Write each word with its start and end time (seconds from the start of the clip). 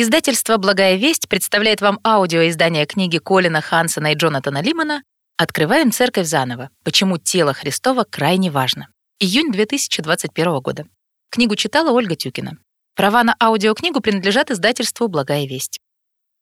Издательство 0.00 0.58
«Благая 0.58 0.94
весть» 0.94 1.28
представляет 1.28 1.80
вам 1.80 1.98
аудиоиздание 2.04 2.86
книги 2.86 3.18
Колина 3.18 3.60
Хансона 3.60 4.12
и 4.12 4.14
Джонатана 4.14 4.62
Лимана 4.62 5.02
«Открываем 5.36 5.90
церковь 5.90 6.28
заново. 6.28 6.70
Почему 6.84 7.18
тело 7.18 7.52
Христова 7.52 8.04
крайне 8.08 8.52
важно». 8.52 8.86
Июнь 9.18 9.50
2021 9.50 10.60
года. 10.60 10.86
Книгу 11.30 11.56
читала 11.56 11.90
Ольга 11.90 12.14
Тюкина. 12.14 12.58
Права 12.94 13.24
на 13.24 13.34
аудиокнигу 13.42 14.00
принадлежат 14.00 14.52
издательству 14.52 15.08
«Благая 15.08 15.48
весть». 15.48 15.80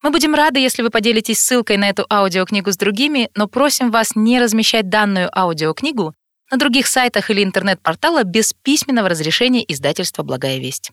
Мы 0.03 0.11
будем 0.11 0.35
рады, 0.35 0.59
если 0.59 0.83
вы 0.83 0.91
поделитесь 0.91 1.39
ссылкой 1.39 1.77
на 1.77 1.89
эту 1.89 2.05
аудиокнигу 2.11 2.71
с 2.71 2.77
другими, 2.77 3.31
но 3.33 3.47
просим 3.47 3.89
вас 3.89 4.15
не 4.15 4.39
размещать 4.39 4.89
данную 4.89 5.35
аудиокнигу 5.35 6.13
на 6.51 6.57
других 6.59 6.85
сайтах 6.85 7.31
или 7.31 7.43
интернет-портала 7.43 8.23
без 8.23 8.53
письменного 8.53 9.09
разрешения 9.09 9.65
издательства 9.67 10.21
«Благая 10.21 10.59
весть». 10.59 10.91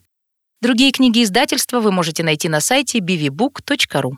Другие 0.64 0.92
книги 0.92 1.22
издательства 1.22 1.78
вы 1.78 1.92
можете 1.92 2.22
найти 2.22 2.48
на 2.48 2.58
сайте 2.58 3.00
bvbook.ru. 3.00 4.12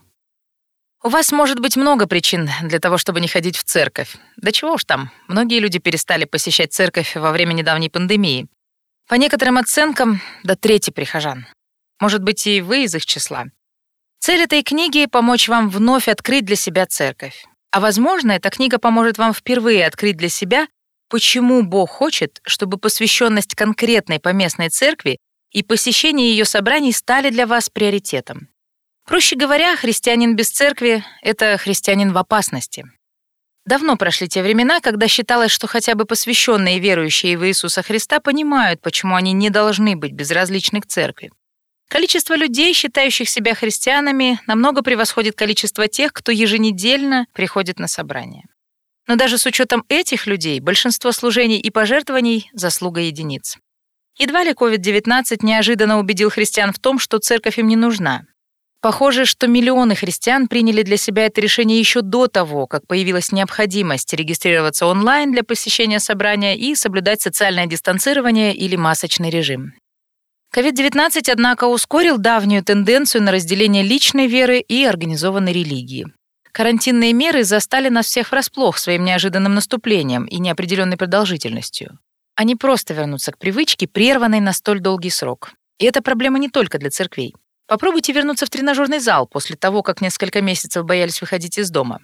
У 1.03 1.09
вас 1.09 1.33
может 1.33 1.59
быть 1.59 1.77
много 1.77 2.07
причин 2.07 2.49
для 2.63 2.79
того, 2.79 2.99
чтобы 2.99 3.21
не 3.21 3.27
ходить 3.27 3.57
в 3.57 3.65
церковь. 3.65 4.17
Да 4.37 4.53
чего 4.53 4.75
уж 4.75 4.85
там, 4.85 5.11
многие 5.27 5.59
люди 5.59 5.81
перестали 5.81 6.25
посещать 6.25 6.73
церковь 6.73 7.17
во 7.17 7.33
время 7.33 7.53
недавней 7.53 7.89
пандемии. 7.89 8.47
По 9.09 9.17
некоторым 9.17 9.59
оценкам, 9.59 10.21
до 10.45 10.55
трети 10.55 10.91
прихожан. 10.93 11.49
Может 11.99 12.23
быть, 12.23 12.47
и 12.47 12.61
вы 12.61 12.85
из 12.85 12.95
их 12.95 13.07
числа. 13.07 13.47
Цель 14.21 14.43
этой 14.43 14.63
книги— 14.63 15.07
помочь 15.11 15.49
вам 15.49 15.69
вновь 15.69 16.07
открыть 16.07 16.45
для 16.45 16.55
себя 16.55 16.87
церковь. 16.87 17.45
А 17.73 17.81
возможно, 17.81 18.31
эта 18.31 18.51
книга 18.51 18.79
поможет 18.79 19.19
вам 19.19 19.35
впервые 19.35 19.85
открыть 19.85 20.17
для 20.17 20.29
себя, 20.29 20.69
почему 21.09 21.65
Бог 21.65 21.91
хочет, 21.91 22.39
чтобы 22.45 22.79
посвященность 22.79 23.57
конкретной 23.57 24.21
поместной 24.21 24.69
церкви 24.69 25.19
и 25.51 25.63
посещение 25.63 26.31
ее 26.31 26.45
собраний 26.45 26.93
стали 26.93 27.31
для 27.31 27.47
вас 27.47 27.71
приоритетом. 27.71 28.49
Проще 29.07 29.37
говоря, 29.37 29.77
христианин 29.77 30.35
без 30.35 30.51
церкви— 30.51 31.05
это 31.23 31.57
христианин 31.59 32.13
в 32.13 32.19
опасности. 32.19 32.85
Давно 33.65 33.97
прошли 33.97 34.29
те 34.29 34.43
времена, 34.43 34.81
когда 34.81 35.09
считалось, 35.09 35.51
что 35.51 35.67
хотя 35.67 35.95
бы 35.95 36.05
посвященные 36.05 36.79
верующие 36.79 37.37
в 37.37 37.47
Иисуса 37.47 37.83
Христа 37.83 38.21
понимают, 38.21 38.81
почему 38.81 39.17
они 39.17 39.33
не 39.33 39.51
должны 39.51 39.97
быть 39.97 40.13
безразличны 40.13 40.81
к 40.81 40.87
церкви. 40.87 41.31
Количество 41.89 42.35
людей, 42.35 42.73
считающих 42.73 43.29
себя 43.29 43.55
христианами, 43.55 44.41
намного 44.47 44.83
превосходит 44.83 45.37
количество 45.37 45.87
тех, 45.89 46.13
кто 46.13 46.33
еженедельно 46.33 47.27
приходит 47.33 47.79
на 47.79 47.87
собрания. 47.87 48.45
Но 49.07 49.15
даже 49.17 49.39
с 49.39 49.47
учетом 49.47 49.85
этих 49.89 50.27
людей 50.27 50.59
большинство 50.59 51.13
служений 51.13 51.61
и 51.61 51.71
пожертвований— 51.71 52.51
заслуга 52.53 53.01
единиц. 53.01 53.57
Едва 54.19 54.45
ли 54.45 54.53
COVID-19 54.53 55.39
неожиданно 55.43 55.99
убедил 55.99 56.31
христиан 56.31 56.73
в 56.73 56.79
том, 56.79 56.99
что 56.99 57.19
церковь 57.19 57.59
им 57.59 57.69
не 57.69 57.77
нужна. 57.77 58.23
Похоже, 58.81 59.27
что 59.27 59.47
миллионы 59.47 59.95
христиан 59.95 60.49
приняли 60.49 60.83
для 60.83 60.97
себя 60.97 61.27
это 61.27 61.41
решение 61.41 61.79
еще 61.79 62.01
до 62.01 62.27
того, 62.27 62.67
как 62.67 62.87
появилась 62.87 63.33
необходимость 63.33 64.15
регистрироваться 64.15 64.87
онлайн 64.87 65.33
для 65.33 65.43
посещения 65.43 66.01
собрания 66.01 66.57
и 66.57 66.75
соблюдать 66.75 67.21
социальное 67.21 67.67
дистанцирование 67.67 68.55
или 68.55 68.77
масочный 68.77 69.29
режим. 69.29 69.75
COVID-19, 70.55 71.31
однако, 71.31 71.65
ускорил 71.65 72.17
давнюю 72.17 72.65
тенденцию 72.65 73.23
на 73.23 73.33
разделение 73.33 73.83
личной 73.83 74.29
веры 74.29 74.61
и 74.61 74.85
организованной 74.85 75.53
религии. 75.53 76.07
Карантинные 76.53 77.13
меры 77.13 77.45
застали 77.45 77.91
нас 77.91 78.07
всех 78.07 78.31
врасплох 78.31 78.79
своим 78.79 79.05
неожиданным 79.05 79.55
наступлением 79.55 80.25
и 80.25 80.39
неопределенной 80.39 80.97
продолжительностью 80.97 81.99
а 82.37 82.45
не 82.45 82.55
просто 82.55 82.95
вернуться 82.95 83.33
к 83.33 83.39
привычке, 83.39 83.89
прерванной 83.89 84.41
на 84.41 84.53
столь 84.53 84.81
долгий 84.81 85.11
срок. 85.11 85.53
И 85.79 85.87
это 85.87 86.03
проблема 86.03 86.39
не 86.39 86.49
только 86.49 86.79
для 86.79 86.91
церквей. 86.91 87.35
Попробуйте 87.67 88.13
вернуться 88.13 88.47
в 88.47 88.51
тренажерный 88.51 89.01
зал 89.01 89.27
после 89.27 89.57
того, 89.57 89.83
как 89.83 90.01
несколько 90.01 90.41
месяцев 90.41 90.85
боялись 90.85 91.21
выходить 91.21 91.59
из 91.59 91.71
дома. 91.71 92.01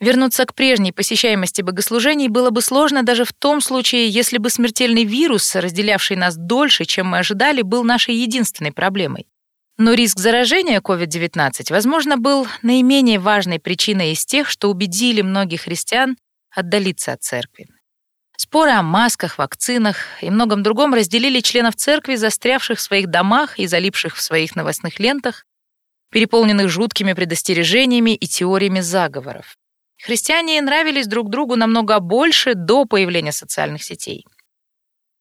Вернуться 0.00 0.44
к 0.44 0.54
прежней 0.54 0.92
посещаемости 0.92 1.62
богослужений 1.62 2.28
было 2.28 2.50
бы 2.50 2.62
сложно 2.62 3.02
даже 3.02 3.24
в 3.24 3.32
том 3.32 3.60
случае, 3.60 4.08
если 4.08 4.38
бы 4.38 4.50
смертельный 4.50 5.04
вирус, 5.04 5.56
разделявший 5.56 6.16
нас 6.16 6.36
дольше, 6.36 6.84
чем 6.84 7.08
мы 7.08 7.18
ожидали, 7.18 7.62
был 7.62 7.82
нашей 7.82 8.14
единственной 8.14 8.72
проблемой. 8.72 9.26
Но 9.76 9.94
риск 9.94 10.18
заражения 10.18 10.80
COVID-19, 10.80 11.70
возможно, 11.70 12.16
был 12.16 12.46
наименее 12.62 13.18
важной 13.18 13.58
причиной 13.58 14.12
из 14.12 14.24
тех, 14.24 14.48
что 14.48 14.70
убедили 14.70 15.22
многих 15.22 15.62
христиан 15.62 16.16
отдалиться 16.54 17.12
от 17.12 17.22
церкви. 17.22 17.66
Споры 18.40 18.70
о 18.70 18.82
масках, 18.82 19.36
вакцинах 19.36 19.96
и 20.22 20.30
многом 20.30 20.62
другом 20.62 20.94
разделили 20.94 21.40
членов 21.40 21.74
церкви, 21.74 22.14
застрявших 22.14 22.78
в 22.78 22.80
своих 22.80 23.08
домах 23.08 23.58
и 23.58 23.66
залипших 23.66 24.14
в 24.14 24.22
своих 24.22 24.54
новостных 24.54 25.00
лентах, 25.00 25.44
переполненных 26.12 26.68
жуткими 26.68 27.14
предостережениями 27.14 28.14
и 28.14 28.28
теориями 28.28 28.78
заговоров. 28.78 29.56
Христиане 30.00 30.60
нравились 30.62 31.08
друг 31.08 31.30
другу 31.30 31.56
намного 31.56 31.98
больше 31.98 32.54
до 32.54 32.84
появления 32.84 33.32
социальных 33.32 33.82
сетей. 33.82 34.24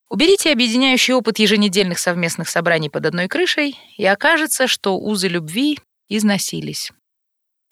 Уберите 0.10 0.52
объединяющий 0.52 1.16
опыт 1.16 1.40
еженедельных 1.40 1.98
совместных 1.98 2.48
собраний 2.48 2.92
под 2.92 3.08
одной 3.08 3.28
крышей, 3.28 3.80
и 3.98 4.06
окажется, 4.06 4.68
что 4.68 4.96
узы 4.96 5.28
любви 5.28 5.80
износились. 6.08 6.92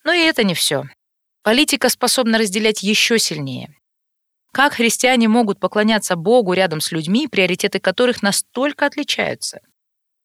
Но 0.04 0.12
и 0.12 0.22
это 0.22 0.44
не 0.44 0.56
все. 0.56 0.86
Политика 1.44 1.90
способна 1.90 2.40
разделять 2.40 2.82
еще 2.82 3.20
сильнее. 3.20 3.70
Как 4.56 4.76
христиане 4.76 5.28
могут 5.28 5.60
поклоняться 5.60 6.16
Богу 6.16 6.54
рядом 6.54 6.80
с 6.80 6.94
людьми, 6.94 7.28
приоритеты 7.28 7.82
которых 7.82 8.24
настолько 8.24 8.86
отличаются? 8.86 9.60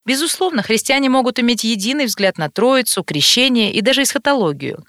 Безусловно, 0.07 0.63
христиане 0.63 1.09
могут 1.09 1.41
иметь 1.41 1.65
единый 1.65 2.07
взгляд 2.07 2.39
на 2.39 2.49
Троицу, 2.49 3.03
крещение 3.03 3.73
и 3.73 3.81
даже 3.81 4.05
эсхатологию. 4.05 4.85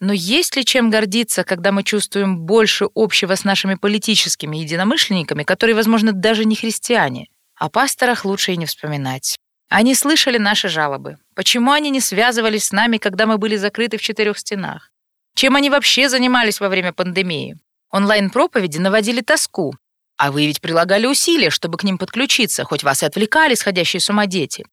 Но 0.00 0.12
есть 0.12 0.56
ли 0.56 0.64
чем 0.64 0.90
гордиться, 0.90 1.44
когда 1.44 1.70
мы 1.70 1.84
чувствуем 1.84 2.40
больше 2.40 2.88
общего 2.96 3.36
с 3.36 3.44
нашими 3.44 3.76
политическими 3.76 4.56
единомышленниками, 4.56 5.44
которые, 5.44 5.76
возможно, 5.76 6.10
даже 6.10 6.44
не 6.44 6.56
христиане? 6.56 7.28
О 7.54 7.70
пасторах 7.70 8.24
лучше 8.24 8.54
и 8.54 8.56
не 8.56 8.66
вспоминать. 8.66 9.38
Они 9.68 9.94
слышали 9.94 10.38
наши 10.38 10.68
жалобы. 10.68 11.18
Почему 11.36 11.70
они 11.70 11.90
не 11.90 12.00
связывались 12.00 12.64
с 12.64 12.72
нами, 12.72 12.96
когда 12.96 13.26
мы 13.26 13.38
были 13.38 13.54
закрыты 13.54 13.98
в 13.98 14.02
четырех 14.02 14.36
стенах? 14.36 14.90
Чем 15.36 15.54
они 15.54 15.70
вообще 15.70 16.08
занимались 16.08 16.58
во 16.58 16.68
время 16.68 16.92
пандемии? 16.92 17.56
Онлайн-проповеди 17.90 18.78
наводили 18.78 19.20
тоску, 19.20 19.74
а 20.16 20.30
вы 20.30 20.46
ведь 20.46 20.60
прилагали 20.60 21.06
усилия, 21.06 21.50
чтобы 21.50 21.78
к 21.78 21.82
ним 21.82 21.98
подключиться, 21.98 22.64
хоть 22.64 22.84
вас 22.84 23.02
и 23.02 23.06
отвлекали 23.06 23.54
сходящие 23.54 24.00
с 24.00 24.10
ума 24.10 24.26
дети. 24.26 24.64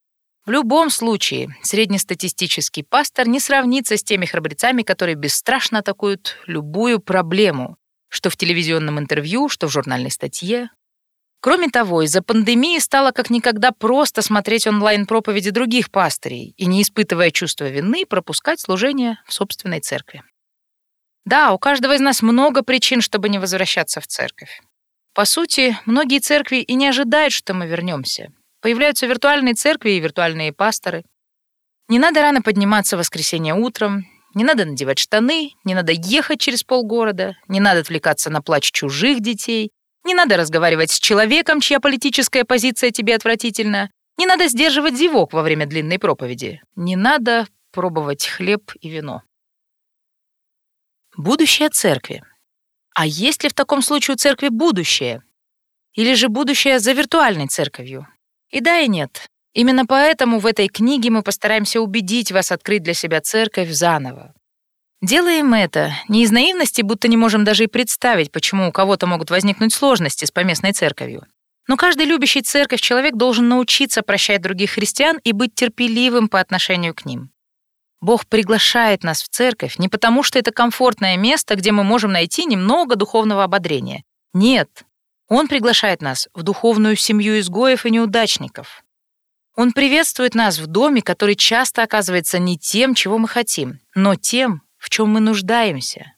В 0.46 0.52
любом 0.52 0.90
случае, 0.90 1.56
среднестатистический 1.62 2.84
пастор 2.84 3.28
не 3.28 3.40
сравнится 3.40 3.98
с 3.98 4.04
теми 4.04 4.26
храбрецами, 4.26 4.82
которые 4.82 5.16
бесстрашно 5.16 5.80
атакуют 5.80 6.38
любую 6.48 7.00
проблему, 7.00 7.78
что 8.10 8.30
в 8.30 8.38
телевизионном 8.38 9.00
интервью, 9.00 9.50
что 9.50 9.68
в 9.68 9.72
журнальной 9.72 10.12
статье. 10.12 10.70
Кроме 11.42 11.70
того, 11.70 12.02
из-за 12.02 12.22
пандемии 12.22 12.80
стало 12.80 13.12
как 13.12 13.30
никогда 13.30 13.72
просто 13.72 14.22
смотреть 14.22 14.68
онлайн-проповеди 14.68 15.52
других 15.52 15.92
пастырей 15.92 16.54
и, 16.58 16.66
не 16.66 16.82
испытывая 16.82 17.32
чувства 17.32 17.70
вины, 17.70 18.06
пропускать 18.06 18.60
служение 18.60 19.20
в 19.26 19.34
собственной 19.34 19.80
церкви. 19.80 20.24
Да, 21.28 21.52
у 21.52 21.60
каждого 21.60 21.94
из 21.94 22.00
нас 22.00 22.22
много 22.22 22.64
причин, 22.64 23.02
чтобы 23.02 23.28
не 23.28 23.38
возвращаться 23.38 24.00
в 24.00 24.08
церковь. 24.08 24.62
По 25.14 25.26
сути, 25.26 25.78
многие 25.86 26.20
церкви 26.20 26.60
и 26.60 26.74
не 26.74 26.88
ожидают, 26.88 27.34
что 27.34 27.54
мы 27.54 27.68
вернемся. 27.68 28.30
Появляются 28.62 29.08
виртуальные 29.08 29.54
церкви 29.54 29.92
и 29.92 30.00
виртуальные 30.00 30.54
пасторы. 30.54 31.04
Не 31.90 32.00
надо 32.00 32.22
рано 32.22 32.42
подниматься 32.42 32.96
в 32.96 33.00
воскресенье 33.00 33.56
утром, 33.56 34.06
не 34.36 34.46
надо 34.46 34.64
надевать 34.64 35.00
штаны, 35.00 35.52
не 35.66 35.76
надо 35.76 35.92
ехать 35.92 36.40
через 36.40 36.64
полгорода, 36.64 37.36
не 37.50 37.60
надо 37.60 37.82
отвлекаться 37.82 38.30
на 38.30 38.42
плач 38.42 38.72
чужих 38.72 39.20
детей, 39.20 39.72
не 40.06 40.14
надо 40.14 40.38
разговаривать 40.38 40.92
с 40.92 41.00
человеком, 41.00 41.60
чья 41.60 41.82
политическая 41.82 42.46
позиция 42.46 42.92
тебе 42.92 43.14
отвратительна, 43.14 43.92
не 44.18 44.28
надо 44.28 44.48
сдерживать 44.48 44.96
зевок 44.96 45.34
во 45.34 45.42
время 45.42 45.66
длинной 45.66 46.00
проповеди, 46.00 46.62
не 46.78 46.96
надо 46.96 47.48
пробовать 47.74 48.26
хлеб 48.26 48.72
и 48.80 48.88
вино. 48.88 49.24
Будущее 51.18 51.70
церкви. 51.70 52.22
А 52.94 53.08
есть 53.08 53.44
ли 53.44 53.50
в 53.50 53.54
таком 53.54 53.82
случае 53.82 54.14
у 54.14 54.18
церкви 54.18 54.50
будущее? 54.50 55.24
Или 55.96 56.14
же 56.14 56.30
будущее 56.30 56.80
за 56.80 56.92
виртуальной 56.92 57.48
церковью? 57.48 58.08
И 58.52 58.62
да, 58.62 58.80
и 58.82 58.88
нет. 58.88 59.28
Именно 59.54 59.88
поэтому 59.88 60.38
в 60.38 60.46
этой 60.46 60.68
книге 60.68 61.10
мы 61.10 61.24
постараемся 61.24 61.82
убедить 61.82 62.32
вас 62.32 62.52
открыть 62.52 62.84
для 62.84 62.94
себя 62.94 63.20
церковь 63.20 63.72
заново. 63.72 64.36
Делаем 65.02 65.56
это 65.56 65.92
не 66.08 66.22
из 66.22 66.32
наивности, 66.32 66.84
будто 66.84 67.08
не 67.08 67.18
можем 67.18 67.44
даже 67.44 67.64
и 67.64 67.68
представить, 67.68 68.32
почему 68.32 68.70
у 68.70 68.72
кого-то 68.72 69.08
могут 69.08 69.32
возникнуть 69.32 69.74
сложности 69.74 70.26
с 70.26 70.32
поместной 70.32 70.74
церковью. 70.74 71.26
Но 71.68 71.78
каждый 71.78 72.06
любящий 72.06 72.44
церковь 72.44 72.82
человек 72.82 73.16
должен 73.16 73.50
научиться 73.50 74.04
прощать 74.04 74.44
других 74.44 74.70
христиан 74.70 75.18
и 75.24 75.32
быть 75.32 75.56
терпеливым 75.56 76.30
по 76.30 76.40
отношению 76.40 76.94
к 76.94 77.06
ним. 77.06 77.32
Бог 78.08 78.26
приглашает 78.26 79.04
нас 79.04 79.22
в 79.22 79.28
церковь 79.28 79.78
не 79.80 79.90
потому, 79.90 80.24
что 80.24 80.40
это 80.40 80.54
комфортное 80.54 81.18
место, 81.18 81.58
где 81.58 81.74
мы 81.74 81.84
можем 81.84 82.14
найти 82.14 82.46
немного 82.46 82.96
духовного 82.96 83.44
ободрения. 83.44 84.06
Нет, 84.34 84.86
Он 85.28 85.50
приглашает 85.50 86.02
нас 86.02 86.30
в 86.34 86.42
духовную 86.42 86.96
семью 86.96 87.38
изгоев 87.38 87.86
и 87.86 87.92
неудачников. 87.92 88.82
Он 89.58 89.74
приветствует 89.74 90.36
нас 90.36 90.58
в 90.58 90.68
доме, 90.68 91.02
который 91.02 91.36
часто 91.36 91.84
оказывается 91.84 92.40
не 92.40 92.58
тем, 92.58 92.96
чего 92.96 93.18
мы 93.18 93.28
хотим, 93.28 93.82
но 93.94 94.16
тем, 94.16 94.62
в 94.78 94.90
чем 94.90 95.10
мы 95.10 95.20
нуждаемся. 95.20 96.14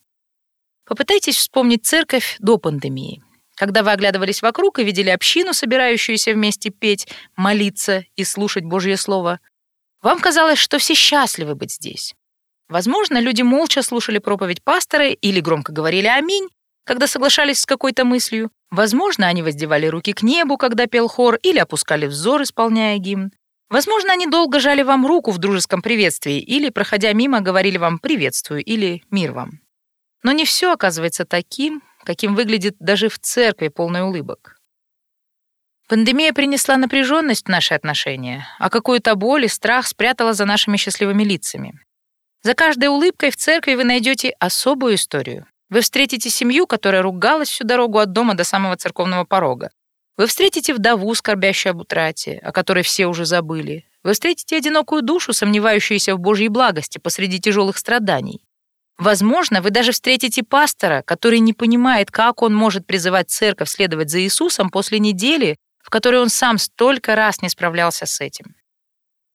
Попытайтесь 0.85 1.37
вспомнить 1.37 1.87
церковь 1.87 2.35
до 2.37 2.59
пандемии, 2.59 3.23
когда 3.55 3.81
вы 3.81 3.93
оглядывались 3.93 4.43
вокруг 4.43 4.77
и 4.77 4.83
видели 4.83 5.09
общину, 5.09 5.53
собирающуюся 5.53 6.33
вместе 6.33 6.69
петь, 6.69 7.07
молиться 7.35 8.05
и 8.15 8.23
слушать 8.23 8.63
Божье 8.63 8.95
Слово. 8.95 9.39
Вам 10.01 10.19
казалось, 10.19 10.59
что 10.59 10.77
все 10.77 10.93
счастливы 10.93 11.55
быть 11.55 11.73
здесь. 11.73 12.15
Возможно, 12.69 13.19
люди 13.19 13.41
молча 13.41 13.81
слушали 13.81 14.19
проповедь 14.19 14.63
пастора 14.63 15.09
или 15.09 15.39
громко 15.39 15.73
говорили 15.73 16.07
«Аминь», 16.07 16.47
когда 16.85 17.07
соглашались 17.07 17.59
с 17.59 17.65
какой-то 17.65 18.05
мыслью. 18.05 18.51
Возможно, 18.71 19.27
они 19.27 19.41
воздевали 19.41 19.87
руки 19.87 20.13
к 20.13 20.21
небу, 20.21 20.57
когда 20.57 20.85
пел 20.85 21.07
хор, 21.07 21.35
или 21.41 21.57
опускали 21.57 22.05
взор, 22.05 22.43
исполняя 22.43 22.97
гимн. 22.97 23.31
Возможно, 23.69 24.13
они 24.13 24.25
долго 24.25 24.59
жали 24.59 24.83
вам 24.83 25.05
руку 25.05 25.31
в 25.31 25.37
дружеском 25.37 25.81
приветствии 25.81 26.39
или, 26.39 26.69
проходя 26.69 27.11
мимо, 27.13 27.41
говорили 27.41 27.77
вам 27.77 27.99
«приветствую» 27.99 28.63
или 28.63 29.03
«мир 29.11 29.31
вам». 29.31 29.59
Но 30.23 30.31
не 30.31 30.45
все 30.45 30.73
оказывается 30.73 31.25
таким, 31.25 31.81
каким 32.03 32.35
выглядит 32.35 32.75
даже 32.79 33.09
в 33.09 33.19
церкви 33.19 33.67
полный 33.67 34.03
улыбок. 34.03 34.58
Пандемия 35.89 36.33
принесла 36.33 36.77
напряженность 36.77 37.47
в 37.47 37.49
наши 37.49 37.73
отношения, 37.73 38.47
а 38.59 38.69
какую-то 38.69 39.15
боль 39.15 39.45
и 39.45 39.47
страх 39.47 39.87
спрятала 39.87 40.33
за 40.33 40.45
нашими 40.45 40.77
счастливыми 40.77 41.23
лицами. 41.23 41.79
За 42.43 42.53
каждой 42.53 42.89
улыбкой 42.89 43.31
в 43.31 43.35
церкви 43.35 43.73
вы 43.73 43.83
найдете 43.83 44.29
особую 44.39 44.95
историю. 44.95 45.47
Вы 45.71 45.81
встретите 45.81 46.29
семью, 46.29 46.67
которая 46.67 47.01
ругалась 47.01 47.49
всю 47.49 47.63
дорогу 47.63 47.97
от 47.97 48.11
дома 48.11 48.35
до 48.35 48.43
самого 48.43 48.77
церковного 48.77 49.23
порога. 49.23 49.71
Вы 50.15 50.27
встретите 50.27 50.75
вдову, 50.75 51.15
скорбящую 51.15 51.71
об 51.71 51.79
утрате, 51.79 52.39
о 52.43 52.51
которой 52.51 52.83
все 52.83 53.07
уже 53.07 53.25
забыли. 53.25 53.85
Вы 54.03 54.13
встретите 54.13 54.57
одинокую 54.57 55.01
душу, 55.01 55.33
сомневающуюся 55.33 56.15
в 56.15 56.19
Божьей 56.19 56.49
благости 56.49 56.99
посреди 56.99 57.39
тяжелых 57.39 57.79
страданий. 57.79 58.43
Возможно, 58.99 59.59
вы 59.63 59.71
даже 59.71 59.91
встретите 59.91 60.43
пастора, 60.43 61.01
который 61.03 61.39
не 61.39 61.53
понимает, 61.53 62.11
как 62.11 62.43
он 62.43 62.53
может 62.53 62.85
призывать 62.85 63.31
церковь 63.31 63.69
следовать 63.69 64.11
за 64.11 64.21
Иисусом 64.21 64.69
после 64.69 64.99
недели, 64.99 65.57
в 65.89 65.91
которой 65.91 66.21
он 66.21 66.29
сам 66.29 66.59
столько 66.59 67.15
раз 67.15 67.41
не 67.41 67.49
справлялся 67.49 68.05
с 68.05 68.21
этим. 68.21 68.53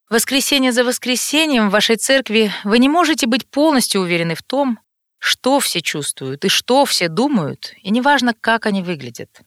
Воскресенье 0.09 0.71
за 0.71 0.85
воскресеньем 0.85 1.69
в 1.69 1.73
вашей 1.73 1.97
церкви 1.97 2.53
вы 2.63 2.79
не 2.79 2.89
можете 2.89 3.27
быть 3.27 3.45
полностью 3.51 4.03
уверены 4.03 4.37
в 4.37 4.43
том, 4.45 4.79
что 5.19 5.59
все 5.59 5.81
чувствуют 5.81 6.45
и 6.45 6.49
что 6.49 6.85
все 6.85 7.09
думают, 7.09 7.75
и 7.83 7.91
неважно, 7.91 8.35
как 8.41 8.67
они 8.67 8.83
выглядят. 8.83 9.41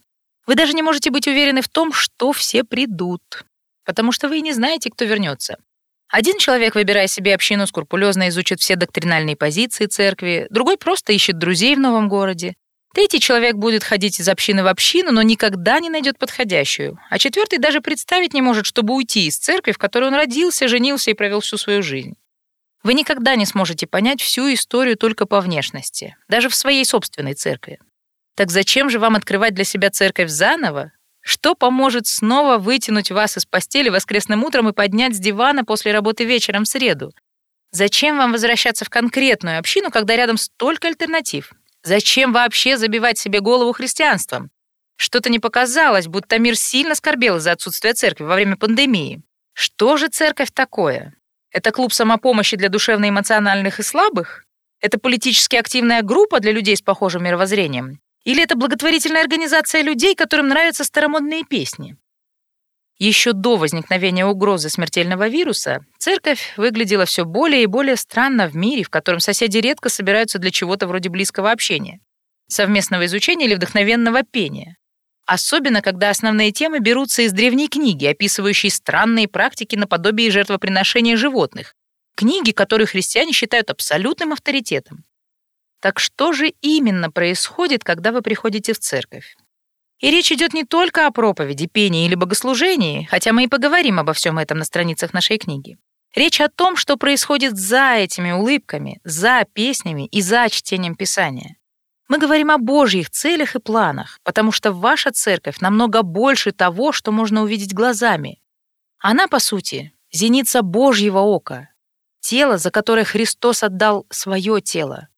Вы 0.48 0.56
даже 0.56 0.74
не 0.74 0.82
можете 0.82 1.10
быть 1.10 1.28
уверены 1.28 1.62
в 1.62 1.70
том, 1.70 1.94
что 1.94 2.34
все 2.34 2.66
придут, 2.66 3.46
потому 3.86 4.12
что 4.12 4.28
вы 4.28 4.40
и 4.40 4.42
не 4.42 4.52
знаете, 4.52 4.90
кто 4.90 5.06
вернется. 5.06 5.56
Один 6.10 6.38
человек, 6.38 6.76
выбирая 6.76 7.08
себе 7.08 7.34
общину, 7.34 7.68
скрупулезно 7.68 8.28
изучит 8.28 8.60
все 8.60 8.76
доктринальные 8.76 9.38
позиции 9.38 9.86
церкви, 9.86 10.48
другой 10.50 10.78
просто 10.78 11.14
ищет 11.14 11.38
друзей 11.38 11.74
в 11.78 11.80
новом 11.80 12.10
городе. 12.10 12.58
Третий 12.98 13.20
человек 13.20 13.58
будет 13.58 13.84
ходить 13.84 14.20
из 14.20 14.28
общины 14.28 14.64
в 14.64 14.68
общину, 14.68 15.12
но 15.12 15.22
никогда 15.22 15.80
не 15.80 15.88
найдет 15.88 16.18
подходящую. 16.18 17.00
А 17.12 17.20
четвертый 17.20 17.60
даже 17.60 17.80
представить 17.80 18.34
не 18.34 18.42
может, 18.42 18.66
чтобы 18.66 18.96
уйти 18.96 19.28
из 19.28 19.38
церкви, 19.38 19.72
в 19.72 19.78
которой 19.78 20.06
он 20.06 20.16
родился, 20.16 20.68
женился 20.68 21.12
и 21.12 21.14
провел 21.14 21.42
всю 21.42 21.58
свою 21.58 21.84
жизнь. 21.84 22.16
Вы 22.82 22.96
никогда 22.96 23.36
не 23.36 23.46
сможете 23.46 23.86
понять 23.86 24.20
всю 24.20 24.52
историю 24.52 24.98
только 24.98 25.28
по 25.28 25.42
внешности, 25.42 26.18
даже 26.28 26.50
в 26.50 26.56
своей 26.56 26.84
собственной 26.86 27.36
церкви. 27.36 27.78
Так 28.36 28.50
зачем 28.50 28.90
же 28.90 28.98
вам 28.98 29.16
открывать 29.16 29.54
для 29.54 29.64
себя 29.64 29.92
церковь 29.92 30.32
заново? 30.32 30.92
Что 31.22 31.54
поможет 31.54 32.08
снова 32.08 32.58
вытянуть 32.58 33.12
вас 33.12 33.38
из 33.38 33.46
постели 33.46 33.90
воскресным 33.90 34.44
утром 34.44 34.70
и 34.70 34.74
поднять 34.74 35.16
с 35.16 35.20
дивана 35.20 35.64
после 35.64 35.92
работы 35.92 36.24
вечером 36.24 36.64
в 36.64 36.68
среду? 36.68 37.14
Зачем 37.70 38.18
вам 38.18 38.32
возвращаться 38.32 38.86
в 38.86 38.90
конкретную 38.90 39.60
общину, 39.60 39.92
когда 39.92 40.16
рядом 40.16 40.38
столько 40.38 40.88
альтернатив? 40.88 41.54
Зачем 41.88 42.34
вообще 42.34 42.78
забивать 42.78 43.18
себе 43.18 43.40
голову 43.40 43.72
христианством? 43.72 44.52
Что-то 44.98 45.30
не 45.30 45.40
показалось, 45.40 46.08
будто 46.08 46.38
мир 46.38 46.58
сильно 46.58 46.96
скорбел 46.96 47.38
из-за 47.38 47.54
отсутствия 47.54 47.94
церкви 47.94 48.26
во 48.26 48.36
время 48.36 48.58
пандемии. 48.58 49.22
Что 49.54 49.96
же 49.96 50.10
церковь 50.10 50.52
такое? 50.54 51.14
Это 51.50 51.72
клуб 51.72 51.94
самопомощи 51.94 52.58
для 52.58 52.68
душевно-эмоциональных 52.68 53.80
и 53.80 53.84
слабых? 53.84 54.44
Это 54.82 55.00
политически 55.00 55.56
активная 55.56 56.02
группа 56.02 56.42
для 56.42 56.52
людей 56.52 56.76
с 56.76 56.82
похожим 56.82 57.24
мировоззрением? 57.24 58.02
Или 58.26 58.44
это 58.44 58.58
благотворительная 58.58 59.22
организация 59.22 59.82
людей, 59.82 60.14
которым 60.14 60.50
нравятся 60.50 60.84
старомодные 60.84 61.46
песни? 61.46 61.96
Еще 63.00 63.34
до 63.34 63.58
возникновения 63.58 64.26
угрозы 64.26 64.70
смертельного 64.70 65.28
вируса 65.28 65.86
церковь 66.00 66.54
выглядела 66.58 67.06
все 67.06 67.26
более 67.26 67.64
и 67.64 67.68
более 67.68 67.96
странно 67.96 68.48
в 68.48 68.56
мире, 68.56 68.84
в 68.84 68.90
котором 68.90 69.20
соседи 69.20 69.60
редко 69.60 69.90
собираются 69.90 70.40
для 70.40 70.50
чего-то 70.50 70.88
вроде 70.88 71.10
близкого 71.10 71.52
общения, 71.52 72.00
совместного 72.48 73.06
изучения 73.06 73.46
или 73.46 73.54
вдохновенного 73.54 74.24
пения. 74.24 74.78
Особенно, 75.28 75.82
когда 75.82 76.10
основные 76.10 76.52
темы 76.52 76.80
берутся 76.80 77.22
из 77.22 77.34
древней 77.34 77.68
книги, 77.68 78.06
описывающей 78.06 78.72
странные 78.72 79.28
практики 79.28 79.76
наподобие 79.76 80.32
жертвоприношения 80.32 81.18
животных, 81.18 81.76
книги, 82.16 82.52
которые 82.52 82.88
христиане 82.88 83.34
считают 83.34 83.70
абсолютным 83.70 84.34
авторитетом. 84.34 85.04
Так 85.82 86.00
что 86.00 86.34
же 86.34 86.54
именно 86.62 87.12
происходит, 87.12 87.84
когда 87.84 88.12
вы 88.12 88.24
приходите 88.24 88.74
в 88.74 88.80
церковь? 88.80 89.36
И 90.00 90.12
речь 90.12 90.32
идет 90.32 90.54
не 90.54 90.64
только 90.64 91.08
о 91.08 91.12
проповеди, 91.12 91.68
пении 91.68 92.06
или 92.06 92.16
богослужении, 92.16 93.06
хотя 93.10 93.34
мы 93.34 93.46
и 93.46 93.48
поговорим 93.48 94.00
обо 94.00 94.14
всем 94.14 94.38
этом 94.38 94.60
на 94.60 94.66
страницах 94.66 95.14
нашей 95.14 95.38
книги. 95.38 95.78
Речь 96.16 96.40
о 96.40 96.50
том, 96.50 96.76
что 96.76 96.98
происходит 96.98 97.58
за 97.58 97.96
этими 97.96 98.32
улыбками, 98.32 99.00
за 99.04 99.46
песнями 99.54 100.06
и 100.08 100.22
за 100.22 100.50
чтением 100.50 100.96
Писания. 100.96 101.58
Мы 102.08 102.20
говорим 102.20 102.52
о 102.52 102.58
Божьих 102.58 103.10
целях 103.10 103.56
и 103.56 103.60
планах, 103.60 104.20
потому 104.24 104.52
что 104.52 104.72
ваша 104.72 105.12
церковь 105.12 105.60
намного 105.60 106.04
больше 106.04 106.52
того, 106.52 106.92
что 106.92 107.12
можно 107.12 107.42
увидеть 107.42 107.74
глазами. 107.74 108.40
Она, 109.00 109.28
по 109.28 109.40
сути, 109.40 109.94
зеница 110.12 110.62
Божьего 110.62 111.20
ока, 111.20 111.70
тело, 112.20 112.58
за 112.58 112.72
которое 112.72 113.04
Христос 113.04 113.64
отдал 113.64 114.06
свое 114.10 114.62
тело. 114.62 115.10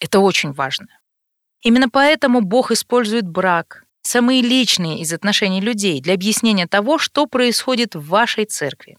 Это 0.00 0.20
очень 0.20 0.52
важно. 0.52 0.88
Именно 1.60 1.90
поэтому 1.90 2.40
Бог 2.40 2.70
использует 2.70 3.28
брак, 3.28 3.84
самые 4.08 4.42
личные 4.42 5.00
из 5.00 5.12
отношений 5.12 5.60
людей, 5.60 6.00
для 6.00 6.14
объяснения 6.14 6.66
того, 6.66 6.98
что 6.98 7.26
происходит 7.26 7.94
в 7.94 8.06
вашей 8.06 8.44
церкви. 8.44 8.96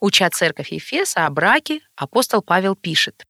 Уча 0.00 0.30
церковь 0.30 0.72
Ефеса 0.72 1.26
о 1.26 1.30
браке, 1.30 1.80
апостол 1.96 2.42
Павел 2.42 2.74
пишет. 2.74 3.24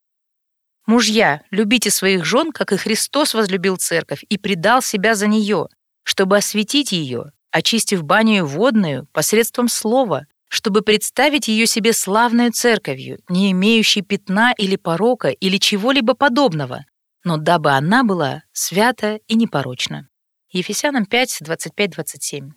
Мужья, 0.87 1.43
любите 1.51 1.91
своих 1.91 2.25
жен, 2.25 2.51
как 2.51 2.73
и 2.73 2.77
Христос 2.77 3.35
возлюбил 3.35 3.77
церковь 3.77 4.25
и 4.29 4.37
предал 4.37 4.83
себя 4.83 5.15
за 5.15 5.27
нее, 5.27 5.69
чтобы 6.03 6.37
осветить 6.37 6.93
ее, 6.93 7.33
очистив 7.51 8.03
баню 8.03 8.45
водную 8.45 9.07
посредством 9.13 9.69
слова, 9.69 10.27
чтобы 10.49 10.83
представить 10.83 11.49
ее 11.49 11.67
себе 11.67 11.93
славной 11.93 12.51
церковью, 12.51 13.21
не 13.29 13.53
имеющей 13.53 14.03
пятна 14.03 14.53
или 14.59 14.77
порока 14.77 15.29
или 15.29 15.57
чего-либо 15.59 16.15
подобного, 16.15 16.85
но 17.25 17.37
дабы 17.37 17.71
она 17.71 18.03
была 18.03 18.43
свята 18.53 19.21
и 19.29 19.35
непорочна. 19.35 20.09
Ефесянам 20.53 21.07
5, 21.07 21.43
25-27. 21.43 22.51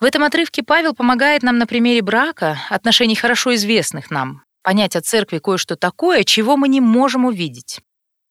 В 0.00 0.04
этом 0.04 0.22
отрывке 0.22 0.62
Павел 0.62 0.94
помогает 0.94 1.42
нам 1.42 1.56
на 1.56 1.66
примере 1.66 2.02
брака, 2.02 2.58
отношений 2.68 3.14
хорошо 3.14 3.54
известных 3.54 4.10
нам, 4.10 4.42
понять 4.62 4.94
о 4.94 5.00
церкви 5.00 5.38
кое-что 5.38 5.76
такое, 5.76 6.24
чего 6.24 6.58
мы 6.58 6.68
не 6.68 6.82
можем 6.82 7.24
увидеть. 7.24 7.80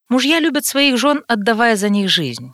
Мужья 0.08 0.40
любят 0.40 0.66
своих 0.66 1.00
жен, 1.00 1.24
отдавая 1.28 1.76
за 1.76 1.90
них 1.90 2.10
жизнь. 2.10 2.54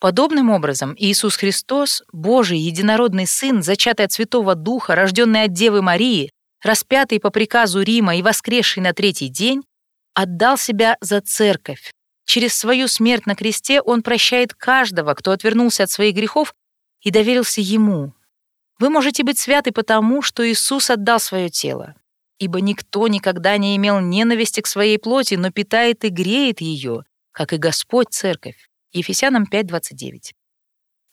Подобным 0.00 0.50
образом 0.50 0.94
Иисус 0.98 1.36
Христос, 1.36 2.02
Божий 2.12 2.58
единородный 2.58 3.26
Сын, 3.26 3.62
зачатый 3.62 4.04
от 4.04 4.12
Святого 4.12 4.54
Духа, 4.54 4.94
рожденный 4.94 5.44
от 5.44 5.52
Девы 5.54 5.80
Марии, 5.80 6.30
распятый 6.62 7.20
по 7.20 7.30
приказу 7.30 7.80
Рима 7.80 8.16
и 8.16 8.22
воскресший 8.22 8.82
на 8.82 8.92
третий 8.92 9.28
день, 9.28 9.62
отдал 10.12 10.58
себя 10.58 10.98
за 11.00 11.22
церковь. 11.22 11.90
Через 12.32 12.54
свою 12.54 12.88
смерть 12.88 13.26
на 13.26 13.34
кресте 13.34 13.82
он 13.82 14.02
прощает 14.02 14.54
каждого, 14.54 15.12
кто 15.12 15.32
отвернулся 15.32 15.82
от 15.82 15.90
своих 15.90 16.14
грехов 16.14 16.54
и 17.02 17.10
доверился 17.10 17.60
Ему. 17.60 18.14
Вы 18.78 18.88
можете 18.88 19.22
быть 19.22 19.38
святы 19.38 19.70
потому, 19.70 20.22
что 20.22 20.50
Иисус 20.50 20.88
отдал 20.88 21.20
свое 21.20 21.50
тело 21.50 21.94
ибо 22.38 22.62
никто 22.62 23.06
никогда 23.06 23.56
не 23.58 23.76
имел 23.76 24.00
ненависти 24.00 24.62
к 24.62 24.66
своей 24.66 24.98
плоти, 24.98 25.34
но 25.34 25.50
питает 25.50 26.04
и 26.04 26.08
греет 26.08 26.62
ее, 26.62 27.04
как 27.32 27.52
и 27.52 27.56
Господь 27.56 28.08
Церковь. 28.10 28.56
Ефесянам 28.92 29.44
5.29. 29.44 30.32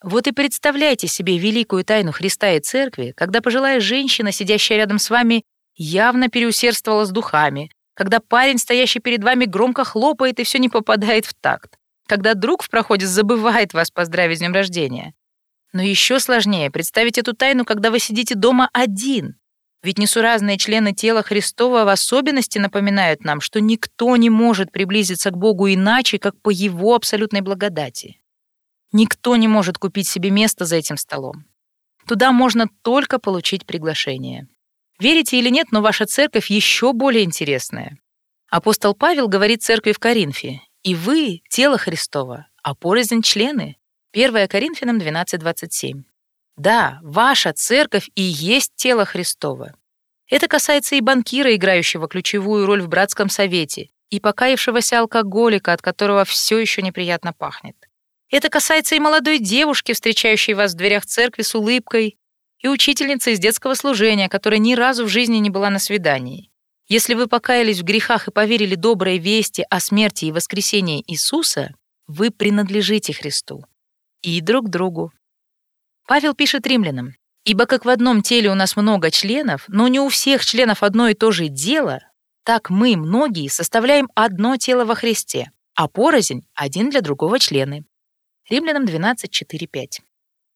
Вот 0.02 0.26
и 0.26 0.32
представляйте 0.32 1.08
себе 1.08 1.38
великую 1.38 1.84
тайну 1.84 2.14
Христа 2.14 2.54
и 2.54 2.62
Церкви, 2.62 3.14
когда 3.16 3.42
пожилая 3.42 3.82
женщина, 3.82 4.32
сидящая 4.32 4.78
рядом 4.80 4.98
с 4.98 5.12
вами, 5.12 5.44
явно 5.76 6.30
переусердствовала 6.30 7.06
с 7.06 7.12
духами, 7.12 7.70
когда 8.00 8.22
парень, 8.22 8.60
стоящий 8.60 9.02
перед 9.02 9.26
вами, 9.26 9.44
громко 9.44 9.84
хлопает 9.84 10.40
и 10.40 10.46
все 10.46 10.58
не 10.58 10.70
попадает 10.70 11.26
в 11.26 11.34
такт, 11.34 11.78
когда 12.08 12.34
друг 12.34 12.64
в 12.64 12.70
проходе 12.70 13.06
забывает 13.06 13.74
вас 13.74 13.92
поздравить 13.92 14.38
с 14.38 14.40
днем 14.40 14.54
рождения. 14.54 15.14
Но 15.74 15.82
еще 15.82 16.22
сложнее 16.22 16.72
представить 16.72 17.18
эту 17.18 17.34
тайну, 17.34 17.66
когда 17.66 17.92
вы 17.92 18.00
сидите 18.00 18.36
дома 18.36 18.70
один, 18.72 19.36
Ведь 19.84 19.98
несуразные 19.98 20.58
члены 20.58 20.94
тела 20.94 21.24
Христова 21.24 21.84
в 21.84 21.90
особенности 21.90 22.58
напоминают 22.58 23.26
нам, 23.26 23.42
что 23.42 23.60
никто 23.60 24.16
не 24.16 24.30
может 24.30 24.72
приблизиться 24.72 25.30
к 25.32 25.38
Богу 25.38 25.68
иначе, 25.68 26.20
как 26.20 26.42
по 26.42 26.52
Его 26.52 26.96
абсолютной 26.96 27.42
благодати. 27.42 28.22
Никто 28.94 29.36
не 29.36 29.50
может 29.50 29.78
купить 29.78 30.08
себе 30.08 30.30
место 30.32 30.64
за 30.64 30.78
этим 30.78 30.96
столом. 30.96 31.44
Туда 32.08 32.32
можно 32.32 32.70
только 32.82 33.20
получить 33.20 33.66
приглашение. 33.66 34.48
Верите 35.00 35.40
или 35.40 35.50
нет, 35.50 35.72
но 35.72 35.82
ваша 35.82 36.06
церковь 36.06 36.50
еще 36.50 36.94
более 36.94 37.24
интересная. 37.24 37.98
Апостол 38.50 38.94
Павел 38.94 39.28
говорит 39.28 39.64
церкви 39.64 39.92
в 39.92 40.00
Коринфе, 40.00 40.62
«И 40.84 40.96
вы— 40.96 41.42
тело 41.50 41.78
Христова, 41.78 42.48
а 42.64 42.76
порознь 42.76 43.22
члены». 43.22 43.78
1 44.12 44.48
Коринфянам 44.48 44.98
12.27. 44.98 46.04
Да, 46.58 47.00
ваша 47.02 47.54
церковь 47.54 48.10
и 48.16 48.22
есть 48.22 48.74
тело 48.76 49.06
Христово. 49.06 49.74
Это 50.30 50.48
касается 50.48 50.96
и 50.96 51.02
банкира, 51.02 51.56
играющего 51.56 52.08
ключевую 52.08 52.66
роль 52.66 52.82
в 52.82 52.90
братском 52.90 53.30
совете, 53.30 53.90
и 54.10 54.20
покаявшегося 54.20 55.00
алкоголика, 55.00 55.74
от 55.74 55.82
которого 55.82 56.26
все 56.26 56.58
еще 56.58 56.82
неприятно 56.82 57.34
пахнет. 57.34 57.76
Это 58.30 58.50
касается 58.50 58.96
и 58.96 59.00
молодой 59.00 59.40
девушки, 59.40 59.94
встречающей 59.94 60.54
вас 60.54 60.74
в 60.74 60.78
дверях 60.78 61.06
церкви 61.06 61.42
с 61.42 61.56
улыбкой, 61.56 62.19
и 62.62 62.68
учительницы 62.68 63.34
из 63.34 63.40
детского 63.40 63.74
служения, 63.74 64.30
которая 64.30 64.60
ни 64.60 64.74
разу 64.74 65.06
в 65.06 65.10
жизни 65.10 65.38
не 65.38 65.50
была 65.50 65.70
на 65.70 65.80
свидании. 65.80 66.52
Если 66.88 67.14
вы 67.14 67.28
покаялись 67.28 67.80
в 67.80 67.84
грехах 67.84 68.28
и 68.28 68.32
поверили 68.32 68.76
доброй 68.76 69.20
вести 69.20 69.64
о 69.70 69.80
смерти 69.80 70.26
и 70.26 70.32
воскресении 70.32 71.04
Иисуса, 71.08 71.76
вы 72.08 72.32
принадлежите 72.32 73.14
Христу 73.14 73.64
и 74.22 74.42
друг 74.42 74.70
другу. 74.70 75.14
Павел 76.08 76.34
пишет 76.34 76.66
римлянам, 76.66 77.14
«Ибо 77.46 77.66
как 77.68 77.86
в 77.86 77.90
одном 77.90 78.22
теле 78.22 78.50
у 78.50 78.56
нас 78.56 78.76
много 78.76 79.12
членов, 79.12 79.66
но 79.68 79.88
не 79.88 80.00
у 80.00 80.10
всех 80.10 80.44
членов 80.44 80.84
одно 80.84 81.08
и 81.08 81.14
то 81.14 81.32
же 81.32 81.48
дело, 81.48 82.00
так 82.44 82.70
мы, 82.70 82.98
многие, 82.98 83.48
составляем 83.48 84.10
одно 84.16 84.58
тело 84.58 84.86
во 84.86 84.96
Христе, 84.96 85.52
а 85.76 85.88
порознь— 85.88 86.46
один 86.56 86.90
для 86.90 87.02
другого 87.02 87.40
члены». 87.40 87.86
Римлянам 88.50 88.86
12, 88.86 89.32
4, 89.32 89.68
5. 89.68 90.02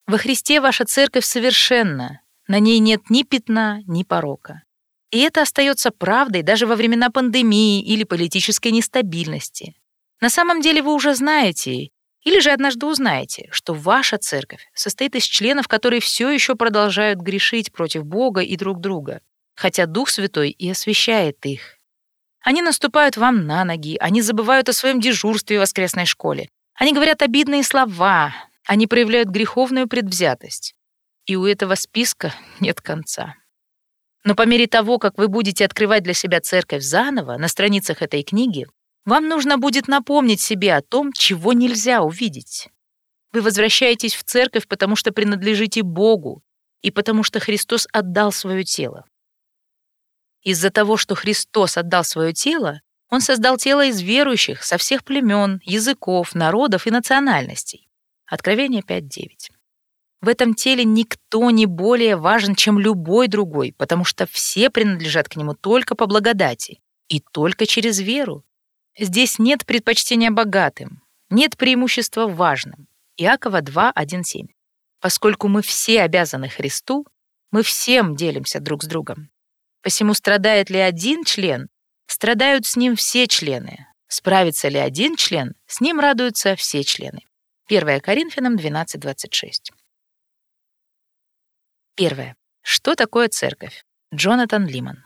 «Во 0.07 0.17
Христе 0.17 0.59
ваша 0.59 0.85
церковь 0.85 1.25
совершенна, 1.25 2.21
на 2.47 2.59
ней 2.59 2.79
нет 2.79 3.09
ни 3.09 3.23
пятна, 3.23 3.81
ни 3.87 4.03
порока. 4.03 4.63
И 5.11 5.19
это 5.19 5.43
остается 5.43 5.91
правдой 5.91 6.41
даже 6.41 6.65
во 6.65 6.75
времена 6.75 7.09
пандемии 7.09 7.81
или 7.83 8.03
политической 8.03 8.69
нестабильности. 8.69 9.75
На 10.19 10.29
самом 10.29 10.61
деле 10.61 10.81
вы 10.81 10.93
уже 10.93 11.15
знаете, 11.15 11.89
или 12.23 12.39
же 12.39 12.51
однажды 12.51 12.85
узнаете, 12.85 13.47
что 13.51 13.73
ваша 13.73 14.17
церковь 14.17 14.65
состоит 14.73 15.15
из 15.15 15.23
членов, 15.23 15.67
которые 15.67 15.99
все 15.99 16.29
еще 16.29 16.55
продолжают 16.55 17.19
грешить 17.19 17.71
против 17.71 18.05
Бога 18.05 18.41
и 18.41 18.55
друг 18.55 18.79
друга, 18.79 19.21
хотя 19.55 19.85
Дух 19.85 20.09
Святой 20.09 20.49
и 20.49 20.69
освящает 20.69 21.45
их. 21.45 21.77
Они 22.41 22.61
наступают 22.61 23.15
вам 23.17 23.45
на 23.45 23.63
ноги, 23.63 23.97
они 23.99 24.21
забывают 24.21 24.67
о 24.67 24.73
своем 24.73 24.99
дежурстве 24.99 25.57
в 25.57 25.61
воскресной 25.61 26.05
школе, 26.05 26.49
они 26.75 26.93
говорят 26.93 27.21
обидные 27.21 27.63
слова, 27.63 28.33
они 28.65 28.87
проявляют 28.87 29.29
греховную 29.29 29.87
предвзятость. 29.87 30.75
И 31.25 31.35
у 31.35 31.45
этого 31.45 31.75
списка 31.75 32.33
нет 32.59 32.81
конца. 32.81 33.35
Но 34.23 34.35
по 34.35 34.45
мере 34.45 34.67
того, 34.67 34.99
как 34.99 35.17
вы 35.17 35.27
будете 35.27 35.65
открывать 35.65 36.03
для 36.03 36.13
себя 36.13 36.39
церковь 36.41 36.83
заново 36.83 37.37
на 37.37 37.47
страницах 37.47 38.01
этой 38.01 38.23
книги, 38.23 38.67
вам 39.05 39.27
нужно 39.27 39.57
будет 39.57 39.87
напомнить 39.87 40.39
себе 40.39 40.75
о 40.75 40.81
том, 40.81 41.11
чего 41.11 41.51
нельзя 41.51 42.01
увидеть. 42.01 42.69
Вы 43.33 43.41
возвращаетесь 43.41 44.15
в 44.15 44.23
церковь, 44.23 44.67
потому 44.67 44.95
что 44.95 45.11
принадлежите 45.11 45.81
Богу 45.81 46.41
и 46.81 46.91
потому 46.91 47.23
что 47.23 47.39
Христос 47.39 47.87
отдал 47.91 48.31
свое 48.31 48.63
тело. 48.63 49.05
Из-за 50.41 50.69
того, 50.69 50.97
что 50.97 51.15
Христос 51.15 51.77
отдал 51.77 52.03
свое 52.03 52.33
тело, 52.33 52.81
Он 53.09 53.21
создал 53.21 53.57
тело 53.57 53.85
из 53.85 54.01
верующих 54.01 54.63
со 54.63 54.77
всех 54.77 55.03
племен, 55.03 55.61
языков, 55.63 56.35
народов 56.35 56.87
и 56.87 56.91
национальностей. 56.91 57.87
Откровение 58.33 58.81
5.9. 58.81 59.51
В 60.21 60.27
этом 60.27 60.55
теле 60.55 60.85
никто 60.85 61.51
не 61.51 61.67
более 61.67 62.17
важен, 62.17 62.55
чем 62.55 62.79
любой 62.79 63.27
другой, 63.27 63.75
потому 63.77 64.05
что 64.05 64.25
все 64.25 64.71
принадлежат 64.71 65.29
к 65.29 65.35
нему 65.35 65.53
только 65.53 65.93
по 65.93 66.07
благодати 66.07 66.81
и 67.09 67.19
только 67.19 67.67
через 67.67 67.99
веру. 67.99 68.43
Здесь 68.97 69.37
нет 69.37 69.67
предпочтения 69.67 70.31
богатым, 70.31 71.03
нет 71.29 71.57
преимущества 71.57 72.25
важным. 72.25 72.87
Иакова 73.17 73.61
2, 73.61 73.91
1, 73.91 74.23
7. 74.23 74.47
Поскольку 74.99 75.47
мы 75.47 75.61
все 75.61 76.01
обязаны 76.01 76.49
Христу, 76.49 77.05
мы 77.51 77.61
всем 77.61 78.15
делимся 78.15 78.59
друг 78.59 78.81
с 78.81 78.87
другом. 78.87 79.29
Посему 79.83 80.15
страдает 80.15 80.71
ли 80.71 80.79
один 80.79 81.23
член, 81.23 81.69
страдают 82.07 82.65
с 82.65 82.77
ним 82.77 82.95
все 82.95 83.27
члены. 83.27 83.85
Справится 84.07 84.69
ли 84.69 84.79
один 84.79 85.17
член, 85.17 85.53
с 85.67 85.81
ним 85.81 85.99
радуются 85.99 86.55
все 86.55 86.83
члены. 86.83 87.19
1 87.69 88.01
Коринфянам 88.01 88.57
12, 88.57 88.99
26. 88.99 89.71
Первое. 91.95 92.35
Что 92.61 92.95
такое 92.95 93.29
церковь? 93.29 93.85
Джонатан 94.13 94.67
Лиман. 94.67 95.05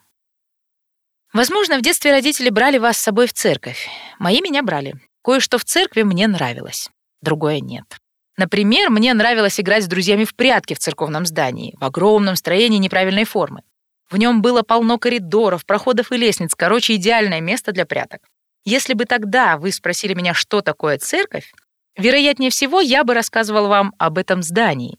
Возможно, 1.33 1.77
в 1.77 1.83
детстве 1.83 2.11
родители 2.11 2.49
брали 2.49 2.79
вас 2.79 2.97
с 2.97 3.01
собой 3.01 3.27
в 3.27 3.33
церковь. 3.33 3.87
Мои 4.17 4.41
меня 4.41 4.63
брали. 4.63 4.95
Кое-что 5.23 5.59
в 5.59 5.65
церкви 5.65 6.01
мне 6.01 6.27
нравилось, 6.27 6.89
другое 7.21 7.59
нет. 7.59 7.97
Например, 8.37 8.89
мне 8.89 9.13
нравилось 9.13 9.59
играть 9.59 9.83
с 9.83 9.87
друзьями 9.87 10.23
в 10.23 10.33
прятки 10.33 10.73
в 10.73 10.79
церковном 10.79 11.27
здании, 11.27 11.75
в 11.79 11.83
огромном 11.83 12.35
строении 12.35 12.79
неправильной 12.79 13.25
формы. 13.25 13.61
В 14.09 14.17
нем 14.17 14.41
было 14.41 14.63
полно 14.63 14.97
коридоров, 14.97 15.63
проходов 15.65 16.11
и 16.11 16.17
лестниц, 16.17 16.55
короче, 16.55 16.95
идеальное 16.95 17.41
место 17.41 17.71
для 17.71 17.85
пряток. 17.85 18.21
Если 18.65 18.93
бы 18.93 19.05
тогда 19.05 19.57
вы 19.57 19.71
спросили 19.71 20.15
меня, 20.15 20.33
что 20.33 20.61
такое 20.61 20.97
церковь, 20.97 21.51
вероятнее 21.97 22.49
всего, 22.49 22.81
я 22.81 23.03
бы 23.03 23.13
рассказывал 23.13 23.67
вам 23.67 23.93
об 23.97 24.17
этом 24.17 24.43
здании. 24.43 24.97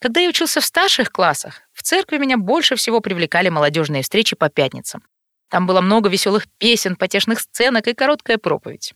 Когда 0.00 0.20
я 0.20 0.28
учился 0.28 0.60
в 0.60 0.66
старших 0.66 1.10
классах, 1.10 1.62
в 1.72 1.82
церкви 1.82 2.18
меня 2.18 2.36
больше 2.36 2.76
всего 2.76 3.00
привлекали 3.00 3.48
молодежные 3.48 4.02
встречи 4.02 4.36
по 4.36 4.48
пятницам. 4.48 5.02
Там 5.48 5.66
было 5.66 5.80
много 5.80 6.08
веселых 6.08 6.46
песен, 6.58 6.96
потешных 6.96 7.40
сценок 7.40 7.86
и 7.86 7.94
короткая 7.94 8.38
проповедь. 8.38 8.94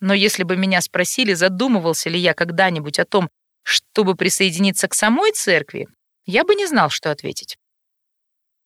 Но 0.00 0.14
если 0.14 0.44
бы 0.44 0.56
меня 0.56 0.80
спросили, 0.80 1.34
задумывался 1.34 2.08
ли 2.08 2.18
я 2.18 2.32
когда-нибудь 2.32 2.98
о 2.98 3.04
том, 3.04 3.28
чтобы 3.62 4.14
присоединиться 4.14 4.88
к 4.88 4.94
самой 4.94 5.32
церкви, 5.32 5.88
я 6.24 6.44
бы 6.44 6.54
не 6.54 6.66
знал, 6.66 6.90
что 6.90 7.10
ответить. 7.10 7.58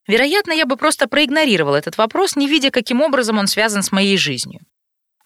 Вероятно, 0.06 0.52
я 0.52 0.66
бы 0.66 0.76
просто 0.76 1.09
проигнорировал 1.09 1.75
этот 1.75 1.97
вопрос, 1.97 2.37
не 2.37 2.47
видя, 2.47 2.71
каким 2.71 3.00
образом 3.00 3.38
он 3.38 3.47
связан 3.47 3.83
с 3.83 3.90
моей 3.90 4.16
жизнью. 4.16 4.61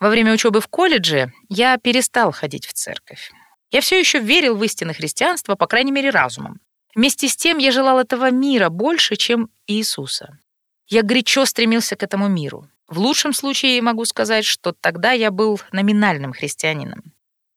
Во 0.00 0.10
время 0.10 0.32
учебы 0.32 0.60
в 0.60 0.68
колледже 0.68 1.32
я 1.48 1.76
перестал 1.78 2.32
ходить 2.32 2.66
в 2.66 2.72
церковь. 2.72 3.32
Я 3.70 3.80
все 3.80 3.98
еще 3.98 4.20
верил 4.20 4.56
в 4.56 4.64
истины 4.64 4.94
христианства, 4.94 5.54
по 5.56 5.66
крайней 5.66 5.92
мере, 5.92 6.10
разумом. 6.10 6.60
Вместе 6.94 7.28
с 7.28 7.36
тем 7.36 7.58
я 7.58 7.70
желал 7.70 7.98
этого 7.98 8.30
мира 8.30 8.70
больше, 8.70 9.16
чем 9.16 9.50
Иисуса. 9.66 10.38
Я 10.86 11.02
горячо 11.02 11.44
стремился 11.44 11.96
к 11.96 12.02
этому 12.02 12.28
миру. 12.28 12.68
В 12.86 12.98
лучшем 12.98 13.34
случае 13.34 13.82
могу 13.82 14.04
сказать, 14.06 14.46
что 14.46 14.72
тогда 14.72 15.12
я 15.12 15.30
был 15.30 15.60
номинальным 15.72 16.32
христианином. 16.32 17.12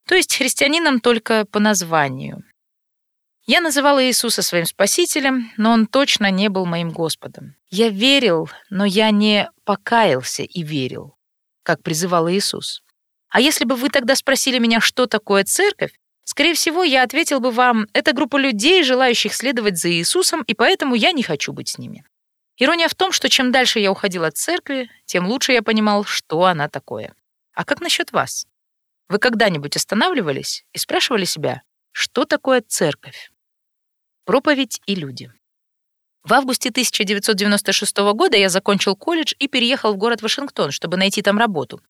То 0.06 0.16
есть 0.16 0.36
христианином 0.36 1.00
только 1.00 1.46
по 1.46 1.60
названию. 1.60 2.44
Я 3.46 3.62
называла 3.62 4.06
Иисуса 4.06 4.42
своим 4.42 4.66
спасителем, 4.66 5.52
но 5.58 5.72
он 5.72 5.88
точно 5.88 6.30
не 6.30 6.50
был 6.50 6.66
моим 6.66 6.92
Господом. 6.92 7.56
Я 7.70 7.90
верил, 7.90 8.50
но 8.70 8.86
я 8.86 9.12
не 9.12 9.50
покаялся 9.64 10.44
и 10.44 10.62
верил, 10.62 11.16
как 11.64 11.84
призывал 11.84 12.30
Иисус. 12.30 12.82
А 13.30 13.40
если 13.40 13.66
бы 13.66 13.76
вы 13.76 13.90
тогда 13.90 14.16
спросили 14.16 14.60
меня, 14.60 14.82
что 14.82 15.06
такое 15.06 15.44
церковь, 15.44 15.94
скорее 16.24 16.54
всего, 16.54 16.84
я 16.84 17.04
ответил 17.04 17.40
бы 17.40 17.52
вам, 17.52 17.88
это 17.94 18.14
группа 18.14 18.38
людей, 18.38 18.84
желающих 18.84 19.34
следовать 19.34 19.78
за 19.78 19.90
Иисусом, 19.92 20.44
и 20.44 20.54
поэтому 20.54 20.96
я 20.96 21.12
не 21.12 21.24
хочу 21.24 21.54
быть 21.54 21.70
с 21.70 21.78
ними. 21.78 22.04
Ирония 22.58 22.88
в 22.88 22.96
том, 22.96 23.12
что 23.12 23.30
чем 23.30 23.52
дальше 23.52 23.80
я 23.80 23.92
уходил 23.92 24.24
от 24.24 24.38
церкви, 24.38 24.90
тем 25.06 25.28
лучше 25.28 25.54
я 25.54 25.62
понимал, 25.62 26.04
что 26.04 26.46
она 26.46 26.68
такое. 26.70 27.16
А 27.54 27.64
как 27.64 27.82
насчет 27.82 28.12
вас? 28.12 28.46
Вы 29.08 29.18
когда-нибудь 29.18 29.76
останавливались 29.76 30.66
и 30.74 30.78
спрашивали 30.78 31.26
себя, 31.26 31.62
что 31.92 32.26
такое 32.26 32.62
церковь? 32.62 33.32
Проповедь 34.26 34.82
и 34.86 34.96
люди. 34.96 35.32
В 36.24 36.34
августе 36.34 36.70
1996 36.70 37.98
года 38.14 38.38
я 38.38 38.50
закончил 38.50 38.96
колледж 38.96 39.34
и 39.40 39.48
переехал 39.48 39.94
в 39.94 39.98
город 39.98 40.22
Вашингтон, 40.22 40.72
чтобы 40.72 40.98
найти 40.98 41.22
там 41.22 41.38
работу. 41.38 41.82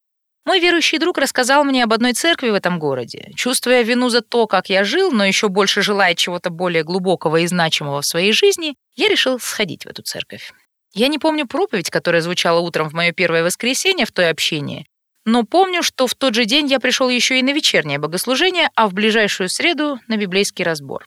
Мой 0.45 0.59
верующий 0.59 0.97
друг 0.97 1.17
рассказал 1.17 1.63
мне 1.63 1.83
об 1.83 1.93
одной 1.93 2.13
церкви 2.13 2.49
в 2.49 2.55
этом 2.55 2.79
городе. 2.79 3.31
Чувствуя 3.35 3.83
вину 3.83 4.09
за 4.09 4.21
то, 4.21 4.47
как 4.47 4.69
я 4.69 4.83
жил, 4.83 5.11
но 5.11 5.23
еще 5.23 5.49
больше 5.49 5.81
желая 5.81 6.15
чего-то 6.15 6.49
более 6.49 6.83
глубокого 6.83 7.37
и 7.37 7.47
значимого 7.47 8.01
в 8.01 8.05
своей 8.05 8.31
жизни, 8.31 8.75
я 8.95 9.07
решил 9.09 9.39
сходить 9.39 9.85
в 9.85 9.89
эту 9.89 10.01
церковь. 10.01 10.51
Я 10.93 11.09
не 11.09 11.19
помню 11.19 11.45
проповедь, 11.45 11.89
которая 11.89 12.21
звучала 12.21 12.59
утром 12.59 12.89
в 12.89 12.93
мое 12.93 13.11
первое 13.11 13.43
воскресенье 13.43 14.05
в 14.05 14.11
той 14.11 14.29
общине, 14.29 14.85
но 15.25 15.43
помню, 15.43 15.83
что 15.83 16.07
в 16.07 16.15
тот 16.15 16.33
же 16.33 16.45
день 16.45 16.67
я 16.67 16.79
пришел 16.79 17.07
еще 17.07 17.39
и 17.39 17.43
на 17.43 17.51
вечернее 17.51 17.99
богослужение, 17.99 18.69
а 18.75 18.87
в 18.87 18.93
ближайшую 18.93 19.49
среду— 19.49 19.99
на 20.07 20.17
библейский 20.17 20.65
разбор. 20.65 21.05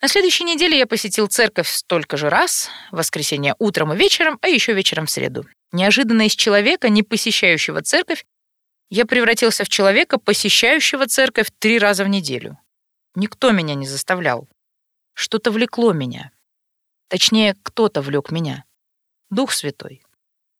На 0.00 0.06
следующей 0.06 0.44
неделе 0.44 0.78
я 0.78 0.86
посетил 0.86 1.26
церковь 1.26 1.68
столько 1.68 2.16
же 2.16 2.30
раз, 2.30 2.70
в 2.92 2.96
воскресенье 2.96 3.56
утром 3.58 3.92
и 3.92 3.96
вечером, 3.96 4.38
а 4.42 4.48
еще 4.48 4.72
вечером 4.72 5.06
в 5.06 5.10
среду. 5.10 5.44
Неожиданно 5.72 6.26
из 6.26 6.36
человека, 6.36 6.88
не 6.88 7.02
посещающего 7.02 7.82
церковь, 7.82 8.24
я 8.90 9.06
превратился 9.06 9.64
в 9.64 9.68
человека, 9.68 10.18
посещающего 10.18 11.08
церковь 11.08 11.48
три 11.58 11.78
раза 11.78 12.04
в 12.04 12.08
неделю. 12.08 12.58
Никто 13.16 13.50
меня 13.50 13.74
не 13.74 13.86
заставлял. 13.86 14.48
Что-то 15.14 15.50
влекло 15.50 15.92
меня. 15.92 16.30
Точнее, 17.08 17.56
кто-то 17.62 18.00
влек 18.00 18.30
меня. 18.30 18.64
Дух 19.30 19.52
Святой. 19.52 20.02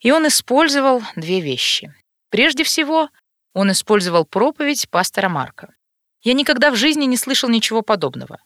И 0.00 0.11
он 0.11 0.26
использовал 0.26 1.02
две 1.14 1.40
вещи. 1.40 1.95
Прежде 2.30 2.64
всего, 2.64 3.09
он 3.54 3.71
использовал 3.71 4.25
проповедь 4.25 4.90
пастора 4.90 5.28
Марка. 5.28 5.75
Я 6.23 6.35
никогда 6.35 6.73
в 6.73 6.76
жизни 6.76 7.04
не 7.04 7.16
слышал 7.16 7.49
ничего 7.49 7.83
подобного. 7.83 8.40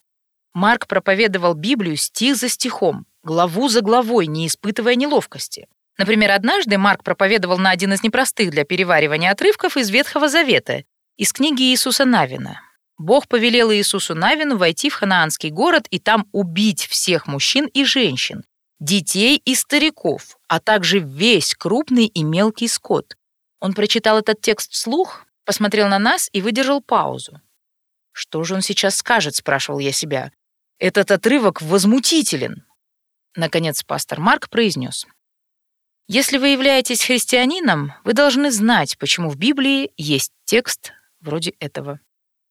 Марк 0.55 0.87
проповедовал 0.87 1.55
Библию 1.55 1.97
стих 1.97 2.37
за 2.37 2.49
стихом, 2.49 3.07
главу 3.23 3.69
за 3.69 3.81
главой, 3.81 4.27
не 4.27 4.47
испытывая 4.47 4.95
неловкости. 4.97 5.67
Например, 5.99 6.33
однажды 6.33 6.79
Марк 6.79 7.03
проповедовал 7.05 7.59
на 7.59 7.71
один 7.71 7.93
из 7.93 8.03
непростых 8.03 8.51
для 8.51 8.65
переваривания 8.65 9.31
отрывков 9.31 9.77
из 9.77 9.91
Ветхого 9.91 10.29
Завета, 10.29 10.85
из 11.17 11.33
книги 11.33 11.63
Иисуса 11.63 12.05
Навина. 12.05 12.61
Бог 12.99 13.29
повелел 13.29 13.73
Иисусу 13.73 14.15
Навину 14.15 14.57
войти 14.57 14.91
в 14.91 14.95
ханаанский 14.95 15.51
город 15.51 15.87
и 15.91 15.99
там 15.99 16.29
убить 16.33 16.87
всех 16.87 17.27
мужчин 17.27 17.67
и 17.67 17.85
женщин, 17.85 18.45
детей 18.81 19.41
и 19.45 19.55
стариков, 19.55 20.39
а 20.49 20.61
также 20.61 20.99
весь 20.99 21.55
крупный 21.55 22.07
и 22.07 22.23
мелкий 22.23 22.69
скот. 22.69 23.17
Он 23.61 23.75
прочитал 23.75 24.19
этот 24.19 24.41
текст 24.41 24.73
вслух, 24.73 25.25
посмотрел 25.45 25.89
на 25.89 25.99
нас 25.99 26.29
и 26.33 26.41
выдержал 26.41 26.81
паузу. 26.81 27.41
«Что 28.13 28.45
же 28.45 28.55
он 28.55 28.63
сейчас 28.63 28.97
скажет?»— 28.97 29.35
спрашивал 29.37 29.79
я 29.79 29.93
себя. 29.93 30.33
«Этот 30.83 31.13
отрывок 31.13 31.63
возмутителен». 31.63 32.67
Наконец 33.37 33.85
пастор 33.85 34.19
Марк 34.19 34.51
произнес. 34.51 35.07
«Если 36.09 36.39
вы 36.39 36.49
являетесь 36.49 37.05
христианином, 37.05 37.93
вы 38.03 38.15
должны 38.15 38.51
знать, 38.51 38.99
почему 38.99 39.31
в 39.31 39.37
Библии 39.37 39.93
есть 39.97 40.33
текст 40.45 40.93
вроде 41.21 41.55
этого». 41.61 42.01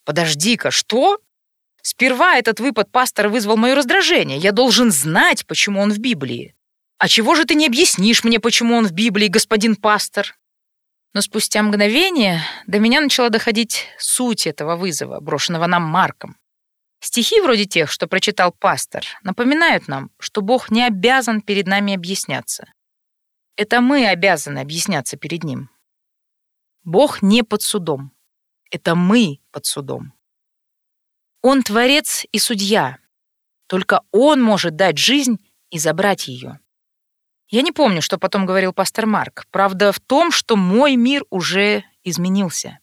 «Подожди-ка, 0.06 0.72
что?» 0.72 1.20
Сперва 1.82 2.38
этот 2.38 2.62
выпад 2.62 2.90
пастора 2.90 3.28
вызвал 3.28 3.58
мое 3.58 3.76
раздражение. 3.76 4.38
Я 4.38 4.54
должен 4.54 4.92
знать, 4.92 5.46
почему 5.46 5.82
он 5.82 5.92
в 5.92 5.98
Библии. 5.98 6.56
А 7.00 7.10
чего 7.10 7.36
же 7.36 7.44
ты 7.44 7.56
не 7.56 7.68
объяснишь 7.68 8.24
мне, 8.24 8.40
почему 8.40 8.76
он 8.76 8.88
в 8.88 8.94
Библии, 8.94 9.28
господин 9.28 9.76
пастор? 9.76 10.38
Но 11.14 11.20
спустя 11.20 11.62
мгновение 11.64 12.44
до 12.66 12.80
меня 12.80 13.02
начала 13.02 13.30
доходить 13.30 13.88
суть 13.98 14.48
этого 14.48 14.78
вызова, 14.78 15.20
брошенного 15.20 15.68
нам 15.68 15.84
Марком. 15.84 16.38
Стихи 17.02 17.42
вроде 17.42 17.66
тех, 17.66 17.90
что 17.90 18.08
прочитал 18.08 18.52
пастор, 18.52 19.04
напоминают 19.24 19.88
нам, 19.88 20.12
что 20.20 20.42
Бог 20.42 20.70
не 20.70 20.86
обязан 20.86 21.42
перед 21.42 21.66
нами 21.66 21.96
объясняться. 21.96 22.72
Это 23.56 23.82
мы 23.82 24.08
обязаны 24.08 24.60
объясняться 24.60 25.18
перед 25.18 25.44
Ним. 25.44 25.72
Бог 26.84 27.24
не 27.24 27.44
под 27.44 27.64
судом. 27.64 28.12
Это 28.70 28.94
мы 28.96 29.40
под 29.52 29.66
судом. 29.66 30.14
Он 31.42 31.64
творец 31.64 32.26
и 32.32 32.38
судья. 32.38 33.00
Только 33.68 34.02
Он 34.12 34.40
может 34.40 34.76
дать 34.76 35.00
жизнь 35.00 35.38
и 35.72 35.80
забрать 35.80 36.28
ее. 36.28 36.60
Я 37.48 37.64
не 37.64 37.72
помню, 37.72 38.02
что 38.02 38.20
потом 38.20 38.46
говорил 38.46 38.74
пастор 38.74 39.08
Марк. 39.08 39.48
Правда 39.50 39.92
в 39.92 40.00
том, 40.00 40.32
что 40.32 40.56
мой 40.56 40.96
мир 40.96 41.26
уже 41.32 41.84
изменился. 42.04 42.80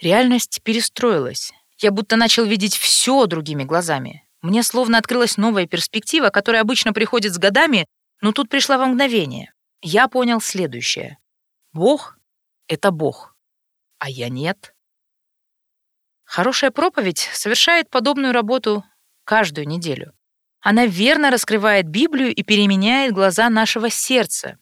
Реальность 0.00 0.62
перестроилась. 0.62 1.52
Я 1.80 1.90
будто 1.90 2.16
начал 2.16 2.44
видеть 2.44 2.76
все 2.76 3.26
другими 3.26 3.64
глазами. 3.64 4.26
Мне 4.42 4.62
словно 4.62 4.98
открылась 4.98 5.38
новая 5.38 5.66
перспектива, 5.66 6.28
которая 6.28 6.62
обычно 6.62 6.92
приходит 6.92 7.34
с 7.34 7.38
годами, 7.38 7.86
но 8.20 8.32
тут 8.32 8.50
пришла 8.50 8.76
во 8.76 8.86
мгновение. 8.86 9.52
Я 9.80 10.08
понял 10.08 10.40
следующее. 10.42 11.18
Бог— 11.72 12.18
это 12.68 12.90
Бог, 12.90 13.34
а 13.98 14.10
я 14.10 14.28
нет. 14.28 14.74
Хорошая 16.24 16.70
проповедь 16.70 17.30
совершает 17.32 17.88
подобную 17.88 18.32
работу 18.32 18.84
каждую 19.24 19.66
неделю. 19.66 20.12
Она 20.60 20.84
верно 20.84 21.30
раскрывает 21.30 21.88
Библию 21.88 22.34
и 22.34 22.42
переменяет 22.42 23.14
глаза 23.14 23.48
нашего 23.48 23.88
сердца, 23.88 24.58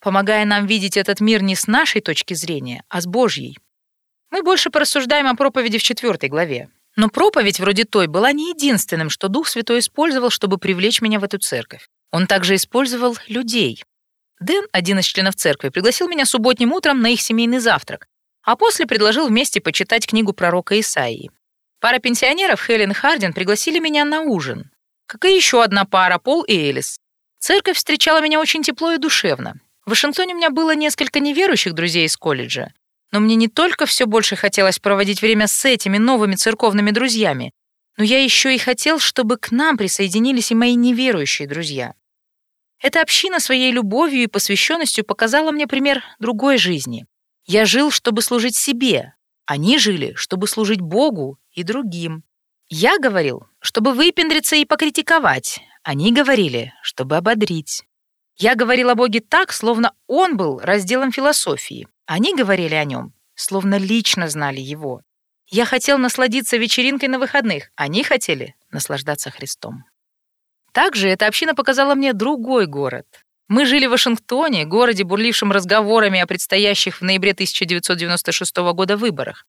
помогая 0.00 0.46
нам 0.46 0.66
видеть 0.66 0.96
этот 0.96 1.20
мир 1.20 1.42
не 1.42 1.54
с 1.54 1.66
нашей 1.66 2.00
точки 2.00 2.32
зрения, 2.32 2.82
а 2.88 3.02
с 3.02 3.06
Божьей. 3.06 3.58
Мы 4.32 4.42
больше 4.42 4.70
порассуждаем 4.70 5.28
о 5.28 5.36
проповеди 5.36 5.78
в 5.78 5.84
четвертой 5.84 6.28
главе. 6.28 6.68
Но 6.96 7.08
проповедь 7.08 7.60
вроде 7.60 7.84
той 7.84 8.08
была 8.08 8.32
не 8.32 8.50
единственным, 8.50 9.10
что 9.10 9.28
Дух 9.28 9.46
Святой 9.46 9.78
использовал, 9.78 10.30
чтобы 10.30 10.58
привлечь 10.58 11.00
меня 11.00 11.20
в 11.20 11.24
эту 11.24 11.38
церковь. 11.38 11.86
Он 12.10 12.26
также 12.26 12.56
использовал 12.56 13.16
людей. 13.28 13.84
Дэн, 14.40 14.66
один 14.72 14.98
из 14.98 15.04
членов 15.04 15.36
церкви, 15.36 15.68
пригласил 15.68 16.08
меня 16.08 16.24
субботним 16.24 16.72
утром 16.72 17.00
на 17.00 17.12
их 17.12 17.20
семейный 17.20 17.60
завтрак, 17.60 18.08
а 18.42 18.56
после 18.56 18.86
предложил 18.86 19.28
вместе 19.28 19.60
почитать 19.60 20.08
книгу 20.08 20.32
пророка 20.32 20.80
Исаии. 20.80 21.30
Пара 21.80 22.00
пенсионеров, 22.00 22.60
Хелен 22.66 22.90
и 22.90 22.94
Хардин, 22.94 23.32
пригласили 23.32 23.78
меня 23.78 24.04
на 24.04 24.22
ужин 24.22 24.72
как 25.12 25.26
и 25.26 25.36
еще 25.36 25.62
одна 25.62 25.84
пара, 25.84 26.16
Пол 26.16 26.42
и 26.42 26.54
Элис. 26.54 26.98
Церковь 27.38 27.76
встречала 27.76 28.22
меня 28.22 28.40
очень 28.40 28.62
тепло 28.62 28.92
и 28.92 28.98
душевно. 28.98 29.56
В 29.84 29.90
Вашингтоне 29.90 30.32
у 30.32 30.38
меня 30.38 30.48
было 30.48 30.74
несколько 30.74 31.20
неверующих 31.20 31.74
друзей 31.74 32.06
из 32.06 32.16
колледжа, 32.16 32.72
но 33.12 33.20
мне 33.20 33.36
не 33.36 33.48
только 33.48 33.86
все 33.86 34.06
больше 34.06 34.34
хотелось 34.34 34.78
проводить 34.78 35.22
время 35.22 35.46
с 35.46 35.64
этими 35.64 35.98
новыми 35.98 36.34
церковными 36.34 36.90
друзьями, 36.90 37.52
но 37.96 38.04
я 38.04 38.22
еще 38.22 38.54
и 38.54 38.58
хотел, 38.58 38.98
чтобы 38.98 39.36
к 39.36 39.50
нам 39.50 39.76
присоединились 39.76 40.50
и 40.50 40.54
мои 40.54 40.74
неверующие 40.74 41.46
друзья. 41.46 41.94
Эта 42.80 43.00
община 43.00 43.38
своей 43.38 43.70
любовью 43.70 44.24
и 44.24 44.26
посвященностью 44.26 45.04
показала 45.04 45.52
мне 45.52 45.66
пример 45.66 46.02
другой 46.18 46.56
жизни. 46.56 47.06
Я 47.44 47.64
жил, 47.64 47.90
чтобы 47.90 48.22
служить 48.22 48.56
себе. 48.56 49.14
Они 49.46 49.78
жили, 49.78 50.14
чтобы 50.14 50.48
служить 50.48 50.80
Богу 50.80 51.38
и 51.52 51.62
другим. 51.62 52.24
Я 52.68 52.98
говорил, 52.98 53.46
чтобы 53.60 53.92
выпендриться 53.92 54.56
и 54.56 54.64
покритиковать. 54.64 55.60
Они 55.82 56.12
говорили, 56.12 56.72
чтобы 56.82 57.16
ободрить. 57.16 57.84
Я 58.42 58.56
говорил 58.56 58.90
о 58.90 58.96
Боге 58.96 59.20
так, 59.20 59.52
словно 59.52 59.94
Он 60.08 60.36
был 60.36 60.58
разделом 60.58 61.12
философии. 61.12 61.86
Они 62.06 62.34
говорили 62.34 62.74
о 62.74 62.82
Нем, 62.82 63.12
словно 63.36 63.78
лично 63.78 64.28
знали 64.28 64.58
Его. 64.58 65.02
Я 65.46 65.64
хотел 65.64 65.96
насладиться 65.96 66.56
вечеринкой 66.56 67.08
на 67.08 67.20
выходных. 67.20 67.70
Они 67.76 68.02
хотели 68.02 68.56
наслаждаться 68.72 69.30
Христом. 69.30 69.84
Также 70.72 71.08
эта 71.08 71.28
община 71.28 71.54
показала 71.54 71.94
мне 71.94 72.14
другой 72.14 72.66
город. 72.66 73.06
Мы 73.46 73.64
жили 73.64 73.86
в 73.86 73.90
Вашингтоне, 73.90 74.64
городе, 74.64 75.04
бурлившем 75.04 75.52
разговорами 75.52 76.18
о 76.18 76.26
предстоящих 76.26 77.00
в 77.00 77.04
ноябре 77.04 77.30
1996 77.30 78.56
года 78.74 78.96
выборах. 78.96 79.46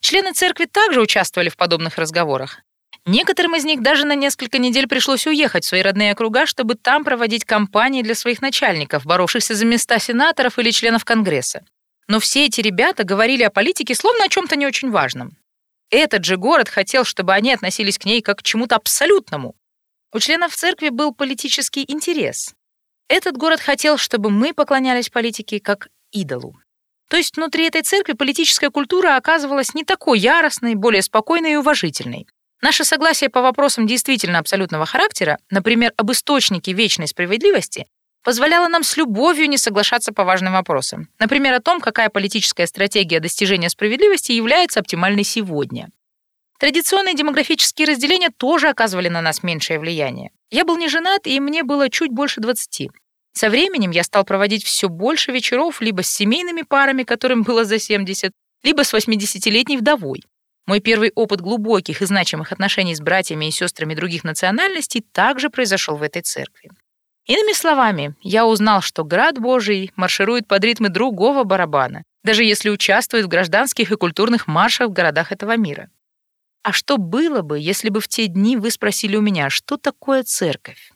Члены 0.00 0.34
церкви 0.34 0.66
также 0.66 1.00
участвовали 1.00 1.48
в 1.48 1.56
подобных 1.56 1.98
разговорах. 1.98 2.60
Некоторым 3.06 3.54
из 3.54 3.64
них 3.64 3.82
даже 3.82 4.04
на 4.04 4.16
несколько 4.16 4.58
недель 4.58 4.88
пришлось 4.88 5.28
уехать 5.28 5.64
в 5.64 5.68
свои 5.68 5.80
родные 5.80 6.12
округа, 6.12 6.44
чтобы 6.44 6.74
там 6.74 7.04
проводить 7.04 7.44
кампании 7.44 8.02
для 8.02 8.16
своих 8.16 8.42
начальников, 8.42 9.06
боровшихся 9.06 9.54
за 9.54 9.64
места 9.64 10.00
сенаторов 10.00 10.58
или 10.58 10.72
членов 10.72 11.04
Конгресса. 11.04 11.64
Но 12.08 12.18
все 12.18 12.46
эти 12.46 12.60
ребята 12.60 13.04
говорили 13.04 13.44
о 13.44 13.50
политике 13.50 13.94
словно 13.94 14.24
о 14.24 14.28
чем-то 14.28 14.56
не 14.56 14.66
очень 14.66 14.90
важном. 14.90 15.36
Этот 15.90 16.24
же 16.24 16.36
город 16.36 16.68
хотел, 16.68 17.04
чтобы 17.04 17.32
они 17.32 17.52
относились 17.52 17.96
к 17.96 18.04
ней 18.06 18.20
как 18.22 18.38
к 18.38 18.42
чему-то 18.42 18.74
абсолютному. 18.74 19.54
У 20.12 20.18
членов 20.18 20.56
церкви 20.56 20.88
был 20.88 21.14
политический 21.14 21.84
интерес. 21.86 22.56
Этот 23.08 23.36
город 23.36 23.60
хотел, 23.60 23.98
чтобы 23.98 24.30
мы 24.30 24.52
поклонялись 24.52 25.10
политике 25.10 25.60
как 25.60 25.88
идолу. 26.10 26.58
То 27.08 27.16
есть 27.16 27.36
внутри 27.36 27.66
этой 27.66 27.82
церкви 27.82 28.14
политическая 28.14 28.70
культура 28.70 29.14
оказывалась 29.14 29.74
не 29.74 29.84
такой 29.84 30.18
яростной, 30.18 30.74
более 30.74 31.02
спокойной 31.02 31.52
и 31.52 31.56
уважительной. 31.56 32.26
Наше 32.62 32.84
согласие 32.84 33.28
по 33.28 33.42
вопросам 33.42 33.86
действительно 33.86 34.38
абсолютного 34.38 34.86
характера, 34.86 35.38
например, 35.50 35.92
об 35.96 36.10
источнике 36.12 36.72
вечной 36.72 37.06
справедливости, 37.06 37.86
позволяло 38.22 38.66
нам 38.68 38.82
с 38.82 38.96
любовью 38.96 39.48
не 39.48 39.58
соглашаться 39.58 40.12
по 40.12 40.24
важным 40.24 40.54
вопросам. 40.54 41.08
Например, 41.18 41.54
о 41.54 41.60
том, 41.60 41.80
какая 41.80 42.08
политическая 42.08 42.66
стратегия 42.66 43.20
достижения 43.20 43.68
справедливости 43.68 44.32
является 44.32 44.80
оптимальной 44.80 45.24
сегодня. 45.24 45.90
Традиционные 46.58 47.14
демографические 47.14 47.86
разделения 47.86 48.30
тоже 48.30 48.68
оказывали 48.68 49.08
на 49.08 49.20
нас 49.20 49.42
меньшее 49.42 49.78
влияние. 49.78 50.30
Я 50.50 50.64
был 50.64 50.78
не 50.78 50.88
женат, 50.88 51.26
и 51.26 51.38
мне 51.38 51.62
было 51.62 51.90
чуть 51.90 52.10
больше 52.10 52.40
20. 52.40 52.88
Со 53.32 53.50
временем 53.50 53.90
я 53.90 54.02
стал 54.02 54.24
проводить 54.24 54.64
все 54.64 54.88
больше 54.88 55.30
вечеров 55.30 55.82
либо 55.82 56.02
с 56.02 56.08
семейными 56.08 56.62
парами, 56.62 57.02
которым 57.02 57.42
было 57.42 57.66
за 57.66 57.78
70, 57.78 58.32
либо 58.62 58.82
с 58.82 58.94
80-летней 58.94 59.76
вдовой. 59.76 60.24
Мой 60.66 60.80
первый 60.80 61.12
опыт 61.14 61.40
глубоких 61.40 62.02
и 62.02 62.06
значимых 62.06 62.52
отношений 62.52 62.94
с 62.94 63.00
братьями 63.00 63.46
и 63.46 63.50
сестрами 63.52 63.94
других 63.94 64.24
национальностей 64.24 65.04
также 65.12 65.48
произошел 65.48 65.96
в 65.96 66.02
этой 66.02 66.22
церкви. 66.22 66.70
Иными 67.26 67.52
словами, 67.52 68.14
я 68.22 68.46
узнал, 68.46 68.80
что 68.82 69.04
Град 69.04 69.38
Божий 69.38 69.92
марширует 69.96 70.46
под 70.46 70.64
ритмы 70.64 70.88
другого 70.88 71.44
барабана, 71.44 72.02
даже 72.24 72.44
если 72.44 72.70
участвует 72.70 73.24
в 73.24 73.28
гражданских 73.28 73.90
и 73.90 73.96
культурных 73.96 74.46
маршах 74.46 74.88
в 74.88 74.92
городах 74.92 75.32
этого 75.32 75.56
мира. 75.56 75.88
А 76.62 76.72
что 76.72 76.98
было 76.98 77.42
бы, 77.42 77.60
если 77.60 77.88
бы 77.88 78.00
в 78.00 78.08
те 78.08 78.26
дни 78.26 78.56
вы 78.56 78.72
спросили 78.72 79.16
у 79.16 79.20
меня, 79.20 79.50
что 79.50 79.76
такое 79.76 80.24
церковь? 80.24 80.92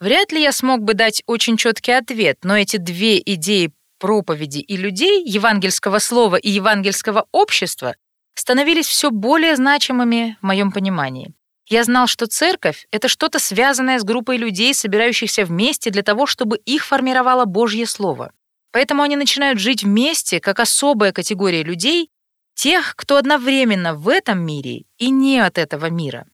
Вряд 0.00 0.32
ли 0.32 0.42
я 0.42 0.50
смог 0.50 0.82
бы 0.82 0.94
дать 0.94 1.22
очень 1.26 1.56
четкий 1.56 1.92
ответ, 1.92 2.38
но 2.42 2.58
эти 2.58 2.76
две 2.76 3.20
идеи 3.20 3.72
проповеди 3.98 4.58
и 4.58 4.76
людей, 4.76 5.24
евангельского 5.24 5.98
слова 5.98 6.36
и 6.36 6.50
евангельского 6.50 7.26
общества, 7.32 7.94
становились 8.34 8.86
все 8.86 9.10
более 9.10 9.56
значимыми 9.56 10.36
в 10.40 10.46
моем 10.46 10.72
понимании. 10.72 11.34
Я 11.66 11.84
знал, 11.84 12.06
что 12.06 12.26
церковь— 12.26 12.86
это 12.90 13.08
что-то 13.08 13.38
связанное 13.38 13.98
с 13.98 14.04
группой 14.04 14.36
людей, 14.36 14.74
собирающихся 14.74 15.44
вместе 15.44 15.90
для 15.90 16.02
того, 16.02 16.26
чтобы 16.26 16.58
их 16.58 16.84
формировало 16.84 17.46
Божье 17.46 17.86
Слово. 17.86 18.32
Поэтому 18.70 19.02
они 19.02 19.16
начинают 19.16 19.58
жить 19.58 19.82
вместе 19.82 20.40
как 20.40 20.60
особая 20.60 21.12
категория 21.12 21.62
людей, 21.62 22.10
тех, 22.54 22.94
кто 22.96 23.16
одновременно 23.16 23.94
в 23.94 24.08
этом 24.08 24.44
мире 24.44 24.84
и 24.98 25.10
не 25.10 25.38
от 25.38 25.58
этого 25.58 25.90
мира. 25.90 26.26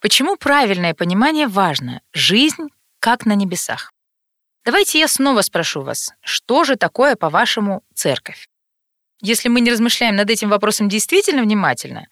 Почему 0.00 0.36
правильное 0.36 0.94
понимание 0.94 1.48
важно? 1.48 2.02
Жизнь 2.12 2.68
как 3.00 3.24
на 3.24 3.34
небесах. 3.34 3.92
Давайте 4.64 4.98
я 4.98 5.08
снова 5.08 5.42
спрошу 5.42 5.82
вас, 5.82 6.12
что 6.20 6.64
же 6.64 6.76
такое, 6.76 7.16
по-вашему, 7.16 7.82
церковь? 7.94 8.48
Если 9.22 9.48
мы 9.48 9.60
не 9.60 9.70
размышляем 9.70 10.16
над 10.16 10.30
этим 10.30 10.50
вопросом 10.50 10.88
действительно 10.88 11.42
внимательно, 11.42 12.08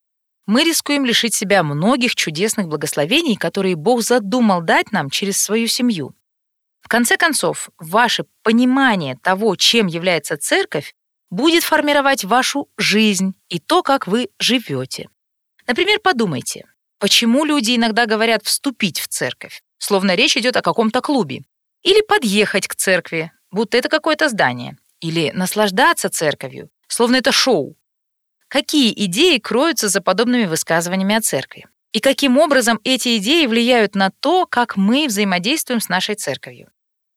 мы 0.46 0.64
рискуем 0.64 1.04
лишить 1.04 1.34
себя 1.34 1.62
многих 1.62 2.14
чудесных 2.14 2.68
благословений, 2.68 3.36
которые 3.36 3.76
Бог 3.76 4.02
задумал 4.02 4.62
дать 4.62 4.92
нам 4.92 5.10
через 5.10 5.42
свою 5.42 5.66
семью. 5.66 6.14
В 6.82 6.88
конце 6.88 7.16
концов, 7.16 7.70
ваше 7.78 8.26
понимание 8.42 9.16
того, 9.22 9.56
чем 9.56 9.86
является 9.86 10.36
церковь, 10.36 10.94
будет 11.30 11.64
формировать 11.64 12.24
вашу 12.24 12.68
жизнь 12.76 13.34
и 13.48 13.58
то, 13.58 13.82
как 13.82 14.06
вы 14.06 14.28
живете. 14.38 15.08
Например, 15.66 15.98
подумайте, 15.98 16.66
почему 16.98 17.44
люди 17.44 17.74
иногда 17.74 18.04
говорят 18.04 18.44
«вступить 18.44 19.00
в 19.00 19.08
церковь», 19.08 19.62
словно 19.78 20.14
речь 20.14 20.36
идет 20.36 20.56
о 20.56 20.62
каком-то 20.62 21.00
клубе, 21.00 21.42
или 21.82 22.02
«подъехать 22.02 22.68
к 22.68 22.74
церкви», 22.74 23.32
будто 23.50 23.78
это 23.78 23.88
какое-то 23.88 24.28
здание, 24.28 24.76
или 25.00 25.30
«наслаждаться 25.34 26.10
церковью», 26.10 26.68
словно 26.88 27.16
это 27.16 27.32
шоу. 27.32 27.76
Какие 28.48 28.92
идеи 29.06 29.38
кроются 29.38 29.88
за 29.88 30.00
подобными 30.00 30.46
высказываниями 30.46 31.16
о 31.16 31.20
церкви? 31.20 31.66
И 31.92 32.00
каким 32.00 32.38
образом 32.38 32.80
эти 32.84 33.18
идеи 33.18 33.46
влияют 33.46 33.94
на 33.94 34.10
то, 34.10 34.46
как 34.46 34.76
мы 34.76 35.06
взаимодействуем 35.06 35.80
с 35.80 35.88
нашей 35.88 36.16
церковью? 36.16 36.70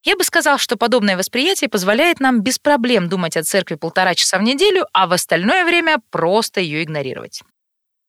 Я 0.04 0.16
бы 0.16 0.24
сказал, 0.24 0.58
что 0.58 0.78
подобное 0.78 1.18
восприятие 1.18 1.70
позволяет 1.70 2.20
нам 2.20 2.42
без 2.42 2.60
проблем 2.60 3.10
думать 3.10 3.36
о 3.36 3.44
церкви 3.44 3.76
полтора 3.76 4.16
часа 4.16 4.38
в 4.38 4.44
неделю, 4.44 4.86
а 4.94 5.08
в 5.08 5.14
остальное 5.14 5.66
время 5.66 5.98
просто 6.12 6.62
ее 6.62 6.84
игнорировать. 6.84 7.42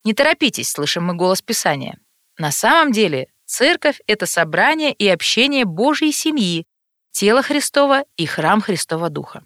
Не 0.04 0.14
торопитесь, 0.14 0.70
слышим 0.70 1.06
мы 1.06 1.14
голос 1.14 1.42
Писания. 1.42 1.98
На 2.38 2.52
самом 2.52 2.92
деле, 2.92 3.28
церковь— 3.46 4.00
это 4.06 4.26
собрание 4.26 4.92
и 4.92 5.08
общение 5.08 5.64
Божьей 5.64 6.12
семьи, 6.12 6.66
тело 7.10 7.42
Христова 7.42 8.04
и 8.16 8.26
храм 8.26 8.60
Христова 8.60 9.10
Духа. 9.10 9.42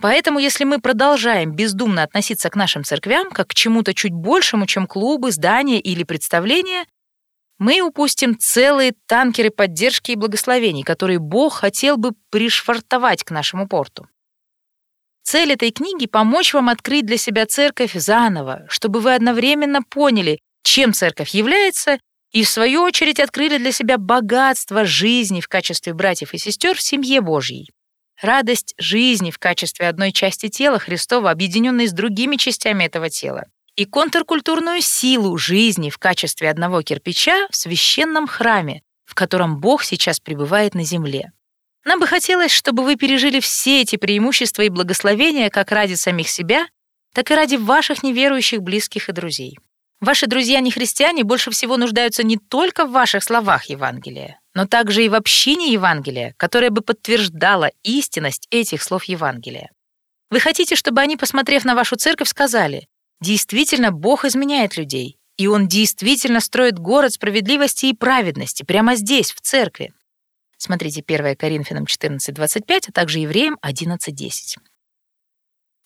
Поэтому, 0.00 0.38
если 0.38 0.64
мы 0.64 0.80
продолжаем 0.80 1.54
бездумно 1.54 2.02
относиться 2.02 2.48
к 2.48 2.56
нашим 2.56 2.84
церквям 2.84 3.30
как 3.30 3.48
к 3.48 3.54
чему-то 3.54 3.92
чуть 3.92 4.12
большему, 4.12 4.66
чем 4.66 4.86
клубы, 4.86 5.30
здания 5.30 5.78
или 5.78 6.04
представления, 6.04 6.86
мы 7.58 7.82
упустим 7.82 8.38
целые 8.38 8.94
танкеры 9.06 9.50
поддержки 9.50 10.12
и 10.12 10.16
благословений, 10.16 10.82
которые 10.82 11.18
Бог 11.18 11.56
хотел 11.56 11.98
бы 11.98 12.12
пришвартовать 12.30 13.22
к 13.22 13.30
нашему 13.30 13.68
порту. 13.68 14.08
Цель 15.22 15.52
этой 15.52 15.70
книги— 15.70 16.06
помочь 16.10 16.54
вам 16.54 16.70
открыть 16.70 17.04
для 17.04 17.18
себя 17.18 17.44
церковь 17.44 17.92
заново, 17.92 18.64
чтобы 18.70 19.00
вы 19.00 19.14
одновременно 19.14 19.82
поняли, 19.82 20.40
чем 20.62 20.94
церковь 20.94 21.30
является, 21.30 21.98
и 22.32 22.44
в 22.44 22.48
свою 22.48 22.82
очередь 22.82 23.20
открыли 23.20 23.58
для 23.58 23.72
себя 23.72 23.98
богатство 23.98 24.86
жизни 24.86 25.42
в 25.42 25.48
качестве 25.48 25.92
братьев 25.92 26.32
и 26.32 26.38
сестер 26.38 26.76
в 26.76 26.80
семье 26.80 27.20
Божьей. 27.20 27.68
Радость 28.22 28.74
жизни 28.76 29.30
в 29.30 29.38
качестве 29.38 29.88
одной 29.88 30.12
части 30.12 30.48
тела 30.48 30.78
Христова, 30.78 31.30
объединенной 31.30 31.86
с 31.86 31.92
другими 31.92 32.36
частями 32.36 32.84
этого 32.84 33.08
тела. 33.08 33.46
И 33.76 33.86
контркультурную 33.86 34.82
силу 34.82 35.38
жизни 35.38 35.88
в 35.88 35.96
качестве 35.96 36.50
одного 36.50 36.82
кирпича 36.82 37.48
в 37.50 37.56
священном 37.56 38.26
храме, 38.26 38.82
в 39.06 39.14
котором 39.14 39.58
Бог 39.58 39.84
сейчас 39.84 40.20
пребывает 40.20 40.74
на 40.74 40.84
земле. 40.84 41.32
Нам 41.86 41.98
бы 41.98 42.06
хотелось, 42.06 42.52
чтобы 42.52 42.84
вы 42.84 42.96
пережили 42.96 43.40
все 43.40 43.80
эти 43.80 43.96
преимущества 43.96 44.62
и 44.62 44.68
благословения 44.68 45.48
как 45.48 45.72
ради 45.72 45.94
самих 45.94 46.28
себя, 46.28 46.66
так 47.14 47.30
и 47.30 47.34
ради 47.34 47.56
ваших 47.56 48.02
неверующих 48.02 48.60
близких 48.60 49.08
и 49.08 49.12
друзей. 49.12 49.58
Ваши 50.00 50.26
друзья-нехристиане 50.26 51.24
больше 51.24 51.50
всего 51.50 51.78
нуждаются 51.78 52.22
не 52.22 52.36
только 52.36 52.84
в 52.84 52.92
ваших 52.92 53.24
словах 53.24 53.66
Евангелия, 53.66 54.39
но 54.54 54.66
также 54.66 55.04
и 55.04 55.08
в 55.08 55.14
общине 55.14 55.72
Евангелия, 55.72 56.34
которая 56.36 56.70
бы 56.70 56.80
подтверждала 56.80 57.70
истинность 57.82 58.46
этих 58.50 58.82
слов 58.82 59.04
Евангелия. 59.04 59.70
Вы 60.30 60.40
хотите, 60.40 60.76
чтобы 60.76 61.00
они, 61.00 61.16
посмотрев 61.16 61.64
на 61.64 61.74
вашу 61.74 61.96
церковь, 61.96 62.28
сказали, 62.28 62.86
действительно 63.20 63.90
Бог 63.90 64.24
изменяет 64.24 64.76
людей, 64.76 65.18
и 65.36 65.46
Он 65.46 65.68
действительно 65.68 66.40
строит 66.40 66.78
город 66.78 67.12
справедливости 67.12 67.86
и 67.86 67.94
праведности 67.94 68.62
прямо 68.62 68.94
здесь, 68.94 69.32
в 69.32 69.40
церкви. 69.40 69.92
Смотрите 70.56 71.02
1 71.06 71.36
Коринфянам 71.36 71.84
14.25, 71.84 72.88
а 72.88 72.92
также 72.92 73.20
Евреям 73.20 73.56
11.10. 73.64 74.58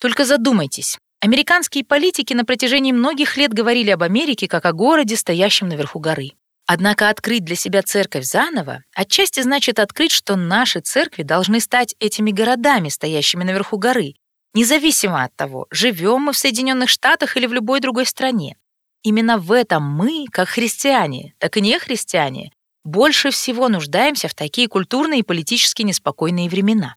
Только 0.01 0.25
задумайтесь. 0.25 0.99
Американские 1.21 1.85
политики 1.85 2.35
на 2.35 2.45
протяжении 2.45 2.93
многих 2.93 3.37
лет 3.37 3.55
говорили 3.55 3.91
об 3.91 4.03
Америке 4.03 4.49
как 4.49 4.67
о 4.67 4.73
городе, 4.73 5.17
стоящем 5.17 5.69
наверху 5.69 6.01
горы. 6.01 6.33
Однако 6.67 7.11
открыть 7.11 7.45
для 7.45 7.57
себя 7.57 7.83
церковь 7.83 8.25
заново 8.25 8.83
отчасти 8.95 9.41
значит 9.41 9.79
открыть, 9.79 10.13
что 10.13 10.37
наши 10.37 10.81
церкви 10.81 11.23
должны 11.23 11.61
стать 11.61 11.95
этими 11.99 12.31
городами, 12.31 12.89
стоящими 12.89 13.45
наверху 13.45 13.77
горы, 13.77 14.15
независимо 14.55 15.25
от 15.25 15.37
того, 15.37 15.67
живем 15.71 16.23
мы 16.23 16.33
в 16.33 16.39
Соединенных 16.39 16.89
Штатах 16.89 17.37
или 17.37 17.47
в 17.47 17.53
любой 17.53 17.81
другой 17.81 18.07
стране. 18.07 18.57
Именно 19.03 19.37
в 19.37 19.53
этом 19.53 19.83
мы, 19.83 20.25
как 20.31 20.49
христиане, 20.49 21.35
так 21.39 21.59
и 21.59 21.61
не 21.61 21.79
христиане, 21.79 22.53
больше 22.85 23.31
всего 23.31 23.69
нуждаемся 23.69 24.29
в 24.29 24.35
такие 24.35 24.69
культурные 24.69 25.21
и 25.21 25.25
политически 25.25 25.83
неспокойные 25.83 26.49
времена. 26.49 26.97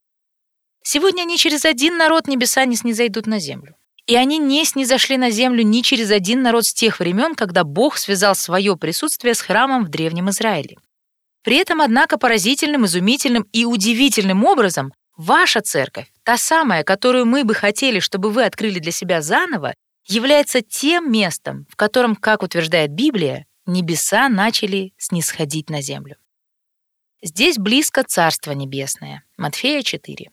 Сегодня 0.81 1.23
ни 1.23 1.35
через 1.35 1.65
один 1.65 1.97
народ 1.97 2.27
небеса 2.27 2.63
не 2.63 2.77
снизойдут 2.77 3.27
на 3.27 3.39
землю. 3.39 3.75
И 4.07 4.15
они 4.15 4.37
не 4.37 4.63
снизошли 4.63 5.17
на 5.17 5.29
землю 5.29 5.63
ни 5.63 5.81
через 5.81 6.11
один 6.11 6.41
народ 6.41 6.65
с 6.65 6.73
тех 6.73 6.99
времен, 6.99 7.35
когда 7.35 7.65
Бог 7.65 7.97
связал 7.97 8.35
свое 8.35 8.77
присутствие 8.77 9.33
с 9.33 9.41
храмом 9.41 9.83
в 9.83 9.89
Древнем 9.89 10.29
Израиле. 10.29 10.77
При 11.43 11.57
этом, 11.57 11.81
однако, 11.81 12.17
поразительным, 12.17 12.85
изумительным 12.85 13.45
и 13.51 13.65
удивительным 13.65 14.45
образом 14.45 14.93
ваша 15.17 15.61
церковь, 15.61 16.11
та 16.23 16.37
самая, 16.37 16.83
которую 16.83 17.25
мы 17.25 17.43
бы 17.43 17.53
хотели, 17.53 17.99
чтобы 17.99 18.31
вы 18.31 18.45
открыли 18.45 18.79
для 18.79 18.91
себя 18.91 19.21
заново, 19.21 19.73
является 20.07 20.61
тем 20.61 21.11
местом, 21.11 21.65
в 21.69 21.75
котором, 21.75 22.15
как 22.15 22.43
утверждает 22.43 22.91
Библия, 22.91 23.45
небеса 23.65 24.29
начали 24.29 24.93
снисходить 24.97 25.69
на 25.69 25.81
землю. 25.81 26.15
Здесь 27.21 27.57
близко 27.57 28.03
Царство 28.03 28.51
Небесное. 28.51 29.23
Матфея 29.37 29.81
4. 29.81 30.29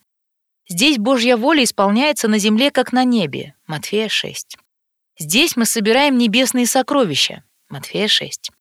Здесь 0.69 0.99
Божья 0.99 1.37
воля 1.37 1.65
исполняется 1.65 2.29
на 2.29 2.39
земле, 2.39 2.71
как 2.71 2.93
на 2.93 3.05
небе. 3.05 3.54
Матфея 3.75 4.09
6. 4.09 4.57
Здесь 5.19 5.57
мы 5.57 5.65
собираем 5.65 6.17
небесные 6.17 6.65
сокровища. 6.65 7.43
Матфея 7.69 8.07
6. 8.07 8.53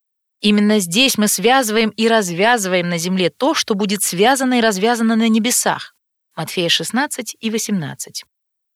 Именно 0.41 0.79
здесь 0.79 1.19
мы 1.19 1.27
связываем 1.27 1.91
и 1.91 2.07
развязываем 2.07 2.89
на 2.89 2.97
земле 2.97 3.29
то, 3.29 3.53
что 3.53 3.75
будет 3.75 4.01
связано 4.01 4.55
и 4.55 4.61
развязано 4.61 5.15
на 5.15 5.29
небесах. 5.29 5.93
Матфея 6.35 6.67
16 6.67 7.37
и 7.39 7.51
18. 7.51 8.23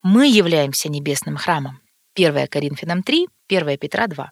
Мы 0.03 0.27
являемся 0.27 0.89
небесным 0.89 1.37
храмом. 1.37 1.81
1 2.13 2.47
Коринфянам 2.49 3.01
3, 3.01 3.27
1 3.49 3.77
Петра 3.79 4.05
2. 4.05 4.29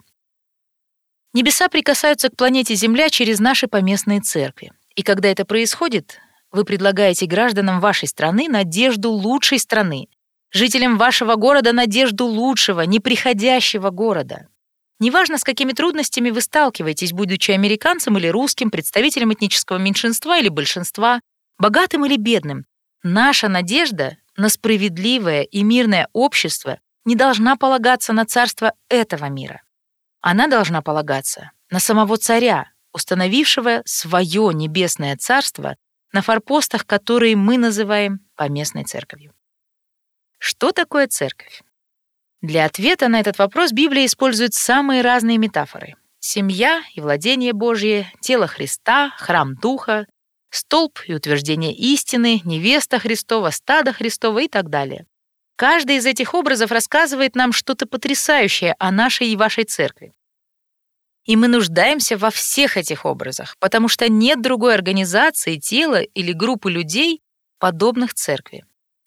Небеса 1.34 1.70
прикасаются 1.70 2.30
к 2.30 2.38
планете 2.38 2.76
Земля 2.76 3.10
через 3.10 3.40
наши 3.40 3.68
поместные 3.68 4.22
церкви. 4.22 4.74
И 4.96 5.02
когда 5.02 5.30
это 5.30 5.44
происходит, 5.44 6.20
вы 6.52 6.66
предлагаете 6.66 7.26
гражданам 7.26 7.80
вашей 7.80 8.08
страны 8.08 8.48
надежду 8.48 9.10
лучшей 9.10 9.58
страны, 9.58 10.08
жителям 10.56 10.98
вашего 10.98 11.36
города 11.36 11.74
надежду 11.74 12.26
лучшего, 12.26 12.82
неприходящего 12.82 13.90
города. 13.90 14.48
Неважно, 15.00 15.38
с 15.38 15.44
какими 15.44 15.74
трудностями 15.74 16.30
вы 16.30 16.40
сталкиваетесь, 16.40 17.12
будучи 17.12 17.52
американцем 17.52 18.18
или 18.18 18.28
русским, 18.28 18.72
представителем 18.72 19.34
этнического 19.34 19.78
меньшинства 19.78 20.40
или 20.40 20.48
большинства, 20.48 21.20
богатым 21.60 22.06
или 22.06 22.16
бедным, 22.16 22.66
наша 23.04 23.50
надежда 23.50 24.18
на 24.38 24.48
справедливое 24.48 25.44
и 25.44 25.62
мирное 25.62 26.08
общество 26.14 26.80
не 27.04 27.16
должна 27.16 27.58
полагаться 27.58 28.14
на 28.14 28.26
царство 28.26 28.72
этого 28.90 29.26
мира. 29.26 29.62
Она 30.22 30.48
должна 30.48 30.82
полагаться 30.82 31.52
на 31.70 31.80
самого 31.80 32.16
царя, 32.18 32.70
установившего 32.94 33.82
свое 33.84 34.52
небесное 34.54 35.18
царство 35.18 35.76
на 36.14 36.22
форпостах, 36.22 36.86
которые 36.86 37.36
мы 37.36 37.58
называем 37.58 38.22
поместной 38.36 38.86
церковью. 38.86 39.34
Что 40.38 40.72
такое 40.72 41.08
церковь? 41.08 41.62
Для 42.42 42.66
ответа 42.66 43.08
на 43.08 43.20
этот 43.20 43.40
вопрос 43.40 43.72
Библия 43.72 44.06
использует 44.06 44.54
самые 44.54 45.02
разные 45.02 45.38
метафоры. 45.38 45.96
Семья 46.20 46.84
и 46.94 47.02
владение 47.02 47.54
Божье, 47.54 48.12
тело 48.22 48.48
Христа, 48.48 49.14
храм 49.18 49.56
Духа, 49.56 50.06
столб 50.50 51.00
и 51.08 51.14
утверждение 51.14 51.74
истины, 51.74 52.42
невеста 52.44 53.00
Христова, 53.00 53.50
стадо 53.50 53.94
Христова 53.94 54.40
и 54.40 54.48
так 54.48 54.70
далее. 54.70 55.06
Каждый 55.56 55.98
из 55.98 56.06
этих 56.06 56.34
образов 56.34 56.72
рассказывает 56.72 57.36
нам 57.36 57.54
что-то 57.54 57.86
потрясающее 57.86 58.76
о 58.78 58.92
нашей 58.92 59.30
и 59.30 59.36
вашей 59.36 59.64
церкви. 59.64 60.14
И 61.24 61.36
мы 61.36 61.48
нуждаемся 61.48 62.18
во 62.18 62.30
всех 62.30 62.78
этих 62.78 63.06
образах, 63.06 63.56
потому 63.60 63.88
что 63.88 64.10
нет 64.10 64.42
другой 64.42 64.76
организации, 64.76 65.58
тела 65.58 66.02
или 66.02 66.34
группы 66.34 66.70
людей, 66.70 67.22
подобных 67.58 68.14
церкви. 68.14 68.66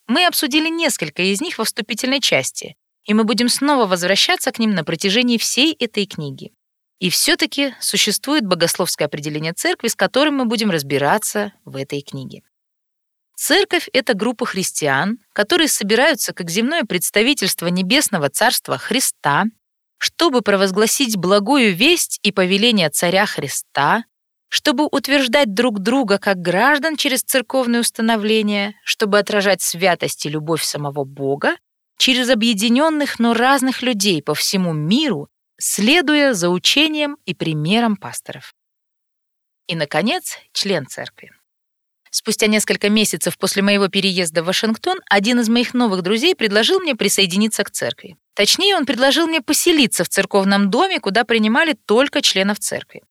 Мы 0.08 0.24
обсудили 0.24 0.68
несколько 0.68 1.22
из 1.22 1.42
них 1.42 1.58
во 1.58 1.64
вступительной 1.64 2.20
части, 2.20 2.76
и 3.04 3.12
мы 3.12 3.24
будем 3.24 3.50
снова 3.50 3.86
возвращаться 3.86 4.50
к 4.50 4.58
ним 4.58 4.74
на 4.74 4.82
протяжении 4.82 5.36
всей 5.36 5.74
этой 5.74 6.06
книги. 6.06 6.52
И 6.98 7.10
все-таки 7.10 7.74
существует 7.78 8.46
богословское 8.46 9.06
определение 9.06 9.52
церкви, 9.52 9.88
с 9.88 9.94
которым 9.94 10.36
мы 10.36 10.46
будем 10.46 10.70
разбираться 10.70 11.52
в 11.66 11.76
этой 11.76 12.00
книге. 12.00 12.42
Церковь— 13.36 13.88
это 13.92 14.14
группа 14.14 14.46
христиан, 14.46 15.18
которые 15.32 15.68
собираются 15.68 16.32
как 16.32 16.50
земное 16.50 16.84
представительство 16.84 17.66
Небесного 17.68 18.30
Царства 18.30 18.78
Христа, 18.78 19.44
чтобы 19.98 20.40
провозгласить 20.40 21.16
благую 21.16 21.74
весть 21.74 22.18
и 22.22 22.32
повеление 22.32 22.88
Царя 22.88 23.26
Христа, 23.26 24.04
чтобы 24.48 24.86
утверждать 24.90 25.54
друг 25.54 25.80
друга 25.80 26.18
как 26.18 26.38
граждан 26.38 26.96
через 26.96 27.22
церковные 27.22 27.80
установления, 27.80 28.74
чтобы 28.84 29.18
отражать 29.18 29.60
святость 29.60 30.26
и 30.26 30.30
любовь 30.30 30.62
самого 30.62 31.04
Бога 31.04 31.56
через 31.98 32.30
объединенных, 32.30 33.18
но 33.18 33.34
разных 33.34 33.82
людей 33.82 34.22
по 34.22 34.34
всему 34.34 34.72
миру, 34.72 35.28
следуя 35.58 36.32
за 36.32 36.48
учением 36.48 37.16
и 37.26 37.34
примером 37.34 37.96
пасторов. 37.96 38.54
И, 39.66 39.74
наконец, 39.74 40.38
член 40.52 40.86
церкви. 40.86 41.30
Спустя 42.10 42.46
несколько 42.46 42.88
месяцев 42.88 43.36
после 43.36 43.62
моего 43.62 43.88
переезда 43.88 44.42
в 44.42 44.46
Вашингтон 44.46 45.00
один 45.10 45.40
из 45.40 45.50
моих 45.50 45.74
новых 45.74 46.02
друзей 46.02 46.34
предложил 46.34 46.80
мне 46.80 46.94
присоединиться 46.94 47.64
к 47.64 47.70
церкви. 47.70 48.16
Точнее, 48.34 48.76
он 48.76 48.86
предложил 48.86 49.26
мне 49.26 49.42
поселиться 49.42 50.04
в 50.04 50.08
церковном 50.08 50.70
доме, 50.70 51.00
куда 51.00 51.24
принимали 51.24 51.76
только 51.84 52.22
членов 52.22 52.60
церкви. 52.60 53.02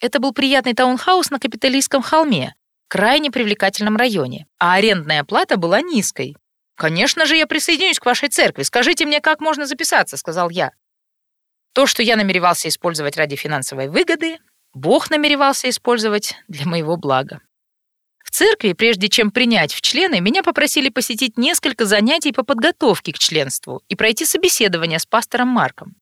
Это 0.00 0.20
был 0.20 0.32
приятный 0.32 0.74
таунхаус 0.74 1.30
на 1.30 1.40
Капитолийском 1.40 2.02
холме, 2.02 2.54
крайне 2.88 3.30
привлекательном 3.30 3.96
районе, 3.96 4.46
а 4.58 4.74
арендная 4.74 5.24
плата 5.24 5.56
была 5.56 5.80
низкой. 5.80 6.36
«Конечно 6.76 7.26
же, 7.26 7.36
я 7.36 7.46
присоединюсь 7.46 7.98
к 7.98 8.06
вашей 8.06 8.28
церкви. 8.28 8.62
Скажите 8.62 9.04
мне, 9.04 9.20
как 9.20 9.40
можно 9.40 9.66
записаться»,— 9.66 10.16
сказал 10.18 10.48
я. 10.50 10.70
То, 11.72 11.86
что 11.86 12.02
я 12.02 12.16
намеревался 12.16 12.68
использовать 12.68 13.16
ради 13.16 13.34
финансовой 13.34 13.88
выгоды, 13.88 14.38
Бог 14.74 15.10
намеревался 15.10 15.68
использовать 15.68 16.36
для 16.46 16.66
моего 16.66 16.96
блага. 16.96 17.40
В 18.24 18.30
церкви, 18.30 18.74
прежде 18.74 19.08
чем 19.08 19.30
принять 19.30 19.72
в 19.72 19.80
члены, 19.80 20.20
меня 20.20 20.42
попросили 20.42 20.88
посетить 20.90 21.38
несколько 21.38 21.84
занятий 21.86 22.32
по 22.32 22.44
подготовке 22.44 23.12
к 23.12 23.18
членству 23.18 23.82
и 23.88 23.96
пройти 23.96 24.24
собеседование 24.24 24.98
с 24.98 25.06
пастором 25.06 25.48
Марком. 25.48 25.96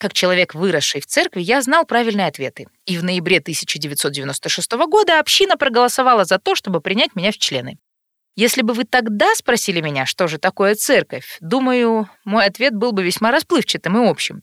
Как 0.00 0.14
человек, 0.14 0.54
выросший 0.54 1.02
в 1.02 1.06
церкви, 1.06 1.42
я 1.42 1.60
знал 1.60 1.84
правильные 1.84 2.26
ответы. 2.26 2.68
И 2.86 2.96
в 2.96 3.04
ноябре 3.04 3.36
1996 3.36 4.72
года 4.88 5.20
община 5.20 5.58
проголосовала 5.58 6.24
за 6.24 6.38
то, 6.38 6.54
чтобы 6.54 6.80
принять 6.80 7.14
меня 7.14 7.32
в 7.32 7.36
члены. 7.36 7.76
Если 8.34 8.62
бы 8.62 8.72
вы 8.72 8.84
тогда 8.84 9.34
спросили 9.34 9.82
меня, 9.82 10.06
что 10.06 10.26
же 10.26 10.38
такое 10.38 10.74
церковь, 10.74 11.36
думаю, 11.42 12.08
мой 12.24 12.46
ответ 12.46 12.74
был 12.74 12.92
бы 12.92 13.02
весьма 13.02 13.30
расплывчатым 13.30 13.98
и 13.98 14.08
общим. 14.08 14.42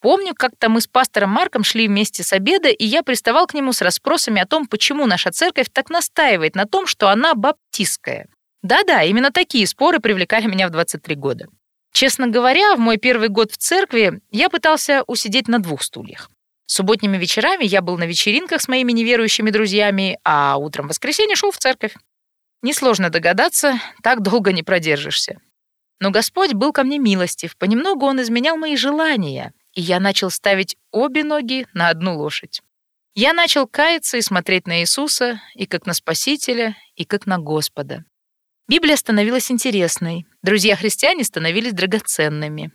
Помню, 0.00 0.32
как-то 0.34 0.70
мы 0.70 0.80
с 0.80 0.86
пастором 0.86 1.30
Марком 1.30 1.64
шли 1.64 1.86
вместе 1.86 2.22
с 2.22 2.32
обеда, 2.32 2.70
и 2.70 2.86
я 2.86 3.02
приставал 3.02 3.46
к 3.46 3.52
нему 3.52 3.74
с 3.74 3.82
расспросами 3.82 4.40
о 4.40 4.46
том, 4.46 4.66
почему 4.66 5.04
наша 5.04 5.30
церковь 5.30 5.66
так 5.70 5.90
настаивает 5.90 6.54
на 6.54 6.64
том, 6.64 6.86
что 6.86 7.10
она 7.10 7.34
баптистская. 7.34 8.26
Да-да, 8.62 9.02
именно 9.02 9.32
такие 9.32 9.66
споры 9.66 10.00
привлекали 10.00 10.46
меня 10.46 10.66
в 10.66 10.70
23 10.70 11.14
года. 11.14 11.48
Честно 11.98 12.28
говоря, 12.28 12.76
в 12.76 12.78
мой 12.78 12.96
первый 12.96 13.28
год 13.28 13.50
в 13.50 13.56
церкви 13.56 14.20
я 14.30 14.48
пытался 14.50 15.02
усидеть 15.08 15.48
на 15.48 15.58
двух 15.58 15.82
стульях. 15.82 16.30
Субботними 16.64 17.16
вечерами 17.16 17.64
я 17.64 17.82
был 17.82 17.98
на 17.98 18.04
вечеринках 18.04 18.60
с 18.60 18.68
моими 18.68 18.92
неверующими 18.92 19.50
друзьями, 19.50 20.16
а 20.22 20.58
утром 20.58 20.86
в 20.86 20.90
воскресенье 20.90 21.34
шел 21.34 21.50
в 21.50 21.58
церковь. 21.58 21.96
Несложно 22.62 23.10
догадаться, 23.10 23.80
так 24.00 24.22
долго 24.22 24.52
не 24.52 24.62
продержишься. 24.62 25.40
Но 25.98 26.12
Господь 26.12 26.52
был 26.52 26.72
ко 26.72 26.84
мне 26.84 26.98
милостив, 26.98 27.56
понемногу 27.56 28.06
Он 28.06 28.22
изменял 28.22 28.56
мои 28.56 28.76
желания, 28.76 29.52
и 29.72 29.80
я 29.80 29.98
начал 29.98 30.30
ставить 30.30 30.76
обе 30.92 31.24
ноги 31.24 31.66
на 31.74 31.88
одну 31.88 32.16
лошадь. 32.16 32.62
Я 33.16 33.32
начал 33.32 33.66
каяться 33.66 34.18
и 34.18 34.22
смотреть 34.22 34.68
на 34.68 34.82
Иисуса 34.82 35.40
и 35.56 35.66
как 35.66 35.84
на 35.84 35.94
Спасителя, 35.94 36.76
и 36.94 37.04
как 37.04 37.26
на 37.26 37.38
Господа. 37.38 38.04
Библия 38.68 38.96
становилась 38.96 39.50
интересной, 39.50 40.26
друзья-христиане 40.42 41.24
становились 41.24 41.72
драгоценными. 41.72 42.70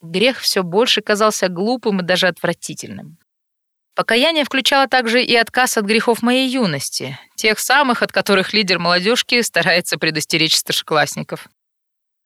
Грех 0.00 0.40
все 0.40 0.62
больше 0.62 1.02
казался 1.02 1.48
глупым 1.48 2.00
и 2.00 2.02
даже 2.02 2.28
отвратительным. 2.28 3.18
Покаяние 3.94 4.44
включало 4.44 4.88
также 4.88 5.22
и 5.22 5.36
отказ 5.36 5.76
от 5.76 5.84
грехов 5.84 6.22
моей 6.22 6.48
юности, 6.48 7.18
тех 7.36 7.58
самых, 7.58 8.02
от 8.02 8.10
которых 8.10 8.54
лидер 8.54 8.78
молодежки 8.78 9.40
старается 9.42 9.98
предостеречь 9.98 10.56
старшеклассников. 10.56 11.46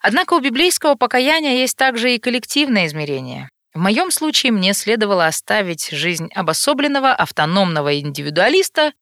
Однако 0.01 0.35
у 0.35 0.41
библейского 0.41 0.95
покаяния 0.95 1.57
есть 1.57 1.77
также 1.77 2.15
и 2.15 2.19
коллективное 2.19 2.87
измерение. 2.87 3.49
В 3.75 3.81
моем 3.81 4.13
случае 4.13 4.53
мне 4.53 4.73
следовало 4.75 5.27
оставить 5.27 5.91
жизнь 5.91 6.29
обособленного, 6.35 7.13
автономного 7.13 7.99
индивидуалиста, 7.99 8.93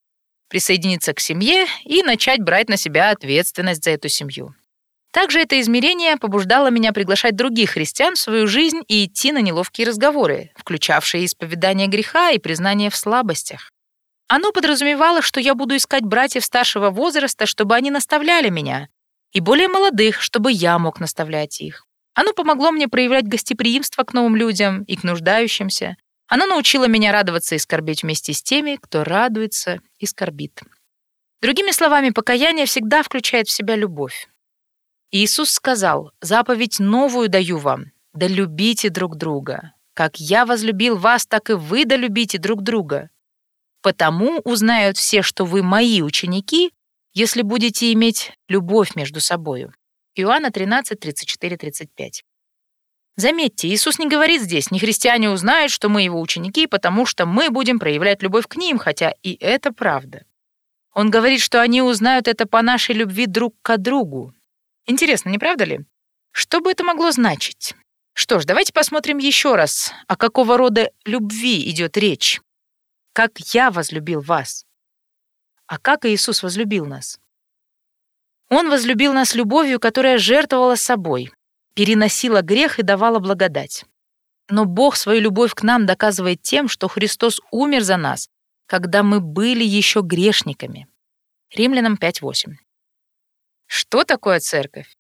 присоединиться 0.49 1.13
к 1.13 1.21
семье 1.21 1.67
и 1.85 2.03
начать 2.03 2.41
брать 2.41 2.69
на 2.69 2.77
себя 2.77 3.11
ответственность 3.11 3.85
за 3.85 3.91
эту 3.91 4.09
семью. 4.09 4.55
Также 5.13 5.41
это 5.41 5.59
измерение 5.61 6.19
побуждало 6.19 6.71
меня 6.71 6.93
приглашать 6.93 7.37
других 7.37 7.71
христиан 7.71 8.17
в 8.17 8.19
свою 8.19 8.47
жизнь 8.47 8.83
и 8.87 9.07
идти 9.07 9.33
на 9.33 9.41
неловкие 9.41 9.87
разговоры, 9.87 10.51
включавшие 10.57 11.25
исповедание 11.25 11.87
греха 11.87 12.33
и 12.33 12.39
признание 12.39 12.91
в 12.91 12.97
слабостях. 12.97 13.71
Оно 14.29 14.53
подразумевало, 14.53 15.23
что 15.23 15.41
я 15.41 15.55
буду 15.55 15.77
искать 15.77 16.03
братьев 16.03 16.45
старшего 16.45 16.91
возраста, 16.91 17.47
чтобы 17.47 17.75
они 17.77 17.91
наставляли 17.91 18.51
меня, 18.51 18.89
и 19.33 19.41
более 19.41 19.69
молодых, 19.69 20.21
чтобы 20.21 20.53
я 20.53 20.79
мог 20.79 21.01
наставлять 21.01 21.61
их. 21.61 21.87
Оно 22.15 22.33
помогло 22.33 22.71
мне 22.71 22.89
проявлять 22.89 23.27
гостеприимство 23.27 24.03
к 24.03 24.15
новым 24.15 24.37
людям 24.37 24.83
и 24.85 24.97
к 24.97 25.05
нуждающимся. 25.05 25.97
Оно 26.29 26.47
научило 26.47 26.89
меня 26.89 27.13
радоваться 27.13 27.55
и 27.55 27.59
скорбеть 27.59 28.03
вместе 28.03 28.33
с 28.33 28.43
теми, 28.43 28.79
кто 28.81 29.05
радуется 29.05 29.81
и 29.99 30.07
скорбит. 30.07 30.61
Другими 31.41 31.71
словами, 31.71 32.11
покаяние 32.11 32.67
всегда 32.67 33.03
включает 33.03 33.49
в 33.49 33.53
себя 33.53 33.77
любовь. 33.77 34.29
Иисус 35.13 35.51
сказал, 35.51 36.11
«Заповедь 36.21 36.81
новую 36.81 37.29
даю 37.29 37.59
вам, 37.59 37.93
да 38.13 38.27
любите 38.27 38.91
друг 38.91 39.17
друга. 39.17 39.73
Как 39.95 40.17
я 40.19 40.45
возлюбил 40.45 40.97
вас, 40.97 41.27
так 41.27 41.51
и 41.51 41.53
вы 41.53 41.85
да 41.85 41.97
любите 41.97 42.39
друг 42.39 42.63
друга. 42.63 43.11
Потому 43.83 44.41
узнают 44.41 44.97
все, 44.97 45.23
что 45.23 45.45
вы 45.45 45.63
мои 45.63 46.03
ученики, 46.03 46.73
если 47.15 47.43
будете 47.43 47.93
иметь 47.93 48.33
любовь 48.49 48.97
между 48.97 49.21
собою». 49.21 49.73
Иоанна 50.17 50.51
13, 50.51 50.99
34, 50.99 51.57
35. 51.57 52.25
Заметьте, 53.17 53.69
Иисус 53.69 53.99
не 53.99 54.09
говорит 54.09 54.43
здесь, 54.43 54.71
не 54.71 54.79
христиане 54.79 55.31
узнают, 55.31 55.73
что 55.73 55.89
мы 55.89 56.03
его 56.03 56.21
ученики, 56.21 56.67
потому 56.67 57.07
что 57.07 57.25
мы 57.27 57.51
будем 57.51 57.79
проявлять 57.79 58.23
любовь 58.23 58.47
к 58.47 58.57
ним, 58.57 58.79
хотя 58.79 59.15
и 59.23 59.35
это 59.35 59.73
правда. 59.73 60.25
Он 60.93 61.11
говорит, 61.11 61.41
что 61.41 61.61
они 61.63 61.83
узнают 61.83 62.29
это 62.29 62.47
по 62.47 62.63
нашей 62.63 62.95
любви 62.95 63.27
друг 63.27 63.55
к 63.63 63.77
другу, 63.79 64.35
Интересно, 64.87 65.31
не 65.31 65.39
правда 65.39 65.65
ли? 65.65 65.81
Что 66.31 66.61
бы 66.61 66.71
это 66.71 66.85
могло 66.85 67.11
значить? 67.11 67.75
Что 68.13 68.39
ж, 68.39 68.45
давайте 68.45 68.73
посмотрим 68.73 69.19
еще 69.19 69.57
раз, 69.57 69.93
о 70.07 70.17
какого 70.17 70.57
рода 70.57 70.91
любви 71.05 71.69
идет 71.71 71.97
речь. 71.97 72.41
Как 73.13 73.39
я 73.53 73.71
возлюбил 73.71 74.21
вас. 74.21 74.65
А 75.67 75.79
как 75.79 76.07
Иисус 76.07 76.43
возлюбил 76.43 76.87
нас? 76.87 77.19
Он 78.49 78.71
возлюбил 78.71 79.13
нас 79.13 79.35
любовью, 79.35 79.81
которая 79.81 80.19
жертвовала 80.19 80.77
собой, 80.77 81.33
переносила 81.77 82.41
грех 82.41 82.79
и 82.79 82.83
давала 82.83 83.19
благодать. 83.19 83.85
Но 84.49 84.65
Бог 84.65 84.97
свою 84.97 85.21
любовь 85.21 85.55
к 85.55 85.63
нам 85.63 85.85
доказывает 85.85 86.41
тем, 86.41 86.69
что 86.69 86.89
Христос 86.89 87.41
умер 87.51 87.83
за 87.83 87.99
нас, 87.99 88.29
когда 88.67 89.03
мы 89.03 89.21
были 89.21 89.63
еще 89.63 90.01
грешниками. 90.01 90.89
Римлянам 91.55 91.95
5.8. 92.01 92.55
Что 93.67 94.05
такое 94.05 94.41
церковь? 94.41 94.97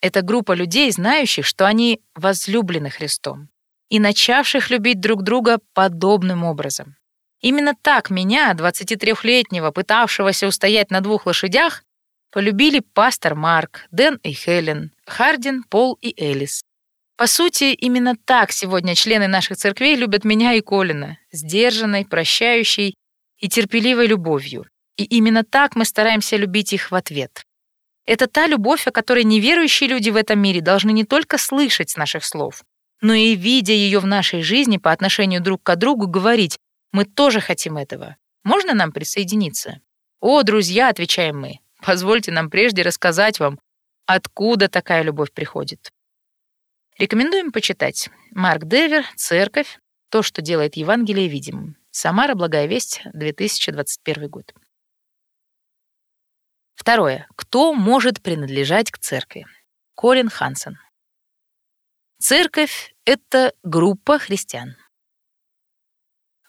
Это 0.00 0.22
группа 0.22 0.52
людей, 0.52 0.90
знающих, 0.92 1.44
что 1.44 1.66
они 1.66 2.00
возлюблены 2.14 2.90
Христом 2.90 3.48
и 3.88 3.98
начавших 3.98 4.70
любить 4.70 5.00
друг 5.00 5.22
друга 5.22 5.58
подобным 5.74 6.44
образом. 6.44 6.96
Именно 7.40 7.74
так 7.74 8.10
меня, 8.10 8.52
23-летнего, 8.54 9.72
пытавшегося 9.72 10.46
устоять 10.46 10.90
на 10.90 11.00
двух 11.00 11.26
лошадях, 11.26 11.82
полюбили 12.30 12.80
пастор 12.94 13.34
Марк, 13.34 13.86
Дэн 13.90 14.20
и 14.22 14.32
Хелен, 14.32 14.92
Хардин, 15.12 15.62
Пол 15.64 15.98
и 16.00 16.14
Элис. 16.16 16.62
По 17.18 17.26
сути, 17.26 17.74
именно 17.74 18.16
так 18.16 18.50
сегодня 18.50 18.94
члены 18.94 19.28
наших 19.28 19.58
церквей 19.58 19.94
любят 19.94 20.24
меня 20.24 20.54
и 20.54 20.62
Колина, 20.62 21.18
сдержанной, 21.30 22.06
прощающей 22.06 22.94
и 23.36 23.48
терпеливой 23.50 24.06
любовью. 24.06 24.64
И 24.96 25.04
именно 25.04 25.44
так 25.44 25.76
мы 25.76 25.84
стараемся 25.84 26.38
любить 26.38 26.72
их 26.72 26.90
в 26.90 26.94
ответ. 26.94 27.42
Это 28.06 28.26
та 28.26 28.46
любовь, 28.46 28.86
о 28.86 28.90
которой 28.90 29.24
неверующие 29.24 29.90
люди 29.90 30.08
в 30.08 30.16
этом 30.16 30.40
мире 30.40 30.62
должны 30.62 30.92
не 30.92 31.04
только 31.04 31.36
слышать 31.36 31.90
с 31.90 31.96
наших 31.98 32.24
слов, 32.24 32.62
но 33.02 33.12
и, 33.12 33.34
видя 33.34 33.74
ее 33.74 33.98
в 33.98 34.06
нашей 34.06 34.40
жизни 34.40 34.78
по 34.78 34.92
отношению 34.92 35.42
друг 35.42 35.62
к 35.62 35.76
другу, 35.76 36.06
говорить 36.06 36.56
«мы 36.90 37.04
тоже 37.04 37.40
хотим 37.40 37.76
этого. 37.76 38.16
Можно 38.44 38.72
нам 38.72 38.92
присоединиться?» 38.92 39.82
«О, 40.20 40.42
друзья»,— 40.42 40.88
отвечаем 40.88 41.38
мы,— 41.38 41.58
«позвольте 41.84 42.32
нам 42.32 42.48
прежде 42.48 42.80
рассказать 42.80 43.40
вам, 43.40 43.58
откуда 44.06 44.68
такая 44.68 45.02
любовь 45.02 45.32
приходит». 45.32 45.90
Рекомендуем 46.98 47.52
почитать 47.52 48.10
Марк 48.30 48.64
Девер 48.64 49.04
«Церковь. 49.16 49.78
То, 50.10 50.22
что 50.22 50.42
делает 50.42 50.76
Евангелие 50.76 51.28
видимым». 51.28 51.76
Самара, 51.90 52.34
Благая 52.34 52.66
Весть, 52.66 53.02
2021 53.12 54.28
год. 54.28 54.54
Второе. 56.74 57.28
Кто 57.36 57.74
может 57.74 58.22
принадлежать 58.22 58.90
к 58.90 58.98
церкви? 58.98 59.46
Колин 59.94 60.30
Хансен. 60.30 60.78
Церковь— 62.18 62.94
это 63.04 63.52
группа 63.62 64.18
христиан. 64.18 64.76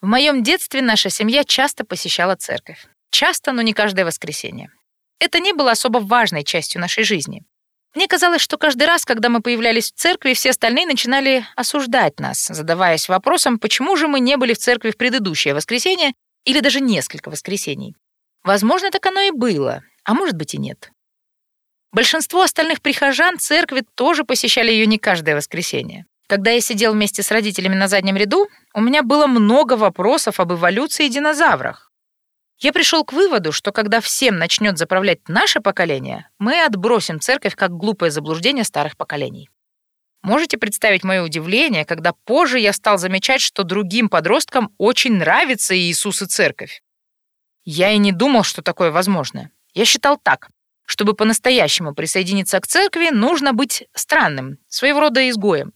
В 0.01 0.05
моем 0.05 0.43
детстве 0.43 0.81
наша 0.81 1.09
семья 1.09 1.43
часто 1.43 1.83
посещала 1.83 2.35
церковь. 2.35 2.87
Часто, 3.09 3.51
но 3.51 3.61
не 3.61 3.73
каждое 3.73 4.05
воскресенье. 4.05 4.71
Это 5.23 5.39
не 5.39 5.53
было 5.53 5.71
особо 5.71 5.99
важной 5.99 6.43
частью 6.43 6.81
нашей 6.81 7.05
жизни. 7.05 7.43
Мне 7.95 8.09
казалось, 8.09 8.41
что 8.41 8.57
каждый 8.57 8.87
раз, 8.87 9.05
когда 9.05 9.29
мы 9.29 9.39
появлялись 9.39 9.89
в 9.89 9.95
церкви, 9.95 10.33
все 10.33 10.49
остальные 10.49 10.85
начинали 10.85 11.45
осуждать 11.55 12.19
нас, 12.19 12.47
задаваясь 12.47 13.07
вопросом, 13.07 13.57
почему 13.57 13.95
же 13.95 14.09
мы 14.09 14.19
не 14.19 14.35
были 14.35 14.53
в 14.53 14.57
церкви 14.57 14.91
в 14.91 14.97
предыдущее 14.97 15.53
воскресенье 15.53 16.11
или 16.43 16.59
даже 16.59 16.81
несколько 16.81 17.29
воскресений. 17.29 17.95
Возможно, 18.43 18.91
так 18.91 19.05
оно 19.05 19.21
и 19.21 19.31
было, 19.31 19.83
а 20.03 20.13
может 20.13 20.35
быть 20.35 20.55
и 20.55 20.57
нет. 20.57 20.91
Большинство 21.93 22.41
остальных 22.41 22.81
прихожан 22.81 23.39
церкви 23.39 23.85
тоже 23.95 24.25
посещали 24.25 24.73
ее 24.73 24.87
не 24.87 24.97
каждое 24.97 25.37
воскресенье. 25.37 26.05
Когда 26.27 26.51
я 26.51 26.59
сидел 26.59 26.91
вместе 26.91 27.23
с 27.23 27.31
родителями 27.31 27.75
на 27.75 27.87
заднем 27.87 28.17
ряду, 28.17 28.49
у 28.73 28.81
меня 28.81 29.03
было 29.03 29.27
много 29.27 29.77
вопросов 29.77 30.41
об 30.41 30.51
эволюции 30.51 31.05
и 31.05 31.09
динозаврах. 31.09 31.92
Я 32.63 32.71
пришел 32.71 33.03
к 33.03 33.11
выводу, 33.11 33.51
что 33.51 33.73
когда 33.73 33.99
всем 33.99 34.37
начнет 34.37 34.77
заправлять 34.77 35.27
наше 35.27 35.59
поколение, 35.59 36.29
мы 36.39 36.63
отбросим 36.63 37.19
церковь 37.19 37.57
как 37.57 37.71
глупое 37.71 38.09
заблуждение 38.09 38.63
старых 38.63 38.95
поколений. 38.95 39.49
Можете 40.21 40.57
представить 40.57 41.03
мое 41.03 41.23
удивление, 41.23 41.83
когда 41.83 42.13
позже 42.13 42.59
я 42.59 42.71
стал 42.71 42.97
замечать, 42.97 43.41
что 43.41 43.63
другим 43.63 44.07
подросткам 44.07 44.73
очень 44.77 45.15
нравится 45.17 45.77
Иисус 45.77 46.21
и 46.21 46.25
церковь. 46.25 46.81
Я 47.65 47.91
и 47.91 47.97
не 47.97 48.13
думал, 48.13 48.43
что 48.43 48.61
такое 48.61 48.91
возможно. 48.91 49.51
Я 49.73 49.83
считал 49.83 50.17
так. 50.17 50.47
Чтобы 50.85 51.15
по-настоящему 51.15 51.93
присоединиться 51.93 52.61
к 52.61 52.67
церкви, 52.67 53.09
нужно 53.09 53.51
быть 53.51 53.89
странным, 53.93 54.57
своего 54.69 55.01
рода 55.01 55.29
изгоем. 55.29 55.73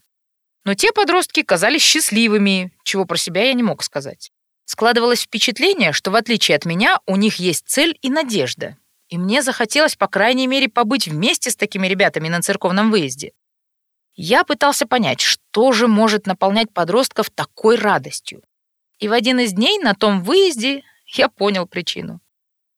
Но 0.64 0.74
те 0.74 0.94
подростки 0.94 1.44
казались 1.44 1.82
счастливыми, 1.82 2.72
чего 2.84 3.04
про 3.04 3.18
себя 3.18 3.44
я 3.44 3.54
не 3.54 3.64
мог 3.64 3.84
сказать. 3.84 4.32
Складывалось 4.68 5.22
впечатление, 5.22 5.94
что 5.94 6.12
в 6.12 6.16
отличие 6.16 6.58
от 6.58 6.66
меня, 6.66 7.00
у 7.06 7.16
них 7.16 7.38
есть 7.38 7.70
цель 7.70 7.98
и 8.02 8.10
надежда. 8.10 8.76
И 9.08 9.18
мне 9.18 9.42
захотелось, 9.42 9.96
по 9.96 10.10
крайней 10.10 10.46
мере, 10.46 10.68
побыть 10.68 11.08
вместе 11.08 11.52
с 11.52 11.56
такими 11.56 11.88
ребятами 11.88 12.28
на 12.28 12.42
церковном 12.42 12.92
выезде. 12.92 13.32
Я 14.14 14.44
пытался 14.44 14.86
понять, 14.86 15.22
что 15.22 15.72
же 15.72 15.88
может 15.88 16.28
наполнять 16.28 16.74
подростков 16.74 17.30
такой 17.30 17.78
радостью. 17.78 18.44
И 19.00 19.08
в 19.08 19.14
один 19.14 19.40
из 19.40 19.54
дней 19.54 19.80
на 19.80 19.96
том 19.96 20.22
выезде 20.22 20.84
я 21.06 21.30
понял 21.30 21.66
причину. 21.66 22.20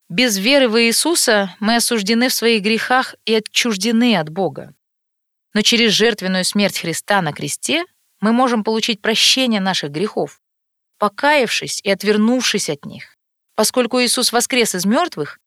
Без 0.10 0.38
веры 0.38 0.70
в 0.70 0.80
Иисуса 0.80 1.56
мы 1.60 1.78
осуждены 1.78 2.30
в 2.30 2.34
своих 2.34 2.62
грехах 2.62 3.16
и 3.26 3.34
отчуждены 3.34 4.16
от 4.16 4.30
Бога. 4.30 4.76
Но 5.56 5.64
через 5.64 5.94
жертвенную 5.94 6.46
смерть 6.46 6.78
Христа 6.78 7.24
на 7.24 7.34
кресте 7.34 7.84
мы 8.22 8.32
можем 8.32 8.64
получить 8.64 9.02
прощение 9.02 9.60
наших 9.60 9.90
грехов 9.90 10.40
покаявшись 11.00 11.82
и 11.84 11.90
отвернувшись 11.90 12.70
от 12.70 12.86
них. 12.86 13.18
Поскольку 13.56 14.00
Иисус 14.00 14.32
воскрес 14.32 14.76
из 14.76 14.86
мертвых, 14.86 15.40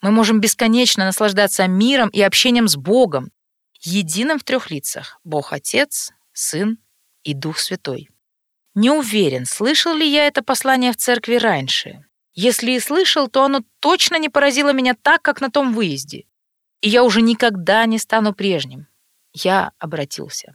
мы 0.00 0.10
можем 0.10 0.40
бесконечно 0.40 1.04
наслаждаться 1.04 1.66
миром 1.66 2.08
и 2.10 2.22
общением 2.22 2.68
с 2.68 2.76
Богом, 2.76 3.32
единым 3.80 4.38
в 4.38 4.44
трех 4.44 4.70
лицах— 4.70 5.18
Бог 5.24 5.52
Отец, 5.52 6.12
Сын 6.32 6.78
и 7.24 7.34
Дух 7.34 7.58
Святой. 7.58 8.08
Не 8.74 8.90
уверен, 8.90 9.44
слышал 9.44 9.92
ли 9.92 10.08
я 10.08 10.26
это 10.26 10.42
послание 10.42 10.92
в 10.92 10.96
церкви 10.96 11.34
раньше. 11.34 12.04
Если 12.34 12.72
и 12.72 12.80
слышал, 12.80 13.26
то 13.28 13.42
оно 13.42 13.64
точно 13.80 14.16
не 14.18 14.28
поразило 14.28 14.72
меня 14.72 14.94
так, 14.94 15.22
как 15.22 15.40
на 15.40 15.50
том 15.50 15.74
выезде. 15.74 16.26
И 16.80 16.88
я 16.88 17.02
уже 17.02 17.20
никогда 17.20 17.84
не 17.86 17.98
стану 17.98 18.32
прежним. 18.32 18.86
Я 19.32 19.72
обратился. 19.78 20.54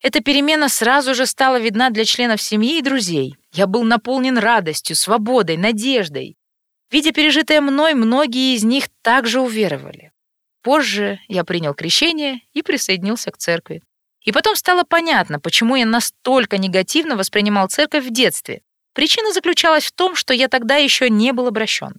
Эта 0.00 0.20
перемена 0.20 0.68
сразу 0.68 1.14
же 1.14 1.26
стала 1.26 1.58
видна 1.58 1.90
для 1.90 2.04
членов 2.04 2.40
семьи 2.40 2.78
и 2.78 2.82
друзей. 2.82 3.36
Я 3.52 3.66
был 3.66 3.82
наполнен 3.84 4.38
радостью, 4.38 4.96
свободой, 4.96 5.56
надеждой. 5.56 6.36
Видя 6.90 7.12
пережитое 7.12 7.60
мной, 7.60 7.94
многие 7.94 8.54
из 8.54 8.64
них 8.64 8.88
также 9.02 9.40
уверовали. 9.40 10.12
Позже 10.62 11.20
я 11.28 11.44
принял 11.44 11.74
крещение 11.74 12.40
и 12.52 12.62
присоединился 12.62 13.30
к 13.30 13.36
церкви. 13.36 13.82
И 14.22 14.32
потом 14.32 14.56
стало 14.56 14.84
понятно, 14.84 15.40
почему 15.40 15.76
я 15.76 15.84
настолько 15.84 16.56
негативно 16.56 17.16
воспринимал 17.16 17.68
церковь 17.68 18.06
в 18.06 18.12
детстве. 18.12 18.62
Причина 18.94 19.32
заключалась 19.32 19.86
в 19.86 19.92
том, 19.92 20.14
что 20.14 20.32
я 20.32 20.48
тогда 20.48 20.76
еще 20.76 21.10
не 21.10 21.32
был 21.32 21.48
обращен. 21.48 21.94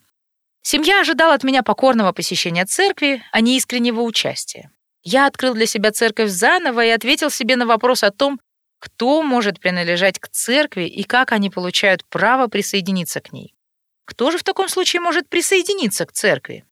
Семья 0.62 1.02
ожидала 1.02 1.34
от 1.34 1.44
меня 1.44 1.62
покорного 1.62 2.14
посещения 2.14 2.66
церкви, 2.66 3.22
а 3.32 3.42
не 3.42 3.58
искреннего 3.58 4.02
участия. 4.02 4.72
Я 5.04 5.28
открыл 5.28 5.54
для 5.54 5.66
себя 5.66 5.92
церковь 5.92 6.30
заново 6.30 6.86
и 6.86 6.90
ответил 6.90 7.30
себе 7.30 7.58
на 7.58 7.66
вопрос 7.66 8.04
о 8.04 8.12
том, 8.12 8.40
кто 8.84 9.24
может 9.24 9.62
принадлежать 9.62 10.20
к 10.20 10.28
церкви 10.28 10.84
и 10.84 11.04
как 11.04 11.32
они 11.32 11.50
получают 11.50 12.04
право 12.04 12.48
присоединиться 12.48 13.22
к 13.22 13.32
ней. 13.32 13.56
Кто 14.04 14.30
же 14.30 14.38
в 14.38 14.44
таком 14.44 14.68
случае 14.68 15.00
может 15.00 15.30
присоединиться 15.30 16.06
к 16.06 16.12
церкви? 16.12 16.66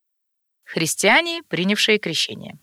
Христиане, 0.66 1.42
принявшие 1.48 2.00
крещение. 2.00 2.60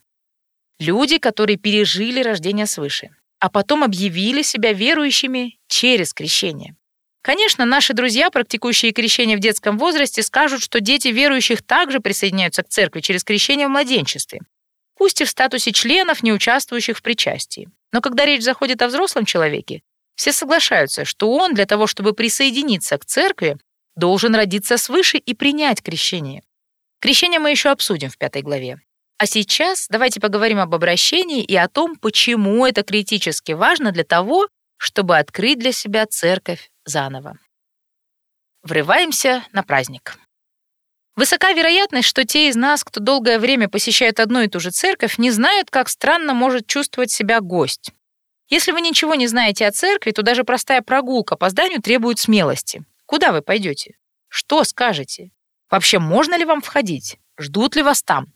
Люди, 0.79 1.17
которые 1.17 1.57
пережили 1.57 2.21
рождение 2.21 2.67
свыше, 2.67 3.09
а 3.39 3.49
потом 3.49 3.85
объявили 3.85 4.43
себя 4.43 4.75
верующими 4.75 5.59
через 5.67 6.13
крещение. 6.13 6.77
Конечно, 7.23 7.65
наши 7.65 7.95
друзья, 7.95 8.29
практикующие 8.29 8.93
крещение 8.93 9.39
в 9.39 9.41
детском 9.41 9.79
возрасте, 9.79 10.23
скажут, 10.23 10.61
что 10.61 10.81
дети 10.81 11.09
верующих 11.09 11.63
также 11.63 12.01
присоединяются 12.01 12.63
к 12.63 12.69
церкви 12.69 13.01
через 13.01 13.25
крещение 13.25 13.67
в 13.67 13.71
младенчестве 13.71 14.41
пусть 14.99 15.21
и 15.21 15.25
в 15.25 15.31
статусе 15.31 15.73
членов, 15.73 16.23
не 16.23 16.33
участвующих 16.33 16.99
в 16.99 17.03
причастии. 17.03 17.71
Но 17.93 18.01
когда 18.01 18.25
речь 18.25 18.43
заходит 18.43 18.83
о 18.83 18.89
взрослом 18.89 19.25
человеке, 19.25 19.83
все 20.15 20.33
соглашаются, 20.33 21.05
что 21.05 21.31
он 21.33 21.55
для 21.55 21.65
того, 21.65 21.87
чтобы 21.87 22.13
присоединиться 22.13 22.99
к 22.99 23.05
церкви, 23.05 23.57
должен 23.97 24.35
родиться 24.35 24.77
свыше 24.77 25.19
и 25.19 25.35
принять 25.35 25.83
крещение. 25.83 26.43
Крещение 27.01 27.39
мы 27.39 27.51
еще 27.51 27.71
обсудим 27.71 28.11
в 28.11 28.19
пятой 28.19 28.43
главе. 28.43 28.81
А 29.19 29.27
сейчас 29.27 29.87
давайте 29.89 30.21
поговорим 30.21 30.61
об 30.61 30.75
обращении 30.75 31.43
и 31.43 31.57
о 31.57 31.69
том, 31.69 31.97
почему 31.97 32.67
это 32.67 32.83
критически 32.83 33.53
важно 33.53 33.91
для 33.91 34.05
того, 34.05 34.49
чтобы 34.77 35.19
открыть 35.19 35.59
для 35.59 35.73
себя 35.73 36.07
церковь 36.07 36.71
заново. 36.85 37.39
Врываемся 38.63 39.45
на 39.53 39.63
праздник. 39.63 40.17
Высока 41.19 41.53
вероятность, 41.53 42.07
что 42.07 42.25
те 42.25 42.49
из 42.49 42.55
нас, 42.55 42.85
кто 42.85 43.01
долгое 43.01 43.41
время 43.41 43.69
посещает 43.69 44.21
одну 44.21 44.43
и 44.43 44.47
ту 44.47 44.61
же 44.61 44.71
церковь, 44.71 45.19
не 45.19 45.33
знают, 45.33 45.69
как 45.69 45.89
странно 45.89 46.33
может 46.33 46.69
чувствовать 46.69 47.11
себя 47.11 47.41
гость. 47.41 47.91
Если 48.49 48.71
вы 48.71 48.81
ничего 48.81 49.17
не 49.17 49.27
знаете 49.27 49.67
о 49.67 49.73
церкви, 49.73 50.13
то 50.13 50.23
даже 50.23 50.45
простая 50.45 50.81
прогулка 50.81 51.35
по 51.35 51.51
зданию 51.51 51.83
требует 51.83 52.21
смелости. 52.21 52.85
Куда 53.05 53.33
вы 53.33 53.43
пойдете? 53.43 53.97
Что 54.29 54.63
скажете? 54.63 55.33
Вообще, 55.69 55.99
можно 55.99 56.39
ли 56.39 56.45
вам 56.45 56.61
входить? 56.63 57.19
Ждут 57.37 57.75
ли 57.75 57.83
вас 57.83 58.05
там? 58.05 58.33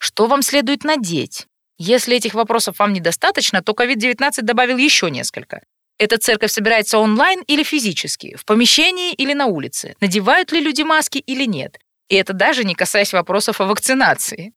Что 0.00 0.26
вам 0.26 0.40
следует 0.40 0.84
надеть? 0.84 1.48
Если 1.76 2.16
этих 2.16 2.32
вопросов 2.32 2.78
вам 2.78 2.94
недостаточно, 2.94 3.62
то 3.62 3.72
COVID-19 3.72 4.40
добавил 4.40 4.78
еще 4.78 5.10
несколько. 5.10 5.60
Эта 5.98 6.16
церковь 6.16 6.50
собирается 6.50 6.96
онлайн 6.96 7.42
или 7.46 7.62
физически, 7.62 8.36
в 8.36 8.46
помещении 8.46 9.12
или 9.12 9.34
на 9.34 9.44
улице? 9.44 9.96
Надевают 10.00 10.50
ли 10.50 10.60
люди 10.60 10.80
маски 10.80 11.18
или 11.18 11.44
нет? 11.44 11.78
И 12.08 12.14
это 12.16 12.32
даже 12.32 12.64
не 12.64 12.74
касаясь 12.74 13.12
вопросов 13.12 13.60
о 13.60 13.66
вакцинации. 13.66 14.54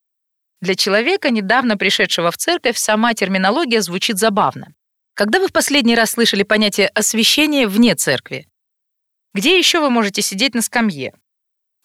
Для 0.61 0.75
человека, 0.75 1.29
недавно 1.29 1.77
пришедшего 1.77 2.31
в 2.31 2.37
церковь, 2.37 2.77
сама 2.77 3.13
терминология 3.13 3.81
звучит 3.81 4.17
забавно. 4.17 4.73
Когда 5.13 5.39
вы 5.39 5.47
в 5.47 5.53
последний 5.53 5.95
раз 5.95 6.11
слышали 6.11 6.43
понятие 6.43 6.87
освящения 6.89 7.67
вне 7.67 7.95
церкви? 7.95 8.47
Где 9.33 9.57
еще 9.57 9.79
вы 9.79 9.89
можете 9.89 10.21
сидеть 10.21 10.55
на 10.55 10.61
скамье? 10.61 11.13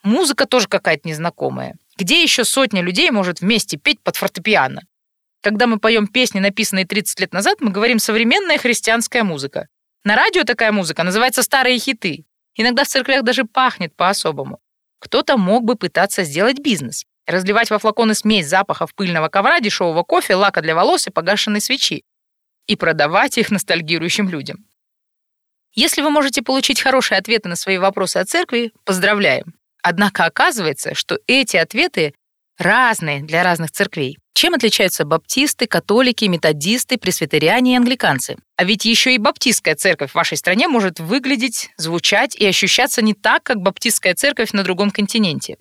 Музыка 0.02 0.46
тоже 0.46 0.66
какая-то 0.66 1.06
незнакомая. 1.08 1.76
Где 1.96 2.22
еще 2.22 2.44
сотня 2.44 2.80
людей 2.80 3.10
может 3.10 3.40
вместе 3.40 3.76
петь 3.76 4.00
под 4.00 4.16
фортепиано? 4.16 4.82
Когда 5.42 5.66
мы 5.66 5.78
поем 5.78 6.06
песни, 6.06 6.38
написанные 6.40 6.86
30 6.86 7.20
лет 7.20 7.32
назад, 7.32 7.60
мы 7.60 7.70
говорим 7.70 7.98
«современная 7.98 8.58
христианская 8.58 9.22
музыка». 9.22 9.68
На 10.04 10.16
радио 10.16 10.44
такая 10.44 10.72
музыка 10.72 11.02
называется 11.02 11.42
«старые 11.42 11.78
хиты». 11.78 12.24
Иногда 12.54 12.84
в 12.84 12.88
церквях 12.88 13.22
даже 13.22 13.44
пахнет 13.44 13.94
по-особому. 13.94 14.58
Кто-то 15.00 15.36
мог 15.36 15.64
бы 15.64 15.74
пытаться 15.74 16.22
сделать 16.22 16.60
бизнес. 16.60 17.04
Разливать 17.26 17.70
во 17.70 17.78
флаконы 17.78 18.14
смесь 18.14 18.46
запахов 18.46 18.94
пыльного 18.94 19.28
ковра, 19.28 19.60
дешевого 19.60 20.02
кофе, 20.02 20.34
лака 20.34 20.60
для 20.62 20.74
волос 20.74 21.06
и 21.06 21.10
погашенной 21.10 21.60
свечи. 21.60 22.04
И 22.66 22.76
продавать 22.76 23.38
их 23.38 23.50
ностальгирующим 23.50 24.28
людям. 24.28 24.66
Если 25.72 26.02
вы 26.02 26.10
можете 26.10 26.42
получить 26.42 26.80
хорошие 26.80 27.18
ответы 27.18 27.48
на 27.48 27.56
свои 27.56 27.78
вопросы 27.78 28.18
о 28.18 28.24
церкви, 28.24 28.72
поздравляем. 28.84 29.54
Однако 29.82 30.24
оказывается, 30.24 30.94
что 30.94 31.18
эти 31.26 31.56
ответы 31.56 32.14
разные 32.58 33.22
для 33.22 33.42
разных 33.42 33.70
церквей. 33.70 34.18
Чем 34.34 34.54
отличаются 34.54 35.04
баптисты, 35.04 35.66
католики, 35.66 36.24
методисты, 36.24 36.96
пресвитериане 36.96 37.74
и 37.74 37.76
англиканцы? 37.76 38.36
А 38.56 38.64
ведь 38.64 38.84
еще 38.84 39.14
и 39.14 39.18
баптистская 39.18 39.74
церковь 39.74 40.12
в 40.12 40.14
вашей 40.14 40.36
стране 40.38 40.68
может 40.68 41.00
выглядеть, 41.00 41.70
звучать 41.76 42.36
и 42.36 42.46
ощущаться 42.46 43.02
не 43.02 43.14
так, 43.14 43.42
как 43.42 43.58
баптистская 43.58 44.14
церковь 44.14 44.52
на 44.52 44.62
другом 44.62 44.90
континенте. 44.90 45.56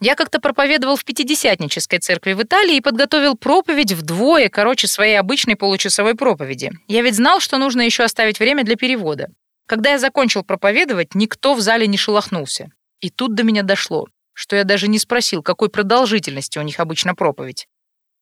Я 0.00 0.14
как-то 0.16 0.40
проповедовал 0.40 0.96
в 0.96 1.04
Пятидесятнической 1.04 1.98
церкви 1.98 2.32
в 2.32 2.42
Италии 2.42 2.76
и 2.76 2.80
подготовил 2.80 3.36
проповедь 3.36 3.92
вдвое 3.92 4.48
короче 4.48 4.86
своей 4.86 5.18
обычной 5.18 5.56
получасовой 5.56 6.14
проповеди. 6.14 6.72
Я 6.88 7.02
ведь 7.02 7.16
знал, 7.16 7.40
что 7.40 7.58
нужно 7.58 7.82
еще 7.82 8.04
оставить 8.04 8.38
время 8.38 8.64
для 8.64 8.76
перевода. 8.76 9.28
Когда 9.66 9.92
я 9.92 9.98
закончил 9.98 10.42
проповедовать, 10.42 11.14
никто 11.14 11.54
в 11.54 11.60
зале 11.60 11.86
не 11.86 11.96
шелохнулся. 11.96 12.68
И 13.00 13.10
тут 13.10 13.34
до 13.34 13.44
меня 13.44 13.62
дошло, 13.62 14.06
что 14.34 14.56
я 14.56 14.64
даже 14.64 14.88
не 14.88 14.98
спросил, 14.98 15.42
какой 15.42 15.70
продолжительности 15.70 16.58
у 16.58 16.62
них 16.62 16.80
обычно 16.80 17.14
проповедь. 17.14 17.66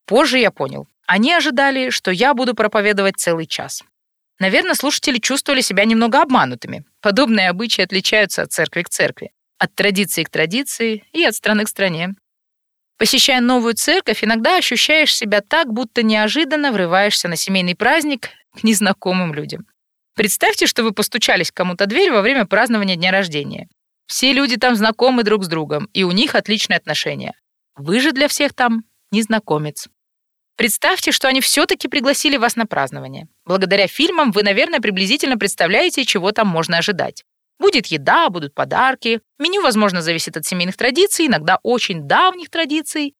Позже 0.05 0.39
я 0.39 0.51
понял, 0.51 0.87
они 1.07 1.33
ожидали, 1.33 1.89
что 1.89 2.11
я 2.11 2.33
буду 2.33 2.53
проповедовать 2.53 3.17
целый 3.17 3.45
час. 3.45 3.83
Наверное, 4.39 4.75
слушатели 4.75 5.19
чувствовали 5.19 5.61
себя 5.61 5.85
немного 5.85 6.21
обманутыми. 6.21 6.85
Подобные 7.01 7.49
обычаи 7.49 7.83
отличаются 7.83 8.41
от 8.41 8.51
церкви 8.51 8.81
к 8.83 8.89
церкви, 8.89 9.31
от 9.57 9.73
традиции 9.75 10.23
к 10.23 10.29
традиции 10.29 11.03
и 11.13 11.23
от 11.23 11.35
страны 11.35 11.65
к 11.65 11.69
стране. 11.69 12.09
Посещая 12.97 13.41
новую 13.41 13.73
церковь, 13.73 14.23
иногда 14.23 14.57
ощущаешь 14.57 15.15
себя 15.15 15.41
так, 15.41 15.71
будто 15.71 16.03
неожиданно 16.03 16.71
врываешься 16.71 17.27
на 17.27 17.35
семейный 17.35 17.75
праздник 17.75 18.29
к 18.55 18.63
незнакомым 18.63 19.33
людям. 19.33 19.65
Представьте, 20.15 20.67
что 20.67 20.83
вы 20.83 20.91
постучались 20.91 21.51
к 21.51 21.55
кому-то 21.55 21.85
дверь 21.85 22.11
во 22.11 22.21
время 22.21 22.45
празднования 22.45 22.95
дня 22.95 23.11
рождения. 23.11 23.67
Все 24.05 24.31
люди 24.31 24.57
там 24.57 24.75
знакомы 24.75 25.23
друг 25.23 25.43
с 25.43 25.47
другом, 25.47 25.89
и 25.93 26.03
у 26.03 26.11
них 26.11 26.35
отличные 26.35 26.77
отношения. 26.77 27.33
Вы 27.75 27.99
же 27.99 28.11
для 28.11 28.27
всех 28.27 28.53
там 28.53 28.83
незнакомец. 29.11 29.87
Представьте, 30.55 31.11
что 31.11 31.27
они 31.27 31.41
все-таки 31.41 31.87
пригласили 31.87 32.37
вас 32.37 32.55
на 32.55 32.65
празднование. 32.65 33.27
Благодаря 33.45 33.87
фильмам 33.87 34.31
вы, 34.31 34.43
наверное, 34.43 34.79
приблизительно 34.79 35.37
представляете, 35.37 36.05
чего 36.05 36.31
там 36.31 36.47
можно 36.47 36.77
ожидать. 36.77 37.23
Будет 37.59 37.87
еда, 37.87 38.29
будут 38.29 38.53
подарки. 38.53 39.21
Меню, 39.39 39.61
возможно, 39.61 40.01
зависит 40.01 40.37
от 40.37 40.45
семейных 40.45 40.77
традиций, 40.77 41.27
иногда 41.27 41.59
очень 41.63 42.07
давних 42.07 42.49
традиций. 42.49 43.15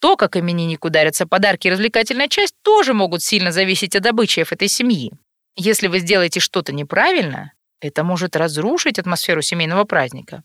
То, 0.00 0.16
как 0.16 0.36
имениннику 0.36 0.90
дарятся 0.90 1.26
подарки 1.26 1.66
и 1.66 1.70
развлекательная 1.70 2.28
часть, 2.28 2.54
тоже 2.62 2.94
могут 2.94 3.22
сильно 3.22 3.50
зависеть 3.50 3.96
от 3.96 4.06
обычаев 4.06 4.52
этой 4.52 4.68
семьи. 4.68 5.12
Если 5.56 5.88
вы 5.88 5.98
сделаете 5.98 6.38
что-то 6.38 6.72
неправильно, 6.72 7.52
это 7.80 8.04
может 8.04 8.36
разрушить 8.36 8.98
атмосферу 8.98 9.42
семейного 9.42 9.84
праздника. 9.84 10.44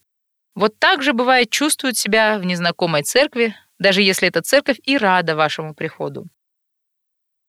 Вот 0.56 0.80
так 0.80 1.04
же 1.04 1.14
бывает 1.14 1.50
чувствуют 1.52 1.98
себя 1.98 2.40
в 2.40 2.46
незнакомой 2.46 3.04
церкви, 3.04 3.56
даже 3.80 4.02
если 4.02 4.28
эта 4.28 4.42
церковь 4.42 4.78
и 4.84 4.98
рада 4.98 5.36
вашему 5.36 5.74
приходу. 5.74 6.28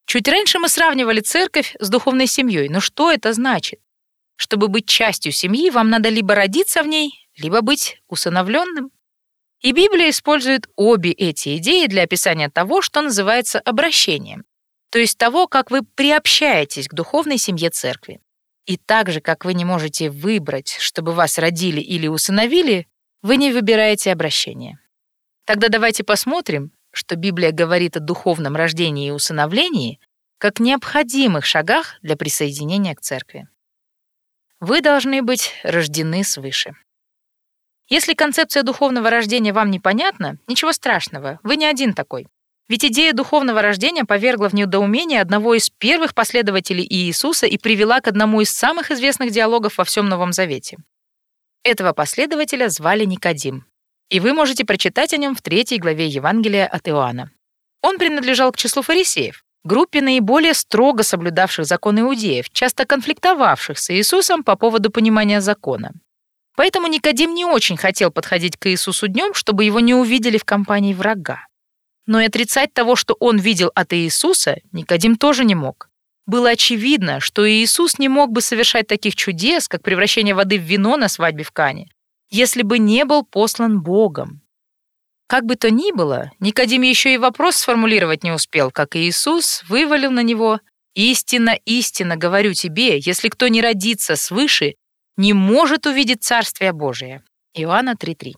Чуть 0.06 0.28
раньше 0.28 0.58
мы 0.58 0.68
сравнивали 0.68 1.20
церковь 1.20 1.74
с 1.78 1.88
духовной 1.88 2.26
семьей, 2.26 2.68
но 2.68 2.80
что 2.80 3.10
это 3.10 3.32
значит? 3.32 3.80
Чтобы 4.36 4.68
быть 4.68 4.86
частью 4.86 5.32
семьи, 5.32 5.70
вам 5.70 5.90
надо 5.90 6.08
либо 6.08 6.34
родиться 6.34 6.82
в 6.82 6.86
ней, 6.86 7.28
либо 7.36 7.60
быть 7.60 8.00
усыновленным. 8.08 8.90
И 9.60 9.72
Библия 9.72 10.10
использует 10.10 10.68
обе 10.76 11.12
эти 11.12 11.56
идеи 11.56 11.86
для 11.86 12.02
описания 12.02 12.50
того, 12.50 12.82
что 12.82 13.00
называется 13.00 13.60
обращением 13.60 14.44
то 14.94 15.00
есть 15.00 15.18
того, 15.18 15.48
как 15.48 15.72
вы 15.72 15.82
приобщаетесь 15.82 16.86
к 16.86 16.94
духовной 16.94 17.36
семье 17.36 17.70
церкви. 17.70 18.20
И 18.64 18.76
так 18.76 19.10
же, 19.10 19.20
как 19.20 19.44
вы 19.44 19.52
не 19.52 19.64
можете 19.64 20.08
выбрать, 20.08 20.76
чтобы 20.78 21.14
вас 21.14 21.36
родили 21.36 21.80
или 21.80 22.06
усыновили, 22.06 22.86
вы 23.20 23.36
не 23.36 23.52
выбираете 23.52 24.12
обращение. 24.12 24.78
Тогда 25.44 25.68
давайте 25.68 26.04
посмотрим, 26.04 26.72
что 26.92 27.16
Библия 27.16 27.52
говорит 27.52 27.96
о 27.96 28.00
духовном 28.00 28.56
рождении 28.56 29.08
и 29.08 29.12
усыновлении 29.12 30.00
как 30.38 30.60
необходимых 30.60 31.44
шагах 31.44 31.96
для 32.02 32.16
присоединения 32.16 32.94
к 32.94 33.00
церкви. 33.00 33.48
Вы 34.60 34.80
должны 34.80 35.22
быть 35.22 35.52
рождены 35.62 36.24
свыше. 36.24 36.74
Если 37.88 38.14
концепция 38.14 38.62
духовного 38.62 39.10
рождения 39.10 39.52
вам 39.52 39.70
непонятна, 39.70 40.38
ничего 40.46 40.72
страшного, 40.72 41.38
вы 41.42 41.56
не 41.56 41.66
один 41.66 41.92
такой. 41.92 42.26
Ведь 42.66 42.84
идея 42.84 43.12
духовного 43.12 43.60
рождения 43.60 44.06
повергла 44.06 44.48
в 44.48 44.54
недоумение 44.54 45.20
одного 45.20 45.54
из 45.54 45.68
первых 45.68 46.14
последователей 46.14 46.86
Иисуса 46.88 47.46
и 47.46 47.58
привела 47.58 48.00
к 48.00 48.08
одному 48.08 48.40
из 48.40 48.50
самых 48.50 48.90
известных 48.90 49.32
диалогов 49.32 49.76
во 49.76 49.84
всем 49.84 50.08
Новом 50.08 50.32
Завете. 50.32 50.78
Этого 51.62 51.92
последователя 51.92 52.70
звали 52.70 53.04
Никодим, 53.04 53.66
и 54.10 54.20
вы 54.20 54.32
можете 54.32 54.64
прочитать 54.64 55.12
о 55.12 55.16
нем 55.16 55.34
в 55.34 55.42
третьей 55.42 55.78
главе 55.78 56.06
Евангелия 56.06 56.66
от 56.66 56.88
Иоанна. 56.88 57.30
Он 57.82 57.98
принадлежал 57.98 58.52
к 58.52 58.56
числу 58.56 58.82
фарисеев, 58.82 59.44
группе 59.64 60.00
наиболее 60.00 60.54
строго 60.54 61.02
соблюдавших 61.02 61.66
закон 61.66 62.00
иудеев, 62.00 62.50
часто 62.50 62.86
конфликтовавших 62.86 63.78
с 63.78 63.90
Иисусом 63.90 64.44
по 64.44 64.56
поводу 64.56 64.90
понимания 64.90 65.40
закона. 65.40 65.92
Поэтому 66.56 66.86
Никодим 66.86 67.34
не 67.34 67.44
очень 67.44 67.76
хотел 67.76 68.10
подходить 68.10 68.56
к 68.56 68.70
Иисусу 68.70 69.08
днем, 69.08 69.34
чтобы 69.34 69.64
его 69.64 69.80
не 69.80 69.94
увидели 69.94 70.38
в 70.38 70.44
компании 70.44 70.94
врага. 70.94 71.46
Но 72.06 72.20
и 72.20 72.26
отрицать 72.26 72.72
того, 72.72 72.96
что 72.96 73.16
он 73.18 73.38
видел 73.38 73.72
от 73.74 73.92
Иисуса, 73.92 74.58
Никодим 74.72 75.16
тоже 75.16 75.44
не 75.44 75.54
мог. 75.54 75.88
Было 76.26 76.50
очевидно, 76.50 77.20
что 77.20 77.48
Иисус 77.48 77.98
не 77.98 78.08
мог 78.08 78.30
бы 78.30 78.40
совершать 78.40 78.86
таких 78.86 79.14
чудес, 79.14 79.68
как 79.68 79.82
превращение 79.82 80.34
воды 80.34 80.58
в 80.58 80.62
вино 80.62 80.96
на 80.96 81.08
свадьбе 81.08 81.44
в 81.44 81.50
Кане, 81.50 81.88
если 82.34 82.62
бы 82.62 82.78
не 82.78 83.04
был 83.04 83.24
послан 83.24 83.80
Богом. 83.80 84.42
Как 85.28 85.44
бы 85.44 85.54
то 85.54 85.70
ни 85.70 85.92
было, 85.92 86.32
Никодим 86.40 86.82
еще 86.82 87.14
и 87.14 87.18
вопрос 87.18 87.56
сформулировать 87.56 88.24
не 88.24 88.32
успел, 88.32 88.72
как 88.72 88.96
Иисус 88.96 89.62
вывалил 89.68 90.10
на 90.10 90.24
него 90.24 90.58
«Истинно, 90.94 91.56
истинно 91.64 92.16
говорю 92.16 92.52
тебе, 92.52 92.98
если 92.98 93.28
кто 93.28 93.46
не 93.46 93.62
родится 93.62 94.16
свыше, 94.16 94.74
не 95.16 95.32
может 95.32 95.86
увидеть 95.86 96.24
Царствие 96.24 96.72
Божие». 96.72 97.22
Иоанна 97.54 97.94
3.3. 97.94 98.32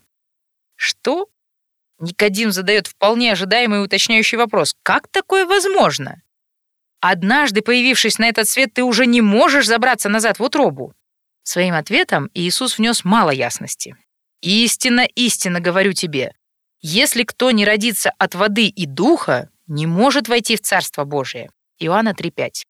Что 0.75 1.29
Никодим 1.99 2.53
задает 2.53 2.89
вполне 2.89 3.33
ожидаемый 3.33 3.83
уточняющий 3.83 4.37
вопрос. 4.37 4.75
Как 4.83 5.09
такое 5.09 5.47
возможно? 5.47 6.21
Однажды 7.01 7.63
появившись 7.63 8.19
на 8.19 8.29
этот 8.29 8.47
свет, 8.47 8.75
ты 8.75 8.83
уже 8.83 9.07
не 9.07 9.23
можешь 9.23 9.67
забраться 9.67 10.11
назад 10.11 10.39
в 10.39 10.43
утробу. 10.43 10.93
Своим 11.49 11.75
ответом 11.75 12.29
Иисус 12.35 12.77
внес 12.77 13.05
мало 13.05 13.31
ясности. 13.31 13.97
«Истинно, 14.41 15.07
истинно 15.15 15.61
говорю 15.61 15.93
тебе, 15.93 16.35
если 16.81 17.23
кто 17.23 17.53
не 17.53 17.65
родится 17.65 18.11
от 18.19 18.35
воды 18.35 18.67
и 18.67 18.85
духа, 18.85 19.49
не 19.69 19.87
может 19.87 20.27
войти 20.27 20.57
в 20.57 20.63
Царство 20.63 21.05
Божие». 21.05 21.51
Иоанна 21.79 22.15
3,5. 22.19 22.65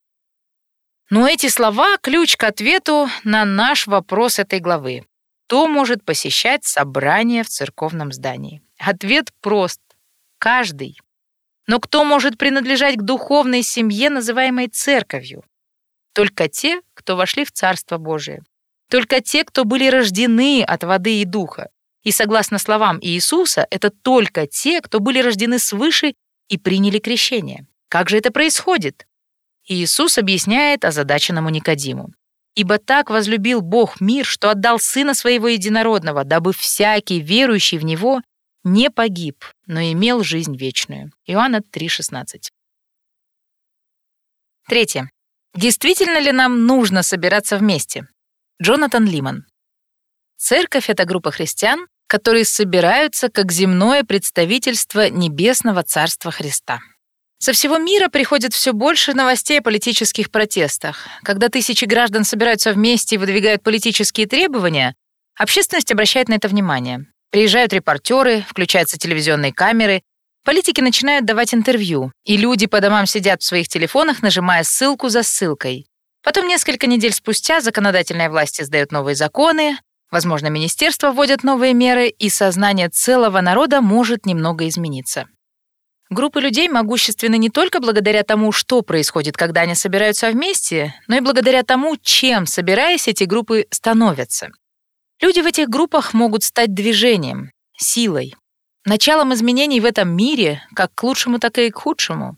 Но 1.09 1.27
эти 1.27 1.47
слова— 1.49 1.97
ключ 2.03 2.37
к 2.37 2.43
ответу 2.43 3.09
на 3.23 3.45
наш 3.45 3.87
вопрос 3.87 4.37
этой 4.37 4.59
главы. 4.59 5.07
Кто 5.47 5.67
может 5.67 6.05
посещать 6.05 6.63
собрание 6.63 7.43
в 7.43 7.49
церковном 7.49 8.11
здании? 8.11 8.61
Ответ 8.77 9.33
прост. 9.41 9.81
Каждый. 10.37 10.99
Но 11.65 11.79
кто 11.79 12.03
может 12.03 12.37
принадлежать 12.37 12.97
к 12.97 13.01
духовной 13.01 13.63
семье, 13.63 14.11
называемой 14.11 14.67
церковью? 14.67 15.43
Только 16.13 16.47
те, 16.47 16.81
кто 16.93 17.15
вошли 17.15 17.43
в 17.43 17.51
Царство 17.51 17.97
Божие. 17.97 18.43
Только 18.89 19.21
те, 19.21 19.43
кто 19.43 19.65
были 19.65 19.87
рождены 19.87 20.63
от 20.63 20.83
воды 20.83 21.21
и 21.21 21.25
духа. 21.25 21.69
И 22.03 22.11
согласно 22.11 22.57
словам 22.57 22.99
Иисуса, 23.01 23.67
это 23.69 23.89
только 23.89 24.47
те, 24.47 24.81
кто 24.81 24.99
были 24.99 25.19
рождены 25.19 25.59
свыше 25.59 26.13
и 26.47 26.57
приняли 26.57 26.99
крещение. 26.99 27.67
Как 27.89 28.09
же 28.09 28.17
это 28.17 28.31
происходит? 28.31 29.05
Иисус 29.67 30.17
объясняет 30.17 30.85
озадаченному 30.85 31.49
Никодиму. 31.49 32.13
«Ибо 32.55 32.79
так 32.79 33.09
возлюбил 33.09 33.61
Бог 33.61 34.01
мир, 34.01 34.25
что 34.25 34.49
отдал 34.49 34.79
Сына 34.79 35.13
Своего 35.13 35.49
Единородного, 35.49 36.23
дабы 36.23 36.53
всякий, 36.53 37.19
верующий 37.19 37.77
в 37.77 37.85
Него, 37.85 38.21
не 38.63 38.89
погиб, 38.89 39.45
но 39.67 39.79
имел 39.81 40.23
жизнь 40.23 40.55
вечную. 40.55 41.11
Иоанна 41.25 41.57
3,16. 41.57 42.49
Третье. 44.67 45.09
Действительно 45.53 46.19
ли 46.19 46.31
нам 46.31 46.65
нужно 46.65 47.03
собираться 47.03 47.57
вместе? 47.57 48.07
Джонатан 48.59 49.05
Лиман. 49.05 49.45
Церковь— 50.35 50.85
это 50.89 51.05
группа 51.05 51.29
христиан, 51.29 51.85
которые 52.07 52.43
собираются 52.43 53.29
как 53.29 53.51
земное 53.51 54.03
представительство 54.03 55.11
Небесного 55.11 55.83
Царства 55.83 56.31
Христа. 56.31 56.79
Со 57.37 57.53
всего 57.53 57.77
мира 57.77 58.09
приходит 58.09 58.55
все 58.55 58.73
больше 58.73 59.13
новостей 59.13 59.59
о 59.59 59.61
политических 59.61 60.31
протестах. 60.31 61.07
Когда 61.21 61.49
тысячи 61.49 61.85
граждан 61.85 62.23
собираются 62.23 62.73
вместе 62.73 63.15
и 63.15 63.17
выдвигают 63.19 63.61
политические 63.61 64.25
требования, 64.25 64.95
общественность 65.37 65.91
обращает 65.91 66.27
на 66.27 66.33
это 66.33 66.47
внимание. 66.47 67.05
Приезжают 67.29 67.73
репортеры, 67.73 68.43
включаются 68.49 68.97
телевизионные 68.97 69.53
камеры, 69.53 70.01
политики 70.43 70.81
начинают 70.81 71.25
давать 71.25 71.53
интервью, 71.53 72.11
и 72.23 72.37
люди 72.37 72.65
по 72.65 72.81
домам 72.81 73.05
сидят 73.05 73.43
в 73.43 73.45
своих 73.45 73.67
телефонах, 73.67 74.23
нажимая 74.23 74.63
ссылку 74.63 75.09
за 75.09 75.21
ссылкой. 75.21 75.85
Потом 76.27 76.45
несколько 76.45 76.87
недель 76.87 77.13
спустя 77.13 77.61
законодательная 77.61 78.29
власть 78.29 78.59
издает 78.59 78.91
новые 78.91 79.15
законы, 79.15 79.77
возможно, 80.11 80.47
министерства 80.47 81.11
вводят 81.11 81.41
новые 81.41 81.73
меры, 81.73 82.09
и 82.09 82.27
сознание 82.27 82.89
целого 82.89 83.39
народа 83.39 83.79
может 83.79 84.25
немного 84.25 84.67
измениться. 84.67 85.29
Группы 86.09 86.41
людей 86.41 86.67
могущественны 86.67 87.37
не 87.37 87.49
только 87.49 87.79
благодаря 87.79 88.23
тому, 88.23 88.51
что 88.51 88.81
происходит, 88.81 89.37
когда 89.37 89.61
они 89.61 89.73
собираются 89.73 90.29
вместе, 90.29 90.93
но 91.07 91.15
и 91.15 91.21
благодаря 91.21 91.63
тому, 91.63 91.95
чем, 91.95 92.45
собираясь, 92.45 93.07
эти 93.07 93.23
группы 93.23 93.65
становятся. 93.71 94.49
Люди 95.21 95.39
в 95.39 95.45
этих 95.45 95.69
группах 95.69 96.13
могут 96.13 96.43
стать 96.43 96.73
движением, 96.73 97.51
силой, 97.77 98.35
началом 98.83 99.33
изменений 99.33 99.79
в 99.79 99.85
этом 99.85 100.09
мире, 100.09 100.61
как 100.75 100.93
к 100.93 101.03
лучшему, 101.03 101.39
так 101.39 101.57
и 101.57 101.69
к 101.69 101.77
худшему. 101.77 102.35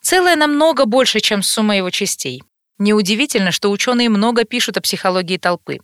Целое 0.00 0.36
намного 0.36 0.84
больше, 0.84 1.18
чем 1.18 1.42
сумма 1.42 1.76
его 1.76 1.90
частей. 1.90 2.44
Неудивительно, 2.78 3.52
что 3.52 3.70
ученые 3.70 4.08
много 4.08 4.44
пишут 4.44 4.76
о 4.76 4.80
психологии 4.80 5.36
толпы. 5.36 5.78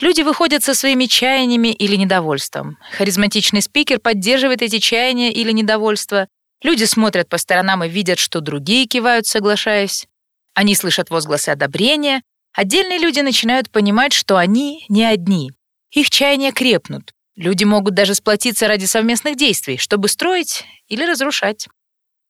Люди 0.00 0.22
выходят 0.22 0.64
со 0.64 0.74
своими 0.74 1.06
чаяниями 1.06 1.68
или 1.68 1.96
недовольством. 1.96 2.78
Харизматичный 2.96 3.62
спикер 3.62 4.00
поддерживает 4.00 4.62
эти 4.62 4.78
чаяния 4.78 5.30
или 5.30 5.52
недовольства, 5.52 6.28
Люди 6.62 6.84
смотрят 6.84 7.28
по 7.28 7.38
сторонам 7.38 7.82
и 7.82 7.88
видят, 7.88 8.18
что 8.18 8.40
другие 8.40 8.86
кивают, 8.86 9.26
соглашаясь. 9.26 10.06
Они 10.54 10.74
слышат 10.74 11.10
возгласы 11.10 11.48
одобрения. 11.48 12.22
Отдельные 12.52 12.98
люди 12.98 13.20
начинают 13.20 13.70
понимать, 13.70 14.12
что 14.12 14.36
они 14.36 14.84
не 14.88 15.04
одни. 15.04 15.50
Их 15.90 16.10
чаяния 16.10 16.52
крепнут. 16.52 17.12
Люди 17.34 17.64
могут 17.64 17.94
даже 17.94 18.14
сплотиться 18.14 18.68
ради 18.68 18.84
совместных 18.84 19.36
действий, 19.36 19.78
чтобы 19.78 20.08
строить 20.08 20.64
или 20.86 21.04
разрушать. 21.04 21.66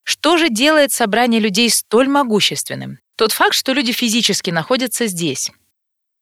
Что 0.05 0.37
же 0.37 0.49
делает 0.49 0.93
собрание 0.93 1.41
людей 1.41 1.69
столь 1.69 2.09
могущественным? 2.09 2.99
Тот 3.17 3.33
факт, 3.33 3.55
что 3.55 3.73
люди 3.73 3.93
физически 3.93 4.51
находятся 4.51 5.07
здесь. 5.07 5.51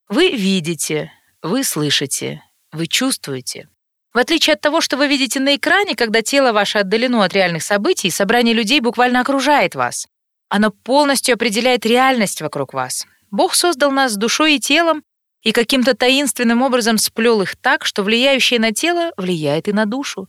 Вы 0.08 0.30
видите, 0.30 1.12
вы 1.42 1.62
слышите, 1.64 2.42
вы 2.72 2.86
чувствуете. 2.86 3.68
В 4.12 4.18
отличие 4.18 4.54
от 4.54 4.60
того, 4.60 4.80
что 4.80 4.96
вы 4.96 5.06
видите 5.06 5.38
на 5.38 5.54
экране, 5.54 5.94
когда 5.94 6.20
тело 6.20 6.52
ваше 6.52 6.78
отдалено 6.78 7.22
от 7.22 7.32
реальных 7.32 7.62
событий, 7.62 8.10
собрание 8.10 8.54
людей 8.54 8.80
буквально 8.80 9.20
окружает 9.20 9.76
вас. 9.76 10.08
Оно 10.48 10.70
полностью 10.70 11.34
определяет 11.34 11.86
реальность 11.86 12.40
вокруг 12.40 12.74
вас. 12.74 13.06
Бог 13.30 13.54
создал 13.54 13.92
нас 13.92 14.16
душой 14.16 14.56
и 14.56 14.60
телом 14.60 15.04
и 15.42 15.52
каким-то 15.52 15.94
таинственным 15.94 16.60
образом 16.62 16.98
сплел 16.98 17.40
их 17.40 17.54
так, 17.54 17.84
что 17.84 18.02
влияющее 18.02 18.58
на 18.58 18.72
тело 18.72 19.12
влияет 19.16 19.68
и 19.68 19.72
на 19.72 19.86
душу. 19.86 20.28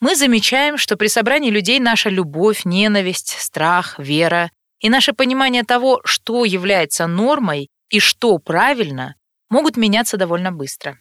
Мы 0.00 0.16
замечаем, 0.16 0.76
что 0.76 0.96
при 0.98 1.06
собрании 1.06 1.50
людей 1.50 1.80
наша 1.80 2.10
любовь, 2.10 2.66
ненависть, 2.66 3.36
страх, 3.40 3.98
вера 3.98 4.50
и 4.84 4.90
наше 4.90 5.14
понимание 5.14 5.62
того, 5.62 6.02
что 6.04 6.44
является 6.44 7.06
нормой 7.06 7.70
и 7.88 8.00
что 8.00 8.36
правильно, 8.36 9.14
могут 9.48 9.78
меняться 9.78 10.18
довольно 10.18 10.52
быстро. 10.52 10.98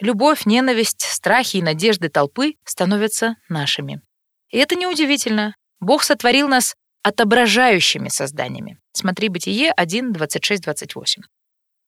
Любовь, 0.00 0.44
ненависть, 0.44 1.00
страхи 1.00 1.56
и 1.56 1.62
надежды 1.62 2.10
толпы 2.10 2.56
становятся 2.64 3.36
нашими. 3.48 4.02
И 4.50 4.58
это 4.58 4.74
неудивительно. 4.74 5.56
Бог 5.80 6.02
сотворил 6.02 6.46
нас 6.46 6.74
отображающими 7.02 8.10
созданиями. 8.10 8.78
Смотри 8.92 9.30
Бытие 9.30 9.72
1, 9.72 10.12
26, 10.12 10.64
28. 10.64 11.22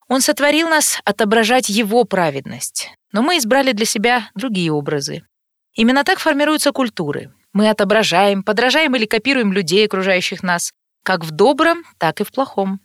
Он 0.07 0.21
сотворил 0.21 0.67
нас 0.67 0.99
отображать 1.05 1.69
Его 1.69 2.05
праведность, 2.05 2.89
но 3.11 3.21
мы 3.21 3.37
избрали 3.37 3.71
для 3.73 3.85
себя 3.85 4.31
другие 4.33 4.71
образы. 4.71 5.21
Именно 5.75 6.05
так 6.05 6.17
формируются 6.17 6.71
культуры. 6.71 7.31
Мы 7.53 7.69
отображаем, 7.69 8.41
подражаем 8.41 8.95
или 8.95 9.05
копируем 9.05 9.53
людей, 9.53 9.85
окружающих 9.85 10.41
нас, 10.41 10.71
как 11.05 11.23
в 11.23 11.31
добром, 11.31 11.83
так 11.99 12.19
и 12.19 12.23
в 12.23 12.31
плохом. 12.31 12.81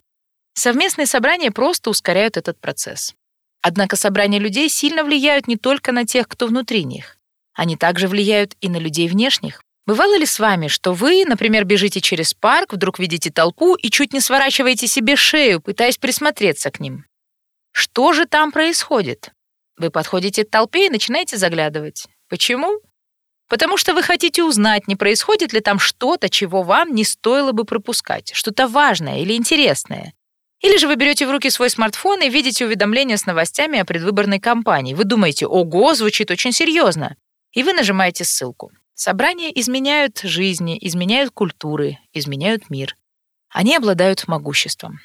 Совместные 0.52 1.06
собрания 1.06 1.50
просто 1.50 1.88
ускоряют 1.88 2.36
этот 2.36 2.60
процесс. 2.60 3.14
Однако 3.62 3.96
собрания 3.96 4.38
людей 4.38 4.68
сильно 4.68 5.02
влияют 5.04 5.48
не 5.48 5.56
только 5.56 5.90
на 5.90 6.04
тех, 6.04 6.28
кто 6.28 6.46
внутри 6.46 6.84
них. 6.84 7.16
Они 7.54 7.76
также 7.76 8.08
влияют 8.08 8.56
и 8.60 8.68
на 8.68 8.76
людей 8.76 9.08
внешних. 9.08 9.62
Бывало 9.86 10.16
ли 10.16 10.26
с 10.26 10.38
вами, 10.38 10.68
что 10.68 10.92
вы, 10.92 11.24
например, 11.24 11.64
бежите 11.64 12.00
через 12.00 12.34
парк, 12.34 12.74
вдруг 12.74 12.98
видите 12.98 13.30
толпу 13.30 13.74
и 13.74 13.90
чуть 13.90 14.12
не 14.12 14.20
сворачиваете 14.20 14.86
себе 14.86 15.16
шею, 15.16 15.60
пытаясь 15.60 15.96
присмотреться 15.96 16.70
к 16.70 16.78
ним? 16.78 17.06
Что 17.72 18.12
же 18.12 18.26
там 18.26 18.52
происходит? 18.52 19.32
Вы 19.78 19.90
подходите 19.90 20.44
к 20.44 20.50
толпе 20.50 20.86
и 20.86 20.90
начинаете 20.90 21.38
заглядывать. 21.38 22.06
Почему? 22.28 22.80
Потому 23.50 23.76
что 23.76 23.94
вы 23.94 24.02
хотите 24.04 24.44
узнать, 24.44 24.86
не 24.86 24.94
происходит 24.94 25.52
ли 25.52 25.60
там 25.60 25.80
что-то, 25.80 26.28
чего 26.28 26.62
вам 26.62 26.94
не 26.94 27.02
стоило 27.02 27.50
бы 27.50 27.64
пропускать, 27.64 28.30
что-то 28.32 28.68
важное 28.68 29.22
или 29.22 29.34
интересное. 29.34 30.14
Или 30.60 30.76
же 30.76 30.86
вы 30.86 30.94
берете 30.94 31.26
в 31.26 31.32
руки 31.32 31.50
свой 31.50 31.68
смартфон 31.68 32.22
и 32.22 32.30
видите 32.30 32.64
уведомления 32.64 33.16
с 33.16 33.26
новостями 33.26 33.80
о 33.80 33.84
предвыборной 33.84 34.38
кампании. 34.38 34.94
Вы 34.94 35.02
думаете, 35.02 35.46
ого, 35.46 35.94
звучит 35.94 36.30
очень 36.30 36.52
серьезно. 36.52 37.16
И 37.52 37.64
вы 37.64 37.72
нажимаете 37.72 38.24
ссылку. 38.24 38.70
Собрания 38.94 39.50
изменяют 39.50 40.20
жизни, 40.20 40.78
изменяют 40.80 41.32
культуры, 41.32 41.98
изменяют 42.12 42.70
мир. 42.70 42.94
Они 43.48 43.74
обладают 43.74 44.28
могуществом. 44.28 45.00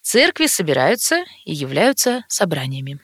Церкви 0.00 0.46
собираются 0.46 1.24
и 1.44 1.52
являются 1.52 2.24
собраниями. 2.28 2.98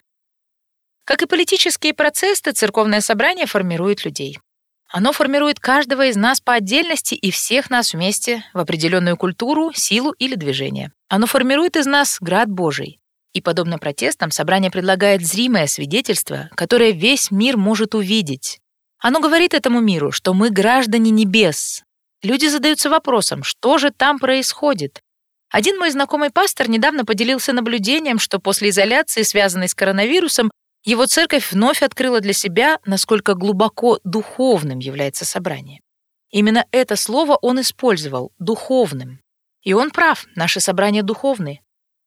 Как 1.08 1.22
и 1.22 1.26
политические 1.26 1.94
процессы, 1.94 2.52
церковное 2.52 3.00
собрание 3.00 3.46
формирует 3.46 4.04
людей. 4.04 4.38
Оно 4.90 5.14
формирует 5.14 5.58
каждого 5.58 6.04
из 6.04 6.16
нас 6.16 6.38
по 6.38 6.52
отдельности 6.52 7.14
и 7.14 7.30
всех 7.30 7.70
нас 7.70 7.94
вместе 7.94 8.44
в 8.52 8.58
определенную 8.58 9.16
культуру, 9.16 9.72
силу 9.72 10.12
или 10.18 10.34
движение. 10.34 10.92
Оно 11.08 11.26
формирует 11.26 11.76
из 11.76 11.86
нас 11.86 12.18
град 12.20 12.50
Божий. 12.50 13.00
И, 13.32 13.40
подобно 13.40 13.78
протестам, 13.78 14.30
собрание 14.30 14.70
предлагает 14.70 15.26
зримое 15.26 15.66
свидетельство, 15.66 16.50
которое 16.54 16.90
весь 16.90 17.30
мир 17.30 17.56
может 17.56 17.94
увидеть. 17.94 18.58
Оно 18.98 19.20
говорит 19.20 19.54
этому 19.54 19.80
миру, 19.80 20.12
что 20.12 20.34
мы 20.34 20.50
граждане 20.50 21.10
небес. 21.10 21.84
Люди 22.22 22.48
задаются 22.48 22.90
вопросом, 22.90 23.44
что 23.44 23.78
же 23.78 23.92
там 23.96 24.18
происходит? 24.18 25.00
Один 25.50 25.78
мой 25.78 25.90
знакомый 25.90 26.28
пастор 26.28 26.68
недавно 26.68 27.06
поделился 27.06 27.54
наблюдением, 27.54 28.18
что 28.18 28.38
после 28.38 28.68
изоляции, 28.68 29.22
связанной 29.22 29.70
с 29.70 29.74
коронавирусом, 29.74 30.50
его 30.84 31.06
церковь 31.06 31.52
вновь 31.52 31.82
открыла 31.82 32.20
для 32.20 32.32
себя, 32.32 32.78
насколько 32.86 33.34
глубоко 33.34 34.00
духовным 34.04 34.78
является 34.78 35.24
собрание. 35.24 35.80
Именно 36.30 36.66
это 36.72 36.96
слово 36.96 37.36
он 37.40 37.60
использовал— 37.60 38.32
духовным. 38.38 39.20
И 39.62 39.72
он 39.72 39.90
прав, 39.90 40.26
наши 40.34 40.60
собрания 40.60 41.02
духовные. 41.02 41.60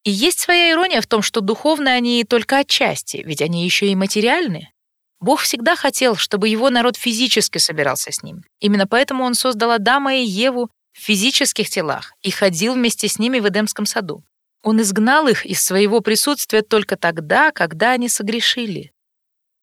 И 0.04 0.12
есть 0.12 0.40
своя 0.40 0.72
ирония 0.72 1.02
в 1.02 1.08
том, 1.08 1.22
что 1.22 1.42
духовные 1.42 1.96
они 1.96 2.24
только 2.24 2.60
отчасти, 2.60 3.22
ведь 3.26 3.42
они 3.42 3.66
еще 3.66 3.88
и 3.88 3.96
материальные. 3.96 4.72
Бог 5.20 5.42
всегда 5.42 5.76
хотел, 5.76 6.16
чтобы 6.16 6.50
его 6.50 6.70
народ 6.72 6.98
физически 6.98 7.60
собирался 7.60 8.12
с 8.12 8.24
ним. 8.24 8.42
Именно 8.60 8.88
поэтому 8.88 9.24
он 9.24 9.36
создал 9.36 9.72
Адама 9.72 10.16
и 10.16 10.24
Еву 10.24 10.70
в 10.94 10.98
физических 11.00 11.70
телах 11.70 12.14
и 12.24 12.32
ходил 12.32 12.74
вместе 12.74 13.08
с 13.08 13.20
ними 13.20 13.40
в 13.40 13.48
Эдемском 13.48 13.86
саду. 13.86 14.24
Он 14.64 14.80
изгнал 14.82 15.28
их 15.28 15.46
из 15.46 15.62
своего 15.64 16.02
присутствия 16.02 16.62
только 16.62 16.96
тогда, 16.96 17.52
когда 17.52 17.92
они 17.92 18.10
согрешили. 18.10 18.92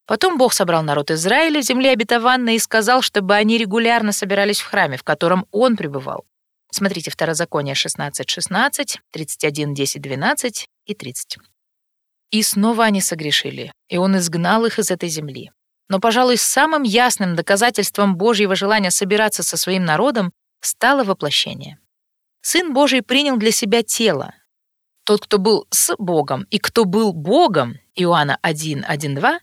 Потом 0.06 0.38
Бог 0.38 0.52
собрал 0.54 0.82
народ 0.82 1.10
Израиля 1.10 1.60
в 1.60 1.64
земле 1.64 1.90
обетованной 1.90 2.56
и 2.56 2.58
сказал, 2.58 3.02
чтобы 3.02 3.34
они 3.34 3.58
регулярно 3.58 4.12
собирались 4.12 4.60
в 4.60 4.66
храме, 4.66 4.96
в 4.96 5.04
котором 5.04 5.46
Он 5.52 5.76
пребывал. 5.76 6.24
Смотрите 6.70 7.10
Второзаконие 7.10 7.74
16, 7.74 8.28
16, 8.28 9.00
31, 9.12 9.74
10, 9.74 10.02
12 10.02 10.66
и 10.86 10.94
30. 10.94 11.38
И 12.30 12.42
снова 12.42 12.84
они 12.84 13.00
согрешили, 13.00 13.72
и 13.88 13.98
Он 13.98 14.16
изгнал 14.16 14.64
их 14.66 14.78
из 14.78 14.90
этой 14.90 15.08
земли. 15.08 15.50
Но, 15.88 16.00
пожалуй, 16.00 16.36
самым 16.36 16.82
ясным 16.82 17.36
доказательством 17.36 18.16
Божьего 18.16 18.54
желания 18.54 18.90
собираться 18.90 19.42
со 19.42 19.56
своим 19.56 19.84
народом 19.84 20.32
стало 20.60 21.04
воплощение. 21.04 21.78
Сын 22.42 22.72
Божий 22.72 23.02
принял 23.02 23.36
для 23.36 23.50
себя 23.50 23.82
тело, 23.82 24.34
тот, 25.08 25.22
кто 25.22 25.38
был 25.38 25.66
с 25.70 25.96
Богом 25.96 26.46
и 26.50 26.58
кто 26.58 26.84
был 26.84 27.14
Богом, 27.14 27.78
Иоанна 27.94 28.38
1, 28.42 28.84
1, 28.86 29.14
2, 29.14 29.40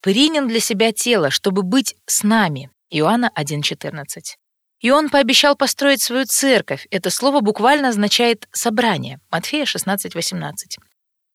принял 0.00 0.46
для 0.48 0.58
себя 0.58 0.90
тело, 0.90 1.28
чтобы 1.28 1.62
быть 1.62 1.96
с 2.06 2.22
нами, 2.22 2.70
Иоанна 2.88 3.30
1, 3.34 3.60
14. 3.60 4.38
И 4.80 4.90
он 4.90 5.10
пообещал 5.10 5.54
построить 5.54 6.00
свою 6.00 6.24
церковь. 6.24 6.86
Это 6.90 7.10
слово 7.10 7.40
буквально 7.40 7.90
означает 7.90 8.48
«собрание», 8.52 9.20
Матфея 9.30 9.66
16, 9.66 10.14
18. 10.14 10.78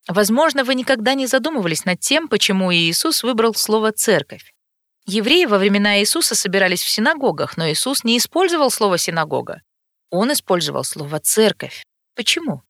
Возможно, 0.08 0.64
вы 0.64 0.74
никогда 0.74 1.14
не 1.14 1.28
задумывались 1.28 1.84
над 1.84 2.00
тем, 2.00 2.26
почему 2.26 2.74
Иисус 2.74 3.22
выбрал 3.22 3.54
слово 3.54 3.92
«церковь». 3.92 4.54
Евреи 5.06 5.44
во 5.44 5.56
времена 5.56 6.00
Иисуса 6.00 6.34
собирались 6.34 6.82
в 6.82 6.90
синагогах, 6.90 7.56
но 7.56 7.70
Иисус 7.70 8.02
не 8.02 8.18
использовал 8.18 8.72
слово 8.72 8.98
«синагога». 8.98 9.62
Он 10.10 10.32
использовал 10.32 10.82
слово 10.82 11.20
«церковь». 11.20 11.84
Почему? 12.16 12.62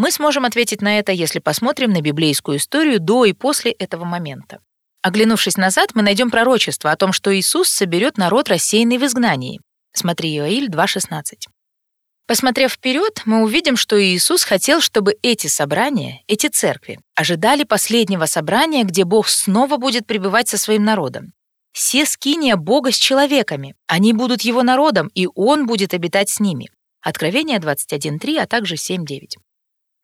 Мы 0.00 0.10
сможем 0.12 0.46
ответить 0.46 0.80
на 0.80 0.98
это, 0.98 1.12
если 1.12 1.40
посмотрим 1.40 1.92
на 1.92 2.00
библейскую 2.00 2.56
историю 2.56 3.00
до 3.00 3.26
и 3.26 3.34
после 3.34 3.70
этого 3.70 4.06
момента. 4.06 4.60
Оглянувшись 5.02 5.58
назад, 5.58 5.90
мы 5.92 6.00
найдем 6.00 6.30
пророчество 6.30 6.90
о 6.90 6.96
том, 6.96 7.12
что 7.12 7.38
Иисус 7.38 7.68
соберет 7.68 8.16
народ, 8.16 8.48
рассеянный 8.48 8.96
в 8.96 9.04
изгнании. 9.04 9.60
Смотри 9.92 10.34
Иоиль 10.34 10.70
2.16. 10.70 11.20
Посмотрев 12.26 12.72
вперед, 12.72 13.20
мы 13.26 13.42
увидим, 13.42 13.76
что 13.76 14.02
Иисус 14.02 14.42
хотел, 14.42 14.80
чтобы 14.80 15.16
эти 15.20 15.48
собрания, 15.48 16.22
эти 16.26 16.46
церкви, 16.46 16.98
ожидали 17.14 17.64
последнего 17.64 18.24
собрания, 18.24 18.84
где 18.84 19.04
Бог 19.04 19.28
снова 19.28 19.76
будет 19.76 20.06
пребывать 20.06 20.48
со 20.48 20.56
своим 20.56 20.82
народом. 20.82 21.34
Все 21.72 22.06
скиния 22.06 22.56
Бога 22.56 22.90
с 22.90 22.96
человеками. 22.96 23.74
Они 23.86 24.14
будут 24.14 24.40
его 24.40 24.62
народом, 24.62 25.10
и 25.12 25.28
он 25.34 25.66
будет 25.66 25.92
обитать 25.92 26.30
с 26.30 26.40
ними. 26.40 26.70
Откровение 27.02 27.58
21.3, 27.58 28.38
а 28.38 28.46
также 28.46 28.76
7.9. 28.76 29.36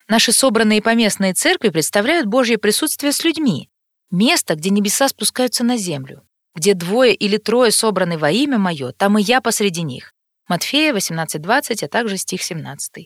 Наши 0.09 0.31
собранные 0.31 0.81
поместные 0.81 1.33
церкви 1.33 1.69
представляют 1.69 2.27
Божье 2.27 2.57
присутствие 2.57 3.11
с 3.11 3.23
людьми, 3.25 3.69
место, 4.09 4.55
где 4.55 4.69
небеса 4.69 5.09
спускаются 5.09 5.65
на 5.65 5.75
землю, 5.77 6.23
где 6.55 6.73
двое 6.73 7.13
или 7.13 7.37
трое 7.37 7.71
собраны 7.71 8.17
во 8.17 8.31
имя 8.31 8.57
Мое, 8.57 8.93
там 8.93 9.17
и 9.17 9.21
я 9.21 9.41
посреди 9.41 9.83
них. 9.83 10.13
Матфея 10.47 10.93
18.20, 10.93 11.83
а 11.83 11.87
также 11.89 12.17
стих 12.17 12.41
17. 12.41 13.05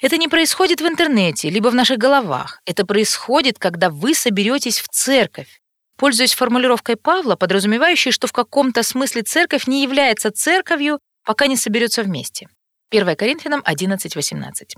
Это 0.00 0.16
не 0.16 0.28
происходит 0.28 0.80
в 0.80 0.86
интернете, 0.86 1.50
либо 1.50 1.68
в 1.68 1.74
наших 1.74 1.98
головах. 1.98 2.60
Это 2.64 2.86
происходит, 2.86 3.58
когда 3.58 3.90
вы 3.90 4.14
соберетесь 4.14 4.78
в 4.78 4.86
церковь. 4.88 5.60
Пользуясь 5.96 6.34
формулировкой 6.34 6.94
Павла, 6.94 7.34
подразумевающей, 7.34 8.12
что 8.12 8.28
в 8.28 8.32
каком-то 8.32 8.84
смысле 8.84 9.22
церковь 9.22 9.66
не 9.66 9.82
является 9.82 10.30
церковью, 10.30 11.00
пока 11.24 11.48
не 11.48 11.56
соберется 11.56 12.04
вместе. 12.04 12.48
1 12.90 13.16
Коринфянам 13.16 13.60
11.18. 13.66 14.76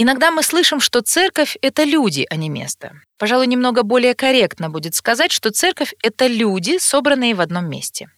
Иногда 0.00 0.30
мы 0.30 0.44
слышим, 0.44 0.78
что 0.78 1.00
церковь— 1.00 1.56
это 1.60 1.82
люди, 1.82 2.24
а 2.30 2.36
не 2.36 2.48
место. 2.48 2.92
Пожалуй, 3.18 3.48
немного 3.48 3.82
более 3.82 4.14
корректно 4.14 4.70
будет 4.70 4.94
сказать, 4.94 5.32
что 5.32 5.50
церковь— 5.50 5.92
это 6.04 6.28
люди, 6.28 6.78
собранные 6.78 7.34
в 7.34 7.40
одном 7.40 7.68
месте. 7.68 8.08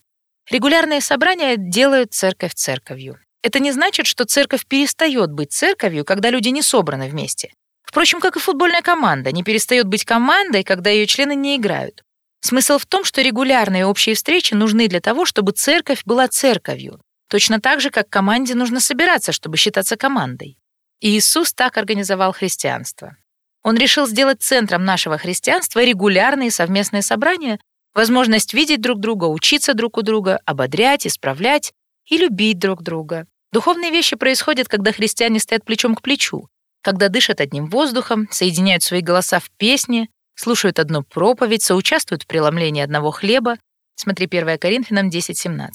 Регулярные 0.50 1.00
собрания 1.00 1.56
делают 1.56 2.12
церковь 2.12 2.52
церковью. 2.54 3.18
Это 3.42 3.60
не 3.60 3.72
значит, 3.72 4.04
что 4.04 4.26
церковь 4.26 4.66
перестает 4.66 5.32
быть 5.32 5.52
церковью, 5.52 6.04
когда 6.04 6.28
люди 6.28 6.50
не 6.50 6.60
собраны 6.60 7.08
вместе. 7.08 7.54
Впрочем, 7.82 8.20
как 8.20 8.36
и 8.36 8.40
футбольная 8.40 8.82
команда 8.82 9.32
не 9.32 9.42
перестает 9.42 9.86
быть 9.86 10.04
командой, 10.04 10.64
когда 10.64 10.90
ее 10.90 11.06
члены 11.06 11.34
не 11.34 11.56
играют. 11.56 12.02
Смысл 12.42 12.76
в 12.76 12.84
том, 12.84 13.04
что 13.04 13.22
регулярные 13.22 13.86
общие 13.86 14.14
встречи 14.14 14.52
нужны 14.52 14.86
для 14.86 15.00
того, 15.00 15.24
чтобы 15.24 15.52
церковь 15.52 16.02
была 16.04 16.28
церковью. 16.28 17.00
Точно 17.30 17.58
так 17.58 17.80
же, 17.80 17.88
как 17.88 18.10
команде 18.10 18.54
нужно 18.54 18.80
собираться, 18.80 19.32
чтобы 19.32 19.56
считаться 19.56 19.96
командой. 19.96 20.58
И 21.00 21.16
Иисус 21.16 21.52
так 21.52 21.76
организовал 21.76 22.32
христианство. 22.32 23.16
Он 23.62 23.76
решил 23.76 24.06
сделать 24.06 24.42
центром 24.42 24.84
нашего 24.84 25.18
христианства 25.18 25.82
регулярные 25.82 26.50
совместные 26.50 27.02
собрания, 27.02 27.58
возможность 27.94 28.54
видеть 28.54 28.80
друг 28.80 29.00
друга, 29.00 29.24
учиться 29.24 29.74
друг 29.74 29.98
у 29.98 30.02
друга, 30.02 30.40
ободрять, 30.44 31.06
исправлять 31.06 31.72
и 32.06 32.16
любить 32.16 32.58
друг 32.58 32.82
друга. 32.82 33.26
Духовные 33.52 33.90
вещи 33.90 34.16
происходят, 34.16 34.68
когда 34.68 34.92
христиане 34.92 35.40
стоят 35.40 35.64
плечом 35.64 35.94
к 35.94 36.02
плечу, 36.02 36.48
когда 36.82 37.08
дышат 37.08 37.40
одним 37.40 37.68
воздухом, 37.68 38.28
соединяют 38.30 38.82
свои 38.82 39.00
голоса 39.00 39.40
в 39.40 39.50
песне, 39.56 40.08
слушают 40.34 40.78
одну 40.78 41.02
проповедь, 41.02 41.62
соучаствуют 41.62 42.22
в 42.22 42.26
преломлении 42.26 42.82
одного 42.82 43.10
хлеба. 43.10 43.56
Смотри 43.96 44.26
1 44.26 44.58
Коринфянам 44.58 45.10
10.17. 45.10 45.70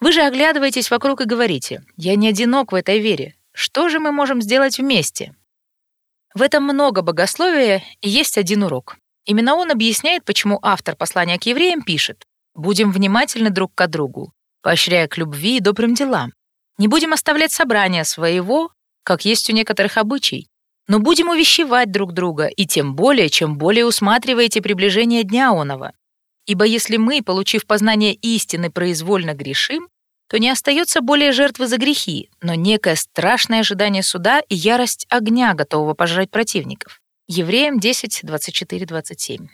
Вы 0.00 0.12
же 0.12 0.22
оглядываетесь 0.22 0.90
вокруг 0.90 1.20
и 1.20 1.26
говорите, 1.26 1.82
«Я 1.96 2.14
не 2.16 2.28
одинок 2.28 2.72
в 2.72 2.74
этой 2.74 3.00
вере, 3.00 3.34
что 3.52 3.88
же 3.88 3.98
мы 3.98 4.12
можем 4.12 4.40
сделать 4.42 4.78
вместе? 4.78 5.34
В 6.34 6.42
этом 6.42 6.64
много 6.64 7.02
богословия 7.02 7.82
и 8.00 8.08
есть 8.08 8.38
один 8.38 8.62
урок. 8.62 8.96
Именно 9.24 9.54
он 9.54 9.70
объясняет, 9.70 10.24
почему 10.24 10.58
автор 10.62 10.96
послания 10.96 11.38
к 11.38 11.44
евреям 11.44 11.82
пишет 11.82 12.24
«Будем 12.54 12.92
внимательны 12.92 13.50
друг 13.50 13.74
к 13.74 13.86
другу, 13.86 14.32
поощряя 14.62 15.08
к 15.08 15.18
любви 15.18 15.56
и 15.56 15.60
добрым 15.60 15.94
делам. 15.94 16.32
Не 16.78 16.88
будем 16.88 17.12
оставлять 17.12 17.52
собрания 17.52 18.04
своего, 18.04 18.72
как 19.02 19.24
есть 19.24 19.50
у 19.50 19.52
некоторых 19.52 19.96
обычай, 19.96 20.48
но 20.88 20.98
будем 20.98 21.28
увещевать 21.28 21.92
друг 21.92 22.12
друга, 22.12 22.46
и 22.46 22.66
тем 22.66 22.96
более, 22.96 23.28
чем 23.28 23.58
более 23.58 23.86
усматриваете 23.86 24.62
приближение 24.62 25.22
Дня 25.22 25.50
Онова. 25.50 25.92
Ибо 26.46 26.64
если 26.64 26.96
мы, 26.96 27.22
получив 27.22 27.66
познание 27.66 28.14
истины, 28.14 28.70
произвольно 28.70 29.34
грешим, 29.34 29.88
то 30.30 30.38
не 30.38 30.48
остается 30.48 31.00
более 31.00 31.32
жертвы 31.32 31.66
за 31.66 31.76
грехи, 31.76 32.30
но 32.40 32.54
некое 32.54 32.94
страшное 32.94 33.60
ожидание 33.60 34.04
суда 34.04 34.40
и 34.48 34.54
ярость 34.54 35.04
огня, 35.08 35.54
готового 35.54 35.94
пожрать 35.94 36.30
противников. 36.30 37.00
Евреям 37.26 37.80
10, 37.80 38.20
24, 38.22 38.86
27. 38.86 39.48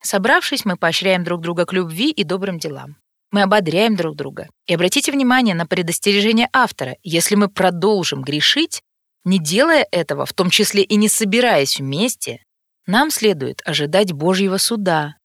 Собравшись, 0.00 0.64
мы 0.64 0.76
поощряем 0.76 1.24
друг 1.24 1.40
друга 1.40 1.66
к 1.66 1.72
любви 1.72 2.12
и 2.12 2.22
добрым 2.22 2.60
делам. 2.60 2.98
Мы 3.32 3.42
ободряем 3.42 3.96
друг 3.96 4.14
друга. 4.14 4.48
И 4.66 4.74
обратите 4.74 5.10
внимание 5.10 5.56
на 5.56 5.66
предостережение 5.66 6.48
автора. 6.52 6.96
Если 7.02 7.34
мы 7.34 7.48
продолжим 7.48 8.22
грешить, 8.22 8.82
не 9.24 9.40
делая 9.40 9.86
этого, 9.90 10.24
в 10.24 10.32
том 10.32 10.50
числе 10.50 10.84
и 10.84 10.94
не 10.94 11.08
собираясь 11.08 11.80
вместе, 11.80 12.44
нам 12.86 13.10
следует 13.10 13.60
ожидать 13.64 14.12
Божьего 14.12 14.56
суда. 14.58 15.16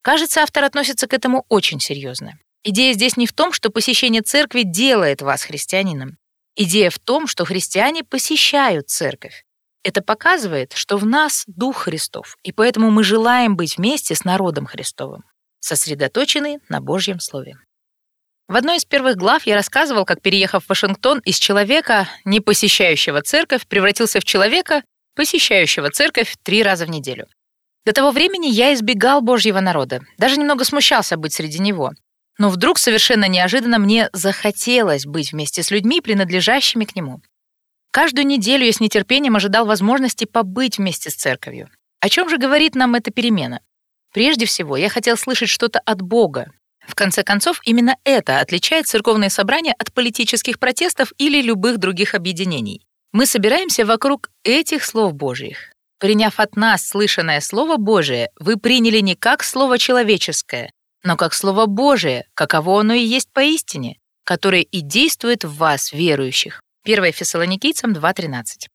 Кажется, 0.00 0.40
автор 0.42 0.64
относится 0.64 1.06
к 1.06 1.12
этому 1.12 1.44
очень 1.50 1.78
серьезно. 1.78 2.38
Идея 2.64 2.92
здесь 2.94 3.16
не 3.16 3.26
в 3.26 3.32
том, 3.32 3.52
что 3.52 3.70
посещение 3.70 4.22
церкви 4.22 4.62
делает 4.62 5.22
вас 5.22 5.44
христианином. 5.44 6.18
Идея 6.56 6.90
в 6.90 6.98
том, 6.98 7.26
что 7.26 7.44
христиане 7.44 8.02
посещают 8.04 8.88
церковь. 8.88 9.44
Это 9.84 10.02
показывает, 10.02 10.72
что 10.72 10.96
в 10.96 11.06
нас 11.06 11.44
Дух 11.46 11.84
Христов, 11.84 12.36
и 12.42 12.52
поэтому 12.52 12.90
мы 12.90 13.04
желаем 13.04 13.56
быть 13.56 13.78
вместе 13.78 14.14
с 14.14 14.24
народом 14.24 14.66
Христовым, 14.66 15.22
сосредоточены 15.60 16.58
на 16.68 16.80
Божьем 16.80 17.20
Слове. 17.20 17.56
В 18.48 18.56
одной 18.56 18.78
из 18.78 18.84
первых 18.84 19.16
глав 19.16 19.46
я 19.46 19.54
рассказывал, 19.54 20.04
как, 20.04 20.20
переехав 20.22 20.64
в 20.64 20.68
Вашингтон, 20.68 21.20
из 21.20 21.38
человека, 21.38 22.08
не 22.24 22.40
посещающего 22.40 23.22
церковь, 23.22 23.66
превратился 23.66 24.20
в 24.20 24.24
человека, 24.24 24.82
посещающего 25.14 25.90
церковь 25.90 26.34
три 26.42 26.62
раза 26.62 26.86
в 26.86 26.90
неделю. 26.90 27.26
До 27.84 27.92
того 27.92 28.10
времени 28.10 28.46
я 28.48 28.74
избегал 28.74 29.20
Божьего 29.20 29.60
народа, 29.60 30.00
даже 30.16 30.38
немного 30.38 30.64
смущался 30.64 31.16
быть 31.16 31.34
среди 31.34 31.58
него. 31.58 31.92
Но 32.38 32.50
вдруг 32.50 32.78
совершенно 32.78 33.26
неожиданно 33.26 33.78
мне 33.78 34.08
захотелось 34.12 35.06
быть 35.06 35.32
вместе 35.32 35.62
с 35.62 35.70
людьми, 35.70 36.00
принадлежащими 36.00 36.84
к 36.84 36.94
нему. 36.94 37.20
Каждую 37.90 38.26
неделю 38.26 38.64
я 38.64 38.72
с 38.72 38.80
нетерпением 38.80 39.36
ожидал 39.36 39.66
возможности 39.66 40.24
побыть 40.24 40.78
вместе 40.78 41.10
с 41.10 41.16
церковью. 41.16 41.68
О 42.00 42.08
чем 42.08 42.28
же 42.28 42.38
говорит 42.38 42.74
нам 42.76 42.94
эта 42.94 43.10
перемена? 43.10 43.60
Прежде 44.12 44.46
всего, 44.46 44.76
я 44.76 44.88
хотел 44.88 45.16
слышать 45.16 45.48
что-то 45.48 45.80
от 45.80 46.00
Бога. 46.00 46.52
В 46.86 46.94
конце 46.94 47.22
концов, 47.22 47.60
именно 47.64 47.96
это 48.04 48.40
отличает 48.40 48.86
церковные 48.86 49.30
собрания 49.30 49.74
от 49.78 49.92
политических 49.92 50.58
протестов 50.58 51.12
или 51.18 51.42
любых 51.42 51.78
других 51.78 52.14
объединений. 52.14 52.86
Мы 53.12 53.26
собираемся 53.26 53.84
вокруг 53.84 54.30
этих 54.44 54.84
слов 54.84 55.14
Божьих. 55.14 55.72
Приняв 55.98 56.38
от 56.38 56.56
нас 56.56 56.86
слышанное 56.86 57.40
Слово 57.40 57.76
Божие, 57.76 58.30
вы 58.38 58.56
приняли 58.56 59.00
не 59.00 59.16
как 59.16 59.42
Слово 59.42 59.78
человеческое, 59.78 60.70
но 61.02 61.16
как 61.16 61.34
Слово 61.34 61.66
Божие, 61.66 62.26
каково 62.34 62.80
оно 62.80 62.94
и 62.94 63.04
есть 63.04 63.32
поистине, 63.32 63.98
которое 64.24 64.62
и 64.62 64.80
действует 64.80 65.44
в 65.44 65.56
вас, 65.56 65.92
верующих. 65.92 66.60
1 66.84 67.12
Фессалоникийцам 67.12 67.92
2.13. 67.92 68.68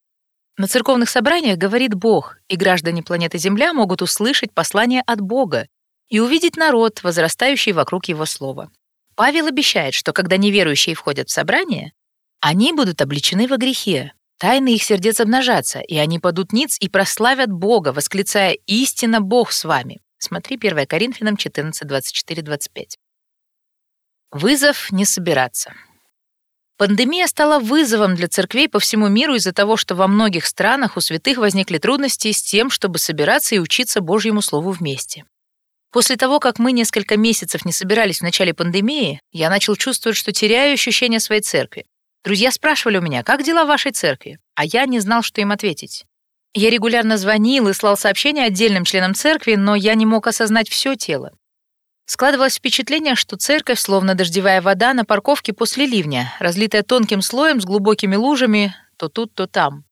На 0.57 0.67
церковных 0.67 1.09
собраниях 1.09 1.57
говорит 1.57 1.95
Бог, 1.95 2.37
и 2.47 2.55
граждане 2.55 3.01
планеты 3.01 3.39
Земля 3.39 3.73
могут 3.73 4.01
услышать 4.03 4.53
послание 4.53 5.01
от 5.07 5.19
Бога 5.19 5.67
и 6.09 6.19
увидеть 6.19 6.57
народ, 6.57 7.01
возрастающий 7.01 7.71
вокруг 7.71 8.05
Его 8.05 8.25
Слова. 8.25 8.69
Павел 9.15 9.47
обещает, 9.47 9.95
что 9.95 10.13
когда 10.13 10.37
неверующие 10.37 10.93
входят 10.93 11.29
в 11.29 11.31
собрание, 11.31 11.93
они 12.39 12.71
будут 12.73 13.01
обличены 13.01 13.47
во 13.47 13.57
грехе, 13.57 14.13
тайны 14.37 14.75
их 14.75 14.83
сердец 14.83 15.19
обнажатся, 15.19 15.79
и 15.79 15.97
они 15.97 16.19
падут 16.19 16.53
ниц 16.53 16.77
и 16.79 16.87
прославят 16.87 17.51
Бога, 17.51 17.91
восклицая 17.93 18.53
«Истинно 18.67 19.21
Бог 19.21 19.51
с 19.51 19.63
вами». 19.63 20.02
Смотри 20.23 20.55
1 20.55 20.87
Коринфянам 20.87 21.35
14, 21.35 21.85
24, 21.85 22.41
25. 22.43 22.97
Вызов 24.31 24.89
не 24.89 25.03
собираться. 25.03 25.73
Пандемия 26.77 27.27
стала 27.27 27.59
вызовом 27.59 28.15
для 28.15 28.29
церквей 28.29 28.69
по 28.69 28.79
всему 28.79 29.09
миру 29.09 29.35
из-за 29.35 29.51
того, 29.51 29.75
что 29.75 29.95
во 29.95 30.07
многих 30.07 30.45
странах 30.45 30.95
у 30.95 31.01
святых 31.01 31.39
возникли 31.39 31.77
трудности 31.77 32.31
с 32.31 32.41
тем, 32.41 32.69
чтобы 32.69 32.99
собираться 32.99 33.55
и 33.55 33.59
учиться 33.59 33.99
Божьему 33.99 34.41
Слову 34.41 34.71
вместе. 34.71 35.25
После 35.91 36.15
того, 36.15 36.39
как 36.39 36.57
мы 36.57 36.71
несколько 36.71 37.17
месяцев 37.17 37.65
не 37.65 37.73
собирались 37.73 38.19
в 38.19 38.23
начале 38.23 38.53
пандемии, 38.53 39.19
я 39.33 39.49
начал 39.49 39.75
чувствовать, 39.75 40.15
что 40.15 40.31
теряю 40.31 40.75
ощущение 40.75 41.19
своей 41.19 41.41
церкви. 41.41 41.83
Друзья 42.23 42.49
спрашивали 42.51 42.95
у 42.95 43.01
меня, 43.01 43.23
как 43.23 43.43
дела 43.43 43.65
в 43.65 43.67
вашей 43.67 43.91
церкви, 43.91 44.39
а 44.55 44.63
я 44.63 44.85
не 44.85 45.01
знал, 45.01 45.21
что 45.21 45.41
им 45.41 45.51
ответить. 45.51 46.05
Я 46.53 46.69
регулярно 46.69 47.17
звонил 47.17 47.67
и 47.67 47.73
слал 47.73 47.97
сообщения 47.97 48.45
отдельным 48.45 48.85
членам 48.85 49.15
церкви, 49.15 49.55
но 49.55 49.75
я 49.75 49.95
не 49.95 50.05
мог 50.05 50.27
осознать 50.27 50.69
все 50.69 50.95
тело. 50.95 51.31
Складывалось 52.05 52.57
впечатление, 52.57 53.15
что 53.15 53.37
церковь, 53.37 53.79
словно 53.79 54.13
дождевая 54.13 54.61
вода 54.61 54.93
на 54.93 55.05
парковке 55.05 55.53
после 55.53 55.85
ливня, 55.85 56.33
разлитая 56.39 56.83
тонким 56.83 57.21
слоем 57.21 57.61
с 57.61 57.65
глубокими 57.65 58.15
лужами 58.15 58.75
то 58.97 59.09
тут, 59.09 59.33
то 59.33 59.47
там. 59.47 59.83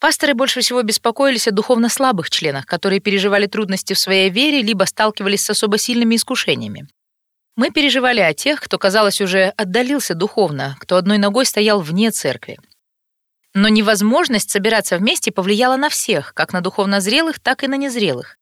Пасторы 0.00 0.34
больше 0.34 0.62
всего 0.62 0.82
беспокоились 0.82 1.46
о 1.46 1.50
духовно 1.50 1.88
слабых 1.88 2.30
членах, 2.30 2.64
которые 2.64 3.00
переживали 3.00 3.46
трудности 3.46 3.92
в 3.92 3.98
своей 3.98 4.30
вере 4.30 4.62
либо 4.62 4.84
сталкивались 4.84 5.44
с 5.44 5.50
особо 5.50 5.76
сильными 5.76 6.16
искушениями. 6.16 6.88
Мы 7.56 7.70
переживали 7.70 8.20
о 8.20 8.32
тех, 8.32 8.60
кто, 8.60 8.78
казалось, 8.78 9.20
уже 9.20 9.52
отдалился 9.56 10.14
духовно, 10.14 10.76
кто 10.80 10.96
одной 10.96 11.18
ногой 11.18 11.44
стоял 11.44 11.80
вне 11.80 12.10
церкви. 12.10 12.58
Но 13.54 13.68
невозможность 13.68 14.50
собираться 14.50 14.96
вместе 14.98 15.32
повлияла 15.32 15.76
на 15.76 15.88
всех, 15.88 16.34
как 16.34 16.52
на 16.52 16.60
духовно 16.60 17.00
зрелых, 17.00 17.40
так 17.40 17.64
и 17.64 17.66
на 17.66 17.76
незрелых. 17.76 18.36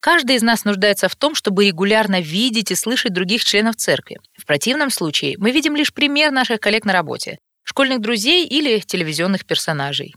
Каждый 0.00 0.36
из 0.36 0.42
нас 0.42 0.64
нуждается 0.64 1.08
в 1.08 1.16
том, 1.16 1.34
чтобы 1.34 1.66
регулярно 1.66 2.20
видеть 2.20 2.70
и 2.70 2.74
слышать 2.74 3.12
других 3.12 3.44
членов 3.44 3.76
церкви. 3.76 4.20
В 4.36 4.46
противном 4.46 4.90
случае 4.90 5.36
мы 5.38 5.50
видим 5.50 5.76
лишь 5.76 5.92
пример 5.92 6.32
наших 6.32 6.60
коллег 6.60 6.84
на 6.84 6.92
работе, 6.92 7.38
школьных 7.62 8.00
друзей 8.00 8.46
или 8.46 8.80
телевизионных 8.80 9.44
персонажей. 9.44 10.14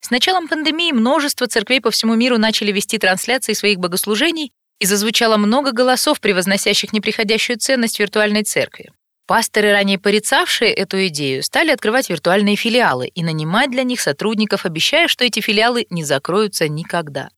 С 0.00 0.10
началом 0.10 0.48
пандемии 0.48 0.92
множество 0.92 1.46
церквей 1.46 1.80
по 1.80 1.90
всему 1.90 2.14
миру 2.14 2.38
начали 2.38 2.72
вести 2.72 2.98
трансляции 2.98 3.52
своих 3.52 3.78
богослужений, 3.78 4.52
и 4.78 4.86
зазвучало 4.86 5.36
много 5.36 5.72
голосов, 5.72 6.20
превозносящих 6.20 6.92
неприходящую 6.92 7.58
ценность 7.58 7.98
виртуальной 7.98 8.42
церкви. 8.42 8.92
Пасторы, 9.26 9.72
ранее 9.72 9.98
порицавшие 9.98 10.72
эту 10.72 11.08
идею, 11.08 11.42
стали 11.42 11.72
открывать 11.72 12.08
виртуальные 12.08 12.54
филиалы 12.54 13.08
и 13.08 13.24
нанимать 13.24 13.72
для 13.72 13.82
них 13.82 14.00
сотрудников, 14.00 14.64
обещая, 14.64 15.08
что 15.08 15.24
эти 15.24 15.40
филиалы 15.40 15.86
не 15.90 16.04
закроются 16.04 16.68
никогда. 16.68 17.30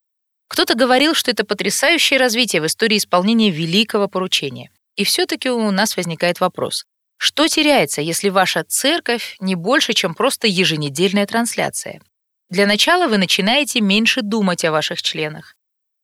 Кто-то 0.48 0.74
говорил, 0.74 1.14
что 1.14 1.30
это 1.30 1.44
потрясающее 1.44 2.18
развитие 2.18 2.60
в 2.60 2.66
истории 2.66 2.98
исполнения 2.98 3.50
великого 3.50 4.06
поручения. 4.06 4.70
И 4.96 5.04
все-таки 5.04 5.48
у 5.48 5.70
нас 5.70 5.96
возникает 5.96 6.40
вопрос. 6.40 6.84
Что 7.16 7.48
теряется, 7.48 8.02
если 8.02 8.28
ваша 8.28 8.64
церковь 8.64 9.36
не 9.40 9.54
больше, 9.54 9.92
чем 9.94 10.14
просто 10.14 10.46
еженедельная 10.46 11.26
трансляция? 11.26 12.02
Для 12.50 12.66
начала 12.66 13.08
вы 13.08 13.18
начинаете 13.18 13.80
меньше 13.80 14.22
думать 14.22 14.64
о 14.64 14.72
ваших 14.72 15.02
членах. 15.02 15.54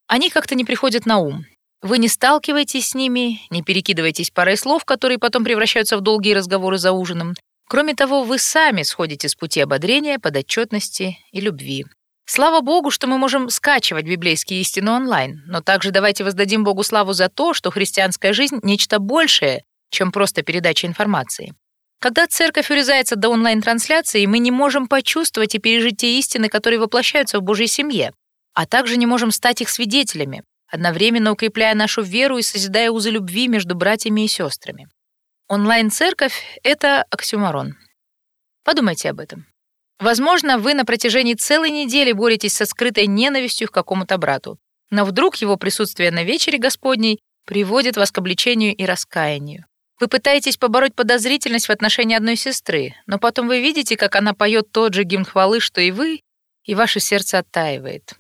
Они 0.06 0.30
как-то 0.30 0.54
не 0.54 0.64
приходят 0.64 1.06
на 1.06 1.18
ум. 1.18 1.46
Вы 1.84 1.98
не 1.98 2.08
сталкиваетесь 2.08 2.88
с 2.88 2.94
ними, 2.94 3.40
не 3.50 3.62
перекидываетесь 3.62 4.30
парой 4.30 4.56
слов, 4.56 4.86
которые 4.86 5.18
потом 5.18 5.44
превращаются 5.44 5.98
в 5.98 6.00
долгие 6.00 6.32
разговоры 6.32 6.78
за 6.78 6.92
ужином. 6.92 7.34
Кроме 7.68 7.94
того, 7.94 8.24
вы 8.24 8.38
сами 8.38 8.82
сходите 8.82 9.28
с 9.28 9.34
пути 9.34 9.60
ободрения, 9.60 10.18
подотчетности 10.18 11.18
и 11.30 11.42
любви. 11.42 11.84
Слава 12.24 12.62
Богу, 12.62 12.90
что 12.90 13.06
мы 13.06 13.18
можем 13.18 13.50
скачивать 13.50 14.06
библейские 14.06 14.62
истины 14.62 14.92
онлайн, 14.92 15.42
но 15.46 15.60
также 15.60 15.90
давайте 15.90 16.24
воздадим 16.24 16.64
Богу 16.64 16.82
славу 16.84 17.12
за 17.12 17.28
то, 17.28 17.52
что 17.52 17.70
христианская 17.70 18.32
жизнь— 18.32 18.60
нечто 18.62 18.98
большее, 18.98 19.62
чем 19.90 20.10
просто 20.10 20.40
передача 20.40 20.86
информации. 20.86 21.52
Когда 22.00 22.26
церковь 22.26 22.70
урезается 22.70 23.14
до 23.14 23.28
онлайн-трансляции, 23.28 24.24
мы 24.24 24.38
не 24.38 24.50
можем 24.50 24.88
почувствовать 24.88 25.54
и 25.54 25.58
пережить 25.58 25.98
те 25.98 26.18
истины, 26.18 26.48
которые 26.48 26.80
воплощаются 26.80 27.40
в 27.40 27.42
Божьей 27.42 27.66
семье, 27.66 28.14
а 28.54 28.64
также 28.64 28.96
не 28.96 29.04
можем 29.04 29.30
стать 29.30 29.60
их 29.60 29.68
свидетелями, 29.68 30.44
одновременно 30.74 31.30
укрепляя 31.30 31.74
нашу 31.76 32.02
веру 32.02 32.36
и 32.36 32.42
созидая 32.42 32.90
узы 32.90 33.10
любви 33.10 33.46
между 33.46 33.76
братьями 33.76 34.24
и 34.24 34.28
сестрами. 34.28 34.88
Онлайн-церковь— 35.48 36.34
это 36.64 37.04
оксюмарон. 37.10 37.76
Подумайте 38.64 39.10
об 39.10 39.20
этом. 39.20 39.46
Возможно, 40.00 40.58
вы 40.58 40.74
на 40.74 40.84
протяжении 40.84 41.34
целой 41.34 41.70
недели 41.70 42.10
боретесь 42.10 42.56
со 42.56 42.66
скрытой 42.66 43.06
ненавистью 43.06 43.68
к 43.68 43.74
какому-то 43.74 44.18
брату, 44.18 44.58
но 44.90 45.04
вдруг 45.04 45.36
его 45.36 45.56
присутствие 45.56 46.10
на 46.10 46.24
вечере 46.24 46.58
Господней 46.58 47.20
приводит 47.46 47.96
вас 47.96 48.10
к 48.10 48.18
обличению 48.18 48.74
и 48.74 48.84
раскаянию. 48.84 49.66
Вы 50.00 50.08
пытаетесь 50.08 50.56
побороть 50.56 50.96
подозрительность 50.96 51.68
в 51.68 51.70
отношении 51.70 52.16
одной 52.16 52.34
сестры, 52.34 52.96
но 53.06 53.20
потом 53.20 53.46
вы 53.46 53.60
видите, 53.60 53.96
как 53.96 54.16
она 54.16 54.34
поет 54.34 54.72
тот 54.72 54.92
же 54.92 55.04
гимн 55.04 55.24
хвалы, 55.24 55.60
что 55.60 55.80
и 55.80 55.92
вы, 55.92 56.20
и 56.64 56.74
ваше 56.74 56.98
сердце 56.98 57.38
оттаивает. 57.38 58.14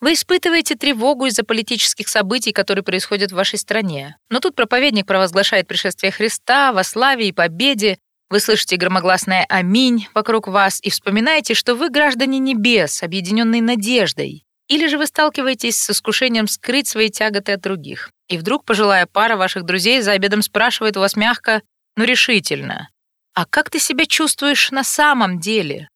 Вы 0.00 0.12
испытываете 0.12 0.76
тревогу 0.76 1.26
из-за 1.26 1.42
политических 1.42 2.08
событий, 2.08 2.52
которые 2.52 2.84
происходят 2.84 3.32
в 3.32 3.34
вашей 3.34 3.58
стране. 3.58 4.16
Но 4.30 4.40
тут 4.40 4.54
проповедник 4.54 5.06
провозглашает 5.06 5.66
пришествие 5.66 6.12
Христа 6.12 6.72
во 6.72 6.84
славе 6.84 7.28
и 7.28 7.32
победе, 7.32 7.98
вы 8.30 8.40
слышите 8.40 8.76
громогласное 8.76 9.46
«Аминь» 9.48 10.06
вокруг 10.12 10.48
вас 10.48 10.80
и 10.82 10.90
вспоминаете, 10.90 11.54
что 11.54 11.74
вы 11.74 11.88
граждане 11.88 12.38
небес, 12.38 13.02
объединенные 13.02 13.62
надеждой. 13.62 14.44
Или 14.68 14.86
же 14.86 14.98
вы 14.98 15.06
сталкиваетесь 15.06 15.78
с 15.78 15.90
искушением 15.90 16.46
скрыть 16.46 16.88
свои 16.88 17.08
тяготы 17.08 17.52
от 17.52 17.62
других. 17.62 18.10
И 18.28 18.36
вдруг 18.36 18.66
пожилая 18.66 19.06
пара 19.06 19.36
ваших 19.36 19.64
друзей 19.64 20.02
за 20.02 20.12
обедом 20.12 20.42
спрашивает 20.42 20.98
у 20.98 21.00
вас 21.00 21.16
мягко, 21.16 21.62
но 21.96 22.04
решительно, 22.04 22.90
«А 23.32 23.46
как 23.46 23.70
ты 23.70 23.78
себя 23.78 24.04
чувствуешь 24.04 24.70
на 24.72 24.84
самом 24.84 25.40
деле?» 25.40 25.88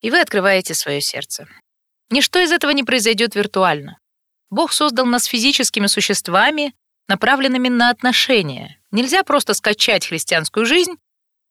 И 0.00 0.10
вы 0.10 0.20
открываете 0.20 0.74
свое 0.74 1.00
сердце. 1.00 1.48
Ничто 2.10 2.38
из 2.38 2.52
этого 2.52 2.70
не 2.70 2.84
произойдет 2.84 3.34
виртуально. 3.34 3.98
Бог 4.50 4.72
создал 4.72 5.06
нас 5.06 5.24
физическими 5.24 5.86
существами, 5.86 6.74
направленными 7.06 7.68
на 7.68 7.90
отношения. 7.90 8.80
Нельзя 8.90 9.22
просто 9.24 9.54
скачать 9.54 10.06
христианскую 10.06 10.64
жизнь 10.64 10.94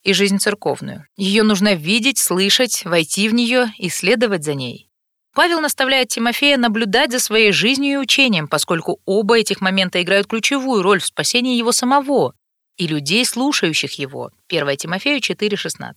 и 0.04 0.14
жизнь 0.14 0.40
церковную. 0.40 1.06
Ее 1.16 1.44
нужно 1.44 1.76
видеть, 1.76 2.18
слышать, 2.18 2.86
войти 2.86 3.30
в 3.30 3.34
нее 3.34 3.72
и 3.78 3.90
следовать 3.90 4.44
за 4.44 4.56
ней. 4.56 4.90
Павел 5.36 5.62
наставляет 5.62 6.08
Тимофея 6.08 6.58
наблюдать 6.58 7.12
за 7.12 7.20
своей 7.20 7.52
жизнью 7.52 7.94
и 7.94 7.98
учением, 7.98 8.48
поскольку 8.48 9.00
оба 9.06 9.38
этих 9.38 9.62
момента 9.62 10.02
играют 10.02 10.26
ключевую 10.26 10.82
роль 10.82 11.00
в 11.00 11.06
спасении 11.06 11.58
его 11.58 11.72
самого 11.72 12.34
и 12.78 12.88
людей, 12.88 13.24
слушающих 13.24 14.00
его. 14.00 14.32
1 14.50 14.78
Тимофею 14.78 15.20
4,16. 15.20 15.94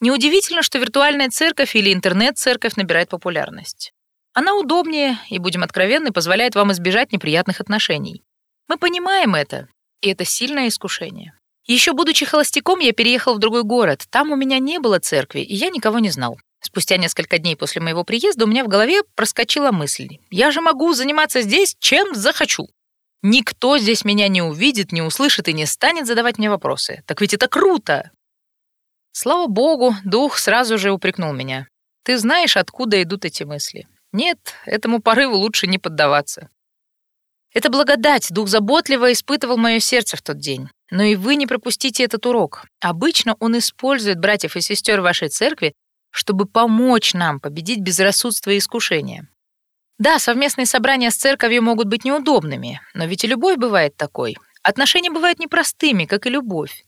Неудивительно, 0.00 0.62
что 0.62 0.78
виртуальная 0.78 1.28
церковь 1.28 1.76
или 1.76 1.92
интернет-церковь 1.92 2.76
набирает 2.76 3.10
популярность. 3.10 3.92
Она 4.32 4.54
удобнее 4.54 5.18
и, 5.28 5.38
будем 5.38 5.62
откровенны, 5.62 6.12
позволяет 6.12 6.54
вам 6.54 6.72
избежать 6.72 7.12
неприятных 7.12 7.60
отношений. 7.60 8.22
Мы 8.68 8.78
понимаем 8.78 9.34
это, 9.34 9.68
и 10.00 10.08
это 10.10 10.24
сильное 10.24 10.68
искушение. 10.68 11.34
Еще 11.66 11.92
будучи 11.92 12.24
холостяком, 12.24 12.78
я 12.78 12.92
переехал 12.92 13.34
в 13.34 13.38
другой 13.38 13.64
город. 13.64 14.04
Там 14.10 14.30
у 14.30 14.36
меня 14.36 14.58
не 14.58 14.78
было 14.78 14.98
церкви, 14.98 15.40
и 15.40 15.54
я 15.54 15.68
никого 15.68 15.98
не 15.98 16.10
знал. 16.10 16.38
Спустя 16.62 16.96
несколько 16.96 17.38
дней 17.38 17.56
после 17.56 17.82
моего 17.82 18.04
приезда 18.04 18.44
у 18.44 18.48
меня 18.48 18.64
в 18.64 18.68
голове 18.68 19.02
проскочила 19.14 19.70
мысль. 19.70 20.18
Я 20.30 20.50
же 20.50 20.60
могу 20.60 20.92
заниматься 20.94 21.42
здесь, 21.42 21.76
чем 21.78 22.14
захочу. 22.14 22.68
Никто 23.22 23.78
здесь 23.78 24.04
меня 24.04 24.28
не 24.28 24.40
увидит, 24.40 24.92
не 24.92 25.02
услышит 25.02 25.48
и 25.48 25.52
не 25.52 25.66
станет 25.66 26.06
задавать 26.06 26.38
мне 26.38 26.48
вопросы. 26.48 27.02
Так 27.06 27.20
ведь 27.20 27.34
это 27.34 27.48
круто! 27.48 28.10
Слава 29.12 29.46
богу, 29.46 29.94
дух 30.04 30.38
сразу 30.38 30.78
же 30.78 30.92
упрекнул 30.92 31.32
меня. 31.32 31.68
Ты 32.04 32.18
знаешь, 32.18 32.56
откуда 32.56 33.02
идут 33.02 33.24
эти 33.24 33.42
мысли? 33.42 33.86
Нет, 34.12 34.38
этому 34.64 35.00
порыву 35.00 35.36
лучше 35.36 35.66
не 35.66 35.78
поддаваться. 35.78 36.48
Это 37.52 37.68
благодать, 37.68 38.28
дух 38.30 38.48
заботливо 38.48 39.12
испытывал 39.12 39.56
мое 39.56 39.80
сердце 39.80 40.16
в 40.16 40.22
тот 40.22 40.38
день. 40.38 40.68
Но 40.90 41.02
и 41.02 41.16
вы 41.16 41.36
не 41.36 41.46
пропустите 41.46 42.04
этот 42.04 42.26
урок. 42.26 42.64
Обычно 42.80 43.36
он 43.40 43.58
использует 43.58 44.20
братьев 44.20 44.56
и 44.56 44.60
сестер 44.60 45.00
вашей 45.00 45.28
церкви, 45.28 45.72
чтобы 46.10 46.46
помочь 46.46 47.14
нам 47.14 47.40
победить 47.40 47.80
безрассудство 47.80 48.50
и 48.50 48.58
искушение. 48.58 49.28
Да, 49.98 50.18
совместные 50.18 50.66
собрания 50.66 51.10
с 51.10 51.16
церковью 51.16 51.62
могут 51.62 51.86
быть 51.86 52.04
неудобными, 52.04 52.80
но 52.94 53.04
ведь 53.04 53.24
и 53.24 53.26
любовь 53.26 53.56
бывает 53.56 53.96
такой. 53.96 54.36
Отношения 54.62 55.10
бывают 55.10 55.38
непростыми, 55.38 56.06
как 56.06 56.26
и 56.26 56.30
любовь. 56.30 56.84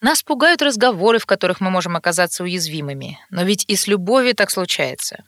Нас 0.00 0.22
пугают 0.22 0.62
разговоры, 0.62 1.18
в 1.18 1.26
которых 1.26 1.60
мы 1.60 1.70
можем 1.70 1.96
оказаться 1.96 2.42
уязвимыми, 2.42 3.18
но 3.30 3.44
ведь 3.44 3.64
и 3.66 3.76
с 3.76 3.86
любовью 3.86 4.34
так 4.34 4.50
случается. 4.50 5.24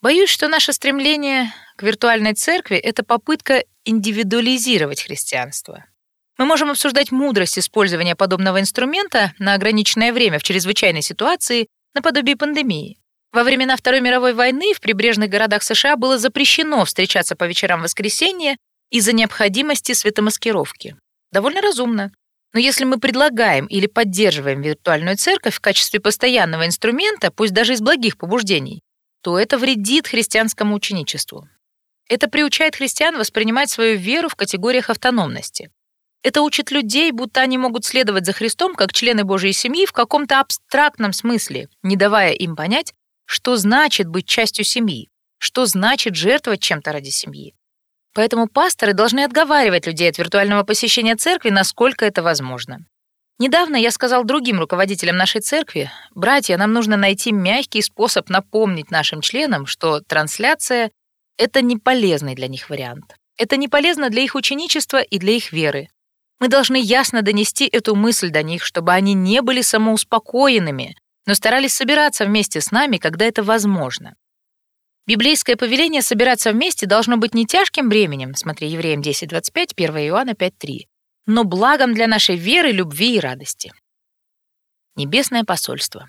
Боюсь, 0.00 0.30
что 0.30 0.48
наше 0.48 0.72
стремление 0.72 1.52
к 1.76 1.82
виртуальной 1.82 2.34
церкви— 2.34 2.76
это 2.78 3.02
попытка 3.02 3.64
индивидуализировать 3.84 5.02
христианство. 5.02 5.84
Мы 6.36 6.46
можем 6.46 6.70
обсуждать 6.70 7.12
мудрость 7.12 7.58
использования 7.58 8.16
подобного 8.16 8.60
инструмента 8.60 9.32
на 9.38 9.54
ограниченное 9.54 10.12
время 10.12 10.38
в 10.38 10.42
чрезвычайной 10.42 11.02
ситуации 11.02 11.68
наподобие 11.94 12.36
пандемии. 12.36 12.98
Во 13.32 13.44
времена 13.44 13.76
Второй 13.76 14.00
мировой 14.00 14.32
войны 14.32 14.74
в 14.74 14.80
прибрежных 14.80 15.30
городах 15.30 15.62
США 15.62 15.96
было 15.96 16.18
запрещено 16.18 16.84
встречаться 16.84 17.34
по 17.34 17.44
вечерам 17.44 17.82
воскресенья 17.82 18.56
из-за 18.90 19.12
необходимости 19.12 19.92
светомаскировки. 19.92 20.96
Довольно 21.32 21.60
разумно. 21.60 22.12
Но 22.54 22.60
если 22.60 22.84
мы 22.84 22.98
предлагаем 23.00 23.66
или 23.66 23.88
поддерживаем 23.88 24.62
виртуальную 24.62 25.16
церковь 25.16 25.56
в 25.56 25.60
качестве 25.60 25.98
постоянного 25.98 26.66
инструмента, 26.66 27.32
пусть 27.32 27.52
даже 27.52 27.72
из 27.72 27.80
благих 27.80 28.16
побуждений, 28.16 28.80
то 29.22 29.38
это 29.38 29.58
вредит 29.58 30.06
христианскому 30.06 30.76
ученичеству. 30.76 31.48
Это 32.08 32.28
приучает 32.28 32.76
христиан 32.76 33.18
воспринимать 33.18 33.70
свою 33.70 33.98
веру 33.98 34.28
в 34.28 34.36
категориях 34.36 34.88
автономности. 34.88 35.70
Это 36.22 36.42
учит 36.42 36.70
людей, 36.70 37.10
будто 37.10 37.40
они 37.40 37.58
могут 37.58 37.84
следовать 37.84 38.24
за 38.24 38.32
Христом 38.32 38.76
как 38.76 38.92
члены 38.92 39.24
Божьей 39.24 39.52
семьи 39.52 39.84
в 39.84 39.92
каком-то 39.92 40.40
абстрактном 40.40 41.12
смысле, 41.12 41.68
не 41.82 41.96
давая 41.96 42.32
им 42.32 42.54
понять, 42.54 42.94
что 43.26 43.56
значит 43.56 44.06
быть 44.06 44.26
частью 44.26 44.64
семьи, 44.64 45.08
что 45.38 45.66
значит 45.66 46.14
жертвовать 46.14 46.60
чем-то 46.60 46.92
ради 46.92 47.10
семьи. 47.10 47.54
Поэтому 48.14 48.46
пасторы 48.46 48.92
должны 48.92 49.24
отговаривать 49.24 49.86
людей 49.86 50.08
от 50.08 50.18
виртуального 50.18 50.62
посещения 50.62 51.16
церкви, 51.16 51.50
насколько 51.50 52.04
это 52.04 52.22
возможно. 52.22 52.86
Недавно 53.40 53.74
я 53.74 53.90
сказал 53.90 54.22
другим 54.22 54.60
руководителям 54.60 55.16
нашей 55.16 55.40
церкви, 55.40 55.90
братья, 56.14 56.56
нам 56.56 56.72
нужно 56.72 56.96
найти 56.96 57.32
мягкий 57.32 57.82
способ 57.82 58.28
напомнить 58.30 58.92
нашим 58.92 59.20
членам, 59.20 59.66
что 59.66 60.00
трансляция— 60.00 60.92
это 61.38 61.60
не 61.60 61.76
полезный 61.76 62.36
для 62.36 62.46
них 62.46 62.70
вариант. 62.70 63.16
Это 63.36 63.56
не 63.56 63.66
полезно 63.66 64.10
для 64.10 64.22
их 64.22 64.36
ученичества 64.36 65.02
и 65.02 65.18
для 65.18 65.32
их 65.32 65.52
веры. 65.52 65.88
Мы 66.38 66.46
должны 66.46 66.80
ясно 66.80 67.22
донести 67.22 67.66
эту 67.66 67.96
мысль 67.96 68.30
до 68.30 68.44
них, 68.44 68.64
чтобы 68.64 68.92
они 68.92 69.14
не 69.14 69.42
были 69.42 69.62
самоуспокоенными, 69.62 70.96
но 71.26 71.34
старались 71.34 71.74
собираться 71.74 72.24
вместе 72.24 72.60
с 72.60 72.70
нами, 72.70 72.98
когда 72.98 73.24
это 73.24 73.42
возможно. 73.42 74.14
Библейское 75.06 75.56
повеление 75.56 76.00
собираться 76.00 76.52
вместе 76.52 76.86
должно 76.86 77.18
быть 77.18 77.34
не 77.34 77.46
тяжким 77.46 77.90
бременем, 77.90 78.34
смотри 78.34 78.68
Евреям 78.68 79.02
10.25, 79.02 79.72
1 79.76 79.96
Иоанна 80.08 80.30
5.3, 80.30 80.86
но 81.26 81.44
благом 81.44 81.92
для 81.92 82.06
нашей 82.06 82.36
веры, 82.36 82.72
любви 82.72 83.16
и 83.16 83.20
радости. 83.20 83.72
Небесное 84.96 85.44
посольство. 85.44 86.08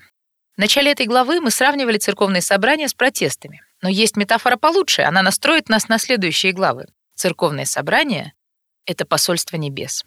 В 0.56 0.58
начале 0.58 0.92
этой 0.92 1.04
главы 1.04 1.40
мы 1.40 1.50
сравнивали 1.50 1.98
церковные 1.98 2.40
собрания 2.40 2.88
с 2.88 2.94
протестами, 2.94 3.60
но 3.82 3.90
есть 3.90 4.16
метафора 4.16 4.56
получше, 4.56 5.02
она 5.02 5.20
настроит 5.20 5.68
нас 5.68 5.88
на 5.88 5.98
следующие 5.98 6.52
главы. 6.52 6.86
Церковное 7.14 7.66
собрание— 7.66 8.32
это 8.86 9.04
посольство 9.04 9.56
небес. 9.56 10.06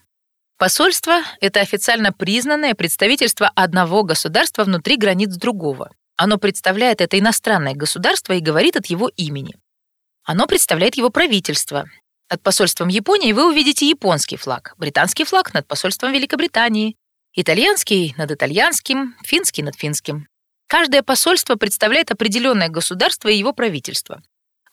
Посольство— 0.57 1.21
это 1.41 1.59
официально 1.59 2.11
признанное 2.11 2.73
представительство 2.73 3.51
одного 3.53 4.03
государства 4.03 4.63
внутри 4.63 4.97
границ 4.97 5.35
другого. 5.35 5.91
Оно 6.21 6.37
представляет 6.37 6.99
это 6.99 7.17
иностранное 7.17 7.75
государство 7.75 8.33
и 8.33 8.41
говорит 8.41 8.75
от 8.75 8.87
его 8.87 9.09
имени. 9.15 9.55
Оно 10.25 10.47
представляет 10.47 10.97
его 10.97 11.09
правительство. 11.09 11.85
Над 12.29 12.43
посольством 12.43 12.89
Японии 12.89 13.31
вы 13.31 13.47
увидите 13.47 13.87
японский 13.87 14.35
флаг, 14.35 14.73
британский 14.77 15.23
флаг 15.23 15.53
над 15.53 15.65
посольством 15.65 16.11
Великобритании, 16.11 16.97
итальянский 17.33 18.15
над 18.17 18.31
итальянским, 18.31 19.15
финский 19.23 19.63
над 19.63 19.77
финским. 19.77 20.27
Каждое 20.67 21.03
посольство 21.03 21.55
представляет 21.55 22.11
определенное 22.11 22.67
государство 22.67 23.29
и 23.29 23.37
его 23.37 23.53
правительство. 23.53 24.21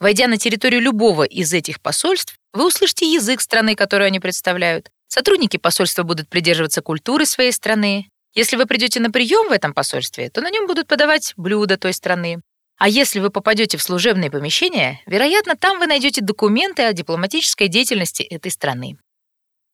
Войдя 0.00 0.26
на 0.26 0.38
территорию 0.38 0.80
любого 0.80 1.22
из 1.22 1.52
этих 1.52 1.80
посольств, 1.80 2.34
вы 2.54 2.66
услышите 2.66 3.06
язык 3.06 3.40
страны, 3.40 3.76
которую 3.76 4.08
они 4.08 4.18
представляют. 4.18 4.90
Сотрудники 5.06 5.58
посольства 5.58 6.02
будут 6.02 6.28
придерживаться 6.28 6.82
культуры 6.82 7.24
своей 7.24 7.52
страны, 7.52 8.10
если 8.36 8.56
вы 8.56 8.66
придете 8.66 9.00
на 9.00 9.10
прием 9.10 9.48
в 9.48 9.52
этом 9.52 9.72
посольстве, 9.72 10.28
то 10.28 10.42
на 10.42 10.50
нем 10.50 10.66
будут 10.66 10.86
подавать 10.86 11.32
блюда 11.38 11.78
той 11.78 11.94
страны. 11.94 12.42
А 12.76 12.86
если 12.86 13.18
вы 13.18 13.30
попадете 13.30 13.78
в 13.78 13.82
служебные 13.82 14.30
помещения, 14.30 15.00
вероятно, 15.06 15.56
там 15.56 15.78
вы 15.78 15.86
найдете 15.86 16.20
документы 16.20 16.82
о 16.82 16.92
дипломатической 16.92 17.68
деятельности 17.68 18.22
этой 18.22 18.50
страны. 18.50 18.98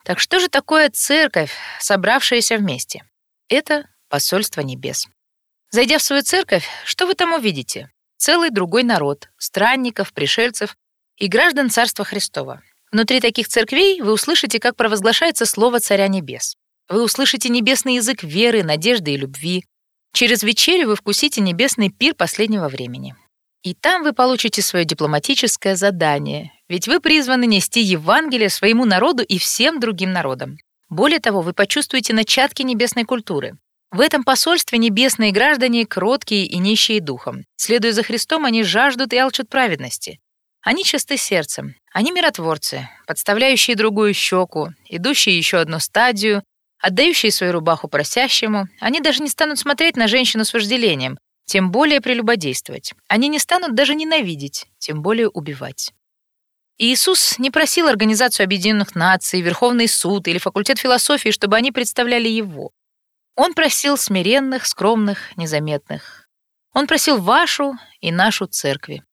Так 0.04 0.20
что 0.20 0.38
же 0.38 0.48
такое 0.48 0.90
церковь, 0.90 1.52
собравшаяся 1.80 2.56
вместе? 2.56 3.04
Это 3.48 3.88
посольство 4.08 4.60
небес. 4.60 5.08
Зайдя 5.70 5.98
в 5.98 6.02
свою 6.02 6.22
церковь, 6.22 6.64
что 6.84 7.08
вы 7.08 7.14
там 7.14 7.32
увидите? 7.32 7.90
Целый 8.16 8.50
другой 8.50 8.84
народ, 8.84 9.28
странников, 9.38 10.12
пришельцев 10.12 10.76
и 11.16 11.26
граждан 11.26 11.68
Царства 11.68 12.04
Христова. 12.04 12.62
Внутри 12.92 13.20
таких 13.20 13.48
церквей 13.48 14.00
вы 14.00 14.12
услышите, 14.12 14.60
как 14.60 14.76
провозглашается 14.76 15.46
слово 15.46 15.80
Царя 15.80 16.06
Небес. 16.06 16.56
Вы 16.88 17.02
услышите 17.02 17.48
небесный 17.48 17.96
язык 17.96 18.22
веры, 18.22 18.62
надежды 18.62 19.12
и 19.12 19.16
любви. 19.16 19.64
Через 20.12 20.42
вечерю 20.42 20.88
вы 20.88 20.96
вкусите 20.96 21.40
небесный 21.40 21.90
пир 21.90 22.14
последнего 22.14 22.68
времени. 22.68 23.14
И 23.62 23.74
там 23.74 24.02
вы 24.02 24.12
получите 24.12 24.60
свое 24.60 24.84
дипломатическое 24.84 25.76
задание, 25.76 26.52
ведь 26.68 26.88
вы 26.88 27.00
призваны 27.00 27.46
нести 27.46 27.80
Евангелие 27.80 28.48
своему 28.48 28.84
народу 28.84 29.22
и 29.22 29.38
всем 29.38 29.78
другим 29.78 30.12
народам. 30.12 30.56
Более 30.88 31.20
того, 31.20 31.40
вы 31.40 31.52
почувствуете 31.52 32.12
начатки 32.12 32.62
небесной 32.62 33.04
культуры. 33.04 33.56
В 33.92 34.00
этом 34.00 34.24
посольстве 34.24 34.78
небесные 34.78 35.32
граждане 35.32 35.86
кроткие 35.86 36.46
и 36.46 36.58
нищие 36.58 37.00
духом. 37.00 37.44
Следуя 37.56 37.92
за 37.92 38.02
Христом, 38.02 38.44
они 38.44 38.62
жаждут 38.64 39.12
и 39.12 39.18
алчат 39.18 39.48
праведности. 39.48 40.18
Они 40.62 40.84
чисты 40.84 41.16
сердцем, 41.16 41.74
они 41.92 42.10
миротворцы, 42.12 42.88
подставляющие 43.06 43.76
другую 43.76 44.14
щеку, 44.14 44.68
идущие 44.88 45.36
еще 45.36 45.58
одну 45.58 45.78
стадию, 45.78 46.42
Отдающие 46.82 47.30
свою 47.30 47.52
рубаху 47.52 47.86
просящему, 47.86 48.66
они 48.80 49.00
даже 49.00 49.22
не 49.22 49.28
станут 49.28 49.60
смотреть 49.60 49.96
на 49.96 50.08
женщину 50.08 50.44
с 50.44 50.52
вожделением, 50.52 51.16
тем 51.44 51.70
более 51.70 52.00
прелюбодействовать. 52.00 52.92
Они 53.06 53.28
не 53.28 53.38
станут 53.38 53.76
даже 53.76 53.94
ненавидеть, 53.94 54.66
тем 54.78 55.00
более 55.00 55.28
убивать. 55.28 55.92
Иисус 56.78 57.38
не 57.38 57.52
просил 57.52 57.86
Организацию 57.86 58.42
Объединенных 58.42 58.96
Наций, 58.96 59.40
Верховный 59.42 59.86
суд 59.86 60.26
или 60.26 60.38
факультет 60.38 60.80
философии, 60.80 61.30
чтобы 61.30 61.56
они 61.56 61.70
представляли 61.70 62.28
его. 62.28 62.72
Он 63.36 63.54
просил 63.54 63.96
смиренных, 63.96 64.66
скромных, 64.66 65.36
незаметных. 65.36 66.28
Он 66.74 66.88
просил 66.88 67.18
вашу 67.18 67.74
и 68.00 68.10
нашу 68.10 68.46
церкви. 68.46 69.04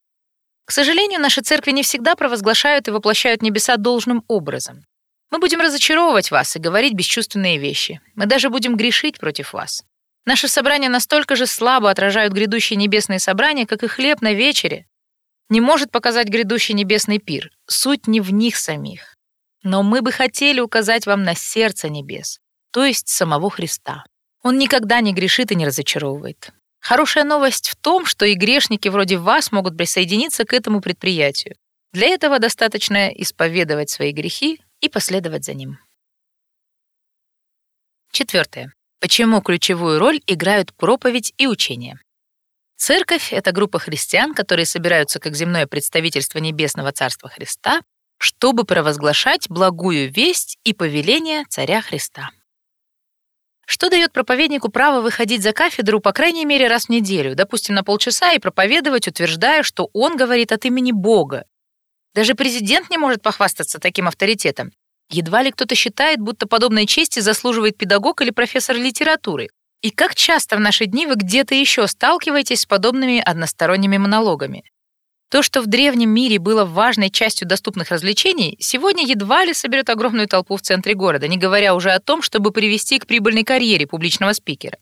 К 0.66 0.72
сожалению, 0.72 1.22
наши 1.22 1.42
церкви 1.42 1.70
не 1.70 1.84
всегда 1.84 2.16
провозглашают 2.16 2.88
и 2.88 2.92
воплощают 2.92 3.44
небеса 3.44 3.78
должным 3.78 4.24
образом. 4.28 4.86
Мы 5.32 5.40
будем 5.40 5.62
разочаровывать 5.62 6.32
вас 6.32 6.56
и 6.56 6.60
говорить 6.60 6.94
бесчувственные 6.94 7.58
вещи. 7.58 8.02
Мы 8.16 8.26
даже 8.26 8.50
будем 8.50 8.76
грешить 8.76 9.20
против 9.20 9.54
вас. 9.54 9.84
Наши 10.26 10.48
собрания 10.48 10.90
настолько 10.90 11.36
же 11.36 11.46
слабо 11.46 11.90
отражают 11.90 12.34
грядущие 12.34 12.78
небесные 12.78 13.20
собрания, 13.20 13.66
как 13.66 13.84
и 13.84 13.88
хлеб 13.88 14.22
на 14.22 14.34
вечере. 14.34 14.86
Не 15.50 15.62
может 15.62 15.92
показать 15.92 16.28
грядущий 16.28 16.74
небесный 16.74 17.20
пир. 17.20 17.50
Суть 17.68 18.08
не 18.08 18.22
в 18.22 18.32
них 18.32 18.56
самих. 18.56 19.16
Но 19.64 19.84
мы 19.84 20.02
бы 20.02 20.12
хотели 20.12 20.60
указать 20.60 21.06
вам 21.06 21.24
на 21.24 21.36
сердце 21.36 21.90
небес, 21.90 22.40
то 22.72 22.86
есть 22.86 23.10
самого 23.10 23.50
Христа. 23.50 24.04
Он 24.42 24.58
никогда 24.58 25.02
не 25.02 25.14
грешит 25.14 25.52
и 25.52 25.56
не 25.56 25.66
разочаровывает. 25.66 26.52
Хорошая 26.80 27.26
новость 27.26 27.70
в 27.70 27.76
том, 27.76 28.06
что 28.06 28.26
и 28.26 28.36
грешники 28.36 28.88
вроде 28.88 29.18
вас 29.18 29.52
могут 29.52 29.76
присоединиться 29.76 30.46
к 30.46 30.54
этому 30.54 30.80
предприятию. 30.80 31.56
Для 31.92 32.08
этого 32.08 32.40
достаточно 32.40 33.10
исповедовать 33.10 33.90
свои 33.90 34.12
грехи, 34.12 34.62
и 34.82 34.90
последовать 34.90 35.46
за 35.46 35.54
ним. 35.54 35.80
Четвертое. 38.12 38.74
Почему 39.00 39.42
ключевую 39.42 40.00
роль 40.00 40.22
играют 40.28 40.74
проповедь 40.76 41.34
и 41.38 41.48
учение? 41.48 42.00
Церковь— 42.76 43.30
это 43.34 43.52
группа 43.52 43.80
христиан, 43.80 44.34
которые 44.34 44.66
собираются 44.66 45.20
как 45.20 45.36
земное 45.36 45.68
представительство 45.68 46.40
Небесного 46.40 46.92
Царства 46.92 47.30
Христа, 47.30 47.82
чтобы 48.18 48.64
провозглашать 48.64 49.50
благую 49.50 50.12
весть 50.12 50.58
и 50.64 50.74
повеление 50.74 51.46
Царя 51.50 51.82
Христа. 51.82 52.30
Что 53.66 53.90
дает 53.90 54.12
проповеднику 54.14 54.70
право 54.70 55.02
выходить 55.02 55.44
за 55.44 55.54
кафедру 55.54 56.00
по 56.00 56.12
крайней 56.12 56.46
мере 56.46 56.68
раз 56.68 56.86
в 56.86 56.90
неделю, 56.90 57.36
допустим, 57.36 57.76
на 57.76 57.84
полчаса, 57.84 58.34
и 58.34 58.40
проповедовать, 58.40 59.08
утверждая, 59.08 59.64
что 59.64 59.90
он 59.94 60.18
говорит 60.18 60.52
от 60.52 60.66
имени 60.66 60.92
Бога, 60.92 61.46
даже 62.14 62.36
президент 62.36 62.90
не 62.90 62.98
может 62.98 63.22
похвастаться 63.22 63.80
таким 63.80 64.08
авторитетом. 64.08 64.72
Едва 65.10 65.42
ли 65.42 65.52
кто-то 65.52 65.76
считает, 65.76 66.20
будто 66.20 66.48
подобной 66.48 66.86
чести 66.86 67.20
заслуживает 67.20 67.78
педагог 67.78 68.22
или 68.22 68.30
профессор 68.30 68.76
литературы. 68.76 69.50
И 69.82 69.92
как 69.92 70.14
часто 70.14 70.58
в 70.58 70.60
наши 70.60 70.86
дни 70.86 71.06
вы 71.08 71.16
где-то 71.16 71.56
еще 71.56 71.88
сталкиваетесь 71.88 72.62
с 72.62 72.66
подобными 72.66 73.20
односторонними 73.20 73.98
монологами? 73.98 74.64
То, 75.32 75.44
что 75.44 75.62
в 75.62 75.68
древнем 75.68 76.10
мире 76.10 76.40
было 76.40 76.66
важной 76.66 77.12
частью 77.12 77.48
доступных 77.48 77.90
развлечений, 77.90 78.58
сегодня 78.60 79.06
едва 79.06 79.46
ли 79.46 79.54
соберет 79.54 79.90
огромную 79.90 80.28
толпу 80.28 80.58
в 80.58 80.62
центре 80.62 80.96
города, 80.96 81.28
не 81.28 81.38
говоря 81.38 81.76
уже 81.76 81.92
о 81.92 82.00
том, 82.00 82.24
чтобы 82.24 82.52
привести 82.52 82.98
к 82.98 83.06
прибыльной 83.06 83.44
карьере 83.44 83.86
публичного 83.86 84.34
спикера. 84.34 84.78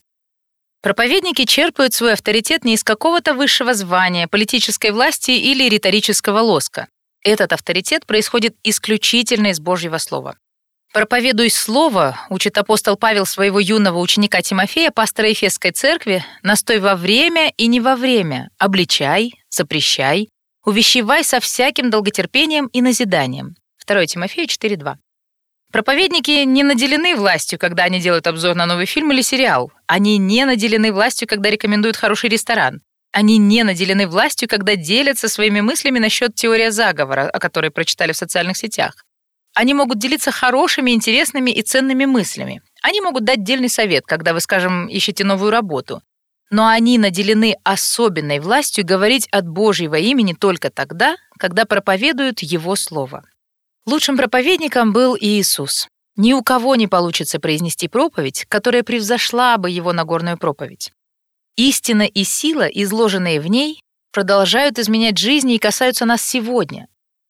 Проповедники 0.81 1.43
черпают 1.45 1.93
свой 1.93 2.13
авторитет 2.13 2.63
не 2.63 2.75
из 2.75 2.83
какого-то 2.83 3.33
высшего 3.33 3.73
звания, 3.73 4.27
политической 4.27 4.91
власти 4.91 5.31
или 5.31 5.67
риторического 5.67 6.39
лоска. 6.39 6.87
Этот 7.27 7.51
авторитет 7.51 8.05
происходит 8.05 8.55
исключительно 8.63 9.47
из 9.47 9.59
Божьего 9.59 9.97
Слова. 9.97 10.37
«Проповедуй 10.93 11.49
Слово», 11.49 12.17
учит 12.29 12.57
апостол 12.57 12.95
Павел 12.95 13.25
своего 13.25 13.59
юного 13.59 13.99
ученика 13.99 14.41
Тимофея, 14.41 14.91
пастора 14.91 15.27
Ефесской 15.27 15.71
церкви, 15.71 16.23
«настой 16.41 16.79
во 16.79 16.95
время 16.95 17.51
и 17.57 17.67
не 17.67 17.81
во 17.81 17.97
время, 17.97 18.49
обличай, 18.57 19.33
запрещай, 19.49 20.29
увещевай 20.63 21.25
со 21.25 21.41
всяким 21.41 21.89
долготерпением 21.89 22.67
и 22.67 22.81
назиданием». 22.81 23.55
2 23.85 24.05
Тимофея 24.05 24.45
4.2. 24.45 24.95
Проповедники 25.73 26.45
не 26.45 26.63
наделены 26.63 27.17
властью, 27.17 27.59
когда 27.59 27.83
они 27.83 27.99
делают 27.99 28.25
обзор 28.27 28.55
на 28.55 28.65
новый 28.65 28.85
фильм 28.85 29.11
или 29.11 29.21
сериал. 29.21 29.73
Они 29.85 30.17
не 30.17 30.45
наделены 30.45 30.93
властью, 30.93 31.27
когда 31.27 31.49
рекомендуют 31.49 31.97
хороший 31.97 32.29
ресторан. 32.29 32.79
Они 33.11 33.37
не 33.37 33.63
наделены 33.63 34.07
властью, 34.07 34.47
когда 34.47 34.75
делятся 34.75 35.27
своими 35.27 35.61
мыслями 35.61 35.99
насчет 35.99 36.35
теории 36.35 36.69
заговора, 36.69 37.29
о 37.29 37.39
которой 37.39 37.71
прочитали 37.71 38.11
в 38.11 38.17
социальных 38.17 38.57
сетях. 38.57 38.93
Они 39.55 39.73
могут 39.73 39.97
делиться 39.97 40.31
хорошими, 40.31 40.91
интересными 40.91 41.49
и 41.49 41.63
ценными 41.63 42.05
мыслями. 42.05 42.61
Они 42.83 43.01
могут 43.01 43.23
дать 43.23 43.43
дельный 43.43 43.69
совет, 43.69 44.05
когда 44.05 44.33
вы, 44.33 44.39
скажем, 44.39 44.87
ищете 44.87 45.23
новую 45.23 45.51
работу. 45.51 46.01
Но 46.49 46.67
они 46.67 46.97
наделены 46.97 47.55
особенной 47.63 48.39
властью 48.39 48.85
говорить 48.85 49.27
от 49.31 49.47
Божьего 49.47 49.95
имени 49.95 50.33
только 50.33 50.69
тогда, 50.69 51.17
когда 51.39 51.65
проповедуют 51.65 52.39
Его 52.41 52.75
Слово. 52.75 53.23
Лучшим 53.85 54.15
проповедником 54.15 54.93
был 54.93 55.17
Иисус. 55.19 55.87
Ни 56.15 56.33
у 56.33 56.43
кого 56.43 56.75
не 56.75 56.87
получится 56.87 57.39
произнести 57.39 57.87
проповедь, 57.87 58.45
которая 58.47 58.83
превзошла 58.83 59.57
бы 59.57 59.69
его 59.69 59.91
Нагорную 59.93 60.37
проповедь. 60.37 60.91
Истина 61.57 62.03
и 62.03 62.23
сила, 62.23 62.67
изложенные 62.67 63.41
в 63.41 63.47
ней, 63.47 63.81
продолжают 64.11 64.77
изменять 64.77 65.17
жизни 65.17 65.55
и 65.55 65.59
касаются 65.59 66.05
нас 66.05 66.21
сегодня. 66.21 66.87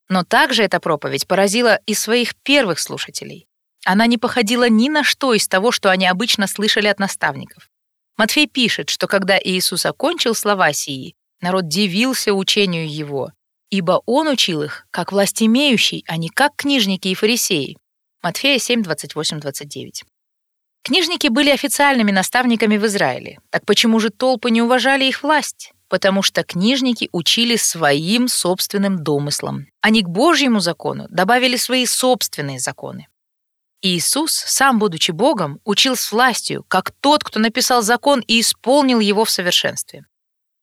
Но 0.10 0.24
также 0.26 0.64
эта 0.64 0.82
проповедь 0.82 1.28
поразила 1.28 1.80
и 1.86 1.94
своих 1.94 2.36
первых 2.36 2.80
слушателей. 2.80 3.48
Она 3.86 4.06
не 4.06 4.18
походила 4.18 4.70
ни 4.70 4.90
на 4.90 5.06
что 5.06 5.34
из 5.34 5.48
того, 5.48 5.72
что 5.72 5.90
они 5.90 6.06
обычно 6.06 6.48
слышали 6.48 6.88
от 6.88 7.00
наставников. 7.00 7.70
Матфей 8.18 8.48
пишет, 8.48 8.90
что 8.90 9.08
когда 9.08 9.40
Иисус 9.42 9.86
окончил 9.86 10.36
слова 10.36 10.74
сии, 10.74 11.16
народ 11.40 11.70
дивился 11.70 12.34
учению 12.34 12.94
его, 12.94 13.32
ибо 13.70 14.02
он 14.06 14.28
учил 14.28 14.62
их 14.62 14.88
как 14.92 15.14
власть 15.14 15.42
имеющий, 15.42 16.04
а 16.06 16.18
не 16.18 16.28
как 16.28 16.54
книжники 16.58 17.08
и 17.08 17.16
фарисеи. 17.16 17.78
Матфея 18.22 18.60
7, 18.60 18.84
28, 18.84 19.40
29. 19.40 20.04
Книжники 20.88 21.28
были 21.28 21.50
официальными 21.50 22.12
наставниками 22.12 22.78
в 22.78 22.86
Израиле. 22.86 23.40
Так 23.50 23.66
почему 23.66 24.00
же 24.00 24.10
толпы 24.10 24.50
не 24.52 24.62
уважали 24.62 25.04
их 25.04 25.22
власть? 25.22 25.74
Потому 25.90 26.22
что 26.22 26.46
книжники 26.46 27.10
учили 27.12 27.58
своим 27.58 28.30
собственным 28.30 29.04
домыслам. 29.04 29.68
Они 29.82 30.02
к 30.02 30.08
Божьему 30.08 30.62
закону 30.62 31.08
добавили 31.10 31.58
свои 31.58 31.86
собственные 31.86 32.60
законы. 32.60 33.10
Иисус, 33.82 34.32
сам 34.32 34.80
будучи 34.80 35.12
Богом, 35.12 35.60
учил 35.66 35.98
с 35.98 36.10
властью, 36.10 36.64
как 36.70 36.92
тот, 37.02 37.22
кто 37.22 37.42
написал 37.42 37.82
закон 37.82 38.22
и 38.22 38.40
исполнил 38.40 39.02
его 39.02 39.26
в 39.26 39.30
совершенстве. 39.30 40.06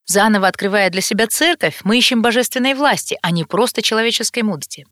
Заново 0.07 0.49
открывая 0.49 0.89
для 0.89 1.03
себя 1.03 1.27
церковь, 1.27 1.83
мы 1.85 1.99
ищем 1.99 2.23
божественной 2.23 2.73
власти, 2.73 3.19
а 3.21 3.31
не 3.31 3.45
просто 3.45 3.83
человеческой 3.83 4.43
мудрости. 4.43 4.87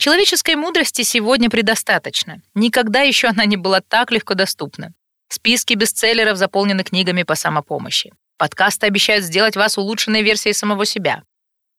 Человеческой 0.00 0.54
мудрости 0.54 1.02
сегодня 1.02 1.50
предостаточно. 1.50 2.40
Никогда 2.54 3.02
еще 3.02 3.28
она 3.28 3.44
не 3.44 3.58
была 3.58 3.82
так 3.82 4.10
легко 4.10 4.32
доступна. 4.32 4.94
Списки 5.28 5.74
бестселлеров 5.74 6.38
заполнены 6.38 6.84
книгами 6.84 7.22
по 7.22 7.34
самопомощи. 7.34 8.10
Подкасты 8.38 8.86
обещают 8.86 9.26
сделать 9.26 9.56
вас 9.56 9.76
улучшенной 9.76 10.22
версией 10.22 10.54
самого 10.54 10.86
себя. 10.86 11.22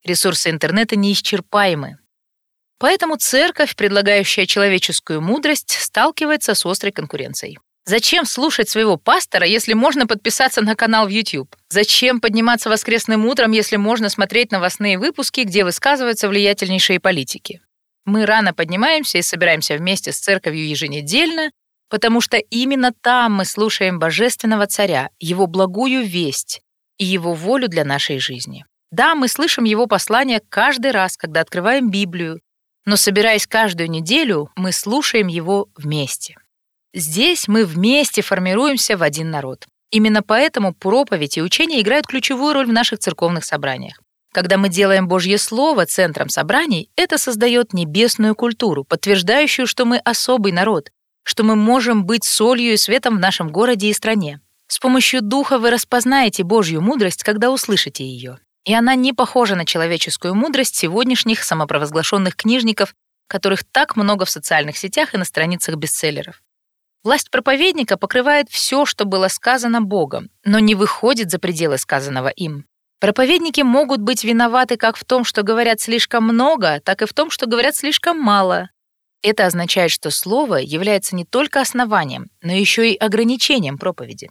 Ресурсы 0.03 0.51
интернета 0.51 0.95
неисчерпаемы. 0.95 1.97
Поэтому 2.77 3.15
церковь, 3.15 3.75
предлагающая 3.75 4.45
человеческую 4.45 5.19
мудрость, 5.19 5.71
сталкивается 5.71 6.53
с 6.53 6.63
острой 6.63 6.91
конкуренцией. 6.91 7.57
Зачем 7.85 8.25
слушать 8.25 8.69
своего 8.69 8.97
пастора, 8.97 9.47
если 9.47 9.73
можно 9.73 10.05
подписаться 10.05 10.61
на 10.61 10.75
канал 10.75 11.07
в 11.07 11.09
YouTube? 11.09 11.55
Зачем 11.69 12.21
подниматься 12.21 12.69
воскресным 12.69 13.25
утром, 13.25 13.51
если 13.51 13.77
можно 13.77 14.09
смотреть 14.09 14.51
новостные 14.51 14.99
выпуски, 14.99 15.41
где 15.41 15.63
высказываются 15.63 16.29
влиятельнейшие 16.29 16.99
политики? 16.99 17.61
Мы 18.05 18.25
рано 18.25 18.53
поднимаемся 18.53 19.17
и 19.17 19.21
собираемся 19.21 19.75
вместе 19.75 20.11
с 20.11 20.19
церковью 20.19 20.67
еженедельно, 20.67 21.51
потому 21.89 22.21
что 22.21 22.37
именно 22.37 22.93
там 23.01 23.33
мы 23.33 23.45
слушаем 23.45 23.99
Божественного 23.99 24.67
Царя, 24.67 25.09
Его 25.19 25.47
благую 25.47 26.05
весть 26.05 26.61
и 26.97 27.05
Его 27.05 27.33
волю 27.33 27.67
для 27.67 27.85
нашей 27.85 28.19
жизни. 28.19 28.65
Да, 28.91 29.15
мы 29.15 29.27
слышим 29.27 29.63
Его 29.63 29.87
послание 29.87 30.41
каждый 30.49 30.91
раз, 30.91 31.17
когда 31.17 31.41
открываем 31.41 31.91
Библию, 31.91 32.41
но 32.85 32.95
собираясь 32.95 33.47
каждую 33.47 33.89
неделю, 33.89 34.49
мы 34.55 34.71
слушаем 34.71 35.27
его 35.27 35.69
вместе. 35.75 36.35
Здесь 36.93 37.47
мы 37.47 37.65
вместе 37.65 38.21
формируемся 38.21 38.97
в 38.97 39.03
один 39.03 39.29
народ. 39.29 39.67
Именно 39.91 40.23
поэтому 40.23 40.73
проповедь 40.73 41.37
и 41.37 41.41
учение 41.41 41.81
играют 41.81 42.07
ключевую 42.07 42.53
роль 42.53 42.65
в 42.65 42.73
наших 42.73 42.99
церковных 42.99 43.45
собраниях. 43.45 44.01
Когда 44.33 44.57
мы 44.57 44.69
делаем 44.69 45.07
Божье 45.07 45.37
Слово 45.37 45.85
центром 45.85 46.29
собраний, 46.29 46.89
это 46.95 47.17
создает 47.17 47.73
небесную 47.73 48.33
культуру, 48.33 48.85
подтверждающую, 48.85 49.67
что 49.67 49.85
мы 49.85 49.97
особый 49.97 50.53
народ, 50.53 50.89
что 51.23 51.43
мы 51.43 51.55
можем 51.55 52.05
быть 52.05 52.23
солью 52.23 52.73
и 52.73 52.77
светом 52.77 53.17
в 53.17 53.19
нашем 53.19 53.51
городе 53.51 53.89
и 53.89 53.93
стране. 53.93 54.39
С 54.67 54.79
помощью 54.79 55.21
Духа 55.21 55.59
вы 55.59 55.69
распознаете 55.69 56.43
Божью 56.43 56.81
мудрость, 56.81 57.23
когда 57.23 57.51
услышите 57.51 58.05
ее. 58.05 58.39
И 58.63 58.73
она 58.73 58.95
не 58.95 59.11
похожа 59.11 59.55
на 59.55 59.65
человеческую 59.65 60.33
мудрость 60.33 60.77
сегодняшних 60.77 61.43
самопровозглашенных 61.43 62.37
книжников, 62.37 62.95
которых 63.27 63.65
так 63.65 63.97
много 63.97 64.23
в 64.23 64.29
социальных 64.29 64.77
сетях 64.77 65.13
и 65.13 65.17
на 65.17 65.25
страницах 65.25 65.75
бестселлеров. 65.75 66.41
Власть 67.03 67.31
проповедника 67.31 67.97
покрывает 67.97 68.49
все, 68.49 68.85
что 68.85 69.05
было 69.05 69.27
сказано 69.27 69.81
Богом, 69.81 70.29
но 70.45 70.59
не 70.59 70.75
выходит 70.75 71.31
за 71.31 71.39
пределы 71.39 71.77
сказанного 71.77 72.29
им. 72.29 72.65
Проповедники 73.01 73.61
могут 73.61 73.99
быть 73.99 74.23
виноваты 74.23 74.77
как 74.77 74.95
в 74.95 75.03
том, 75.05 75.23
что 75.23 75.41
говорят 75.41 75.81
слишком 75.81 76.23
много, 76.23 76.79
так 76.85 77.01
и 77.01 77.07
в 77.07 77.13
том, 77.13 77.31
что 77.31 77.47
говорят 77.47 77.75
слишком 77.75 78.19
мало. 78.21 78.69
Это 79.23 79.47
означает, 79.47 79.89
что 79.89 80.11
слово 80.11 80.57
является 80.57 81.15
не 81.15 81.25
только 81.25 81.61
основанием, 81.61 82.29
но 82.43 82.53
еще 82.53 82.91
и 82.91 82.95
ограничением 82.95 83.79
проповеди. 83.79 84.29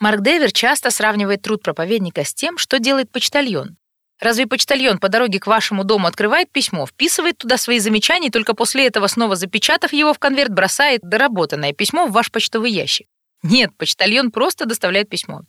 Марк 0.00 0.22
Девер 0.22 0.50
часто 0.50 0.90
сравнивает 0.90 1.42
труд 1.42 1.62
проповедника 1.62 2.24
с 2.24 2.32
тем, 2.32 2.56
что 2.56 2.78
делает 2.78 3.12
почтальон. 3.12 3.76
Разве 4.18 4.46
почтальон 4.46 4.98
по 4.98 5.10
дороге 5.10 5.38
к 5.38 5.46
вашему 5.46 5.84
дому 5.84 6.06
открывает 6.06 6.50
письмо, 6.50 6.86
вписывает 6.86 7.36
туда 7.36 7.58
свои 7.58 7.80
замечания 7.80 8.28
и 8.28 8.30
только 8.30 8.54
после 8.54 8.86
этого 8.86 9.08
снова 9.08 9.36
запечатав 9.36 9.92
его 9.92 10.14
в 10.14 10.18
конверт, 10.18 10.54
бросает 10.54 11.02
доработанное 11.02 11.74
письмо 11.74 12.06
в 12.06 12.12
ваш 12.12 12.30
почтовый 12.30 12.70
ящик? 12.70 13.08
Нет, 13.42 13.76
почтальон 13.76 14.30
просто 14.30 14.64
доставляет 14.64 15.10
письмо. 15.10 15.42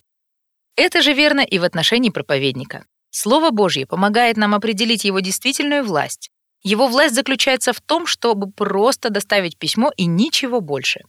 Это 0.76 1.00
же 1.00 1.14
верно 1.14 1.40
и 1.40 1.58
в 1.58 1.64
отношении 1.64 2.10
проповедника. 2.10 2.84
Слово 3.10 3.50
Божье 3.50 3.86
помогает 3.86 4.36
нам 4.36 4.54
определить 4.54 5.04
его 5.04 5.20
действительную 5.20 5.82
власть. 5.82 6.30
Его 6.62 6.86
власть 6.86 7.14
заключается 7.14 7.72
в 7.72 7.80
том, 7.80 8.06
чтобы 8.06 8.50
просто 8.50 9.08
доставить 9.08 9.58
письмо 9.58 9.90
и 9.96 10.04
ничего 10.04 10.60
больше. 10.60 11.00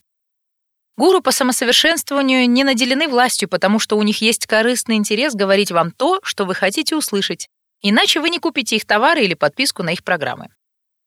Гуру 0.98 1.22
по 1.22 1.32
самосовершенствованию 1.32 2.50
не 2.50 2.64
наделены 2.64 3.08
властью, 3.08 3.50
потому 3.50 3.78
что 3.78 3.98
у 3.98 4.04
них 4.04 4.22
есть 4.22 4.48
корыстный 4.48 4.96
интерес 4.96 5.36
говорить 5.36 5.72
вам 5.72 5.92
то, 5.92 6.20
что 6.24 6.46
вы 6.46 6.56
хотите 6.56 6.96
услышать, 6.96 7.50
иначе 7.82 8.20
вы 8.20 8.30
не 8.30 8.40
купите 8.40 8.78
их 8.78 8.86
товары 8.86 9.26
или 9.26 9.34
подписку 9.34 9.84
на 9.84 9.92
их 9.92 10.04
программы. 10.04 10.48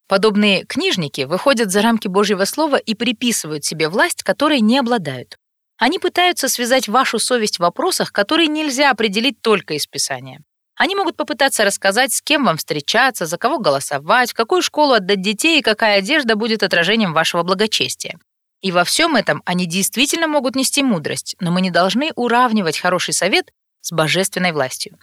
Подобные 0.07 0.65
книжники 0.65 1.21
выходят 1.21 1.71
за 1.71 1.81
рамки 1.81 2.07
Божьего 2.07 2.45
Слова 2.45 2.75
и 2.75 2.93
приписывают 2.93 3.65
себе 3.65 3.89
власть, 3.89 4.23
которой 4.23 4.59
не 4.59 4.77
обладают. 4.77 5.37
Они 5.81 5.97
пытаются 5.97 6.47
связать 6.47 6.87
вашу 6.87 7.17
совесть 7.17 7.57
в 7.57 7.61
вопросах, 7.61 8.11
которые 8.11 8.47
нельзя 8.47 8.91
определить 8.91 9.41
только 9.41 9.73
из 9.73 9.87
Писания. 9.87 10.43
Они 10.75 10.95
могут 10.95 11.17
попытаться 11.17 11.65
рассказать, 11.65 12.13
с 12.13 12.21
кем 12.21 12.45
вам 12.45 12.57
встречаться, 12.57 13.25
за 13.25 13.39
кого 13.39 13.57
голосовать, 13.57 14.29
в 14.29 14.35
какую 14.35 14.61
школу 14.61 14.93
отдать 14.93 15.23
детей 15.23 15.57
и 15.57 15.63
какая 15.63 15.97
одежда 15.97 16.35
будет 16.35 16.61
отражением 16.61 17.13
вашего 17.13 17.41
благочестия. 17.41 18.19
И 18.61 18.71
во 18.71 18.83
всем 18.83 19.15
этом 19.15 19.41
они 19.43 19.65
действительно 19.65 20.27
могут 20.27 20.55
нести 20.55 20.83
мудрость, 20.83 21.35
но 21.39 21.49
мы 21.49 21.61
не 21.61 21.71
должны 21.71 22.11
уравнивать 22.15 22.77
хороший 22.77 23.15
совет 23.15 23.51
с 23.79 23.91
божественной 23.91 24.51
властью. 24.51 24.99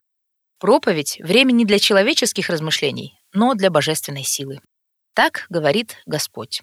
Проповедь— 0.60 1.18
время 1.24 1.50
не 1.50 1.64
для 1.64 1.80
человеческих 1.80 2.50
размышлений, 2.50 3.18
но 3.32 3.54
для 3.54 3.70
божественной 3.70 4.22
силы. 4.22 4.60
Так 5.12 5.46
говорит 5.48 5.96
Господь. 6.06 6.62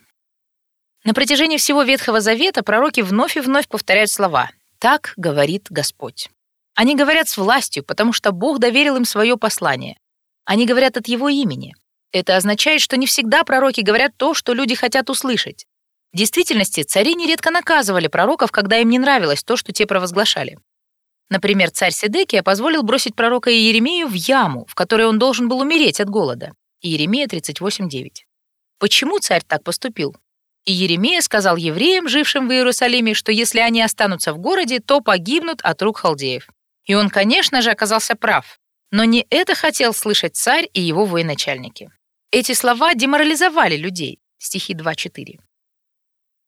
На 1.05 1.13
протяжении 1.13 1.57
всего 1.57 1.83
Ветхого 1.83 2.19
Завета 2.19 2.63
пророки 2.63 3.01
вновь 3.01 3.37
и 3.37 3.39
вновь 3.39 3.67
повторяют 3.67 4.09
слова 4.09 4.49
«Так 4.79 5.13
говорит 5.17 5.67
Господь». 5.69 6.29
Они 6.73 6.95
говорят 6.95 7.29
с 7.29 7.37
властью, 7.37 7.83
потому 7.83 8.11
что 8.11 8.31
Бог 8.31 8.57
доверил 8.57 8.95
им 8.95 9.05
свое 9.05 9.37
послание. 9.37 9.99
Они 10.45 10.65
говорят 10.65 10.97
от 10.97 11.07
Его 11.07 11.29
имени. 11.29 11.75
Это 12.11 12.35
означает, 12.35 12.81
что 12.81 12.97
не 12.97 13.05
всегда 13.05 13.43
пророки 13.43 13.81
говорят 13.81 14.17
то, 14.17 14.33
что 14.33 14.53
люди 14.53 14.73
хотят 14.73 15.11
услышать. 15.11 15.67
В 16.11 16.17
действительности 16.17 16.81
цари 16.81 17.13
нередко 17.13 17.51
наказывали 17.51 18.07
пророков, 18.07 18.51
когда 18.51 18.79
им 18.79 18.89
не 18.89 18.97
нравилось 18.97 19.43
то, 19.43 19.57
что 19.57 19.71
те 19.71 19.85
провозглашали. 19.85 20.57
Например, 21.29 21.69
царь 21.69 21.91
Седекия 21.91 22.41
позволил 22.41 22.81
бросить 22.81 23.15
пророка 23.15 23.51
Иеремию 23.51 24.07
в 24.07 24.13
яму, 24.13 24.65
в 24.67 24.73
которой 24.73 25.05
он 25.05 25.19
должен 25.19 25.49
был 25.49 25.59
умереть 25.59 25.99
от 25.99 26.09
голода. 26.09 26.53
Иеремия 26.81 27.27
38.9. 27.27 28.09
Почему 28.79 29.19
царь 29.19 29.43
так 29.47 29.63
поступил? 29.63 30.15
И 30.65 30.71
Еремия 30.71 31.21
сказал 31.21 31.55
евреям, 31.57 32.07
жившим 32.07 32.47
в 32.47 32.51
Иерусалиме, 32.51 33.13
что 33.13 33.31
если 33.31 33.59
они 33.59 33.81
останутся 33.81 34.33
в 34.33 34.39
городе, 34.39 34.79
то 34.79 35.01
погибнут 35.01 35.61
от 35.61 35.81
рук 35.81 35.99
халдеев. 35.99 36.47
И 36.85 36.95
он, 36.95 37.09
конечно 37.09 37.61
же, 37.61 37.71
оказался 37.71 38.15
прав. 38.15 38.59
Но 38.91 39.03
не 39.03 39.25
это 39.29 39.55
хотел 39.55 39.93
слышать 39.93 40.35
царь 40.35 40.67
и 40.73 40.81
его 40.81 41.05
военачальники. 41.05 41.89
Эти 42.31 42.53
слова 42.53 42.93
деморализовали 42.95 43.77
людей. 43.77 44.19
Стихи 44.37 44.73
2.4 44.73 45.39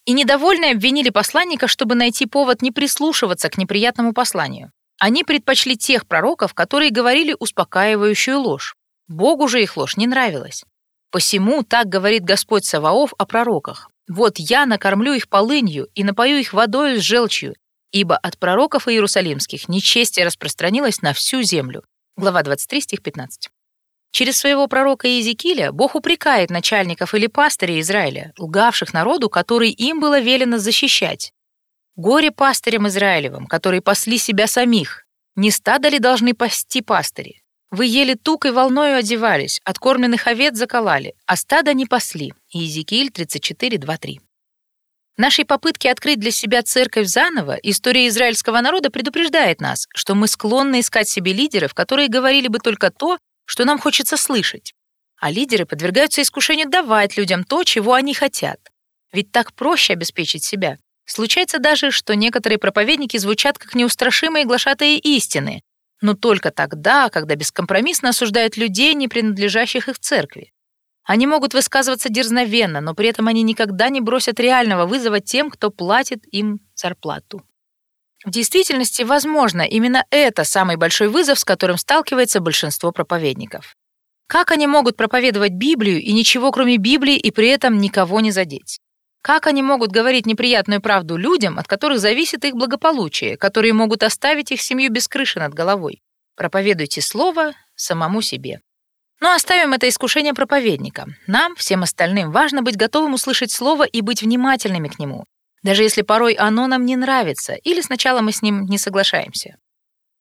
и 0.07 0.13
недовольные 0.13 0.71
обвинили 0.71 1.09
посланника, 1.09 1.67
чтобы 1.67 1.93
найти 1.93 2.25
повод 2.25 2.61
не 2.61 2.71
прислушиваться 2.71 3.49
к 3.49 3.57
неприятному 3.57 4.13
посланию. 4.13 4.71
Они 4.99 5.25
предпочли 5.25 5.75
тех 5.75 6.07
пророков, 6.07 6.53
которые 6.53 6.91
говорили 6.91 7.35
успокаивающую 7.37 8.39
ложь. 8.39 8.75
Богу 9.09 9.49
же 9.49 9.61
их 9.61 9.75
ложь 9.75 9.97
не 9.97 10.07
нравилась. 10.07 10.63
Посему 11.11 11.61
так 11.61 11.87
говорит 11.87 12.23
Господь 12.23 12.63
Саваоф 12.63 13.13
о 13.17 13.25
пророках. 13.25 13.89
«Вот 14.07 14.37
я 14.37 14.65
накормлю 14.65 15.13
их 15.13 15.29
полынью 15.29 15.89
и 15.95 16.03
напою 16.03 16.37
их 16.37 16.53
водой 16.53 16.97
с 16.97 17.01
желчью, 17.01 17.55
ибо 17.91 18.17
от 18.17 18.37
пророков 18.37 18.87
иерусалимских 18.87 19.67
нечестие 19.67 20.25
распространилось 20.25 21.01
на 21.01 21.13
всю 21.13 21.41
землю». 21.41 21.83
Глава 22.15 22.41
23, 22.43 22.81
стих 22.81 23.03
15. 23.03 23.49
Через 24.11 24.37
своего 24.37 24.67
пророка 24.67 25.07
Иезекииля 25.07 25.71
Бог 25.71 25.95
упрекает 25.95 26.49
начальников 26.49 27.13
или 27.13 27.27
пастырей 27.27 27.81
Израиля, 27.81 28.33
лгавших 28.37 28.93
народу, 28.93 29.29
который 29.29 29.69
им 29.69 29.99
было 29.99 30.19
велено 30.19 30.57
защищать. 30.57 31.33
Горе 31.95 32.31
пастырям 32.31 32.87
Израилевым, 32.87 33.47
которые 33.47 33.81
пасли 33.81 34.17
себя 34.17 34.47
самих. 34.47 35.05
Не 35.35 35.51
стадо 35.51 35.89
ли 35.89 35.99
должны 35.99 36.33
пасти 36.33 36.81
пастыри? 36.81 37.41
Вы 37.69 37.85
ели 37.85 38.13
тук 38.13 38.45
и 38.45 38.49
волною 38.49 38.97
одевались, 38.97 39.59
откормленных 39.65 40.27
овец 40.27 40.55
заколали, 40.55 41.15
а 41.25 41.35
стадо 41.35 41.73
не 41.73 41.85
пасли. 41.85 42.33
Иезекииль 42.49 43.11
34, 43.11 43.77
2, 43.77 43.97
3. 43.97 44.21
В 45.17 45.19
нашей 45.19 45.45
попытке 45.45 45.91
открыть 45.91 46.19
для 46.19 46.31
себя 46.31 46.63
церковь 46.63 47.07
заново 47.07 47.57
история 47.63 48.07
израильского 48.07 48.61
народа 48.61 48.89
предупреждает 48.89 49.59
нас, 49.59 49.87
что 49.93 50.15
мы 50.15 50.27
склонны 50.27 50.79
искать 50.79 51.09
себе 51.09 51.33
лидеров, 51.33 51.73
которые 51.73 52.07
говорили 52.07 52.47
бы 52.47 52.59
только 52.59 52.89
то, 52.89 53.17
что 53.45 53.65
нам 53.65 53.79
хочется 53.79 54.15
слышать. 54.15 54.73
А 55.19 55.29
лидеры 55.29 55.65
подвергаются 55.65 56.21
искушению 56.21 56.69
давать 56.69 57.17
людям 57.17 57.43
то, 57.43 57.63
чего 57.63 57.95
они 57.95 58.13
хотят. 58.13 58.59
Ведь 59.11 59.31
так 59.31 59.53
проще 59.53 59.93
обеспечить 59.93 60.43
себя. 60.43 60.77
Случается 61.05 61.59
даже, 61.59 61.91
что 61.91 62.15
некоторые 62.15 62.59
проповедники 62.59 63.17
звучат 63.17 63.57
как 63.57 63.73
неустрашимые 63.75 64.45
глашатые 64.45 64.99
истины, 64.99 65.63
но 66.01 66.13
только 66.13 66.51
тогда, 66.51 67.09
когда 67.09 67.35
бескомпромиссно 67.35 68.09
осуждают 68.09 68.57
людей, 68.57 68.93
не 68.93 69.07
принадлежащих 69.07 69.89
их 69.89 69.99
церкви. 69.99 70.53
Они 71.03 71.25
могут 71.25 71.53
высказываться 71.53 72.09
дерзновенно, 72.09 72.81
но 72.81 72.93
при 72.93 73.07
этом 73.07 73.27
они 73.27 73.41
никогда 73.41 73.89
не 73.89 74.01
бросят 74.01 74.39
реального 74.39 74.85
вызова 74.85 75.21
тем, 75.21 75.49
кто 75.49 75.71
платит 75.71 76.25
им 76.31 76.59
зарплату. 76.75 77.41
В 78.25 78.29
действительности, 78.29 79.03
возможно, 79.03 79.61
именно 79.61 80.05
это 80.09 80.43
самый 80.43 80.75
большой 80.75 81.07
вызов, 81.07 81.39
с 81.39 81.45
которым 81.45 81.77
сталкивается 81.77 82.41
большинство 82.41 82.91
проповедников. 82.91 83.75
Как 84.27 84.51
они 84.51 84.67
могут 84.67 84.97
проповедовать 84.97 85.53
Библию 85.53 86.01
и 86.01 86.11
ничего 86.11 86.51
кроме 86.51 86.77
Библии 86.77 87.15
и 87.15 87.31
при 87.31 87.47
этом 87.47 87.77
никого 87.77 88.19
не 88.19 88.31
задеть? 88.31 88.81
Как 89.27 89.45
они 89.45 89.61
могут 89.61 89.91
говорить 89.91 90.25
неприятную 90.25 90.79
правду 90.79 91.17
людям, 91.17 91.59
от 91.59 91.67
которых 91.67 91.99
зависит 91.99 92.45
их 92.45 92.55
благополучие, 92.55 93.35
которые 93.35 93.73
могут 93.73 94.03
оставить 94.03 94.53
их 94.53 94.61
семью 94.61 94.89
без 94.89 95.09
крыши 95.09 95.37
над 95.37 95.53
головой? 95.53 96.01
Проповедуйте 96.37 97.01
слово 97.01 97.51
самому 97.75 98.21
себе. 98.21 98.61
Но 99.19 99.33
оставим 99.33 99.73
это 99.73 99.89
искушение 99.89 100.33
проповедника. 100.33 101.07
Нам, 101.27 101.57
всем 101.57 101.83
остальным, 101.83 102.31
важно 102.31 102.61
быть 102.61 102.77
готовым 102.77 103.15
услышать 103.15 103.51
слово 103.51 103.83
и 103.83 103.99
быть 103.99 104.21
внимательными 104.21 104.87
к 104.87 104.97
нему, 104.97 105.25
даже 105.61 105.83
если 105.83 106.03
порой 106.03 106.31
оно 106.31 106.65
нам 106.67 106.85
не 106.85 106.95
нравится 106.95 107.55
или 107.55 107.81
сначала 107.81 108.21
мы 108.21 108.31
с 108.31 108.41
ним 108.41 108.63
не 108.63 108.77
соглашаемся. 108.77 109.57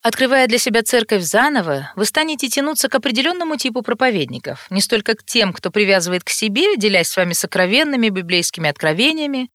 Открывая 0.03 0.47
для 0.47 0.59
себя 0.59 0.83
церковь 0.83 1.23
заново, 1.23 1.93
вы 1.97 2.05
станете 2.05 2.49
тянуться 2.49 2.89
к 2.89 2.95
определенному 2.95 3.57
типу 3.57 3.83
проповедников, 3.83 4.67
не 4.71 4.81
столько 4.81 5.15
к 5.15 5.25
тем, 5.25 5.53
кто 5.53 5.71
привязывает 5.71 6.23
к 6.23 6.31
себе, 6.31 6.77
делясь 6.77 7.09
с 7.09 7.17
вами 7.17 7.33
сокровенными 7.33 8.09
библейскими 8.09 8.69
откровениями, 8.71 9.51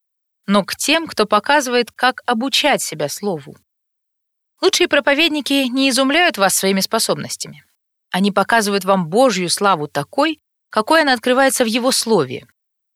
но 0.48 0.66
к 0.66 0.76
тем, 0.76 1.08
кто 1.08 1.26
показывает, 1.26 1.92
как 1.92 2.22
обучать 2.26 2.82
себя 2.82 3.08
слову. 3.08 3.56
Лучшие 4.62 4.88
проповедники 4.88 5.68
не 5.70 5.89
изумляют 5.89 6.38
вас 6.38 6.56
своими 6.56 6.82
способностями. 6.82 7.64
Они 8.12 8.32
показывают 8.32 8.84
вам 8.84 9.08
Божью 9.08 9.50
славу 9.50 9.88
такой, 9.88 10.39
какой 10.70 11.02
она 11.02 11.14
открывается 11.14 11.64
в 11.64 11.68
Его 11.68 11.92
Слове. 11.92 12.46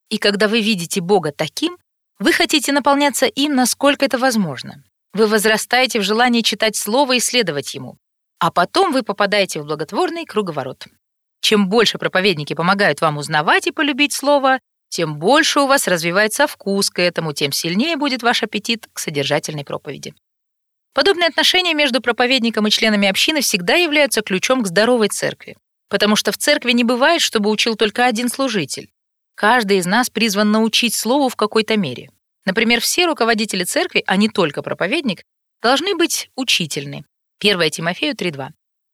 И 0.09 0.17
когда 0.17 0.47
вы 0.47 0.61
видите 0.61 1.01
Бога 1.01 1.31
таким, 1.31 1.77
вы 2.19 2.33
хотите 2.33 2.71
наполняться 2.71 3.25
им, 3.25 3.55
насколько 3.55 4.05
это 4.05 4.17
возможно. 4.17 4.83
Вы 5.15 5.27
возрастаете 5.27 6.01
в 6.01 6.03
желании 6.03 6.41
читать 6.41 6.75
Слово 6.75 7.13
и 7.13 7.19
следовать 7.21 7.73
Ему. 7.73 7.97
А 8.39 8.51
потом 8.51 8.91
вы 8.91 9.01
попадаете 9.01 9.61
в 9.61 9.65
благотворный 9.65 10.25
круговорот. 10.25 10.87
Чем 11.39 11.69
больше 11.69 11.97
проповедники 11.97 12.53
помогают 12.53 12.99
вам 12.99 13.15
узнавать 13.15 13.65
и 13.65 13.71
полюбить 13.71 14.11
Слово, 14.11 14.59
тем 14.89 15.17
больше 15.17 15.61
у 15.61 15.67
вас 15.67 15.87
развивается 15.87 16.47
вкус 16.47 16.89
к 16.89 16.99
этому, 16.99 17.31
тем 17.31 17.53
сильнее 17.53 17.95
будет 17.95 18.23
ваш 18.23 18.43
аппетит 18.43 18.89
к 18.91 18.99
содержательной 18.99 19.63
проповеди. 19.63 20.13
Подобные 20.93 21.29
отношения 21.29 21.73
между 21.73 22.01
проповедником 22.01 22.67
и 22.67 22.69
членами 22.69 23.07
общины 23.07 23.39
всегда 23.39 23.75
являются 23.75 24.21
ключом 24.21 24.63
к 24.63 24.67
здоровой 24.67 25.07
церкви, 25.07 25.55
потому 25.87 26.17
что 26.17 26.33
в 26.33 26.37
церкви 26.37 26.73
не 26.73 26.83
бывает, 26.83 27.21
чтобы 27.21 27.49
учил 27.49 27.77
только 27.77 28.05
один 28.05 28.27
служитель. 28.27 28.91
Каждый 29.35 29.77
из 29.77 29.85
нас 29.85 30.09
призван 30.09 30.51
научить 30.51 30.93
слову 30.93 31.29
в 31.29 31.37
какой-то 31.37 31.77
мере. 31.77 32.09
Например, 32.45 32.79
все 32.79 33.05
руководители 33.05 33.63
церкви, 33.63 34.03
а 34.05 34.15
не 34.17 34.29
только 34.29 34.61
проповедник, 34.61 35.23
должны 35.61 35.95
быть 35.95 36.29
учительны. 36.35 37.05
1 37.39 37.69
Тимофею 37.71 38.15
3.2. 38.15 38.49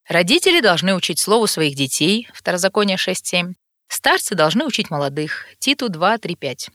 Родители 0.07 0.61
должны 0.61 0.95
учить 0.95 1.19
слову 1.19 1.47
своих 1.47 1.75
детей, 1.75 2.27
Второзаконие 2.33 2.97
6.7. 2.97 3.53
Старцы 3.87 4.35
должны 4.35 4.65
учить 4.65 4.89
молодых, 4.89 5.47
Титу 5.59 5.89
2.3.5. 5.89 6.69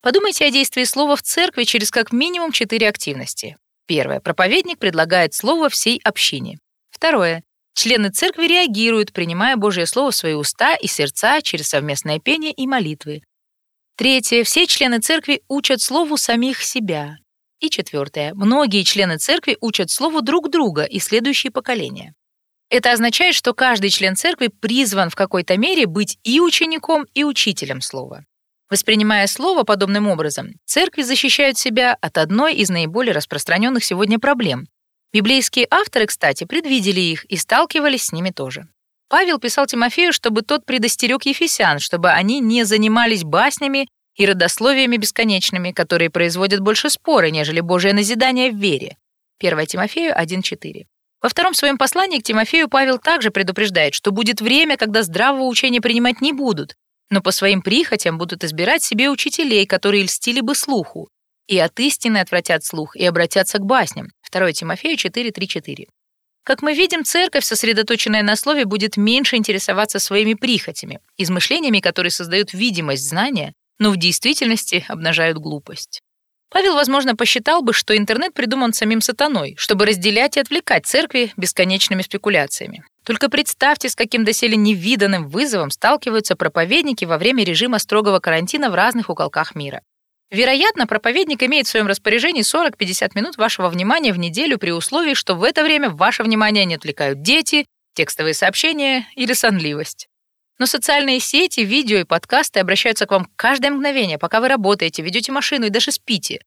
Подумайте 0.00 0.46
о 0.46 0.50
действии 0.50 0.84
слова 0.84 1.16
в 1.16 1.22
церкви 1.22 1.64
через 1.64 1.90
как 1.90 2.12
минимум 2.12 2.52
четыре 2.52 2.88
активности. 2.88 3.56
Первое. 3.86 4.20
Проповедник 4.20 4.78
предлагает 4.78 5.34
слово 5.34 5.68
всей 5.68 6.00
общине. 6.04 6.58
Второе. 6.90 7.42
Члены 7.74 8.10
церкви 8.10 8.46
реагируют, 8.46 9.12
принимая 9.12 9.56
Божье 9.56 9.86
Слово 9.86 10.10
в 10.10 10.16
свои 10.16 10.34
уста 10.34 10.74
и 10.76 10.86
сердца 10.86 11.42
через 11.42 11.68
совместное 11.68 12.18
пение 12.18 12.52
и 12.52 12.66
молитвы. 12.66 13.22
Третье. 13.96 14.42
Все 14.42 14.66
члены 14.66 14.98
церкви 14.98 15.42
учат 15.48 15.80
Слову 15.80 16.16
самих 16.16 16.62
себя. 16.62 17.18
И 17.60 17.70
четвертое. 17.70 18.34
Многие 18.34 18.82
члены 18.82 19.18
церкви 19.18 19.56
учат 19.60 19.90
Слову 19.90 20.20
друг 20.20 20.50
друга 20.50 20.82
и 20.82 20.98
следующие 20.98 21.52
поколения. 21.52 22.14
Это 22.70 22.90
означает, 22.90 23.36
что 23.36 23.54
каждый 23.54 23.90
член 23.90 24.16
церкви 24.16 24.48
призван 24.48 25.10
в 25.10 25.14
какой-то 25.14 25.56
мере 25.56 25.86
быть 25.86 26.18
и 26.24 26.40
учеником, 26.40 27.06
и 27.14 27.22
учителем 27.22 27.80
Слова. 27.80 28.24
Воспринимая 28.68 29.28
слово 29.28 29.62
подобным 29.62 30.08
образом, 30.08 30.54
церкви 30.64 31.02
защищают 31.02 31.56
себя 31.56 31.96
от 32.00 32.18
одной 32.18 32.54
из 32.56 32.70
наиболее 32.70 33.14
распространенных 33.14 33.84
сегодня 33.84 34.18
проблем. 34.18 34.66
Библейские 35.12 35.68
авторы, 35.70 36.06
кстати, 36.06 36.42
предвидели 36.42 37.00
их 37.00 37.24
и 37.26 37.36
сталкивались 37.36 38.06
с 38.06 38.12
ними 38.12 38.30
тоже. 38.30 38.66
Павел 39.14 39.38
писал 39.38 39.66
Тимофею, 39.66 40.12
чтобы 40.12 40.42
тот 40.42 40.66
предостерег 40.66 41.24
ефесян, 41.24 41.78
чтобы 41.78 42.10
они 42.10 42.40
не 42.40 42.64
занимались 42.64 43.22
баснями 43.22 43.86
и 44.16 44.26
родословиями 44.26 44.96
бесконечными, 44.96 45.70
которые 45.70 46.10
производят 46.10 46.58
больше 46.58 46.90
споры, 46.90 47.30
нежели 47.30 47.60
Божие 47.60 47.94
назидание 47.94 48.50
в 48.50 48.56
вере. 48.56 48.96
1 49.38 49.66
Тимофею 49.66 50.12
1.4. 50.18 50.86
Во 51.22 51.28
втором 51.28 51.54
своем 51.54 51.78
послании 51.78 52.18
к 52.18 52.24
Тимофею 52.24 52.68
Павел 52.68 52.98
также 52.98 53.30
предупреждает, 53.30 53.94
что 53.94 54.10
будет 54.10 54.40
время, 54.40 54.76
когда 54.76 55.04
здравого 55.04 55.44
учения 55.44 55.80
принимать 55.80 56.20
не 56.20 56.32
будут, 56.32 56.74
но 57.08 57.20
по 57.20 57.30
своим 57.30 57.62
прихотям 57.62 58.18
будут 58.18 58.42
избирать 58.42 58.82
себе 58.82 59.10
учителей, 59.10 59.64
которые 59.64 60.02
льстили 60.02 60.40
бы 60.40 60.56
слуху, 60.56 61.08
и 61.46 61.56
от 61.56 61.78
истины 61.78 62.18
отвратят 62.18 62.64
слух 62.64 62.96
и 62.96 63.04
обратятся 63.06 63.58
к 63.58 63.64
басням. 63.64 64.08
2 64.32 64.52
Тимофею 64.54 64.96
4.3.4. 64.96 65.84
Как 66.44 66.60
мы 66.60 66.74
видим, 66.74 67.04
церковь, 67.04 67.44
сосредоточенная 67.44 68.22
на 68.22 68.36
слове, 68.36 68.66
будет 68.66 68.98
меньше 68.98 69.36
интересоваться 69.36 69.98
своими 69.98 70.34
прихотями, 70.34 71.00
измышлениями, 71.16 71.80
которые 71.80 72.10
создают 72.10 72.52
видимость 72.52 73.08
знания, 73.08 73.54
но 73.78 73.90
в 73.90 73.96
действительности 73.96 74.84
обнажают 74.88 75.38
глупость. 75.38 76.02
Павел, 76.50 76.74
возможно, 76.74 77.16
посчитал 77.16 77.62
бы, 77.62 77.72
что 77.72 77.96
интернет 77.96 78.34
придуман 78.34 78.74
самим 78.74 79.00
сатаной, 79.00 79.54
чтобы 79.56 79.86
разделять 79.86 80.36
и 80.36 80.40
отвлекать 80.40 80.86
церкви 80.86 81.32
бесконечными 81.36 82.02
спекуляциями. 82.02 82.84
Только 83.04 83.30
представьте, 83.30 83.88
с 83.88 83.96
каким 83.96 84.24
доселе 84.24 84.56
невиданным 84.56 85.28
вызовом 85.28 85.70
сталкиваются 85.70 86.36
проповедники 86.36 87.06
во 87.06 87.18
время 87.18 87.42
режима 87.42 87.78
строгого 87.78 88.20
карантина 88.20 88.70
в 88.70 88.74
разных 88.74 89.10
уголках 89.10 89.54
мира. 89.54 89.80
Вероятно, 90.34 90.88
проповедник 90.88 91.44
имеет 91.44 91.68
в 91.68 91.70
своем 91.70 91.86
распоряжении 91.86 92.42
40-50 92.42 93.12
минут 93.14 93.36
вашего 93.36 93.68
внимания 93.68 94.12
в 94.12 94.18
неделю 94.18 94.58
при 94.58 94.72
условии, 94.72 95.14
что 95.14 95.36
в 95.36 95.44
это 95.44 95.62
время 95.62 95.90
ваше 95.90 96.24
внимание 96.24 96.64
не 96.64 96.74
отвлекают 96.74 97.22
дети, 97.22 97.66
текстовые 97.94 98.34
сообщения 98.34 99.06
или 99.14 99.32
сонливость. 99.32 100.08
Но 100.58 100.66
социальные 100.66 101.20
сети, 101.20 101.60
видео 101.60 101.98
и 101.98 102.04
подкасты 102.04 102.58
обращаются 102.58 103.06
к 103.06 103.12
вам 103.12 103.30
каждое 103.36 103.70
мгновение, 103.70 104.18
пока 104.18 104.40
вы 104.40 104.48
работаете, 104.48 105.02
ведете 105.02 105.30
машину 105.30 105.66
и 105.66 105.70
даже 105.70 105.92
спите. 105.92 106.40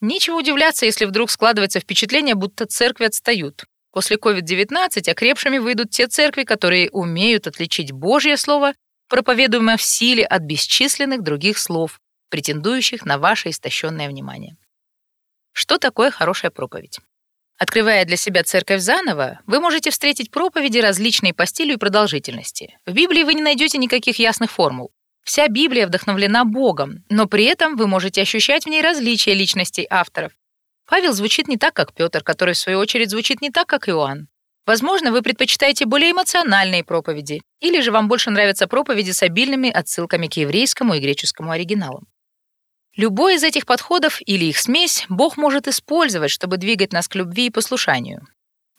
Нечего 0.00 0.34
удивляться, 0.34 0.84
если 0.84 1.04
вдруг 1.04 1.30
складывается 1.30 1.78
впечатление, 1.78 2.34
будто 2.34 2.66
церкви 2.66 3.04
отстают. 3.04 3.64
После 3.92 4.16
COVID-19 4.16 5.08
окрепшими 5.08 5.58
выйдут 5.58 5.90
те 5.90 6.08
церкви, 6.08 6.42
которые 6.42 6.90
умеют 6.90 7.46
отличить 7.46 7.92
Божье 7.92 8.36
Слово, 8.36 8.74
проповедуемое 9.08 9.76
в 9.76 9.82
силе 9.82 10.24
от 10.24 10.42
бесчисленных 10.42 11.22
других 11.22 11.58
слов, 11.58 12.00
претендующих 12.30 13.04
на 13.04 13.18
ваше 13.18 13.50
истощенное 13.50 14.08
внимание. 14.08 14.56
Что 15.52 15.78
такое 15.78 16.10
хорошая 16.10 16.50
проповедь? 16.50 17.00
Открывая 17.58 18.06
для 18.06 18.16
себя 18.16 18.42
церковь 18.42 18.80
заново, 18.80 19.40
вы 19.46 19.60
можете 19.60 19.90
встретить 19.90 20.30
проповеди 20.30 20.78
различные 20.78 21.34
по 21.34 21.44
стилю 21.44 21.74
и 21.74 21.76
продолжительности. 21.76 22.78
В 22.86 22.92
Библии 22.92 23.22
вы 23.22 23.34
не 23.34 23.42
найдете 23.42 23.76
никаких 23.76 24.18
ясных 24.18 24.50
формул. 24.50 24.92
Вся 25.24 25.46
Библия 25.48 25.86
вдохновлена 25.86 26.46
Богом, 26.46 27.04
но 27.10 27.26
при 27.26 27.44
этом 27.44 27.76
вы 27.76 27.86
можете 27.86 28.22
ощущать 28.22 28.64
в 28.64 28.68
ней 28.68 28.80
различия 28.80 29.34
личностей 29.34 29.86
авторов. 29.90 30.32
Павел 30.88 31.12
звучит 31.12 31.48
не 31.48 31.58
так, 31.58 31.74
как 31.74 31.92
Петр, 31.92 32.24
который, 32.24 32.54
в 32.54 32.58
свою 32.58 32.78
очередь, 32.78 33.10
звучит 33.10 33.42
не 33.42 33.50
так, 33.50 33.68
как 33.68 33.88
Иоанн. 33.88 34.28
Возможно, 34.66 35.12
вы 35.12 35.22
предпочитаете 35.22 35.84
более 35.84 36.12
эмоциональные 36.12 36.84
проповеди, 36.84 37.42
или 37.60 37.80
же 37.80 37.92
вам 37.92 38.08
больше 38.08 38.30
нравятся 38.30 38.66
проповеди 38.66 39.10
с 39.10 39.22
обильными 39.22 39.70
отсылками 39.70 40.28
к 40.28 40.34
еврейскому 40.34 40.94
и 40.94 41.00
греческому 41.00 41.50
оригиналам. 41.50 42.06
Любой 42.96 43.36
из 43.36 43.44
этих 43.44 43.66
подходов 43.66 44.20
или 44.26 44.46
их 44.46 44.58
смесь 44.58 45.06
Бог 45.08 45.36
может 45.36 45.68
использовать, 45.68 46.30
чтобы 46.30 46.56
двигать 46.56 46.92
нас 46.92 47.06
к 47.06 47.14
любви 47.14 47.46
и 47.46 47.50
послушанию. 47.50 48.26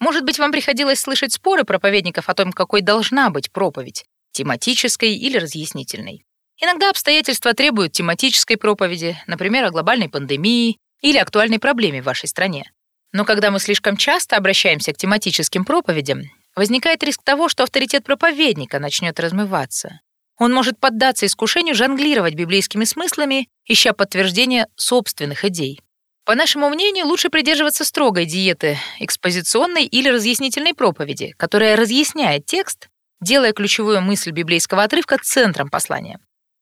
Может 0.00 0.24
быть, 0.24 0.38
вам 0.38 0.52
приходилось 0.52 1.00
слышать 1.00 1.32
споры 1.32 1.64
проповедников 1.64 2.28
о 2.28 2.34
том, 2.34 2.52
какой 2.52 2.82
должна 2.82 3.30
быть 3.30 3.50
проповедь— 3.52 4.04
тематической 4.32 5.14
или 5.14 5.38
разъяснительной. 5.38 6.24
Иногда 6.60 6.90
обстоятельства 6.90 7.54
требуют 7.54 7.92
тематической 7.92 8.56
проповеди, 8.56 9.16
например, 9.26 9.64
о 9.64 9.70
глобальной 9.70 10.08
пандемии 10.08 10.78
или 11.00 11.18
актуальной 11.18 11.58
проблеме 11.58 12.02
в 12.02 12.06
вашей 12.06 12.28
стране. 12.28 12.70
Но 13.12 13.24
когда 13.24 13.50
мы 13.50 13.60
слишком 13.60 13.96
часто 13.96 14.36
обращаемся 14.36 14.92
к 14.92 14.96
тематическим 14.96 15.64
проповедям, 15.64 16.22
возникает 16.54 17.02
риск 17.02 17.22
того, 17.22 17.48
что 17.48 17.62
авторитет 17.62 18.04
проповедника 18.04 18.78
начнет 18.78 19.18
размываться. 19.18 20.00
Он 20.38 20.52
может 20.52 20.78
поддаться 20.78 21.26
искушению 21.26 21.74
жонглировать 21.74 22.34
библейскими 22.34 22.84
смыслами, 22.84 23.48
ища 23.66 23.92
подтверждение 23.92 24.66
собственных 24.76 25.44
идей. 25.44 25.80
По 26.24 26.34
нашему 26.34 26.68
мнению, 26.68 27.06
лучше 27.06 27.30
придерживаться 27.30 27.84
строгой 27.84 28.26
диеты 28.26 28.78
экспозиционной 29.00 29.84
или 29.84 30.08
разъяснительной 30.08 30.72
проповеди, 30.72 31.34
которая 31.36 31.76
разъясняет 31.76 32.46
текст, 32.46 32.88
делая 33.20 33.52
ключевую 33.52 34.00
мысль 34.02 34.30
библейского 34.30 34.84
отрывка 34.84 35.18
центром 35.20 35.68
послания. 35.68 36.18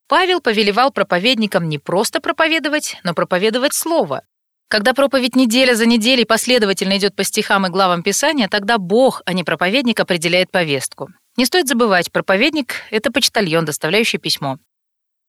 Павел 0.09 0.40
повелевал 0.40 0.90
проповедникам 0.90 1.68
не 1.68 1.78
просто 1.78 2.20
проповедовать, 2.20 2.97
но 3.05 3.14
проповедовать 3.14 3.74
слово. 3.74 4.22
Когда 4.68 4.94
проповедь 4.94 5.36
неделя 5.36 5.74
за 5.74 5.84
неделей 5.84 6.24
последовательно 6.24 6.97
идет 6.97 7.14
по 7.14 7.24
стихам 7.24 7.66
и 7.66 7.70
главам 7.70 8.02
Писания, 8.02 8.48
тогда 8.48 8.78
Бог, 8.78 9.20
а 9.26 9.32
не 9.32 9.44
проповедник, 9.44 10.01
определяет 10.01 10.51
повестку. 10.51 11.10
Не 11.40 11.46
стоит 11.46 11.68
забывать, 11.68 12.12
проповедник— 12.12 12.82
это 12.90 13.10
почтальон, 13.10 13.64
доставляющий 13.64 14.18
письмо. 14.18 14.58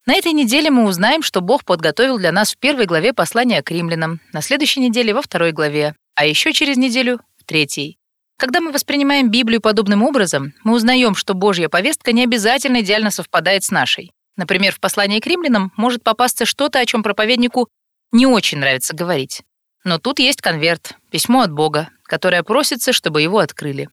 На 0.04 0.14
этой 0.14 0.34
неделе 0.34 0.70
мы 0.70 0.84
узнаем, 0.84 1.22
что 1.22 1.40
Бог 1.40 1.64
подготовил 1.64 2.18
для 2.18 2.32
нас 2.32 2.52
в 2.52 2.58
первой 2.58 2.84
главе 2.84 3.14
послания 3.14 3.62
к 3.62 3.70
римлянам, 3.70 4.20
на 4.30 4.42
следующей 4.42 4.80
неделе 4.80 5.14
во 5.14 5.22
второй 5.22 5.52
главе, 5.52 5.94
а 6.14 6.26
еще 6.26 6.52
через 6.52 6.76
неделю— 6.76 7.20
в 7.38 7.44
третьей. 7.44 7.96
Когда 8.36 8.60
мы 8.60 8.72
воспринимаем 8.72 9.30
Библию 9.30 9.62
подобным 9.62 10.02
образом, 10.02 10.52
мы 10.64 10.74
узнаем, 10.74 11.14
что 11.14 11.32
Божья 11.32 11.70
повестка 11.70 12.12
не 12.12 12.24
обязательно 12.24 12.82
идеально 12.82 13.10
совпадает 13.10 13.64
с 13.64 13.70
нашей. 13.70 14.12
Например, 14.36 14.74
в 14.74 14.80
послании 14.80 15.18
к 15.18 15.26
римлянам 15.26 15.72
может 15.78 16.04
попасться 16.04 16.44
что-то, 16.44 16.78
о 16.78 16.84
чем 16.84 17.02
проповеднику 17.02 17.70
не 18.12 18.26
очень 18.26 18.58
нравится 18.58 18.94
говорить. 18.94 19.44
Но 19.82 19.96
тут 19.96 20.18
есть 20.18 20.42
конверт, 20.42 20.94
письмо 21.10 21.40
от 21.40 21.52
Бога, 21.52 21.88
которое 22.02 22.42
просится, 22.42 22.92
чтобы 22.92 23.22
его 23.22 23.38
открыли. 23.38 23.88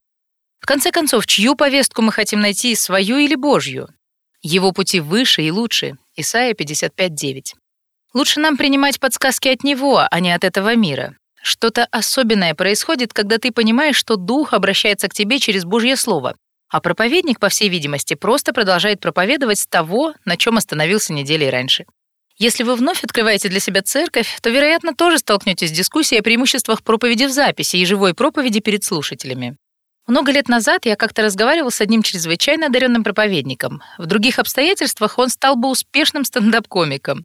В 0.60 0.66
конце 0.66 0.92
концов, 0.92 1.26
чью 1.26 1.56
повестку 1.56 2.02
мы 2.02 2.12
хотим 2.12 2.42
найти, 2.42 2.76
свою 2.76 3.18
или 3.18 3.36
Божью? 3.36 3.88
Его 4.42 4.72
пути 4.72 5.00
выше 5.00 5.42
и 5.42 5.52
лучше. 5.52 5.98
Исайя 6.16 6.54
55.9. 6.54 7.42
Лучше 8.14 8.40
нам 8.40 8.58
принимать 8.58 9.00
подсказки 9.00 9.50
от 9.50 9.64
Него, 9.64 10.02
а 10.10 10.20
не 10.20 10.32
от 10.32 10.44
этого 10.44 10.76
мира. 10.76 11.16
Что-то 11.42 11.86
особенное 11.92 12.54
происходит, 12.54 13.14
когда 13.14 13.38
ты 13.38 13.52
понимаешь, 13.52 13.96
что 13.96 14.16
Дух 14.16 14.54
обращается 14.54 15.08
к 15.08 15.14
тебе 15.14 15.40
через 15.40 15.64
Божье 15.64 15.96
Слово, 15.96 16.36
а 16.70 16.82
проповедник, 16.82 17.40
по 17.40 17.50
всей 17.50 17.70
видимости, 17.70 18.14
просто 18.14 18.54
продолжает 18.54 19.00
проповедовать 19.00 19.60
с 19.60 19.68
того, 19.68 20.14
на 20.26 20.38
чем 20.38 20.58
остановился 20.58 21.14
недели 21.14 21.46
раньше. 21.46 21.86
Если 22.38 22.64
вы 22.64 22.76
вновь 22.76 23.04
открываете 23.04 23.50
для 23.50 23.60
себя 23.60 23.82
церковь, 23.82 24.38
то, 24.42 24.50
вероятно, 24.50 24.94
тоже 24.94 25.18
столкнетесь 25.18 25.70
с 25.70 25.74
дискуссией 25.74 26.22
о 26.22 26.24
преимуществах 26.24 26.84
проповеди 26.84 27.26
в 27.26 27.32
записи 27.32 27.78
и 27.78 27.86
живой 27.86 28.14
проповеди 28.14 28.60
перед 28.60 28.84
слушателями. 28.84 29.58
Много 30.10 30.32
лет 30.32 30.50
назад 30.50 30.88
я 30.88 30.96
как-то 30.96 31.22
разговаривал 31.22 31.70
с 31.70 31.82
одним 31.82 32.02
чрезвычайно 32.02 32.66
одаренным 32.66 33.04
проповедником. 33.04 33.84
В 34.00 34.08
других 34.08 34.40
обстоятельствах 34.40 35.20
он 35.20 35.30
стал 35.30 35.56
бы 35.56 35.70
успешным 35.70 36.26
стендап-комиком. 36.26 37.24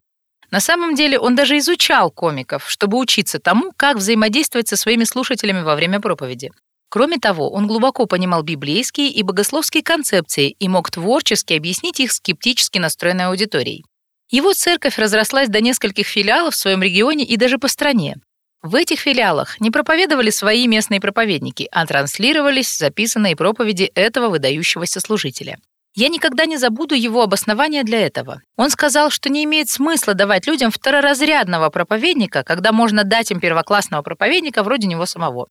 На 0.51 0.59
самом 0.59 0.93
деле 0.93 1.17
он 1.17 1.35
даже 1.35 1.57
изучал 1.57 2.11
комиков, 2.11 2.69
чтобы 2.69 2.99
учиться 2.99 3.39
тому, 3.39 3.71
как 3.75 3.97
взаимодействовать 3.97 4.67
со 4.67 4.77
своими 4.77 5.03
слушателями 5.03 5.63
во 5.63 5.75
время 5.75 5.99
проповеди. 5.99 6.51
Кроме 6.89 7.17
того, 7.17 7.49
он 7.51 7.65
глубоко 7.65 8.05
понимал 8.05 8.43
библейские 8.43 9.09
и 9.09 9.23
богословские 9.23 9.81
концепции 9.81 10.51
и 10.51 10.67
мог 10.67 10.91
творчески 10.91 11.55
объяснить 11.55 11.99
их 11.99 12.11
скептически 12.11 12.77
настроенной 12.77 13.25
аудиторией. 13.29 13.83
Его 14.29 14.53
церковь 14.53 14.99
разрослась 14.99 15.49
до 15.49 15.59
нескольких 15.59 16.05
филиалов 16.05 16.53
в 16.53 16.57
своем 16.57 16.83
регионе 16.83 17.25
и 17.25 17.35
даже 17.35 17.57
по 17.57 17.67
стране. 17.67 18.17
В 18.65 18.73
этих 18.73 19.01
филиалах 19.01 19.61
не 19.61 19.69
проповедовали 19.69 20.31
свои 20.31 20.65
местные 20.65 20.99
проповедники, 20.99 21.67
а 21.71 21.85
транслировались 21.85 22.75
записанные 22.75 23.35
проповеди 23.35 23.91
этого 23.93 24.29
выдающегося 24.29 24.99
служителя. 25.01 25.59
Я 25.93 26.09
никогда 26.09 26.47
не 26.47 26.57
забуду 26.57 26.95
его 26.95 27.21
обоснования 27.21 27.83
для 27.83 28.01
этого. 28.01 28.41
Он 28.57 28.71
сказал, 28.71 29.11
что 29.11 29.29
не 29.29 29.43
имеет 29.43 29.69
смысла 29.69 30.15
давать 30.15 30.47
людям 30.47 30.71
второразрядного 30.71 31.69
проповедника, 31.69 32.41
когда 32.41 32.71
можно 32.71 33.03
дать 33.03 33.29
им 33.29 33.39
первоклассного 33.39 34.01
проповедника 34.01 34.63
вроде 34.63 34.87
него 34.87 35.05
самого. 35.05 35.47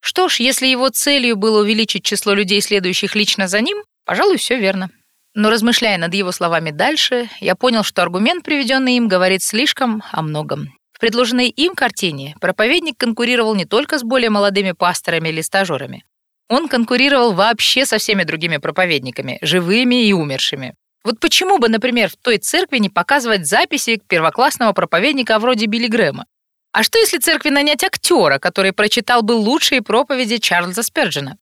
Что 0.00 0.30
ж, 0.30 0.40
если 0.40 0.68
его 0.68 0.88
целью 0.88 1.36
было 1.36 1.60
увеличить 1.60 2.02
число 2.02 2.32
людей, 2.32 2.62
следующих 2.62 3.14
лично 3.14 3.46
за 3.46 3.60
ним, 3.60 3.84
пожалуй, 4.06 4.38
все 4.38 4.58
верно. 4.58 4.88
Но 5.34 5.50
размышляя 5.50 5.98
над 5.98 6.14
его 6.14 6.32
словами 6.32 6.70
дальше, 6.70 7.28
я 7.40 7.54
понял, 7.54 7.84
что 7.84 8.00
аргумент, 8.00 8.42
приведенный 8.42 8.96
им, 8.96 9.06
говорит 9.06 9.42
слишком 9.42 10.02
о 10.12 10.22
многом. 10.22 10.77
В 10.98 11.00
предложенной 11.00 11.48
им 11.48 11.76
картине 11.76 12.34
проповедник 12.40 12.96
конкурировал 12.98 13.54
не 13.54 13.64
только 13.64 14.00
с 14.00 14.02
более 14.02 14.30
молодыми 14.30 14.72
пасторами 14.72 15.28
или 15.28 15.42
стажерами. 15.42 16.04
Он 16.48 16.66
конкурировал 16.66 17.34
вообще 17.34 17.86
со 17.86 17.98
всеми 17.98 18.24
другими 18.24 18.56
проповедниками, 18.56 19.38
живыми 19.40 20.08
и 20.08 20.12
умершими. 20.12 20.74
Вот 21.04 21.20
почему 21.20 21.58
бы, 21.58 21.68
например, 21.68 22.08
в 22.08 22.16
той 22.16 22.38
церкви 22.38 22.78
не 22.78 22.90
показывать 22.90 23.46
записи 23.46 24.02
первоклассного 24.08 24.72
проповедника 24.72 25.38
вроде 25.38 25.66
Билли 25.66 25.86
Грэма? 25.86 26.26
А 26.72 26.82
что 26.82 26.98
если 26.98 27.18
церкви 27.18 27.50
нанять 27.50 27.84
актера, 27.84 28.40
который 28.40 28.72
прочитал 28.72 29.22
бы 29.22 29.34
лучшие 29.34 29.82
проповеди 29.82 30.38
Чарльза 30.38 30.82
Сперджина? 30.82 31.38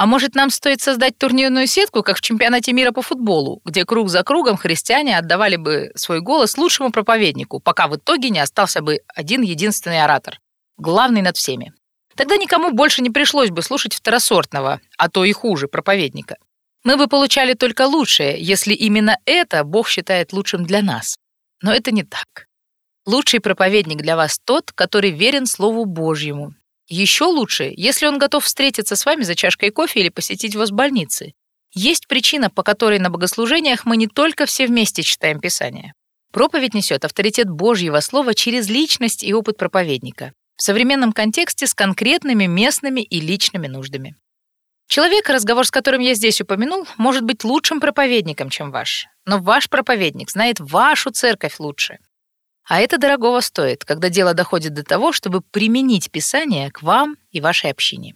А 0.00 0.06
может, 0.06 0.34
нам 0.34 0.48
стоит 0.48 0.80
создать 0.80 1.18
турнирную 1.18 1.66
сетку, 1.66 2.02
как 2.02 2.16
в 2.16 2.22
чемпионате 2.22 2.72
мира 2.72 2.90
по 2.90 3.02
футболу, 3.02 3.60
где 3.66 3.84
круг 3.84 4.08
за 4.08 4.22
кругом 4.22 4.56
христиане 4.56 5.18
отдавали 5.18 5.56
бы 5.56 5.90
свой 5.94 6.22
голос 6.22 6.56
лучшему 6.56 6.90
проповеднику, 6.90 7.60
пока 7.60 7.86
в 7.86 7.96
итоге 7.96 8.30
не 8.30 8.38
остался 8.38 8.80
бы 8.80 9.00
один 9.14 9.42
единственный 9.42 10.02
оратор, 10.02 10.40
главный 10.78 11.20
над 11.20 11.36
всеми. 11.36 11.74
Тогда 12.16 12.38
никому 12.38 12.70
больше 12.72 13.02
не 13.02 13.10
пришлось 13.10 13.50
бы 13.50 13.60
слушать 13.60 13.92
второсортного, 13.92 14.80
а 14.96 15.10
то 15.10 15.22
и 15.22 15.32
хуже, 15.32 15.68
проповедника. 15.68 16.38
Мы 16.82 16.96
бы 16.96 17.06
получали 17.06 17.52
только 17.52 17.86
лучшее, 17.86 18.40
если 18.40 18.72
именно 18.72 19.18
это 19.26 19.64
Бог 19.64 19.86
считает 19.86 20.32
лучшим 20.32 20.64
для 20.64 20.80
нас. 20.80 21.18
Но 21.60 21.74
это 21.74 21.90
не 21.90 22.04
так. 22.04 22.46
Лучший 23.04 23.40
проповедник 23.40 23.98
для 23.98 24.16
вас 24.16 24.38
тот, 24.42 24.72
который 24.72 25.10
верен 25.10 25.44
Слову 25.44 25.84
Божьему. 25.84 26.54
Еще 26.90 27.26
лучше, 27.26 27.72
если 27.76 28.06
он 28.06 28.18
готов 28.18 28.44
встретиться 28.44 28.96
с 28.96 29.06
вами 29.06 29.22
за 29.22 29.36
чашкой 29.36 29.70
кофе 29.70 30.00
или 30.00 30.08
посетить 30.08 30.56
вас 30.56 30.70
в 30.70 30.74
больнице. 30.74 31.34
Есть 31.72 32.08
причина, 32.08 32.50
по 32.50 32.64
которой 32.64 32.98
на 32.98 33.10
богослужениях 33.10 33.84
мы 33.84 33.96
не 33.96 34.08
только 34.08 34.44
все 34.44 34.66
вместе 34.66 35.04
читаем 35.04 35.38
Писание. 35.38 35.94
Проповедь 36.32 36.74
несет 36.74 37.04
авторитет 37.04 37.48
Божьего 37.48 38.00
Слова 38.00 38.34
через 38.34 38.68
личность 38.68 39.22
и 39.22 39.32
опыт 39.32 39.56
проповедника. 39.56 40.32
В 40.56 40.62
современном 40.62 41.12
контексте 41.12 41.68
с 41.68 41.74
конкретными 41.74 42.46
местными 42.46 43.02
и 43.02 43.20
личными 43.20 43.68
нуждами. 43.68 44.16
Человек, 44.88 45.28
разговор 45.28 45.64
с 45.64 45.70
которым 45.70 46.00
я 46.00 46.14
здесь 46.14 46.40
упомянул, 46.40 46.88
может 46.96 47.22
быть 47.22 47.44
лучшим 47.44 47.78
проповедником, 47.78 48.50
чем 48.50 48.72
ваш. 48.72 49.06
Но 49.26 49.38
ваш 49.38 49.68
проповедник 49.68 50.28
знает 50.28 50.58
вашу 50.58 51.10
церковь 51.10 51.60
лучше. 51.60 51.98
А 52.70 52.78
это 52.78 52.98
дорогого 52.98 53.40
стоит, 53.40 53.84
когда 53.84 54.10
дело 54.10 54.32
доходит 54.32 54.74
до 54.74 54.84
того, 54.84 55.10
чтобы 55.10 55.40
применить 55.40 56.12
Писание 56.12 56.70
к 56.70 56.82
вам 56.82 57.16
и 57.32 57.40
вашей 57.40 57.68
общине. 57.68 58.14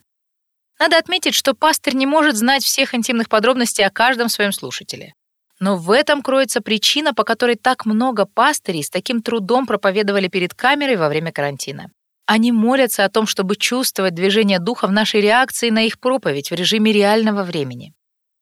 Надо 0.79 0.97
отметить, 0.97 1.35
что 1.35 1.55
пастор 1.55 1.97
не 1.97 2.07
может 2.07 2.37
знать 2.37 2.63
всех 2.63 2.95
интимных 2.95 3.29
подробностей 3.29 3.85
о 3.85 3.91
каждом 3.91 4.29
своем 4.29 4.53
слушателе. 4.53 5.15
Но 5.59 5.77
в 5.77 5.91
этом 5.91 6.23
кроется 6.23 6.61
причина, 6.61 7.13
по 7.13 7.25
которой 7.25 7.57
так 7.57 7.85
много 7.85 8.27
пастырей 8.27 8.85
с 8.85 8.91
таким 8.91 9.23
трудом 9.23 9.67
проповедовали 9.67 10.29
перед 10.29 10.55
камерой 10.55 10.95
во 10.95 11.09
время 11.09 11.33
карантина. 11.33 11.91
Они 12.25 12.53
молятся 12.53 13.05
о 13.05 13.11
том, 13.11 13.27
чтобы 13.27 13.57
чувствовать 13.57 14.15
движение 14.15 14.61
духа 14.61 14.87
в 14.87 14.93
нашей 14.93 15.21
реакции 15.21 15.71
на 15.71 15.85
их 15.85 15.99
проповедь 15.99 16.53
в 16.53 16.55
режиме 16.55 16.93
реального 16.93 17.43
времени. 17.43 17.93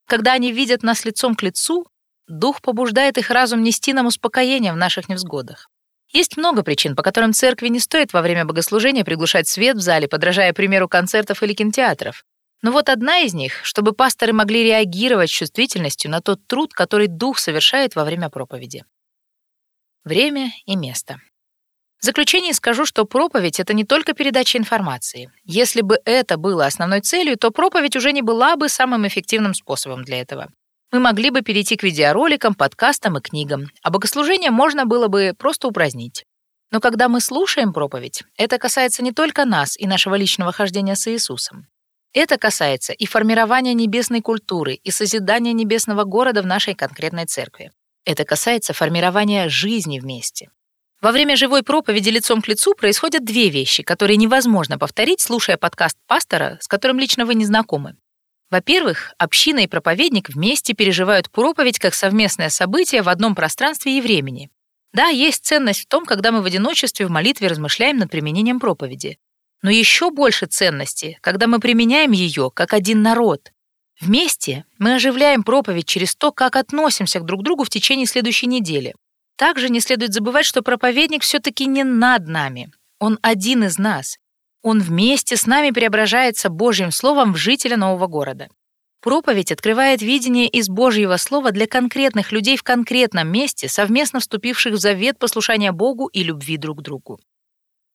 Когда 0.07 0.35
они 0.35 0.53
видят 0.53 0.83
нас 0.83 1.07
лицом 1.07 1.35
к 1.35 1.43
лицу, 1.43 1.87
дух 2.29 2.61
побуждает 2.61 3.17
их 3.17 3.31
разум 3.31 3.63
нести 3.63 3.95
нам 3.95 4.05
успокоение 4.05 4.75
в 4.75 4.77
наших 4.77 5.09
невзгодах. 5.09 5.71
Есть 6.13 6.37
много 6.37 6.63
причин, 6.63 6.95
по 6.95 7.03
которым 7.03 7.33
церкви 7.33 7.69
не 7.69 7.81
стоит 7.81 8.13
во 8.13 8.21
время 8.21 8.45
богослужения 8.45 9.03
приглушать 9.03 9.49
свет 9.49 9.77
в 9.77 9.81
зале, 9.81 10.09
подражая 10.09 10.53
примеру 10.53 10.89
концертов 10.89 11.43
или 11.43 11.55
кинотеатров. 11.55 12.25
Но 12.61 12.71
вот 12.71 12.91
одна 12.91 13.21
из 13.21 13.35
них, 13.35 13.65
чтобы 13.65 13.93
пасторы 13.93 14.33
могли 14.33 14.63
реагировать 14.63 15.31
чувствительностью 15.31 16.11
на 16.11 16.21
тот 16.21 16.47
труд, 16.47 16.73
который 16.75 17.09
Дух 17.09 17.39
совершает 17.39 17.97
во 17.97 18.05
время 18.05 18.29
проповеди. 18.29 18.85
Время 20.05 20.53
и 20.67 20.77
место. 20.77 21.21
В 22.01 22.05
заключение 22.05 22.53
скажу, 22.53 22.85
что 22.85 23.05
проповедь— 23.05 23.61
это 23.61 23.75
не 23.75 23.85
только 23.85 24.13
передача 24.13 24.59
информации. 24.59 25.31
Если 25.45 25.81
бы 25.81 25.99
это 26.05 26.37
было 26.37 26.67
основной 26.67 27.01
целью, 27.01 27.37
то 27.37 27.51
проповедь 27.51 27.97
уже 27.97 28.13
не 28.13 28.23
была 28.23 28.57
бы 28.57 28.69
самым 28.69 29.07
эффективным 29.07 29.55
способом 29.55 30.05
для 30.05 30.21
этого. 30.21 30.51
Мы 30.93 31.01
могли 31.01 31.31
бы 31.31 31.41
перейти 31.41 31.77
к 31.77 31.83
видеороликам, 31.83 32.55
подкастам 32.55 33.17
и 33.17 33.23
книгам, 33.23 33.71
а 33.83 33.91
богослужение 33.91 34.51
можно 34.51 34.85
было 34.85 35.09
бы 35.09 35.35
просто 35.37 35.69
упразднить. 35.69 36.27
Но 36.71 36.81
когда 36.81 37.09
мы 37.09 37.23
слушаем 37.23 37.73
проповедь, 37.73 38.25
это 38.37 38.59
касается 38.59 39.03
не 39.03 39.13
только 39.13 39.47
нас 39.47 39.79
и 39.79 39.87
нашего 39.87 40.17
личного 40.17 40.53
хождения 40.53 40.95
с 40.95 41.11
Иисусом. 41.11 41.67
Это 42.13 42.37
касается 42.37 42.93
и 42.93 43.07
формирования 43.07 43.73
небесной 43.73 44.21
культуры, 44.21 44.75
и 44.75 44.91
созидания 44.91 45.55
небесного 45.55 46.05
города 46.05 46.43
в 46.43 46.47
нашей 46.47 46.75
конкретной 46.75 47.25
церкви. 47.25 47.73
Это 48.05 48.25
касается 48.25 48.75
формирования 48.75 49.49
жизни 49.49 49.99
вместе. 49.99 50.51
Во 51.01 51.11
время 51.11 51.37
живой 51.37 51.63
проповеди 51.63 52.11
лицом 52.11 52.43
к 52.43 52.49
лицу 52.49 52.75
происходят 52.75 53.25
две 53.25 53.49
вещи, 53.49 53.83
которые 53.83 54.19
невозможно 54.19 54.79
повторить, 54.79 55.23
слушая 55.23 55.57
подкаст 55.57 55.97
пастора, 56.07 56.59
с 56.61 56.69
которым 56.69 56.99
лично 56.99 57.25
вы 57.25 57.35
не 57.35 57.47
знакомы. 57.47 57.97
Во-первых, 58.53 59.15
община 59.17 59.61
и 59.61 59.67
проповедник 59.67 60.29
вместе 60.29 60.75
переживают 60.75 61.31
проповедь 61.31 61.79
как 61.79 61.95
совместное 61.95 62.51
событие 62.51 63.01
в 63.01 63.09
одном 63.09 63.35
пространстве 63.35 63.97
и 63.97 64.03
времени. 64.03 64.51
Да, 64.93 65.09
есть 65.09 65.47
ценность 65.47 65.85
в 65.85 65.87
том, 65.87 66.05
когда 66.05 66.33
мы 66.33 66.43
в 66.43 66.45
одиночестве 66.45 67.07
в 67.07 67.11
молитве 67.11 67.49
размышляем 67.49 67.97
над 67.97 68.11
применением 68.11 68.61
проповеди. 68.61 69.17
Но 69.63 69.71
еще 69.71 70.11
больше 70.11 70.45
ценности, 70.45 71.17
когда 71.23 71.47
мы 71.47 71.61
применяем 71.61 72.13
ее 72.13 72.51
как 72.53 72.75
один 72.75 73.01
народ. 73.01 73.53
Вместе 73.99 74.67
мы 74.79 74.97
оживляем 74.97 75.45
проповедь 75.45 75.87
через 75.87 76.15
то, 76.15 76.31
как 76.31 76.57
относимся 76.57 77.21
к 77.21 77.25
друг 77.25 77.43
другу 77.43 77.65
в 77.65 77.71
течение 77.71 78.05
следующей 78.05 78.49
недели. 78.49 78.95
Также 79.37 79.71
не 79.71 79.81
следует 79.81 80.13
забывать, 80.13 80.45
что 80.45 80.61
проповедник 80.61 81.23
все-таки 81.23 81.65
не 81.65 81.85
над 81.85 82.29
нами. 82.29 82.71
Он 82.99 83.19
один 83.23 83.65
из 83.65 83.79
нас. 83.79 84.19
Он 84.63 84.81
вместе 84.81 85.37
с 85.37 85.47
нами 85.47 85.71
преображается 85.71 86.49
Божьим 86.49 86.93
Словом 86.93 87.33
в 87.33 87.37
жителя 87.37 87.77
нового 87.77 88.07
города. 88.07 88.49
Проповедь 89.01 89.51
открывает 89.51 90.01
видение 90.01 90.47
из 90.47 90.69
Божьего 90.69 91.17
Слова 91.17 91.51
для 91.51 91.67
конкретных 91.67 92.31
людей 92.31 92.57
в 92.57 92.63
конкретном 92.63 93.27
месте, 93.27 93.69
совместно 93.69 94.21
вступивших 94.21 94.75
в 94.75 94.79
завет 94.79 95.19
послушания 95.19 95.73
Богу 95.73 96.07
и 96.07 96.23
любви 96.23 96.57
друг 96.57 96.79
к 96.79 96.83
другу. 96.83 97.19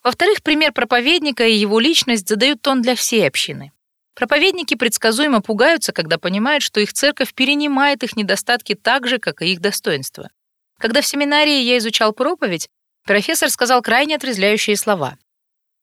Во-вторых, 0.04 0.44
пример 0.44 0.74
проповедника 0.74 1.48
и 1.48 1.56
его 1.56 1.80
личность 1.80 2.28
задают 2.28 2.62
тон 2.62 2.82
для 2.82 2.96
всей 2.96 3.26
общины. 3.26 3.72
Проповедники 4.16 4.76
предсказуемо 4.76 5.42
пугаются, 5.42 5.94
когда 5.94 6.18
понимают, 6.18 6.64
что 6.64 6.82
их 6.82 6.92
церковь 6.92 7.34
перенимает 7.34 8.04
их 8.04 8.18
недостатки 8.18 8.76
так 8.76 9.08
же, 9.08 9.20
как 9.20 9.42
и 9.42 9.54
их 9.54 9.62
достоинства. 9.62 10.30
Когда 10.80 11.02
в 11.02 11.08
семинарии 11.08 11.62
я 11.62 11.78
изучал 11.78 12.12
проповедь, 12.12 12.68
профессор 13.06 13.50
сказал 13.50 13.82
крайне 13.82 14.16
отрезвляющие 14.16 14.76
слова. 14.76 15.18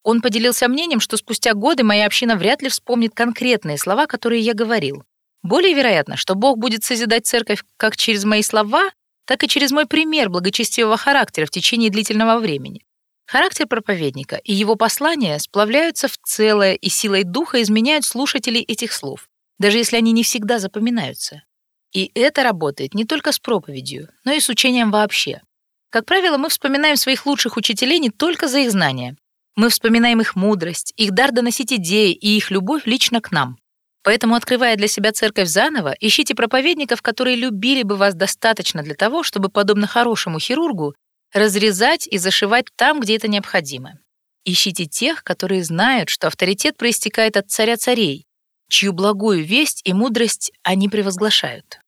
Он 0.04 0.20
поделился 0.20 0.68
мнением, 0.68 1.00
что 1.00 1.16
спустя 1.16 1.54
годы 1.54 1.82
моя 1.82 2.06
община 2.06 2.36
вряд 2.36 2.62
ли 2.62 2.68
вспомнит 2.68 3.14
конкретные 3.14 3.78
слова, 3.78 4.06
которые 4.06 4.42
я 4.42 4.52
говорил. 4.54 5.02
Более 5.42 5.74
вероятно, 5.74 6.16
что 6.16 6.34
Бог 6.34 6.58
будет 6.58 6.84
созидать 6.84 7.26
церковь 7.26 7.64
как 7.78 7.96
через 7.96 8.24
мои 8.24 8.42
слова, 8.42 8.90
так 9.26 9.42
и 9.42 9.48
через 9.48 9.72
мой 9.72 9.86
пример 9.86 10.28
благочестивого 10.28 10.98
характера 10.98 11.46
в 11.46 11.50
течение 11.50 11.90
длительного 11.90 12.38
времени. 12.38 12.84
Характер 13.26 13.66
проповедника 13.66 14.36
и 14.36 14.52
его 14.52 14.76
послания 14.76 15.38
сплавляются 15.38 16.08
в 16.08 16.18
целое 16.18 16.74
и 16.74 16.88
силой 16.90 17.24
духа 17.24 17.62
изменяют 17.62 18.04
слушателей 18.04 18.60
этих 18.60 18.92
слов, 18.92 19.28
даже 19.58 19.78
если 19.78 19.96
они 19.96 20.12
не 20.12 20.22
всегда 20.22 20.58
запоминаются. 20.58 21.42
И 21.92 22.10
это 22.14 22.42
работает 22.42 22.92
не 22.92 23.06
только 23.06 23.32
с 23.32 23.38
проповедью, 23.38 24.10
но 24.24 24.32
и 24.32 24.40
с 24.40 24.50
учением 24.50 24.90
вообще. 24.90 25.40
Как 25.88 26.04
правило, 26.04 26.36
мы 26.36 26.50
вспоминаем 26.50 26.96
своих 26.96 27.24
лучших 27.24 27.56
учителей 27.56 27.98
не 28.00 28.10
только 28.10 28.48
за 28.48 28.58
их 28.58 28.70
знания. 28.72 29.16
Мы 29.56 29.68
вспоминаем 29.68 30.20
их 30.20 30.34
мудрость, 30.34 30.92
их 30.96 31.12
дар 31.12 31.30
доносить 31.30 31.72
идеи 31.72 32.12
и 32.12 32.36
их 32.36 32.50
любовь 32.50 32.86
лично 32.86 33.20
к 33.20 33.30
нам. 33.30 33.56
Поэтому, 34.02 34.34
открывая 34.34 34.76
для 34.76 34.88
себя 34.88 35.12
церковь 35.12 35.48
заново, 35.48 35.94
ищите 35.98 36.34
проповедников, 36.34 37.00
которые 37.00 37.36
любили 37.36 37.82
бы 37.82 37.96
вас 37.96 38.14
достаточно 38.14 38.82
для 38.82 38.94
того, 38.94 39.22
чтобы, 39.22 39.48
подобно 39.48 39.86
хорошему 39.86 40.38
хирургу, 40.38 40.94
разрезать 41.32 42.06
и 42.06 42.18
зашивать 42.18 42.66
там, 42.76 43.00
где 43.00 43.16
это 43.16 43.28
необходимо. 43.28 43.98
Ищите 44.44 44.84
тех, 44.84 45.24
которые 45.24 45.64
знают, 45.64 46.10
что 46.10 46.26
авторитет 46.26 46.76
проистекает 46.76 47.36
от 47.36 47.50
царя 47.50 47.78
царей, 47.78 48.26
чью 48.68 48.92
благую 48.92 49.42
весть 49.42 49.80
и 49.84 49.94
мудрость 49.94 50.52
они 50.62 50.88
превозглашают. 50.88 51.78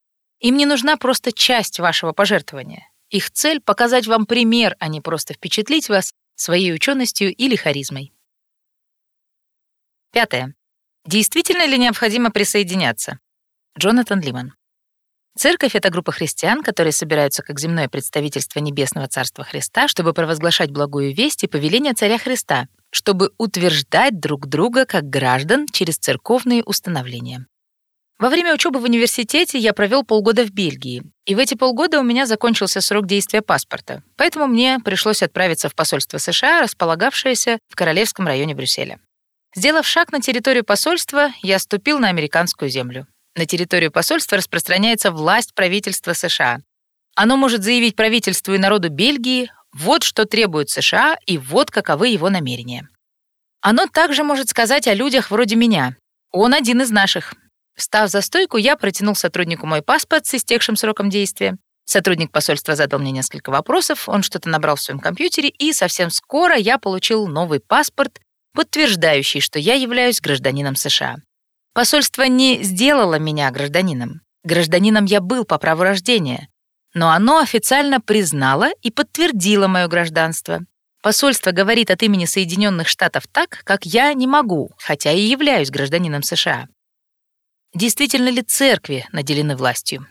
Им 0.41 0.57
не 0.57 0.65
нужна 0.65 0.97
просто 0.97 1.33
часть 1.33 1.79
вашего 1.81 2.13
пожертвования. 2.13 2.89
Их 3.11 3.31
цель— 3.31 3.61
показать 3.65 4.07
вам 4.07 4.25
пример, 4.25 4.75
а 4.79 4.89
не 4.89 5.01
просто 5.01 5.35
впечатлить 5.35 5.89
вас 5.89 6.13
своей 6.37 6.73
ученостью 6.73 7.35
или 7.35 7.57
харизмой. 7.57 8.13
Пятое. 10.13 10.55
Действительно 11.05 11.67
ли 11.67 11.79
необходимо 11.79 12.31
присоединяться? 12.31 13.19
Джонатан 13.79 14.21
Лиман. 14.21 14.55
Церковь— 15.37 15.75
это 15.75 15.91
группа 15.91 16.13
христиан, 16.13 16.63
которые 16.63 16.93
собираются 16.93 17.43
как 17.43 17.61
земное 17.61 17.89
представительство 17.89 18.59
Небесного 18.59 19.07
Царства 19.07 19.45
Христа, 19.45 19.87
чтобы 19.87 20.15
провозглашать 20.15 20.71
благую 20.71 21.15
весть 21.15 21.45
и 21.45 21.47
повеление 21.47 21.93
Царя 21.93 22.19
Христа, 22.19 22.69
чтобы 22.91 23.33
утверждать 23.37 24.19
друг 24.19 24.47
друга 24.47 24.87
как 24.87 25.05
граждан 25.11 25.67
через 25.71 25.99
церковные 25.99 26.63
установления. 26.63 27.47
Во 28.19 28.31
время 28.31 28.55
учебы 28.55 28.81
в 28.81 28.85
университете 28.85 29.59
я 29.59 29.75
провел 29.75 30.03
полгода 30.03 30.47
в 30.47 30.51
Бельгии, 30.51 31.03
и 31.27 31.35
в 31.35 31.39
эти 31.39 31.55
полгода 31.55 32.01
у 32.01 32.03
меня 32.03 32.25
закончился 32.25 32.81
срок 32.81 33.07
действия 33.07 33.43
паспорта, 33.43 34.03
поэтому 34.17 34.47
мне 34.47 34.79
пришлось 34.83 35.23
отправиться 35.23 35.69
в 35.69 35.75
посольство 35.75 36.17
США, 36.17 36.63
располагавшееся 36.63 37.59
в 37.69 37.77
Королевском 37.77 38.27
районе 38.27 38.55
Брюсселя. 38.55 39.01
Сделав 39.55 39.87
шаг 39.87 40.13
на 40.13 40.21
территорию 40.23 40.65
посольства, 40.65 41.31
я 41.43 41.59
ступил 41.59 41.99
на 41.99 42.09
американскую 42.09 42.71
землю. 42.71 43.07
На 43.35 43.45
территорию 43.45 43.93
посольства 43.93 44.39
распространяется 44.39 45.11
власть 45.11 45.55
правительства 45.55 46.15
США. 46.15 46.61
Оно 47.17 47.37
может 47.37 47.63
заявить 47.63 47.97
правительству 47.97 48.55
и 48.55 48.59
народу 48.59 48.89
Бельгии, 48.89 49.53
вот 49.75 50.05
что 50.05 50.25
требует 50.25 50.71
США 50.71 51.19
и 51.27 51.37
вот 51.37 51.71
каковы 51.71 52.09
его 52.09 52.31
намерения. 52.31 52.89
Оно 53.61 53.89
также 53.89 54.25
может 54.25 54.49
сказать 54.49 54.87
о 54.87 54.95
людях 54.95 55.31
вроде 55.31 55.57
меня. 55.57 55.97
Он 56.31 56.55
один 56.55 56.81
из 56.81 56.91
наших, 56.91 57.35
Встав 57.77 58.11
за 58.11 58.23
стойку, 58.23 58.57
я 58.57 58.77
протянул 58.77 59.15
сотруднику 59.15 59.67
мой 59.67 59.83
паспорт 59.83 60.27
с 60.27 60.35
истекшим 60.35 60.77
сроком 60.77 61.11
действия. 61.11 61.57
Сотрудник 61.85 62.33
посольства 62.33 62.75
задал 62.75 62.99
мне 62.99 63.13
несколько 63.13 63.51
вопросов, 63.51 64.09
он 64.09 64.23
что-то 64.23 64.49
набрал 64.49 64.77
в 64.77 64.81
своем 64.81 64.99
компьютере, 64.99 65.51
и 65.51 65.73
совсем 65.73 66.11
скоро 66.11 66.57
я 66.57 66.79
получил 66.79 67.29
новый 67.29 67.61
паспорт, 67.61 68.19
подтверждающий, 68.55 69.41
что 69.41 69.59
я 69.59 69.75
являюсь 69.75 70.21
гражданином 70.21 70.75
США. 70.75 71.17
Посольство 71.75 72.23
не 72.23 72.63
сделало 72.63 73.19
меня 73.19 73.51
гражданином. 73.51 74.23
Гражданином 74.43 75.05
я 75.05 75.21
был 75.21 75.45
по 75.45 75.59
праву 75.59 75.83
рождения, 75.83 76.49
но 76.95 77.11
оно 77.11 77.39
официально 77.39 78.01
признало 78.01 78.71
и 78.83 78.91
подтвердило 78.91 79.69
мое 79.69 79.87
гражданство. 79.87 80.61
Посольство 81.03 81.53
говорит 81.53 81.91
от 81.91 82.03
имени 82.03 82.25
Соединенных 82.25 82.89
Штатов 82.89 83.25
так, 83.31 83.61
как 83.65 83.85
я 83.85 84.13
не 84.15 84.27
могу, 84.27 84.71
хотя 84.79 85.13
и 85.13 85.21
являюсь 85.21 85.71
гражданином 85.71 86.23
США. 86.23 86.67
Действительно 87.75 88.29
ли 88.29 88.43
церкви 88.43 89.07
наделены 89.13 89.57
властью? 89.57 90.07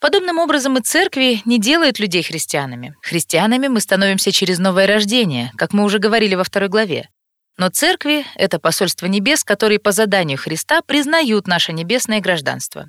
Подобным 0.00 0.38
образом 0.38 0.78
и 0.78 0.80
церкви 0.80 1.42
не 1.44 1.58
делают 1.58 1.98
людей 1.98 2.22
христианами. 2.22 2.94
Христианами 3.02 3.66
мы 3.66 3.80
становимся 3.80 4.30
через 4.30 4.58
новое 4.58 4.86
рождение, 4.86 5.50
как 5.56 5.72
мы 5.72 5.82
уже 5.82 5.98
говорили 5.98 6.36
во 6.36 6.44
второй 6.44 6.68
главе. 6.68 7.08
Но 7.56 7.68
церкви— 7.68 8.24
это 8.36 8.60
посольство 8.60 9.06
небес, 9.06 9.42
которые 9.42 9.80
по 9.80 9.90
заданию 9.90 10.38
Христа 10.38 10.82
признают 10.82 11.48
наше 11.48 11.72
небесное 11.72 12.20
гражданство. 12.20 12.88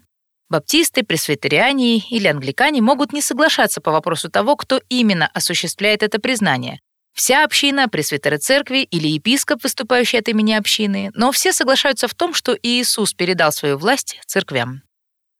Баптисты, 0.49 1.03
пресвитериане 1.03 1.97
или 1.97 2.27
англикане 2.27 2.81
могут 2.81 3.11
не 3.11 3.21
соглашаться 3.21 3.81
по 3.81 3.91
вопросу 3.91 4.29
того, 4.29 4.55
кто 4.55 4.79
именно 4.89 5.27
осуществляет 5.33 6.03
это 6.03 6.19
признание, 6.19 6.79
Вся 7.13 7.43
община, 7.43 7.87
пресвитеры 7.87 8.37
церкви 8.37 8.79
или 8.79 9.07
епископ, 9.07 9.63
выступающий 9.63 10.17
от 10.17 10.29
имени 10.29 10.53
общины, 10.53 11.11
но 11.13 11.31
все 11.31 11.51
соглашаются 11.51 12.07
в 12.07 12.13
том, 12.13 12.33
что 12.33 12.57
Иисус 12.61 13.13
передал 13.13 13.51
свою 13.51 13.77
власть 13.77 14.19
церквям. 14.25 14.83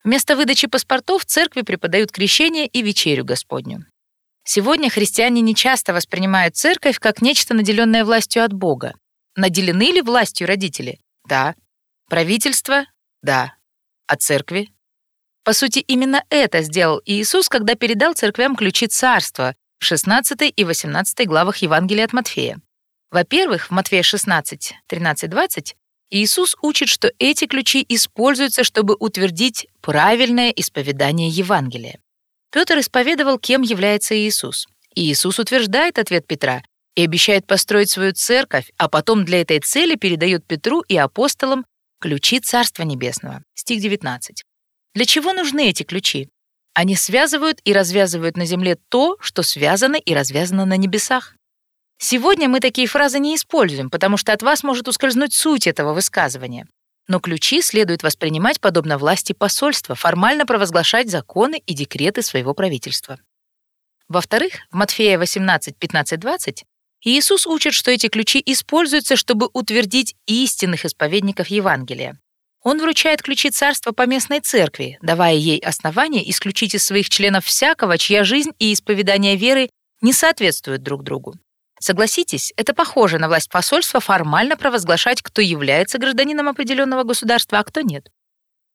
Вместо 0.04 0.36
выдачи 0.36 0.66
паспортов 0.66 1.24
церкви 1.24 1.62
преподают 1.62 2.10
крещение 2.10 2.66
и 2.66 2.82
вечерю 2.82 3.24
Господню. 3.24 3.86
Сегодня 4.44 4.90
христиане 4.90 5.42
не 5.42 5.54
часто 5.54 5.92
воспринимают 5.92 6.56
церковь 6.56 6.98
как 6.98 7.22
нечто, 7.22 7.54
наделенное 7.54 8.04
властью 8.04 8.44
от 8.44 8.52
Бога. 8.52 8.94
Наделены 9.36 9.92
ли 9.92 10.02
властью 10.02 10.46
родители? 10.46 10.98
Да. 11.28 11.54
Правительство? 12.08 12.86
Да. 13.22 13.54
А 14.06 14.16
церкви? 14.16 14.70
По 15.44 15.52
сути, 15.52 15.78
именно 15.80 16.24
это 16.30 16.62
сделал 16.62 17.00
Иисус, 17.04 17.48
когда 17.48 17.74
передал 17.74 18.14
церквям 18.14 18.56
ключи 18.56 18.86
царства, 18.86 19.54
в 19.80 19.84
16 19.84 20.52
и 20.54 20.64
18 20.64 21.26
главах 21.26 21.56
Евангелия 21.56 22.04
от 22.04 22.12
Матфея. 22.12 22.60
Во-первых, 23.10 23.68
в 23.68 23.70
Матфея 23.72 24.02
16, 24.02 24.74
13-20 24.88 25.74
Иисус 26.10 26.56
учит, 26.60 26.88
что 26.88 27.12
эти 27.18 27.46
ключи 27.46 27.84
используются, 27.88 28.64
чтобы 28.64 28.96
утвердить 28.98 29.68
правильное 29.80 30.50
исповедание 30.50 31.28
Евангелия. 31.28 32.00
Петр 32.52 32.78
исповедовал, 32.80 33.38
кем 33.38 33.62
является 33.62 34.16
Иисус. 34.18 34.66
И 34.94 35.10
Иисус 35.10 35.38
утверждает 35.38 35.98
ответ 35.98 36.26
Петра 36.26 36.62
и 36.96 37.04
обещает 37.04 37.46
построить 37.46 37.90
свою 37.90 38.12
церковь, 38.12 38.72
а 38.76 38.88
потом 38.88 39.24
для 39.24 39.40
этой 39.40 39.60
цели 39.60 39.94
передает 39.94 40.44
Петру 40.44 40.80
и 40.80 40.96
апостолам 40.96 41.64
ключи 42.00 42.40
Царства 42.40 42.82
Небесного. 42.82 43.44
Стих 43.54 43.80
19. 43.80 44.42
Для 44.94 45.04
чего 45.04 45.32
нужны 45.32 45.68
эти 45.70 45.84
ключи? 45.84 46.28
Они 46.80 46.96
связывают 46.96 47.60
и 47.64 47.74
развязывают 47.74 48.38
на 48.38 48.46
земле 48.46 48.78
то, 48.88 49.18
что 49.20 49.42
связано 49.42 49.96
и 49.96 50.14
развязано 50.14 50.64
на 50.64 50.78
небесах. 50.78 51.34
Сегодня 51.98 52.48
мы 52.48 52.58
такие 52.60 52.88
фразы 52.88 53.18
не 53.18 53.36
используем, 53.36 53.90
потому 53.90 54.16
что 54.16 54.32
от 54.32 54.42
вас 54.42 54.62
может 54.62 54.88
ускользнуть 54.88 55.34
суть 55.34 55.66
этого 55.66 55.92
высказывания. 55.92 56.66
Но 57.06 57.20
ключи 57.20 57.60
следует 57.60 58.02
воспринимать 58.02 58.62
подобно 58.62 58.96
власти 58.96 59.34
посольства, 59.34 59.94
формально 59.94 60.46
провозглашать 60.46 61.10
законы 61.10 61.62
и 61.66 61.74
декреты 61.74 62.22
своего 62.22 62.54
правительства. 62.54 63.18
Во-вторых, 64.08 64.54
в 64.70 64.76
Матфея 64.76 65.18
18, 65.18 65.76
15, 65.76 66.18
20 66.18 66.64
Иисус 67.04 67.46
учит, 67.46 67.74
что 67.74 67.90
эти 67.90 68.08
ключи 68.08 68.42
используются, 68.46 69.16
чтобы 69.16 69.50
утвердить 69.52 70.16
истинных 70.24 70.86
исповедников 70.86 71.48
Евангелия. 71.48 72.18
Он 72.62 72.78
вручает 72.78 73.22
ключи 73.22 73.50
царства 73.50 73.92
по 73.92 74.06
местной 74.06 74.40
церкви, 74.40 74.98
давая 75.00 75.34
ей 75.34 75.58
основание 75.60 76.28
исключить 76.30 76.74
из 76.74 76.84
своих 76.84 77.08
членов 77.08 77.46
всякого, 77.46 77.96
чья 77.96 78.22
жизнь 78.22 78.50
и 78.58 78.72
исповедание 78.72 79.36
веры 79.36 79.70
не 80.02 80.12
соответствуют 80.12 80.82
друг 80.82 81.02
другу. 81.02 81.34
Согласитесь, 81.80 82.52
это 82.56 82.74
похоже 82.74 83.18
на 83.18 83.28
власть 83.28 83.48
посольства 83.50 84.00
формально 84.00 84.58
провозглашать, 84.58 85.22
кто 85.22 85.40
является 85.40 85.96
гражданином 85.96 86.48
определенного 86.48 87.04
государства, 87.04 87.58
а 87.58 87.64
кто 87.64 87.80
нет. 87.80 88.08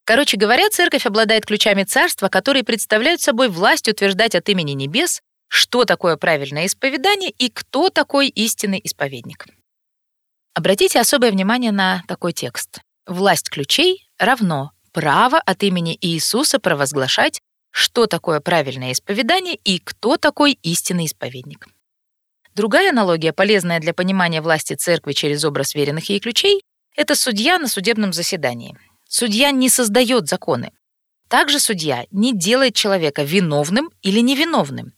Короче 0.04 0.36
говоря, 0.36 0.68
церковь 0.70 1.06
обладает 1.06 1.46
ключами 1.46 1.84
царства, 1.84 2.28
которые 2.28 2.64
представляют 2.64 3.20
собой 3.20 3.48
власть 3.48 3.88
утверждать 3.88 4.34
от 4.34 4.48
имени 4.48 4.72
небес, 4.72 5.20
что 5.48 5.84
такое 5.84 6.16
правильное 6.16 6.66
исповедание 6.66 7.30
и 7.30 7.48
кто 7.48 7.90
такой 7.90 8.28
истинный 8.28 8.80
исповедник. 8.82 9.46
Обратите 10.54 10.98
особое 10.98 11.30
внимание 11.30 11.70
на 11.70 12.02
такой 12.08 12.32
текст. 12.32 12.80
Власть 13.06 13.50
ключей 13.50 14.08
равно 14.18 14.72
право 14.92 15.38
от 15.38 15.62
имени 15.62 15.96
Иисуса 16.00 16.58
провозглашать, 16.58 17.40
что 17.70 18.06
такое 18.06 18.40
правильное 18.40 18.92
исповедание 18.92 19.54
и 19.54 19.78
кто 19.78 20.16
такой 20.16 20.58
истинный 20.62 21.06
исповедник. 21.06 21.68
Другая 22.54 22.90
аналогия, 22.90 23.32
полезная 23.32 23.80
для 23.80 23.92
понимания 23.92 24.40
власти 24.40 24.74
церкви 24.74 25.12
через 25.12 25.44
образ 25.44 25.74
веренных 25.74 26.08
ей 26.08 26.18
ключей, 26.18 26.62
это 26.96 27.14
судья 27.14 27.58
на 27.58 27.68
судебном 27.68 28.12
заседании. 28.12 28.76
Судья 29.08 29.50
не 29.50 29.68
создает 29.68 30.26
законы. 30.28 30.72
Также 31.28 31.60
судья 31.60 32.06
не 32.10 32.32
делает 32.32 32.74
человека 32.74 33.22
виновным 33.22 33.90
или 34.02 34.20
невиновным. 34.20 34.94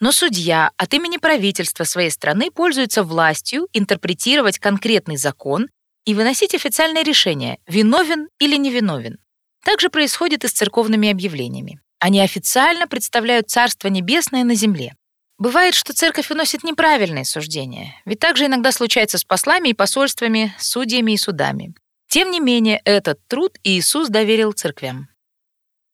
Но 0.00 0.10
судья 0.10 0.70
от 0.76 0.94
имени 0.94 1.18
правительства 1.18 1.84
своей 1.84 2.10
страны 2.10 2.50
пользуется 2.50 3.04
властью 3.04 3.68
интерпретировать 3.72 4.58
конкретный 4.58 5.16
закон 5.16 5.68
и 6.04 6.14
выносить 6.14 6.54
официальное 6.54 7.02
решение, 7.02 7.58
виновен 7.66 8.28
или 8.38 8.56
невиновен. 8.56 9.18
Также 9.64 9.90
происходит 9.90 10.44
и 10.44 10.48
с 10.48 10.52
церковными 10.52 11.10
объявлениями. 11.10 11.80
Они 11.98 12.20
официально 12.20 12.88
представляют 12.88 13.48
Царство 13.48 13.88
Небесное 13.88 14.42
на 14.42 14.54
земле. 14.54 14.94
Бывает, 15.38 15.74
что 15.74 15.92
церковь 15.92 16.28
выносит 16.30 16.64
неправильные 16.64 17.24
суждения, 17.24 17.94
ведь 18.04 18.18
также 18.18 18.46
иногда 18.46 18.72
случается 18.72 19.18
с 19.18 19.24
послами 19.24 19.70
и 19.70 19.74
посольствами, 19.74 20.54
судьями 20.58 21.12
и 21.12 21.16
судами. 21.16 21.74
Тем 22.08 22.30
не 22.30 22.40
менее, 22.40 22.80
этот 22.84 23.26
труд 23.28 23.56
Иисус 23.62 24.08
доверил 24.08 24.52
церквям. 24.52 25.08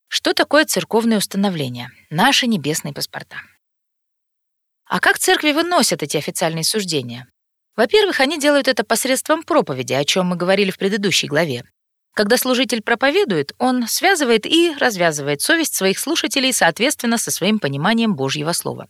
Что 0.08 0.32
такое 0.32 0.64
церковное 0.64 1.18
установление? 1.18 1.90
Наши 2.10 2.46
небесные 2.46 2.94
паспорта. 2.94 3.36
А 4.86 5.00
как 5.00 5.18
церкви 5.18 5.52
выносят 5.52 6.02
эти 6.02 6.16
официальные 6.16 6.64
суждения? 6.64 7.28
Во-первых, 7.78 8.18
они 8.18 8.40
делают 8.40 8.66
это 8.66 8.82
посредством 8.82 9.44
проповеди, 9.44 9.92
о 9.92 10.04
чем 10.04 10.26
мы 10.26 10.36
говорили 10.36 10.72
в 10.72 10.78
предыдущей 10.78 11.28
главе. 11.28 11.62
Когда 12.12 12.36
служитель 12.36 12.82
проповедует, 12.82 13.52
он 13.58 13.86
связывает 13.86 14.46
и 14.46 14.74
развязывает 14.76 15.42
совесть 15.42 15.76
своих 15.76 16.00
слушателей 16.00 16.52
соответственно 16.52 17.18
со 17.18 17.30
своим 17.30 17.60
пониманием 17.60 18.16
Божьего 18.16 18.50
Слова. 18.50 18.88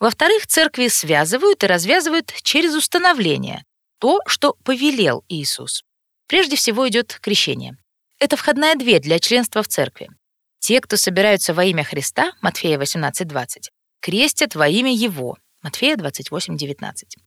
Во-вторых, 0.00 0.48
церкви 0.48 0.88
связывают 0.88 1.62
и 1.62 1.68
развязывают 1.68 2.32
через 2.42 2.74
установление, 2.74 3.64
то, 4.00 4.18
что 4.26 4.56
повелел 4.64 5.24
Иисус. 5.28 5.84
Прежде 6.26 6.56
всего 6.56 6.88
идет 6.88 7.20
крещение. 7.22 7.76
Это 8.18 8.36
входная 8.36 8.74
дверь 8.74 9.02
для 9.02 9.20
членства 9.20 9.62
в 9.62 9.68
церкви. 9.68 10.10
Те, 10.58 10.80
кто 10.80 10.96
собираются 10.96 11.54
во 11.54 11.64
имя 11.64 11.84
Христа, 11.84 12.32
Матфея 12.42 12.76
18:20, 12.76 13.70
крестят 14.00 14.56
во 14.56 14.66
имя 14.66 14.92
Его, 14.92 15.36
Матфея 15.62 15.96
28:19. 15.96 17.25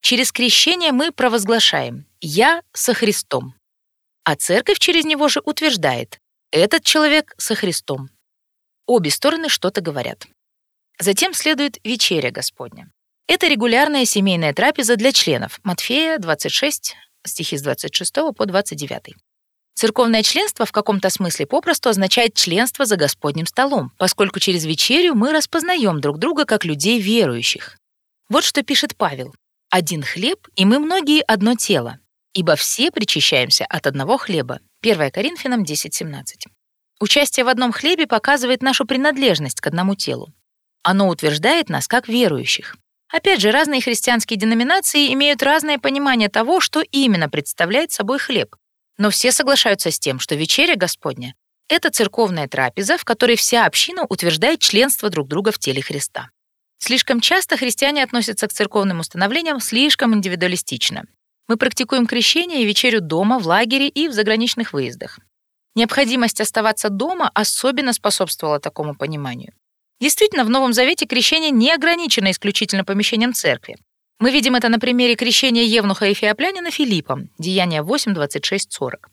Через 0.00 0.32
крещение 0.32 0.92
мы 0.92 1.12
провозглашаем 1.12 2.06
«Я 2.20 2.62
со 2.72 2.94
Христом», 2.94 3.54
а 4.24 4.36
церковь 4.36 4.78
через 4.78 5.04
него 5.04 5.28
же 5.28 5.40
утверждает 5.44 6.18
«Этот 6.50 6.84
человек 6.84 7.34
со 7.38 7.54
Христом». 7.54 8.08
Обе 8.86 9.10
стороны 9.10 9.48
что-то 9.48 9.80
говорят. 9.80 10.26
Затем 10.98 11.32
следует 11.34 11.78
вечеря 11.84 12.30
Господня. 12.30 12.90
Это 13.28 13.46
регулярная 13.46 14.04
семейная 14.04 14.52
трапеза 14.52 14.96
для 14.96 15.12
членов. 15.12 15.60
Матфея 15.62 16.18
26, 16.18 16.96
стихи 17.24 17.56
с 17.56 17.62
26 17.62 18.34
по 18.36 18.46
29. 18.46 19.14
Церковное 19.74 20.22
членство 20.22 20.66
в 20.66 20.72
каком-то 20.72 21.08
смысле 21.10 21.46
попросту 21.46 21.88
означает 21.88 22.34
членство 22.34 22.84
за 22.84 22.96
Господним 22.96 23.46
столом, 23.46 23.92
поскольку 23.98 24.40
через 24.40 24.64
вечерю 24.64 25.14
мы 25.14 25.32
распознаем 25.32 26.00
друг 26.00 26.18
друга 26.18 26.44
как 26.44 26.64
людей 26.64 27.00
верующих. 27.00 27.78
Вот 28.28 28.44
что 28.44 28.62
пишет 28.62 28.96
Павел. 28.96 29.34
Один 29.72 30.02
хлеб, 30.02 30.48
и 30.56 30.64
мы 30.64 30.80
многие 30.80 31.22
одно 31.22 31.54
тело, 31.54 32.00
ибо 32.34 32.56
все 32.56 32.90
причащаемся 32.90 33.64
от 33.66 33.86
одного 33.86 34.18
хлеба. 34.18 34.58
1 34.82 35.12
Коринфянам 35.12 35.62
10.17. 35.62 36.24
Участие 36.98 37.44
в 37.44 37.48
одном 37.48 37.70
хлебе 37.70 38.08
показывает 38.08 38.62
нашу 38.62 38.84
принадлежность 38.84 39.60
к 39.60 39.66
одному 39.68 39.94
телу. 39.94 40.34
Оно 40.82 41.08
утверждает 41.08 41.68
нас 41.68 41.86
как 41.86 42.08
верующих. 42.08 42.74
Опять 43.12 43.40
же, 43.40 43.52
разные 43.52 43.80
христианские 43.80 44.40
деноминации 44.40 45.12
имеют 45.14 45.40
разное 45.40 45.78
понимание 45.78 46.28
того, 46.28 46.58
что 46.58 46.80
именно 46.80 47.30
представляет 47.30 47.92
собой 47.92 48.18
хлеб. 48.18 48.56
Но 48.98 49.10
все 49.10 49.30
соглашаются 49.30 49.92
с 49.92 50.00
тем, 50.00 50.18
что 50.18 50.34
вечеря 50.34 50.74
Господня— 50.74 51.36
это 51.68 51.90
церковная 51.90 52.48
трапеза, 52.48 52.98
в 52.98 53.04
которой 53.04 53.36
вся 53.36 53.66
община 53.66 54.04
утверждает 54.08 54.58
членство 54.58 55.10
друг 55.10 55.28
друга 55.28 55.52
в 55.52 55.60
теле 55.60 55.80
Христа. 55.80 56.30
Слишком 56.82 57.20
часто 57.20 57.58
христиане 57.58 58.02
относятся 58.02 58.48
к 58.48 58.52
церковным 58.52 59.00
установлениям 59.00 59.60
слишком 59.60 60.14
индивидуалистично. 60.14 61.04
Мы 61.46 61.56
практикуем 61.58 62.06
крещение 62.06 62.62
и 62.62 62.66
вечерю 62.66 63.02
дома, 63.02 63.38
в 63.38 63.46
лагере 63.46 63.88
и 63.88 64.08
в 64.08 64.12
заграничных 64.12 64.72
выездах. 64.72 65.18
Необходимость 65.74 66.40
оставаться 66.40 66.88
дома 66.88 67.30
особенно 67.34 67.92
способствовала 67.92 68.60
такому 68.60 68.96
пониманию. 68.96 69.52
Действительно, 70.00 70.44
в 70.44 70.50
Новом 70.50 70.72
Завете 70.72 71.06
крещение 71.06 71.50
не 71.50 71.70
ограничено 71.70 72.30
исключительно 72.30 72.84
помещением 72.84 73.34
церкви. 73.34 73.76
Мы 74.18 74.30
видим 74.30 74.54
это 74.54 74.70
на 74.70 74.78
примере 74.78 75.16
крещения 75.16 75.64
Евнуха 75.64 76.06
и 76.06 76.14
Феоплянина 76.14 76.70
Филиппом, 76.70 77.28
Деяния 77.38 77.82
8, 77.82 78.14
26, 78.14 78.72
40. 78.72 79.10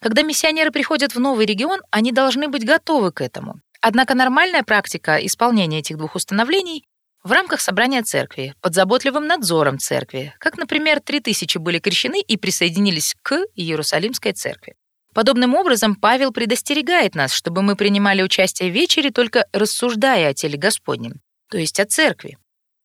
Когда 0.00 0.22
миссионеры 0.22 0.70
приходят 0.70 1.14
в 1.14 1.20
новый 1.20 1.44
регион, 1.44 1.80
они 1.90 2.12
должны 2.12 2.48
быть 2.48 2.64
готовы 2.64 3.12
к 3.12 3.20
этому. 3.20 3.60
Однако 3.82 4.14
нормальная 4.14 4.62
практика 4.62 5.16
исполнения 5.16 5.80
этих 5.80 5.98
двух 5.98 6.14
установлений 6.14 6.84
в 7.22 7.32
рамках 7.32 7.60
собрания 7.60 8.02
церкви, 8.02 8.54
под 8.60 8.74
заботливым 8.74 9.26
надзором 9.26 9.78
церкви, 9.78 10.34
как, 10.38 10.56
например, 10.56 11.00
3000 11.00 11.58
были 11.58 11.78
крещены 11.78 12.20
и 12.20 12.36
присоединились 12.36 13.14
к 13.22 13.44
Иерусалимской 13.54 14.32
церкви. 14.32 14.74
Подобным 15.12 15.54
образом 15.54 15.96
Павел 15.96 16.32
предостерегает 16.32 17.14
нас, 17.14 17.32
чтобы 17.32 17.62
мы 17.62 17.76
принимали 17.76 18.22
участие 18.22 18.70
в 18.70 18.74
вечере, 18.74 19.10
только 19.10 19.46
рассуждая 19.52 20.30
о 20.30 20.34
теле 20.34 20.56
Господнем, 20.56 21.20
то 21.50 21.58
есть 21.58 21.80
о 21.80 21.84
церкви. 21.84 22.38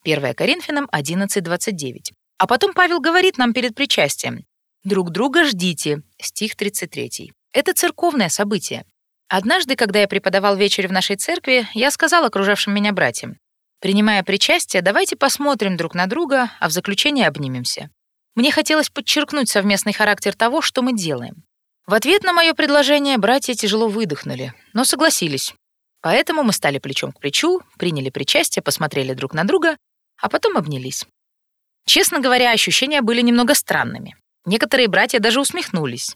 1 0.04 0.34
Коринфянам 0.34 0.90
11.29. 0.92 2.12
А 2.38 2.48
потом 2.48 2.74
Павел 2.74 3.00
говорит 3.00 3.38
нам 3.38 3.54
перед 3.54 3.76
причастием 3.76 4.44
«Друг 4.84 5.12
друга 5.12 5.46
ждите», 5.46 6.02
стих 6.22 6.56
33. 6.56 7.32
Это 7.54 7.74
церковное 7.74 8.30
событие. 8.30 8.86
Однажды, 9.28 9.76
когда 9.76 10.02
я 10.02 10.08
преподавал 10.08 10.56
вечер 10.56 10.88
в 10.88 10.92
нашей 10.92 11.16
церкви, 11.16 11.68
я 11.74 11.90
сказал 11.90 12.26
окружавшим 12.26 12.74
меня 12.74 12.92
братьям, 12.92 13.38
Принимая 13.82 14.24
причастие, 14.24 14.82
давайте 14.82 15.16
посмотрим 15.16 15.78
друг 15.78 15.94
на 15.94 16.08
друга, 16.08 16.52
а 16.60 16.70
в 16.70 16.72
заключение 16.72 17.28
обнимемся. 17.28 17.90
Мне 18.36 18.52
хотелось 18.52 18.90
подчеркнуть 18.90 19.50
совместный 19.50 19.94
характер 19.94 20.34
того, 20.36 20.62
что 20.62 20.82
мы 20.82 20.94
делаем. 20.94 21.44
В 21.88 21.94
ответ 21.94 22.24
на 22.24 22.34
мое 22.34 22.54
предложение 22.54 23.18
братья 23.18 23.54
тяжело 23.54 23.88
выдохнули, 23.88 24.54
но 24.74 24.84
согласились. 24.86 25.54
Поэтому 26.02 26.44
мы 26.44 26.52
стали 26.52 26.80
плечом 26.80 27.12
к 27.12 27.20
плечу, 27.20 27.62
приняли 27.78 28.10
причастие, 28.10 28.64
посмотрели 28.64 29.14
друг 29.14 29.34
на 29.34 29.44
друга, 29.44 29.78
а 30.22 30.30
потом 30.30 30.58
обнялись. 30.58 31.06
Честно 31.86 32.20
говоря, 32.20 32.52
ощущения 32.52 33.02
были 33.02 33.22
немного 33.22 33.54
странными. 33.54 34.16
Некоторые 34.46 34.88
братья 34.88 35.20
даже 35.20 35.40
усмехнулись. 35.40 36.16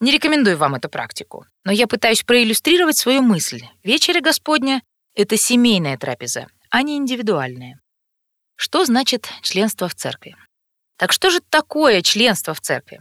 Не 0.00 0.10
рекомендую 0.12 0.58
вам 0.58 0.74
эту 0.74 0.88
практику, 0.88 1.46
но 1.64 1.72
я 1.72 1.86
пытаюсь 1.86 2.22
проиллюстрировать 2.22 2.98
свою 2.98 3.22
мысль. 3.22 3.64
Вечеря 3.82 4.20
Господня— 4.20 4.82
это 5.14 5.36
семейная 5.36 5.96
трапеза, 5.96 6.48
а 6.70 6.82
не 6.82 6.96
индивидуальные. 6.96 7.80
Что 8.56 8.84
значит 8.84 9.28
членство 9.42 9.88
в 9.88 9.94
церкви? 9.94 10.36
Так 10.96 11.12
что 11.12 11.30
же 11.30 11.40
такое 11.40 12.02
членство 12.02 12.54
в 12.54 12.60
церкви? 12.60 13.00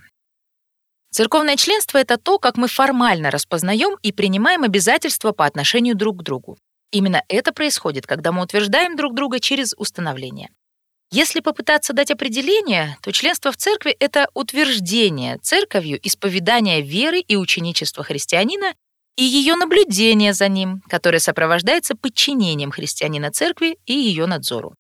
Церковное 1.12 1.56
членство— 1.56 1.98
это 2.00 2.18
то, 2.18 2.40
как 2.40 2.58
мы 2.58 2.68
формально 2.68 3.32
распознаем 3.32 3.98
и 4.02 4.12
принимаем 4.12 4.64
обязательства 4.64 5.32
по 5.32 5.46
отношению 5.46 5.96
друг 5.96 6.20
к 6.20 6.24
другу. 6.24 6.58
Именно 6.92 7.24
это 7.30 7.54
происходит, 7.54 8.06
когда 8.06 8.34
мы 8.34 8.44
утверждаем 8.44 8.98
друг 8.98 9.16
друга 9.16 9.40
через 9.40 9.74
установление. 9.78 10.50
Если 11.12 11.40
попытаться 11.40 11.94
дать 11.94 12.12
определение, 12.12 12.98
то 13.02 13.12
членство 13.14 13.52
в 13.52 13.58
церкви— 13.58 13.92
это 14.00 14.28
утверждение 14.34 15.38
церковью 15.38 16.00
исповедания 16.06 16.82
веры 16.82 17.20
и 17.20 17.38
ученичества 17.38 18.04
христианина 18.04 18.74
и 19.16 19.24
ее 19.24 19.56
наблюдение 19.56 20.34
за 20.34 20.48
ним, 20.48 20.82
которое 20.90 21.20
сопровождается 21.20 21.96
подчинением 21.96 22.72
христианина 22.72 23.32
церкви 23.32 23.78
и 23.86 23.94
ее 23.94 24.26
надзору. 24.26 24.76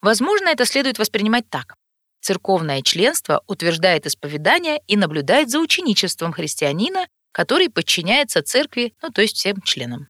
Возможно, 0.00 0.48
это 0.48 0.64
следует 0.64 0.98
воспринимать 0.98 1.48
так. 1.48 1.74
Церковное 2.20 2.82
членство 2.82 3.42
утверждает 3.46 4.06
исповедание 4.06 4.80
и 4.86 4.96
наблюдает 4.96 5.50
за 5.50 5.58
ученичеством 5.58 6.32
христианина, 6.32 7.06
который 7.32 7.68
подчиняется 7.68 8.42
церкви, 8.42 8.94
ну 9.02 9.10
то 9.10 9.20
есть 9.20 9.36
всем 9.36 9.60
членам. 9.60 10.08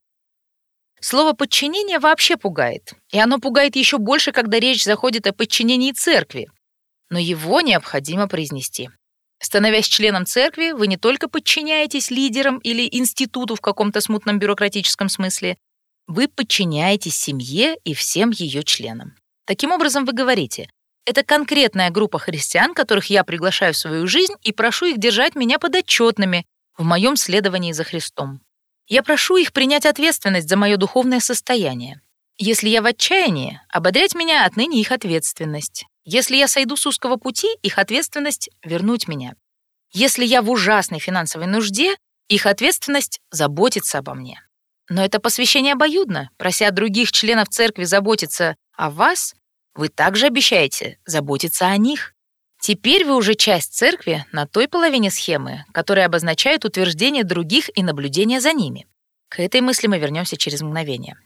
Слово 1.01 1.33
«подчинение» 1.33 1.99
вообще 1.99 2.37
пугает, 2.37 2.95
и 3.11 3.19
оно 3.19 3.39
пугает 3.39 3.77
еще 3.77 3.99
больше, 3.99 4.33
когда 4.33 4.59
речь 4.59 4.85
заходит 4.85 5.27
о 5.27 5.33
подчинении 5.33 5.93
церкви. 5.93 6.49
Но 7.11 7.19
его 7.19 7.61
необходимо 7.61 8.27
произнести. 8.27 8.91
Становясь 9.41 9.87
членом 9.87 10.27
церкви, 10.27 10.73
вы 10.73 10.87
не 10.87 10.97
только 10.97 11.29
подчиняетесь 11.29 12.11
лидерам 12.11 12.59
или 12.59 12.89
институту 12.91 13.57
в 13.57 13.61
каком-то 13.61 14.01
смутном 14.01 14.39
бюрократическом 14.39 15.09
смысле, 15.09 15.57
вы 16.07 16.29
подчиняетесь 16.29 17.17
семье 17.17 17.77
и 17.85 17.95
всем 17.95 18.31
ее 18.31 18.63
членам. 18.63 19.15
Таким 19.47 19.73
образом, 19.73 20.05
вы 20.05 20.13
говорите, 20.13 20.71
это 21.07 21.23
конкретная 21.23 21.91
группа 21.91 22.19
христиан, 22.19 22.75
которых 22.75 23.07
я 23.07 23.25
приглашаю 23.25 23.75
в 23.75 23.77
свою 23.77 24.07
жизнь 24.07 24.35
и 24.43 24.53
прошу 24.53 24.87
их 24.87 24.99
держать 24.99 25.35
меня 25.35 25.59
подотчетными 25.59 26.47
в 26.77 26.85
моем 26.85 27.17
следовании 27.17 27.73
за 27.73 27.85
Христом. 27.85 28.41
Я 28.87 29.03
прошу 29.03 29.37
их 29.37 29.53
принять 29.53 29.87
ответственность 29.87 30.49
за 30.49 30.57
мое 30.57 30.77
духовное 30.77 31.21
состояние. 31.21 32.01
Если 32.37 32.69
я 32.69 32.83
в 32.83 32.87
отчаянии, 32.87 33.61
ободрять 33.69 34.15
меня 34.15 34.45
отныне 34.45 34.81
их 34.81 34.93
ответственность. 34.93 35.87
Если 36.05 36.37
я 36.37 36.49
сойду 36.49 36.77
с 36.77 36.87
узкого 36.87 37.17
пути, 37.17 37.49
их 37.63 37.79
ответственность— 37.79 38.51
вернуть 38.63 39.09
меня. 39.09 39.35
Если 39.93 40.25
я 40.25 40.43
в 40.43 40.51
ужасной 40.51 40.99
финансовой 40.99 41.47
нужде, 41.47 41.97
их 42.29 42.47
ответственность— 42.47 43.21
заботиться 43.31 43.99
обо 43.99 44.15
мне. 44.15 44.41
Но 44.89 45.03
это 45.03 45.19
посвящение 45.19 45.73
обоюдно. 45.73 46.31
Прося 46.37 46.71
других 46.71 47.11
членов 47.11 47.49
церкви 47.49 47.85
заботиться 47.85 48.57
о 48.77 48.91
вас, 48.91 49.35
вы 49.75 49.89
также 49.89 50.27
обещаете 50.27 50.99
заботиться 51.05 51.67
о 51.67 51.77
них. 51.77 52.15
Теперь 52.61 53.05
вы 53.05 53.17
уже 53.17 53.35
часть 53.35 53.75
церкви 53.75 54.25
на 54.33 54.47
той 54.47 54.69
половине 54.69 55.11
схемы, 55.11 55.65
которая 55.73 56.07
обозначает 56.07 56.65
утверждение 56.65 57.25
других 57.25 57.69
и 57.77 57.83
наблюдение 57.83 58.41
за 58.41 58.53
ними. 58.53 58.87
К 59.29 59.41
этой 59.41 59.61
мысли 59.61 59.87
мы 59.87 59.99
вернемся 59.99 60.37
через 60.37 60.63
мгновение. 60.63 61.17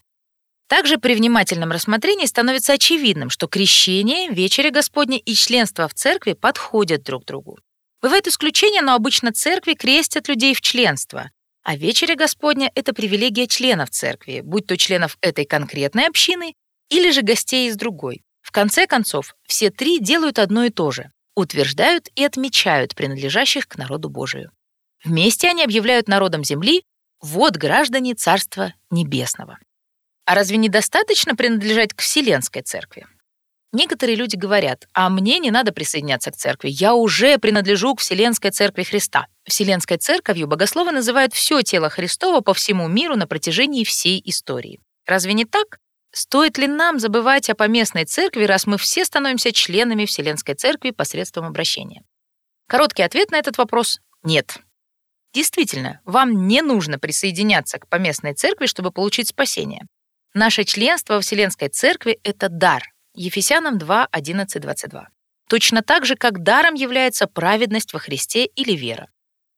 Также 0.69 0.99
при 0.99 1.15
внимательном 1.15 1.73
рассмотрении 1.73 2.27
становится 2.27 2.75
очевидным, 2.75 3.31
что 3.31 3.49
крещение, 3.49 4.29
вечеря 4.29 4.71
Господня 4.71 5.17
и 5.19 5.35
членство 5.35 5.89
в 5.89 5.95
церкви 5.95 6.35
подходят 6.35 7.03
друг 7.03 7.25
другу. 7.25 7.59
Бывают 8.03 8.29
исключения, 8.29 8.83
но 8.83 8.95
обычно 8.95 9.33
церкви 9.33 9.73
крестят 9.73 10.29
людей 10.29 10.55
в 10.55 10.61
членство, 10.61 11.31
а 11.65 11.77
вечеря 11.77 12.15
Господня— 12.17 12.71
это 12.75 12.93
привилегия 12.93 13.47
членов 13.47 13.91
церкви, 13.91 14.41
будь 14.45 14.67
то 14.67 14.77
членов 14.77 15.17
этой 15.23 15.47
конкретной 15.47 16.07
общины 16.07 16.55
или 16.91 17.11
же 17.11 17.23
гостей 17.23 17.69
из 17.69 17.77
другой. 17.77 18.23
В 18.43 18.53
конце 18.53 18.87
концов, 18.87 19.35
все 19.47 19.71
три 19.71 19.99
делают 19.99 20.39
одно 20.39 20.65
и 20.65 20.71
то 20.71 20.91
же— 20.91 21.11
утверждают 21.35 22.09
и 22.15 22.25
отмечают 22.25 22.95
принадлежащих 22.95 23.69
к 23.69 23.77
народу 23.77 24.11
Божию. 24.11 24.51
Вместе 25.03 25.49
они 25.49 25.65
объявляют 25.65 26.09
народом 26.09 26.45
земли 26.45 26.85
«Вот 27.21 27.57
граждане 27.57 28.15
Царства 28.15 28.75
Небесного». 28.91 29.59
А 30.29 30.35
разве 30.35 30.59
недостаточно 30.59 31.35
принадлежать 31.35 31.95
к 31.95 32.03
Вселенской 32.03 32.61
Церкви? 32.61 33.07
Некоторые 33.73 34.15
люди 34.15 34.37
говорят, 34.37 34.87
а 34.93 35.09
мне 35.09 35.39
не 35.39 35.51
надо 35.51 35.73
присоединяться 35.73 36.31
к 36.31 36.37
церкви, 36.37 36.69
я 36.69 36.95
уже 36.95 37.39
принадлежу 37.39 37.95
к 37.95 38.01
Вселенской 38.01 38.51
Церкви 38.51 38.83
Христа. 38.83 39.27
Вселенской 39.47 39.97
Церковью 39.97 40.47
богословы 40.47 40.93
называют 40.93 41.33
все 41.33 41.63
тело 41.63 41.89
Христова 41.89 42.43
по 42.43 42.53
всему 42.53 42.89
миру 42.89 43.17
на 43.17 43.27
протяжении 43.27 43.85
всей 43.85 44.21
истории. 44.23 44.81
Разве 45.07 45.33
не 45.33 45.47
так? 45.47 45.79
Стоит 46.13 46.59
ли 46.59 46.67
нам 46.67 46.99
забывать 46.99 47.49
о 47.49 47.55
поместной 47.55 48.05
церкви, 48.05 48.45
раз 48.45 48.67
мы 48.67 48.77
все 48.77 49.07
становимся 49.07 49.51
членами 49.53 50.05
Вселенской 50.05 50.55
Церкви 50.55 50.91
посредством 50.91 51.47
обращения? 51.47 52.03
Короткий 52.67 53.03
ответ 53.03 53.31
на 53.31 53.39
этот 53.39 53.57
вопрос— 53.57 53.99
нет. 54.23 54.59
Действительно, 55.33 56.03
вам 56.05 56.47
не 56.47 56.61
нужно 56.61 56.99
присоединяться 56.99 57.79
к 57.79 57.89
поместной 57.89 58.35
церкви, 58.35 58.67
чтобы 58.67 58.91
получить 58.91 59.29
спасение. 59.29 59.87
Наше 60.35 60.65
членство 60.65 61.15
во 61.15 61.21
Вселенской 61.21 61.69
Церкви— 61.69 62.19
это 62.23 62.49
дар. 62.49 62.83
Ефесянам 63.15 63.79
2, 63.79 64.09
11, 64.11 64.63
22. 64.63 65.09
Точно 65.49 65.83
так 65.83 66.05
же, 66.05 66.17
как 66.17 66.43
даром 66.43 66.75
является 66.75 67.27
праведность 67.27 67.93
во 67.93 67.99
Христе 67.99 68.45
или 68.45 68.77
вера. 68.77 69.09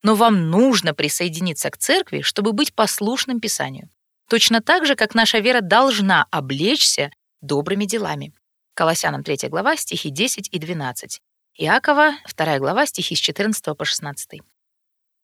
Но 0.03 0.15
вам 0.15 0.49
нужно 0.49 0.93
присоединиться 0.93 1.69
к 1.69 1.77
церкви, 1.77 2.21
чтобы 2.21 2.53
быть 2.53 2.73
послушным 2.73 3.39
Писанию. 3.39 3.89
Точно 4.29 4.61
так 4.61 4.85
же, 4.85 4.95
как 4.95 5.13
наша 5.13 5.39
вера 5.39 5.59
должна 5.59 6.25
облечься 6.31 7.11
добрыми 7.41 7.85
делами. 7.85 8.33
Колоссянам 8.73 9.23
3 9.23 9.49
глава, 9.49 9.75
стихи 9.75 10.09
10 10.09 10.47
и 10.51 10.57
12. 10.57 11.19
Иакова 11.57 12.13
2 12.33 12.59
глава, 12.59 12.85
стихи 12.85 13.15
с 13.15 13.19
14 13.19 13.77
по 13.77 13.83
16. 13.83 14.39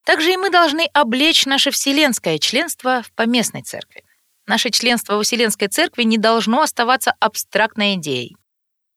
Также 0.04 0.34
и 0.34 0.38
мы 0.38 0.50
должны 0.50 0.90
облечь 0.94 1.46
наше 1.46 1.72
вселенское 1.72 2.38
членство 2.38 3.02
в 3.02 3.14
поместной 3.14 3.64
церкви. 3.64 4.04
Наше 4.48 4.70
членство 4.70 5.16
во 5.16 5.24
Вселенской 5.24 5.68
Церкви 5.68 6.04
не 6.04 6.18
должно 6.18 6.62
оставаться 6.62 7.14
абстрактной 7.20 7.96
идеей. 7.96 8.38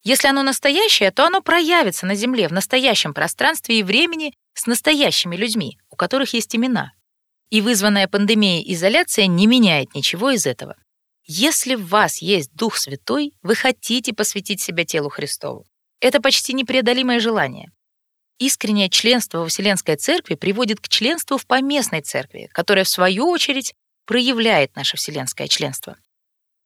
Если 0.03 0.29
оно 0.29 0.43
настоящее, 0.43 1.11
то 1.11 1.27
оно 1.27 1.43
проявится 1.43 2.07
на 2.07 2.15
Земле 2.15 2.49
в 2.49 2.53
настоящем 2.53 3.13
пространстве 3.13 3.81
и 3.81 3.83
времени 3.83 4.33
с 4.55 4.67
настоящими 4.67 5.37
людьми, 5.37 5.79
у 5.91 5.97
которых 5.97 6.33
есть 6.33 6.55
имена, 6.55 6.93
и 7.51 7.61
вызванная 7.61 8.09
пандемией 8.09 8.73
изоляция 8.73 9.27
не 9.27 9.47
меняет 9.47 9.95
ничего 9.95 10.31
из 10.31 10.47
этого. 10.47 10.77
Если 11.27 11.75
в 11.75 11.89
вас 11.89 12.23
есть 12.23 12.55
Дух 12.55 12.77
Святой, 12.77 13.35
вы 13.43 13.55
хотите 13.55 14.15
посвятить 14.15 14.61
себя 14.61 14.85
телу 14.85 15.11
Христову. 15.11 15.67
Это 16.01 16.23
почти 16.23 16.55
непреодолимое 16.55 17.21
желание. 17.21 17.71
Искреннее 18.39 18.89
членство 18.89 19.41
во 19.41 19.49
Вселенской 19.49 19.97
Церкви 19.97 20.35
приводит 20.35 20.81
к 20.81 20.89
членству 20.89 21.37
в 21.37 21.47
поместной 21.47 22.01
церкви, 22.01 22.49
которая, 22.53 22.85
в 22.85 22.89
свою 22.89 23.29
очередь, 23.29 23.75
проявляет 24.05 24.77
наше 24.77 24.97
вселенское 24.97 25.49
членство. 25.49 25.97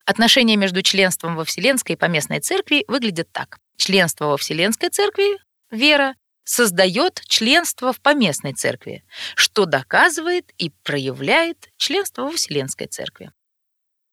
Отношения 0.06 0.56
между 0.56 0.82
членством 0.82 1.36
во 1.36 1.44
Вселенской 1.44 1.94
и 1.94 1.98
поместной 1.98 2.40
церкви 2.40 2.84
выглядят 2.88 3.32
так. 3.32 3.58
Членство 3.76 4.26
во 4.26 4.36
Вселенской 4.36 4.90
церкви— 4.90 5.38
вера, 5.70 6.14
создает 6.44 7.22
членство 7.26 7.92
в 7.92 8.00
поместной 8.00 8.52
церкви, 8.52 9.02
что 9.34 9.64
доказывает 9.64 10.52
и 10.58 10.70
проявляет 10.82 11.70
членство 11.78 12.22
во 12.22 12.30
Вселенской 12.32 12.86
церкви. 12.86 13.32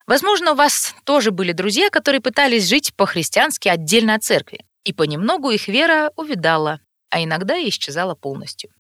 Возможно, 0.08 0.54
у 0.54 0.56
вас 0.56 0.96
тоже 1.04 1.32
были 1.32 1.52
друзья, 1.52 1.90
которые 1.90 2.22
пытались 2.22 2.68
жить 2.68 2.96
по-христиански 2.96 3.68
отдельно 3.68 4.16
от 4.16 4.24
церкви, 4.24 4.66
и 4.84 4.94
понемногу 4.94 5.52
их 5.52 5.68
вера 5.68 6.12
увидала, 6.16 6.80
а 7.10 7.24
иногда 7.24 7.58
и 7.58 7.70
исчезала 7.70 8.16
полностью. 8.16 8.72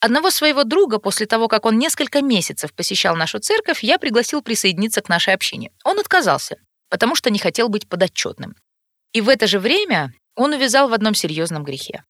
Одного 0.00 0.30
своего 0.30 0.62
друга, 0.62 0.98
после 0.98 1.26
того, 1.26 1.48
как 1.48 1.66
он 1.66 1.76
несколько 1.76 2.22
месяцев 2.22 2.72
посещал 2.72 3.16
нашу 3.16 3.40
церковь, 3.40 3.82
я 3.82 3.98
пригласил 3.98 4.42
присоединиться 4.42 5.00
к 5.02 5.08
нашей 5.08 5.34
общине. 5.34 5.72
Он 5.84 5.98
отказался, 5.98 6.56
потому 6.88 7.16
что 7.16 7.30
не 7.30 7.38
хотел 7.38 7.68
быть 7.68 7.88
подотчетным. 7.88 8.54
И 9.12 9.20
в 9.20 9.28
это 9.28 9.48
же 9.48 9.58
время 9.58 10.12
он 10.36 10.52
увязал 10.52 10.88
в 10.88 10.92
одном 10.92 11.14
серьезном 11.14 11.64
грехе. 11.64 12.04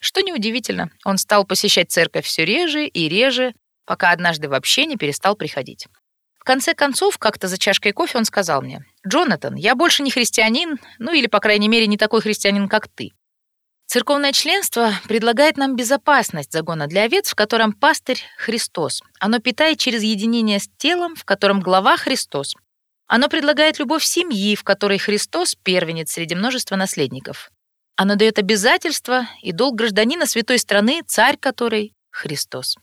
Что 0.00 0.22
неудивительно, 0.22 0.90
он 1.04 1.18
стал 1.18 1.44
посещать 1.44 1.90
церковь 1.90 2.24
все 2.24 2.44
реже 2.46 2.86
и 2.86 3.08
реже, 3.08 3.52
пока 3.84 4.10
однажды 4.10 4.48
вообще 4.48 4.86
не 4.86 4.96
перестал 4.96 5.36
приходить. 5.36 5.86
В 6.38 6.44
конце 6.44 6.74
концов, 6.74 7.18
как-то 7.18 7.48
за 7.48 7.58
чашкой 7.58 7.92
кофе 7.92 8.18
он 8.18 8.24
сказал 8.24 8.62
мне, 8.62 8.84
«Джонатан, 9.06 9.54
я 9.54 9.74
больше 9.74 10.02
не 10.02 10.10
христианин, 10.10 10.78
ну 10.98 11.12
или, 11.12 11.26
по 11.26 11.40
крайней 11.40 11.68
мере, 11.68 11.86
не 11.86 11.96
такой 11.96 12.20
христианин, 12.22 12.68
как 12.68 12.88
ты. 12.88 13.12
Церковное 13.86 14.32
членство 14.32 14.92
предлагает 15.06 15.56
нам 15.56 15.76
безопасность 15.76 16.52
загона 16.52 16.86
для 16.86 17.02
овец, 17.02 17.30
в 17.30 17.34
котором 17.34 17.72
пастырь— 17.72 18.20
Христос. 18.38 19.02
Оно 19.20 19.38
питает 19.38 19.78
через 19.78 20.02
единение 20.02 20.58
с 20.58 20.68
телом, 20.78 21.14
в 21.14 21.24
котором 21.24 21.60
глава— 21.60 21.96
Христос. 21.98 22.54
Оно 23.06 23.28
предлагает 23.28 23.78
любовь 23.78 24.04
семьи, 24.04 24.56
в 24.56 24.64
которой 24.64 24.98
Христос— 24.98 25.54
первенец 25.62 26.12
среди 26.12 26.34
множества 26.34 26.76
наследников. 26.76 27.50
Оно 27.96 28.16
дает 28.16 28.38
обязательства 28.38 29.28
и 29.42 29.52
долг 29.52 29.76
гражданина 29.76 30.26
святой 30.26 30.58
страны, 30.58 31.02
царь 31.06 31.36
которой— 31.36 31.94
Христос. 32.10 32.76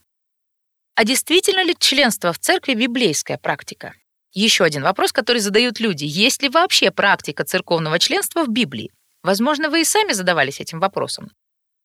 А 0.95 1.03
действительно 1.03 1.63
ли 1.63 1.75
членство 1.77 2.31
в 2.31 2.39
церкви 2.39 2.73
библейская 2.75 3.37
практика? 3.37 3.93
Еще 4.33 4.63
один 4.63 4.83
вопрос, 4.83 5.11
который 5.11 5.39
задают 5.39 5.79
люди. 5.79 6.05
Есть 6.05 6.41
ли 6.41 6.49
вообще 6.49 6.91
практика 6.91 7.43
церковного 7.43 7.99
членства 7.99 8.45
в 8.45 8.49
Библии? 8.49 8.91
Возможно, 9.23 9.69
вы 9.69 9.81
и 9.81 9.85
сами 9.85 10.13
задавались 10.13 10.59
этим 10.59 10.79
вопросом. 10.79 11.31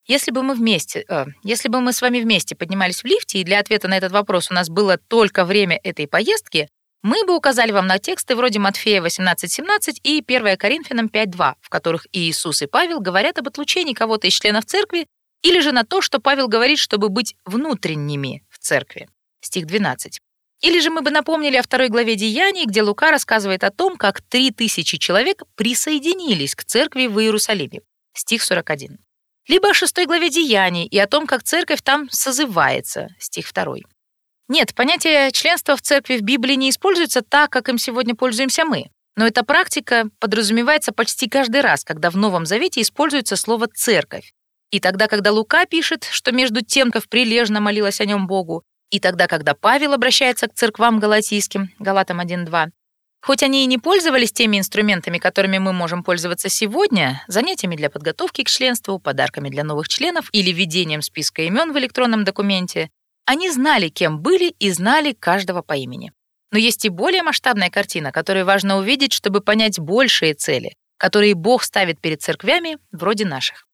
Если 0.07 0.31
бы 0.31 0.43
мы 0.43 0.55
вместе, 0.55 1.05
э, 1.09 1.27
если 1.43 1.69
бы 1.69 1.81
мы 1.81 1.93
с 1.93 2.01
вами 2.01 2.21
вместе 2.21 2.55
поднимались 2.55 3.03
в 3.03 3.07
лифте, 3.07 3.41
и 3.41 3.45
для 3.45 3.59
ответа 3.59 3.89
на 3.89 3.97
этот 3.97 4.13
вопрос 4.13 4.51
у 4.51 4.55
нас 4.55 4.69
было 4.69 4.99
только 4.99 5.45
время 5.45 5.81
этой 5.83 6.07
поездки, 6.07 6.69
мы 7.03 7.25
бы 7.25 7.37
указали 7.37 7.73
вам 7.73 7.87
на 7.87 7.99
тексты 7.99 8.37
вроде 8.37 8.59
Матфея 8.59 9.03
18.17 9.03 10.01
и 10.03 10.25
1 10.27 10.57
Коринфянам 10.57 11.07
5.2, 11.07 11.55
в 11.61 11.69
которых 11.69 12.07
Иисус 12.13 12.63
и 12.63 12.67
Павел 12.67 13.01
говорят 13.01 13.39
об 13.39 13.49
отлучении 13.49 13.95
кого-то 13.95 14.27
из 14.27 14.35
членов 14.35 14.65
церкви, 14.65 15.07
или 15.43 15.61
же 15.61 15.73
на 15.73 15.85
то, 15.85 16.01
что 16.01 16.21
Павел 16.21 16.49
говорит, 16.49 16.79
чтобы 16.79 17.09
быть 17.09 17.37
внутренними 17.45 18.45
в 18.49 18.59
церкви. 18.59 19.09
Стих 19.41 19.67
12. 19.67 20.21
Или 20.61 20.81
же 20.81 20.91
мы 20.91 21.03
бы 21.03 21.11
напомнили 21.11 21.57
о 21.57 21.63
второй 21.63 21.89
главе 21.89 22.17
Деяний, 22.17 22.65
где 22.65 22.83
Лука 22.83 23.11
рассказывает 23.11 23.63
о 23.65 23.71
том, 23.71 23.97
как 23.97 24.23
3000 24.23 24.99
человек 24.99 25.43
присоединились 25.55 26.55
к 26.55 26.65
церкви 26.65 27.07
в 27.07 27.21
Иерусалиме. 27.21 27.81
Стих 28.15 28.43
41 28.43 28.99
либо 29.49 29.71
о 29.71 29.75
шестой 29.75 30.07
главе 30.07 30.29
Деяний 30.29 30.87
и 30.87 30.99
о 30.99 31.07
том, 31.07 31.27
как 31.27 31.43
церковь 31.43 31.83
там 31.83 32.09
созывается, 32.11 33.09
стих 33.19 33.53
2. 33.53 33.77
Нет, 34.49 34.75
понятие 34.75 35.31
членства 35.33 35.77
в 35.77 35.83
церкви 35.83 36.19
в 36.19 36.23
Библии 36.23 36.55
не 36.55 36.71
используется 36.71 37.23
так, 37.23 37.51
как 37.51 37.69
им 37.69 37.79
сегодня 37.79 38.15
пользуемся 38.15 38.65
мы. 38.65 38.91
Но 39.17 39.27
эта 39.27 39.45
практика 39.45 40.11
подразумевается 40.21 40.93
почти 40.93 41.29
каждый 41.29 41.63
раз, 41.63 41.85
когда 41.85 42.11
в 42.11 42.17
Новом 42.17 42.45
Завете 42.45 42.83
используется 42.83 43.37
слово 43.37 43.67
«церковь». 43.75 44.33
И 44.71 44.81
тогда, 44.81 45.09
когда 45.09 45.33
Лука 45.33 45.65
пишет, 45.65 46.05
что 46.05 46.33
между 46.33 46.61
тем, 46.61 46.91
как 46.91 47.09
прилежно 47.09 47.61
молилась 47.61 48.01
о 48.01 48.05
нем 48.05 48.27
Богу, 48.27 48.63
и 48.91 49.01
тогда, 49.01 49.27
когда 49.27 49.55
Павел 49.55 49.93
обращается 49.93 50.49
к 50.49 50.55
церквам 50.55 51.01
галатийским, 51.01 51.71
Галатам 51.79 52.21
1.2, 52.21 52.71
Хоть 53.27 53.43
они 53.43 53.65
и 53.65 53.67
не 53.67 53.79
пользовались 53.79 54.31
теми 54.31 54.57
инструментами, 54.57 55.19
которыми 55.19 55.59
мы 55.59 55.73
можем 55.73 56.05
пользоваться 56.05 56.49
сегодня, 56.49 57.25
занятиями 57.27 57.75
для 57.75 57.91
подготовки 57.91 58.45
к 58.45 58.49
членству, 58.49 59.01
подарками 59.01 59.49
для 59.49 59.65
новых 59.65 59.89
членов 59.89 60.29
или 60.31 60.53
ведением 60.53 61.03
списка 61.03 61.43
имен 61.43 61.73
в 61.73 61.79
электронном 61.79 62.23
документе, 62.23 62.89
они 63.25 63.51
знали, 63.51 63.89
кем 63.89 64.21
были 64.21 64.55
и 64.61 64.71
знали 64.71 65.13
каждого 65.13 65.63
по 65.63 65.73
имени. 65.73 66.13
Но 66.53 66.59
есть 66.59 66.85
и 66.85 66.89
более 66.89 67.25
масштабная 67.25 67.71
картина, 67.71 68.13
которую 68.13 68.47
важно 68.47 68.79
увидеть, 68.79 69.13
чтобы 69.13 69.41
понять 69.41 69.81
большие 69.81 70.35
цели, 70.35 70.77
которые 70.97 71.35
Бог 71.35 71.65
ставит 71.65 72.01
перед 72.01 72.23
церквями, 72.23 72.79
вроде 72.93 73.25
наших. 73.25 73.66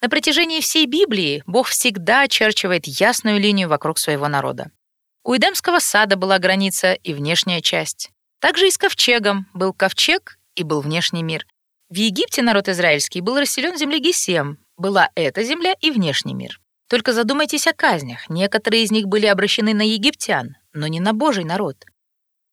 На 0.00 0.08
протяжении 0.08 0.60
всей 0.60 0.86
Библии 0.86 1.42
Бог 1.46 1.68
всегда 1.68 2.22
очерчивает 2.22 2.86
ясную 2.86 3.40
линию 3.40 3.68
вокруг 3.68 3.98
своего 3.98 4.28
народа. 4.28 4.70
У 5.24 5.36
Эдемского 5.36 5.80
сада 5.80 6.16
была 6.16 6.38
граница 6.38 6.92
и 6.92 7.12
внешняя 7.12 7.60
часть. 7.60 8.10
Также 8.40 8.68
и 8.68 8.70
с 8.70 8.78
ковчегом. 8.78 9.46
Был 9.54 9.72
ковчег 9.72 10.38
и 10.54 10.62
был 10.62 10.80
внешний 10.80 11.24
мир. 11.24 11.44
В 11.90 11.96
Египте 11.96 12.42
народ 12.42 12.68
израильский 12.68 13.20
был 13.20 13.38
расселен 13.38 13.74
в 13.74 13.78
земле 13.78 13.98
Гесем. 13.98 14.58
Была 14.76 15.10
эта 15.16 15.42
земля 15.42 15.74
и 15.80 15.90
внешний 15.90 16.34
мир. 16.34 16.60
Только 16.88 17.12
задумайтесь 17.12 17.66
о 17.66 17.72
казнях. 17.72 18.30
Некоторые 18.30 18.84
из 18.84 18.92
них 18.92 19.08
были 19.08 19.26
обращены 19.26 19.74
на 19.74 19.82
египтян, 19.82 20.56
но 20.72 20.86
не 20.86 21.00
на 21.00 21.12
Божий 21.12 21.44
народ. 21.44 21.84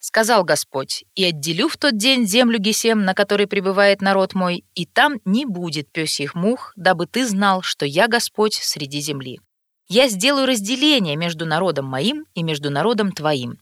Сказал 0.07 0.43
Господь, 0.43 1.03
«И 1.15 1.23
отделю 1.23 1.67
в 1.67 1.77
тот 1.77 1.97
день 1.97 2.27
землю 2.27 2.59
Гесем, 2.59 3.05
на 3.05 3.15
которой 3.15 3.47
пребывает 3.47 4.01
народ 4.01 4.35
мой, 4.35 4.63
и 4.75 4.85
там 4.85 5.19
не 5.25 5.45
будет 5.45 5.91
пёсьих 5.91 6.35
мух, 6.35 6.73
дабы 6.75 7.07
ты 7.07 7.25
знал, 7.25 7.63
что 7.63 7.87
я 7.87 8.07
Господь 8.07 8.53
среди 8.53 8.99
земли. 8.99 9.39
Я 9.87 10.07
сделаю 10.07 10.45
разделение 10.45 11.15
между 11.15 11.47
народом 11.47 11.85
моим 11.85 12.27
и 12.35 12.43
между 12.43 12.69
народом 12.69 13.13
твоим, 13.13 13.57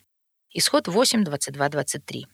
Исход 0.51 0.89
8, 0.89 1.23
22, 1.23 1.69
23. 1.69 2.27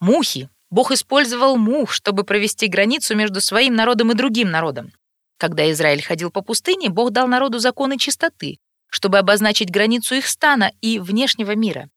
Мухи. 0.00 0.48
Бог 0.70 0.90
использовал 0.90 1.58
мух, 1.58 1.92
чтобы 1.92 2.24
провести 2.24 2.66
границу 2.66 3.14
между 3.14 3.42
своим 3.42 3.74
народом 3.74 4.10
и 4.10 4.14
другим 4.14 4.50
народом. 4.50 4.90
Когда 5.36 5.70
Израиль 5.70 6.02
ходил 6.02 6.30
по 6.30 6.40
пустыне, 6.40 6.88
Бог 6.88 7.10
дал 7.10 7.28
народу 7.28 7.58
законы 7.58 7.98
чистоты, 7.98 8.56
чтобы 8.88 9.18
обозначить 9.18 9.70
границу 9.70 10.14
их 10.14 10.26
стана 10.26 10.72
и 10.80 10.98
внешнего 10.98 11.54
мира. 11.54 11.90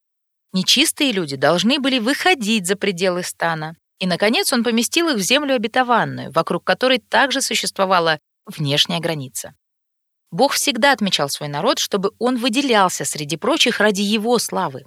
Нечистые 0.53 1.11
люди 1.11 1.35
должны 1.35 1.79
были 1.79 1.99
выходить 1.99 2.67
за 2.67 2.75
пределы 2.75 3.23
стана. 3.23 3.75
И, 3.99 4.07
наконец, 4.07 4.51
он 4.51 4.63
поместил 4.63 5.09
их 5.09 5.17
в 5.17 5.21
землю 5.21 5.55
обетованную, 5.55 6.31
вокруг 6.31 6.63
которой 6.63 6.99
также 6.99 7.41
существовала 7.41 8.19
внешняя 8.45 8.99
граница. 8.99 9.53
Бог 10.31 10.53
всегда 10.53 10.91
отмечал 10.93 11.29
свой 11.29 11.49
народ, 11.49 11.79
чтобы 11.79 12.11
он 12.17 12.37
выделялся 12.37 13.05
среди 13.05 13.37
прочих 13.37 13.79
ради 13.79 14.01
его 14.01 14.39
славы. 14.39 14.85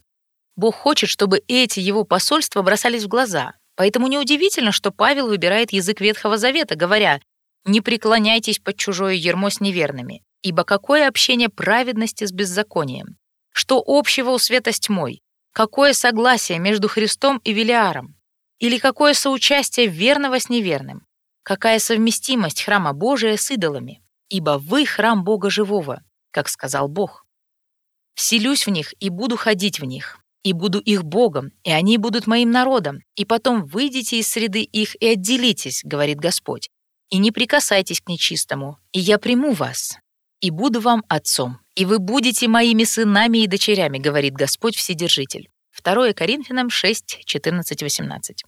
Бог 0.56 0.74
хочет, 0.74 1.10
чтобы 1.10 1.42
эти 1.48 1.80
его 1.80 2.04
посольства 2.04 2.62
бросались 2.62 3.04
в 3.04 3.08
глаза. 3.08 3.54
Поэтому 3.76 4.06
неудивительно, 4.06 4.72
что 4.72 4.90
Павел 4.90 5.28
выбирает 5.28 5.72
язык 5.72 6.00
Ветхого 6.00 6.38
Завета, 6.38 6.76
говоря 6.76 7.20
«Не 7.64 7.80
преклоняйтесь 7.80 8.58
под 8.58 8.76
чужое 8.76 9.14
ермо 9.14 9.50
с 9.50 9.60
неверными, 9.60 10.22
ибо 10.42 10.64
какое 10.64 11.08
общение 11.08 11.48
праведности 11.48 12.24
с 12.24 12.32
беззаконием? 12.32 13.16
Что 13.52 13.82
общего 13.84 14.30
у 14.30 14.38
света 14.38 14.72
с 14.72 14.78
тьмой? 14.78 15.23
Какое 15.54 15.92
согласие 15.92 16.58
между 16.58 16.88
Христом 16.88 17.38
и 17.44 17.52
Велиаром? 17.52 18.16
Или 18.58 18.78
какое 18.78 19.14
соучастие 19.14 19.86
верного 19.86 20.40
с 20.40 20.48
неверным? 20.48 21.06
Какая 21.44 21.78
совместимость 21.78 22.62
храма 22.62 22.92
Божия 22.92 23.36
с 23.36 23.52
идолами? 23.52 24.02
Ибо 24.28 24.58
вы 24.58 24.84
храм 24.84 25.22
Бога 25.22 25.50
живого, 25.50 26.02
как 26.32 26.48
сказал 26.48 26.88
Бог. 26.88 27.24
Вселюсь 28.16 28.66
в 28.66 28.70
них 28.70 28.94
и 28.98 29.10
буду 29.10 29.36
ходить 29.36 29.78
в 29.78 29.84
них, 29.84 30.18
и 30.42 30.52
буду 30.52 30.80
их 30.80 31.04
Богом, 31.04 31.52
и 31.62 31.70
они 31.70 31.98
будут 31.98 32.26
моим 32.26 32.50
народом, 32.50 33.02
и 33.14 33.24
потом 33.24 33.64
выйдите 33.64 34.18
из 34.18 34.26
среды 34.26 34.62
их 34.62 35.00
и 35.00 35.06
отделитесь, 35.06 35.82
говорит 35.84 36.18
Господь, 36.18 36.68
и 37.10 37.18
не 37.18 37.30
прикасайтесь 37.30 38.00
к 38.00 38.08
нечистому, 38.08 38.78
и 38.90 38.98
я 38.98 39.20
приму 39.20 39.52
вас, 39.52 39.98
и 40.44 40.50
буду 40.50 40.80
вам 40.80 41.04
отцом, 41.08 41.58
и 41.74 41.86
вы 41.86 41.98
будете 41.98 42.48
моими 42.48 42.84
сынами 42.84 43.38
и 43.38 43.46
дочерями, 43.46 43.96
говорит 43.96 44.34
Господь 44.34 44.76
Вседержитель. 44.76 45.48
2 45.82 46.12
Коринфянам 46.12 46.68
6, 46.68 47.24
14, 47.24 47.82
18. 47.82 48.44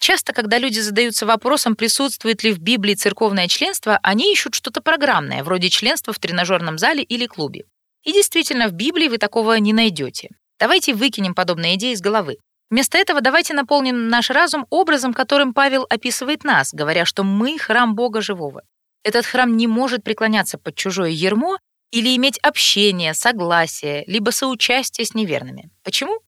Часто, 0.00 0.32
когда 0.32 0.58
люди 0.58 0.80
задаются 0.80 1.26
вопросом, 1.26 1.76
присутствует 1.76 2.42
ли 2.42 2.50
в 2.52 2.58
Библии 2.58 2.96
церковное 2.96 3.46
членство, 3.46 4.00
они 4.02 4.32
ищут 4.32 4.56
что-то 4.56 4.80
программное, 4.80 5.44
вроде 5.44 5.68
членства 5.68 6.12
в 6.12 6.18
тренажерном 6.18 6.78
зале 6.78 7.04
или 7.04 7.26
клубе. 7.26 7.62
И 8.02 8.12
действительно, 8.12 8.66
в 8.66 8.72
Библии 8.72 9.06
вы 9.06 9.18
такого 9.18 9.54
не 9.60 9.72
найдете. 9.72 10.30
Давайте 10.58 10.94
выкинем 10.94 11.36
подобные 11.36 11.76
идеи 11.76 11.92
из 11.92 12.00
головы. 12.00 12.38
Вместо 12.70 12.98
этого 12.98 13.20
давайте 13.20 13.54
наполним 13.54 14.08
наш 14.08 14.30
разум 14.30 14.66
образом, 14.68 15.14
которым 15.14 15.54
Павел 15.54 15.86
описывает 15.88 16.42
нас, 16.42 16.74
говоря, 16.74 17.04
что 17.04 17.22
мы— 17.22 17.56
храм 17.60 17.94
Бога 17.94 18.20
живого. 18.20 18.62
Этот 19.02 19.26
храм 19.26 19.56
не 19.56 19.66
может 19.66 20.04
преклоняться 20.04 20.58
под 20.58 20.74
чужое 20.74 21.10
ермо 21.10 21.58
или 21.90 22.14
иметь 22.16 22.38
общение, 22.38 23.14
согласие, 23.14 24.04
либо 24.06 24.30
соучастие 24.30 25.06
с 25.06 25.14
неверными. 25.14 25.70
Почему? 25.82 26.20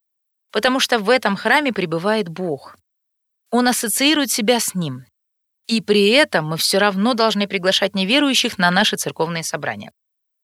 Потому 0.50 0.80
что 0.80 0.98
в 0.98 1.10
этом 1.10 1.36
храме 1.36 1.72
пребывает 1.72 2.28
Бог. 2.28 2.76
Он 3.50 3.68
ассоциирует 3.68 4.30
себя 4.30 4.60
с 4.60 4.74
Ним. 4.74 5.04
И 5.68 5.80
при 5.80 6.08
этом 6.10 6.46
мы 6.46 6.56
все 6.56 6.78
равно 6.78 7.14
должны 7.14 7.46
приглашать 7.46 7.94
неверующих 7.94 8.58
на 8.58 8.70
наши 8.70 8.96
церковные 8.96 9.44
собрания. 9.44 9.92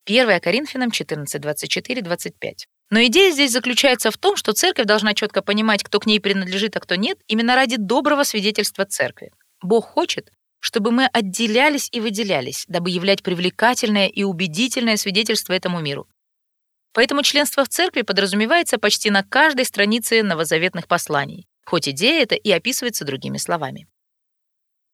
1 0.07 0.41
Коринфянам 0.41 0.91
14, 0.91 1.41
24, 1.41 2.03
25. 2.03 2.67
Но 2.91 3.05
идея 3.05 3.33
здесь 3.33 3.53
заключается 3.53 4.11
в 4.11 4.17
том, 4.17 4.37
что 4.37 4.53
церковь 4.53 4.87
должна 4.87 5.13
четко 5.15 5.43
понимать, 5.43 5.83
кто 5.83 6.01
к 6.01 6.07
ней 6.07 6.21
принадлежит, 6.21 6.77
а 6.77 6.81
кто 6.81 6.95
нет, 6.95 7.19
именно 7.27 7.55
ради 7.55 7.77
доброго 7.77 8.23
свидетельства 8.23 8.87
церкви. 8.87 9.33
Бог 9.61 9.87
хочет, 9.87 10.31
чтобы 10.61 10.91
мы 10.91 11.07
отделялись 11.07 11.89
и 11.93 12.01
выделялись, 12.01 12.65
дабы 12.69 12.91
являть 12.91 13.23
привлекательное 13.23 14.09
и 14.09 14.23
убедительное 14.23 14.97
свидетельство 14.97 15.53
этому 15.53 15.81
миру. 15.81 16.09
Поэтому 16.93 17.23
членство 17.23 17.65
в 17.65 17.69
церкви 17.69 18.03
подразумевается 18.03 18.79
почти 18.79 19.11
на 19.11 19.23
каждой 19.23 19.65
странице 19.65 20.23
новозаветных 20.23 20.89
посланий, 20.89 21.47
хоть 21.65 21.89
идея 21.89 22.23
эта 22.23 22.35
и 22.35 22.51
описывается 22.51 23.05
другими 23.05 23.39
словами. 23.39 23.87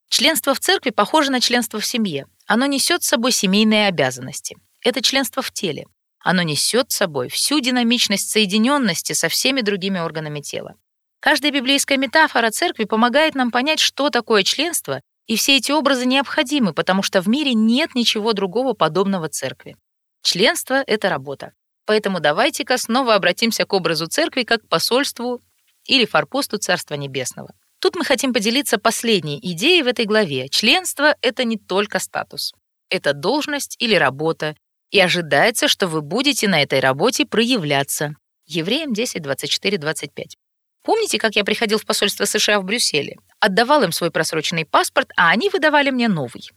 Членство 0.08 0.54
в 0.54 0.60
церкви 0.60 0.90
похоже 0.90 1.30
на 1.30 1.40
членство 1.40 1.80
в 1.80 1.86
семье. 1.86 2.26
Оно 2.46 2.66
несет 2.66 3.02
с 3.02 3.08
собой 3.08 3.32
семейные 3.32 3.88
обязанности. 3.88 4.56
Это 4.82 5.00
членство 5.00 5.42
в 5.42 5.50
теле. 5.50 5.86
Оно 6.20 6.42
несет 6.42 6.92
с 6.92 6.96
собой 6.96 7.28
всю 7.28 7.60
динамичность 7.60 8.30
соединенности 8.30 9.12
со 9.12 9.28
всеми 9.28 9.60
другими 9.60 9.98
органами 9.98 10.40
тела. 10.40 10.76
Каждая 11.20 11.52
библейская 11.52 11.96
метафора 11.96 12.50
церкви 12.50 12.84
помогает 12.84 13.34
нам 13.34 13.50
понять, 13.50 13.80
что 13.80 14.10
такое 14.10 14.42
членство, 14.42 15.00
и 15.26 15.36
все 15.36 15.56
эти 15.56 15.72
образы 15.72 16.06
необходимы, 16.06 16.72
потому 16.72 17.02
что 17.02 17.20
в 17.20 17.28
мире 17.28 17.55
нет 17.55 17.94
ничего 17.94 18.32
другого 18.32 18.74
подобного 18.74 19.28
церкви. 19.28 19.76
Членство— 20.22 20.82
это 20.86 21.09
работа. 21.09 21.52
Поэтому 21.86 22.20
давайте-ка 22.20 22.78
снова 22.78 23.14
обратимся 23.14 23.66
к 23.66 23.72
образу 23.72 24.06
церкви 24.06 24.42
как 24.42 24.62
к 24.62 24.68
посольству 24.68 25.40
или 25.86 26.06
форпосту 26.06 26.59
Царства 26.59 26.94
Небесного. 26.94 27.55
Тут 27.78 27.96
мы 27.96 28.05
хотим 28.05 28.32
поделиться 28.32 28.78
последней 28.78 29.38
идеей 29.42 29.82
в 29.82 29.86
этой 29.86 30.06
главе. 30.06 30.48
Членство— 30.48 31.14
это 31.20 31.44
не 31.44 31.59
только 31.59 31.98
статус. 31.98 32.55
Это 32.88 33.12
должность 33.12 33.76
или 33.78 33.94
работа, 33.94 34.56
и 34.90 35.01
ожидается, 35.01 35.68
что 35.68 35.88
вы 35.88 36.01
будете 36.01 36.48
на 36.48 36.62
этой 36.62 36.80
работе 36.80 37.26
проявляться. 37.26 38.14
Евреям 38.46 38.92
10, 38.94 39.22
24, 39.22 39.78
25. 39.78 40.36
Помните, 40.85 41.19
как 41.19 41.35
я 41.35 41.44
приходил 41.44 41.78
в 41.78 41.86
посольство 41.86 42.27
США 42.27 42.61
в 42.61 42.65
Брюсселе? 42.65 43.16
Отдавал 43.40 43.82
им 43.82 43.90
свой 43.90 44.11
просроченный 44.11 44.66
паспорт, 44.66 45.11
а 45.16 45.31
они 45.31 45.48
выдавали 45.48 45.90
мне 45.90 46.09
новый. 46.09 46.51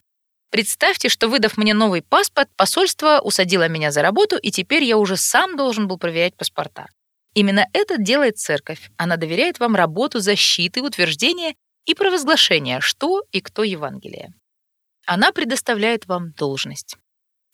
Представьте, 0.51 1.07
что, 1.07 1.29
выдав 1.29 1.57
мне 1.57 1.73
новый 1.73 2.01
паспорт, 2.01 2.49
посольство 2.57 3.21
усадило 3.23 3.69
меня 3.69 3.91
за 3.91 4.01
работу, 4.01 4.37
и 4.37 4.51
теперь 4.51 4.83
я 4.83 4.97
уже 4.97 5.15
сам 5.15 5.55
должен 5.55 5.87
был 5.87 5.97
проверять 5.97 6.35
паспорта. 6.35 6.87
Именно 7.35 7.67
это 7.71 7.97
делает 7.97 8.37
церковь. 8.37 8.89
Она 8.97 9.15
доверяет 9.15 9.59
вам 9.59 9.75
работу 9.75 10.19
защиты, 10.19 10.81
утверждения 10.81 11.55
и 11.85 11.93
провозглашения, 11.93 12.81
что 12.81 13.23
и 13.31 13.39
кто 13.39 13.63
Евангелие. 13.63 14.33
Она 15.05 15.31
предоставляет 15.31 16.05
вам 16.05 16.31
должность. 16.31 16.97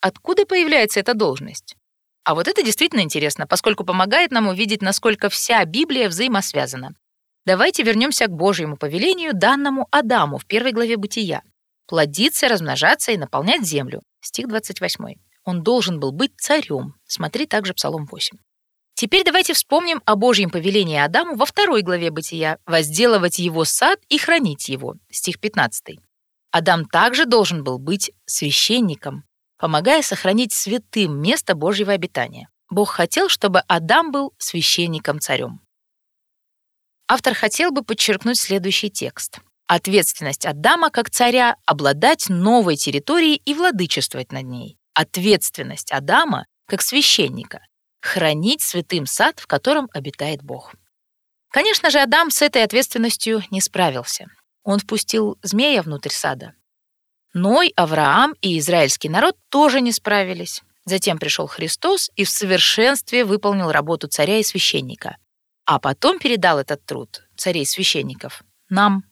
Откуда 0.01 0.45
появляется 0.45 0.99
эта 0.99 1.13
должность? 1.13 1.75
А 2.23 2.35
вот 2.35 2.47
это 2.47 2.63
действительно 2.63 3.01
интересно, 3.01 3.47
поскольку 3.47 3.83
помогает 3.83 4.31
нам 4.31 4.47
увидеть, 4.47 4.81
насколько 4.81 5.29
вся 5.29 5.63
Библия 5.65 6.07
взаимосвязана. 6.07 6.95
Давайте 7.45 7.83
вернемся 7.83 8.27
к 8.27 8.31
Божьему 8.31 8.77
повелению, 8.77 9.33
данному 9.33 9.87
Адаму 9.91 10.37
в 10.37 10.45
первой 10.45 10.71
главе 10.71 10.95
Бытия. 10.95 11.41
«Плодиться, 11.87 12.47
размножаться 12.47 13.11
и 13.11 13.17
наполнять 13.17 13.65
землю». 13.65 14.01
Стих 14.21 14.47
28. 14.47 15.15
Он 15.43 15.61
должен 15.61 15.99
был 15.99 16.13
быть 16.13 16.31
царем. 16.37 16.95
Смотри 17.05 17.45
также 17.45 17.73
Псалом 17.73 18.05
8. 18.05 18.37
Теперь 18.95 19.25
давайте 19.25 19.53
вспомним 19.53 20.01
о 20.05 20.15
Божьем 20.15 20.49
повелении 20.49 20.97
Адаму 20.97 21.35
во 21.35 21.45
второй 21.45 21.81
главе 21.81 22.09
Бытия 22.09 22.57
«возделывать 22.65 23.39
его 23.39 23.65
сад 23.65 23.99
и 24.07 24.17
хранить 24.17 24.69
его» 24.69 24.95
стих 25.11 25.41
15. 25.41 25.97
Адам 26.51 26.85
также 26.85 27.25
должен 27.25 27.65
был 27.65 27.79
быть 27.79 28.11
священником, 28.25 29.25
помогая 29.63 30.01
сохранить 30.01 30.51
святым 30.51 31.21
место 31.21 31.55
Божьего 31.55 31.93
обитания. 31.93 32.49
Бог 32.69 32.89
хотел, 32.89 33.29
чтобы 33.29 33.61
Адам 33.69 34.11
был 34.11 34.33
священником-царем. 34.37 35.61
Автор 37.07 37.33
хотел 37.33 37.71
бы 37.71 37.81
подчеркнуть 37.81 38.37
следующий 38.37 38.89
текст. 38.91 39.39
Ответственность 39.67 40.45
Адама 40.45 40.89
как 40.89 41.09
царя— 41.09 41.55
обладать 41.65 42.27
новой 42.27 42.75
территорией 42.75 43.41
и 43.45 43.53
владычествовать 43.53 44.33
над 44.33 44.43
ней. 44.43 44.77
Ответственность 44.95 45.93
Адама 45.93 46.45
как 46.67 46.81
священника 46.81 47.61
хранить 48.01 48.61
святым 48.61 49.05
сад, 49.05 49.39
в 49.39 49.47
котором 49.47 49.87
обитает 49.93 50.43
Бог. 50.43 50.75
Конечно 51.51 51.89
же, 51.89 51.99
Адам 51.99 52.31
с 52.31 52.41
этой 52.41 52.63
ответственностью 52.63 53.41
не 53.49 53.61
справился. 53.61 54.25
Он 54.63 54.79
впустил 54.79 55.37
змея 55.41 55.83
внутрь 55.83 56.09
сада. 56.09 56.53
Ной, 57.33 57.73
Авраам 57.75 58.35
и 58.41 58.59
израильский 58.59 59.09
народ 59.09 59.35
тоже 59.49 59.81
не 59.81 59.91
справились. 59.91 60.61
Затем 60.85 61.17
пришел 61.17 61.47
Христос 61.47 62.11
и 62.15 62.25
в 62.25 62.29
совершенстве 62.29 63.25
выполнил 63.25 63.71
работу 63.71 64.07
царя 64.07 64.37
и 64.37 64.43
священника. 64.43 65.17
А 65.65 65.79
потом 65.79 66.19
передал 66.19 66.59
этот 66.59 66.85
труд, 66.85 67.23
царей 67.35 67.63
и 67.63 67.65
священников, 67.65 68.43
нам. 68.69 69.03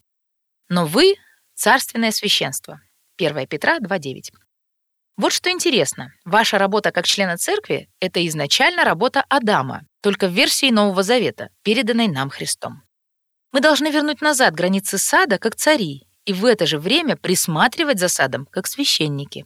Но 0.70 0.86
вы— 0.86 1.16
царственное 1.56 2.12
священство. 2.12 2.82
1 3.18 3.48
Петра 3.48 3.80
2.9. 3.80 4.32
Вот 5.18 5.34
что 5.34 5.50
интересно. 5.50 6.14
Ваша 6.24 6.58
работа 6.58 6.92
как 6.92 7.06
члена 7.06 7.38
церкви— 7.38 7.90
это 8.00 8.26
изначально 8.28 8.84
работа 8.84 9.24
Адама, 9.30 9.82
только 10.02 10.28
в 10.28 10.32
версии 10.32 10.70
Нового 10.70 11.04
Завета, 11.04 11.50
переданной 11.64 12.08
нам 12.08 12.30
Христом. 12.30 12.84
Мы 13.52 13.62
должны 13.62 13.90
вернуть 13.90 14.22
назад 14.22 14.54
границы 14.54 14.98
сада 14.98 15.40
как 15.40 15.56
цари 15.56 16.08
и 16.26 16.34
в 16.34 16.46
это 16.46 16.66
же 16.66 16.80
время 16.80 17.16
присматривать 17.16 18.00
за 18.00 18.08
садом 18.08 18.46
как 18.46 18.68
священники. 18.68 19.46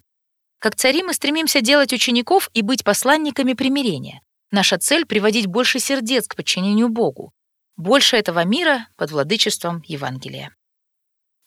Как 0.60 0.76
цари 0.76 1.03
мы 1.03 1.14
стремимся 1.14 1.61
делать 1.61 1.93
учеников 1.93 2.49
и 2.53 2.61
быть 2.61 2.84
посланниками 2.84 3.53
примирения. 3.53 4.22
Наша 4.52 4.77
цель— 4.77 5.06
приводить 5.07 5.47
больше 5.47 5.80
сердец 5.80 6.27
к 6.27 6.35
подчинению 6.35 6.89
Богу. 6.89 7.34
Больше 7.77 8.15
этого 8.15 8.43
мира 8.45 8.88
под 8.95 9.11
владычеством 9.11 9.84
Евангелия. 9.85 10.56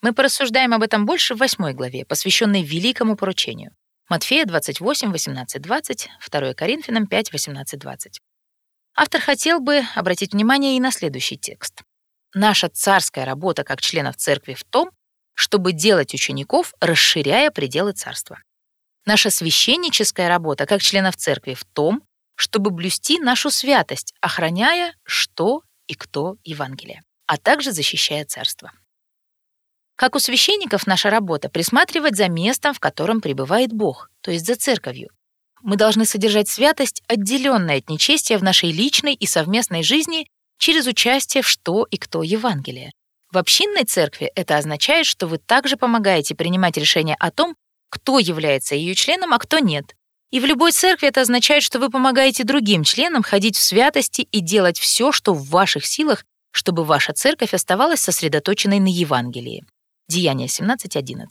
Мы 0.02 0.12
порассуждаем 0.12 0.74
об 0.74 0.82
этом 0.82 1.06
больше 1.06 1.34
в 1.34 1.38
восьмой 1.38 1.72
главе, 1.72 2.04
посвященной 2.04 2.62
великому 2.62 3.16
поручению. 3.16 3.72
Матфея 4.08 4.44
28, 4.46 5.10
18, 5.10 5.60
20, 5.60 6.08
2 6.30 6.54
Коринфянам 6.54 7.06
5, 7.06 7.32
18, 7.32 7.78
20. 7.80 8.20
Автор 8.94 9.20
хотел 9.20 9.60
бы 9.60 9.82
обратить 9.94 10.32
внимание 10.32 10.76
и 10.76 10.80
на 10.80 10.92
следующий 10.92 11.36
текст. 11.36 11.82
Наша 12.34 12.68
царская 12.68 13.24
работа 13.24 13.64
как 13.64 13.80
членов 13.80 14.16
церкви 14.16 14.54
в 14.54 14.64
том, 14.64 14.90
чтобы 15.38 15.72
делать 15.72 16.14
учеников, 16.14 16.74
расширяя 16.80 17.52
пределы 17.52 17.92
царства. 17.92 18.42
Наша 19.06 19.30
священническая 19.30 20.28
работа 20.28 20.66
как 20.66 20.82
членов 20.82 21.16
церкви 21.16 21.54
в 21.54 21.64
том, 21.64 22.02
чтобы 22.34 22.72
блюсти 22.72 23.20
нашу 23.20 23.52
святость, 23.52 24.14
охраняя 24.20 24.94
что 25.04 25.62
и 25.86 25.94
кто 25.94 26.34
Евангелие, 26.42 27.02
а 27.26 27.36
также 27.36 27.70
защищая 27.70 28.24
царство. 28.24 28.72
Как 29.94 30.16
у 30.16 30.18
священников 30.18 30.88
наша 30.88 31.08
работа— 31.08 31.48
присматривать 31.50 32.16
за 32.16 32.28
местом, 32.28 32.74
в 32.74 32.80
котором 32.80 33.20
пребывает 33.20 33.72
Бог, 33.72 34.10
то 34.22 34.32
есть 34.32 34.44
за 34.44 34.56
церковью. 34.56 35.10
Мы 35.62 35.76
должны 35.76 36.04
содержать 36.04 36.48
святость, 36.48 37.00
отделенная 37.06 37.78
от 37.78 37.88
нечестия 37.88 38.38
в 38.38 38.42
нашей 38.42 38.72
личной 38.72 39.14
и 39.14 39.26
совместной 39.26 39.84
жизни 39.84 40.26
через 40.58 40.88
участие 40.88 41.44
в 41.44 41.48
что 41.48 41.86
и 41.88 41.96
кто 41.96 42.24
Евангелие. 42.24 42.90
В 43.30 43.36
общинной 43.36 43.84
церкви 43.84 44.32
это 44.34 44.56
означает, 44.56 45.06
что 45.06 45.26
вы 45.26 45.38
также 45.38 45.76
помогаете 45.76 46.34
принимать 46.34 46.78
решения 46.78 47.14
о 47.18 47.30
том, 47.30 47.56
кто 47.90 48.18
является 48.18 48.74
ее 48.74 48.94
членом, 48.94 49.34
а 49.34 49.38
кто 49.38 49.58
нет. 49.58 49.94
И 50.30 50.40
в 50.40 50.44
любой 50.44 50.72
церкви 50.72 51.08
это 51.08 51.22
означает, 51.22 51.62
что 51.62 51.78
вы 51.78 51.90
помогаете 51.90 52.44
другим 52.44 52.84
членам 52.84 53.22
ходить 53.22 53.56
в 53.56 53.62
святости 53.62 54.22
и 54.22 54.40
делать 54.40 54.78
все, 54.78 55.12
что 55.12 55.32
в 55.34 55.48
ваших 55.48 55.86
силах, 55.86 56.24
чтобы 56.52 56.84
ваша 56.84 57.12
церковь 57.12 57.54
оставалась 57.54 58.00
сосредоточенной 58.00 58.78
на 58.78 58.88
Евангелии. 58.88 59.64
Деяние 60.08 60.48
17.11. 60.48 61.26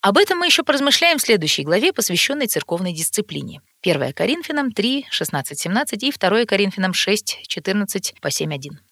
Об 0.00 0.16
этом 0.16 0.38
мы 0.38 0.46
еще 0.46 0.62
поразмышляем 0.62 1.18
в 1.18 1.22
следующей 1.22 1.64
главе, 1.64 1.92
посвященной 1.92 2.46
церковной 2.46 2.92
дисциплине. 2.92 3.62
1 3.82 4.12
Коринфянам 4.12 4.72
3, 4.72 5.06
16-17 5.10 5.96
и 5.96 6.12
2 6.12 6.44
Коринфянам 6.44 6.94
6, 6.94 7.48
14 7.48 8.14
по 8.20 8.28
7.1. 8.28 8.87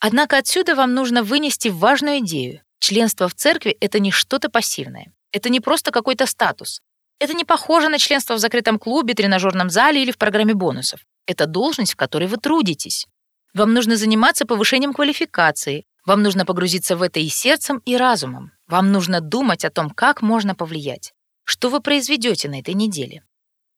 Однако 0.00 0.36
отсюда 0.36 0.74
вам 0.74 0.94
нужно 0.94 1.22
вынести 1.22 1.68
важную 1.68 2.18
идею. 2.18 2.62
Членство 2.78 3.28
в 3.28 3.34
церкви— 3.34 3.76
это 3.80 3.98
не 3.98 4.12
что-то 4.12 4.48
пассивное. 4.48 5.12
Это 5.32 5.48
не 5.48 5.60
просто 5.60 5.90
какой-то 5.90 6.26
статус. 6.26 6.80
Это 7.18 7.34
не 7.34 7.44
похоже 7.44 7.88
на 7.88 7.98
членство 7.98 8.34
в 8.34 8.38
закрытом 8.38 8.78
клубе, 8.78 9.14
тренажерном 9.14 9.70
зале 9.70 10.02
или 10.02 10.12
в 10.12 10.18
программе 10.18 10.54
бонусов. 10.54 11.00
Это 11.26 11.46
должность, 11.46 11.94
в 11.94 11.96
которой 11.96 12.28
вы 12.28 12.36
трудитесь. 12.36 13.06
Вам 13.54 13.74
нужно 13.74 13.96
заниматься 13.96 14.46
повышением 14.46 14.92
квалификации, 14.92 15.84
вам 16.08 16.22
нужно 16.22 16.46
погрузиться 16.46 16.96
в 16.96 17.02
это 17.02 17.20
и 17.20 17.28
сердцем, 17.28 17.82
и 17.84 17.96
разумом. 17.96 18.52
Вам 18.66 18.92
нужно 18.92 19.20
думать 19.20 19.64
о 19.64 19.70
том, 19.70 19.90
как 19.90 20.22
можно 20.22 20.54
повлиять. 20.54 21.12
Что 21.44 21.68
вы 21.70 21.80
произведете 21.80 22.48
на 22.48 22.60
этой 22.60 22.74
неделе? 22.74 23.24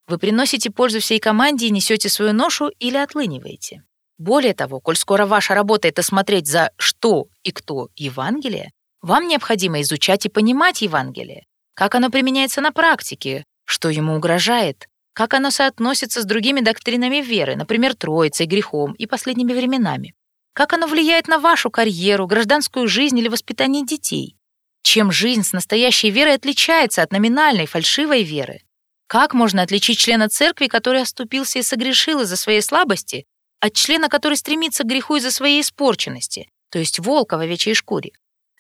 Вы 0.06 0.18
приносите 0.18 0.70
пользу 0.70 1.01
всей 1.01 1.18
команде 1.18 1.66
и 1.66 1.70
несете 1.70 2.09
свою 2.09 2.32
ношу 2.32 2.68
или 2.78 2.97
отлыниваете. 2.97 3.82
Более 4.20 4.52
того, 4.52 4.80
коль 4.80 4.97
скоро 4.97 5.24
ваша 5.24 5.55
работа— 5.55 5.88
это 5.88 6.02
смотреть 6.02 6.47
за 6.47 6.72
что 6.76 7.28
и 7.42 7.52
кто 7.52 7.88
Евангелие, 7.97 8.70
вам 9.01 9.26
необходимо 9.26 9.80
изучать 9.80 10.26
и 10.26 10.28
понимать 10.28 10.82
Евангелие, 10.82 11.47
как 11.72 11.94
оно 11.94 12.10
применяется 12.10 12.60
на 12.60 12.70
практике, 12.70 13.44
что 13.64 13.88
ему 13.88 14.14
угрожает, 14.14 14.88
как 15.14 15.32
оно 15.32 15.51
соотносится 15.51 16.20
с 16.20 16.26
другими 16.26 16.60
доктринами 16.60 17.22
веры, 17.22 17.56
например, 17.56 17.94
Троицей, 17.94 18.44
грехом 18.44 18.92
и 18.92 19.06
последними 19.06 19.55
временами. 19.55 20.12
Как 20.52 20.74
оно 20.74 20.86
влияет 20.86 21.26
на 21.26 21.38
вашу 21.38 21.70
карьеру, 21.70 22.26
гражданскую 22.26 22.88
жизнь 22.88 23.18
или 23.18 23.28
воспитание 23.28 23.86
детей? 23.86 24.36
Чем 24.82 25.12
жизнь 25.12 25.44
с 25.44 25.55
настоящей 25.55 26.10
верой 26.10 26.34
отличается 26.34 27.01
от 27.01 27.10
номинальной, 27.10 27.64
фальшивой 27.64 28.22
веры? 28.22 28.60
Как 29.06 29.32
можно 29.32 29.62
отличить 29.62 29.98
члена 29.98 30.28
церкви, 30.28 30.66
который 30.66 31.01
оступился 31.01 31.59
и 31.59 31.62
согрешил 31.62 32.20
из-за 32.20 32.36
своей 32.36 32.60
слабости, 32.60 33.24
от 33.61 33.74
члена, 33.74 34.09
который 34.09 34.37
стремится 34.37 34.85
к 34.85 34.87
греху 34.87 35.16
из-за 35.16 35.31
своей 35.31 35.61
испорченности, 35.61 36.49
то 36.70 36.78
есть 36.78 36.99
волка 36.99 37.37
в 37.37 37.41
овечьей 37.41 37.74
шкуре? 37.74 38.12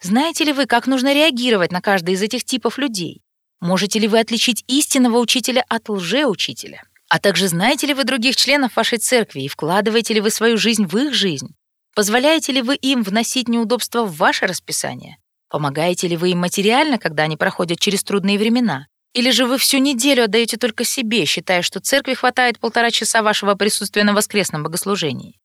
Знаете 0.02 0.44
ли 0.44 0.52
вы, 0.52 0.66
как 0.66 0.86
нужно 0.86 1.12
реагировать 1.12 1.72
на 1.72 1.80
каждый 1.80 2.14
из 2.14 2.22
этих 2.22 2.44
типов 2.44 2.78
людей? 2.78 3.22
Можете 3.60 3.98
ли 3.98 4.08
вы 4.08 4.18
отличить 4.18 4.64
истинного 4.66 5.18
учителя 5.18 5.64
от 5.68 5.88
лжеучителя? 5.88 6.82
А 7.10 7.18
также 7.18 7.48
знаете 7.48 7.86
ли 7.86 7.94
вы 7.94 8.04
других 8.04 8.36
членов 8.36 8.76
вашей 8.76 8.98
церкви 8.98 9.42
и 9.42 9.48
вкладываете 9.48 10.14
ли 10.14 10.20
вы 10.20 10.30
свою 10.30 10.56
жизнь 10.56 10.86
в 10.86 10.96
их 10.96 11.12
жизнь? 11.12 11.54
Позволяете 11.94 12.52
ли 12.52 12.62
вы 12.62 12.76
им 12.76 13.02
вносить 13.02 13.48
неудобства 13.48 14.04
в 14.04 14.16
ваше 14.16 14.46
расписание? 14.46 15.16
Помогаете 15.50 16.06
ли 16.06 16.16
вы 16.16 16.30
им 16.30 16.38
материально, 16.38 16.98
когда 16.98 17.24
они 17.24 17.36
проходят 17.36 17.80
через 17.80 18.04
трудные 18.04 18.38
времена? 18.38 18.86
Или 19.12 19.30
же 19.30 19.46
вы 19.46 19.58
всю 19.58 19.78
неделю 19.78 20.24
отдаете 20.24 20.56
только 20.56 20.84
себе, 20.84 21.24
считая, 21.24 21.62
что 21.62 21.80
церкви 21.80 22.14
хватает 22.14 22.60
полтора 22.60 22.90
часа 22.90 23.22
вашего 23.22 23.54
присутствия 23.54 24.04
на 24.04 24.14
воскресном 24.14 24.62
богослужении? 24.62 25.40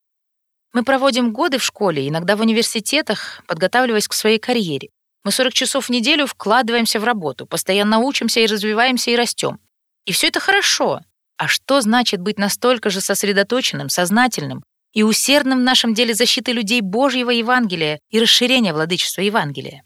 Мы 0.72 0.84
проводим 0.84 1.32
годы 1.32 1.58
в 1.58 1.64
школе, 1.64 2.08
иногда 2.08 2.36
в 2.36 2.40
университетах, 2.40 3.42
подготавливаясь 3.46 4.08
к 4.08 4.12
своей 4.12 4.38
карьере. 4.38 4.90
Мы 5.24 5.32
40 5.32 5.52
часов 5.54 5.86
в 5.86 5.90
неделю 5.90 6.26
вкладываемся 6.26 7.00
в 7.00 7.04
работу, 7.04 7.46
постоянно 7.46 7.98
учимся 7.98 8.40
и 8.40 8.46
развиваемся 8.46 9.10
и 9.10 9.16
растем. 9.16 9.58
И 10.04 10.12
все 10.12 10.28
это 10.28 10.38
хорошо. 10.38 11.00
А 11.36 11.48
что 11.48 11.80
значит 11.80 12.20
быть 12.20 12.38
настолько 12.38 12.90
же 12.90 13.00
сосредоточенным, 13.00 13.88
сознательным 13.88 14.62
и 14.92 15.02
усердным 15.02 15.58
в 15.58 15.64
нашем 15.64 15.94
деле 15.94 16.14
защиты 16.14 16.52
людей 16.52 16.80
Божьего 16.80 17.30
Евангелия 17.30 17.98
и 18.10 18.20
расширения 18.20 18.72
владычества 18.72 19.22
Евангелия. 19.22 19.82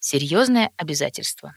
Серьезное 0.00 0.70
обязательство. 0.76 1.54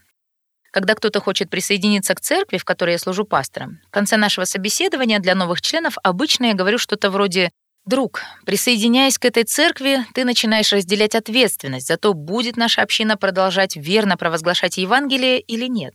Когда 0.72 0.94
кто-то 0.94 1.20
хочет 1.20 1.50
присоединиться 1.50 2.14
к 2.14 2.20
церкви, 2.20 2.56
в 2.56 2.64
которой 2.64 2.92
я 2.92 2.98
служу 2.98 3.24
пастором, 3.24 3.78
в 3.86 3.90
конце 3.90 4.16
нашего 4.16 4.46
собеседования 4.46 5.18
для 5.18 5.34
новых 5.34 5.60
членов 5.60 5.98
обычно 6.02 6.46
я 6.46 6.54
говорю 6.54 6.78
что-то 6.78 7.10
вроде 7.10 7.50
«Друг, 7.84 8.22
присоединяясь 8.46 9.18
к 9.18 9.24
этой 9.26 9.44
церкви, 9.44 10.06
ты 10.14 10.24
начинаешь 10.24 10.72
разделять 10.72 11.14
ответственность 11.14 11.88
за 11.88 11.98
то, 11.98 12.14
будет 12.14 12.56
наша 12.56 12.80
община 12.80 13.18
продолжать 13.18 13.76
верно 13.76 14.16
провозглашать 14.16 14.78
Евангелие 14.78 15.40
или 15.40 15.66
нет. 15.66 15.94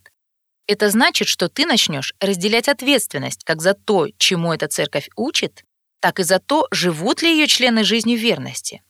Это 0.67 0.91
значит, 0.91 1.27
что 1.27 1.49
ты 1.49 1.65
начнешь 1.65 2.13
разделять 2.19 2.67
ответственность 2.67 3.43
как 3.45 3.61
за 3.61 3.73
то, 3.73 4.07
чему 4.17 4.53
эта 4.53 4.67
церковь 4.67 5.09
учит, 5.15 5.63
так 6.01 6.19
и 6.19 6.23
за 6.23 6.39
то, 6.39 6.67
живут 6.71 7.23
ли 7.23 7.31
ее 7.31 7.47
члены 7.47 7.83
жизнью 7.83 8.19
верности. 8.19 8.81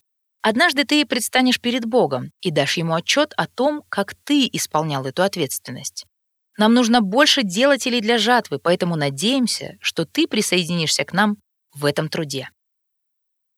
Однажды 0.42 0.84
ты 0.84 1.04
предстанешь 1.04 1.60
перед 1.60 1.84
Богом 1.84 2.30
и 2.40 2.50
дашь 2.50 2.76
ему 2.76 2.94
отчет 2.94 3.32
о 3.36 3.46
том, 3.46 3.82
как 3.88 4.14
ты 4.24 4.48
исполнял 4.52 5.04
эту 5.04 5.22
ответственность. 5.22 6.06
Нам 6.56 6.74
нужно 6.74 7.00
больше 7.00 7.42
делателей 7.42 8.00
для 8.00 8.18
жатвы, 8.18 8.58
поэтому 8.58 8.96
надеемся, 8.96 9.76
что 9.80 10.04
ты 10.04 10.26
присоединишься 10.26 11.04
к 11.04 11.12
нам 11.12 11.36
в 11.74 11.84
этом 11.84 12.08
труде. 12.08 12.50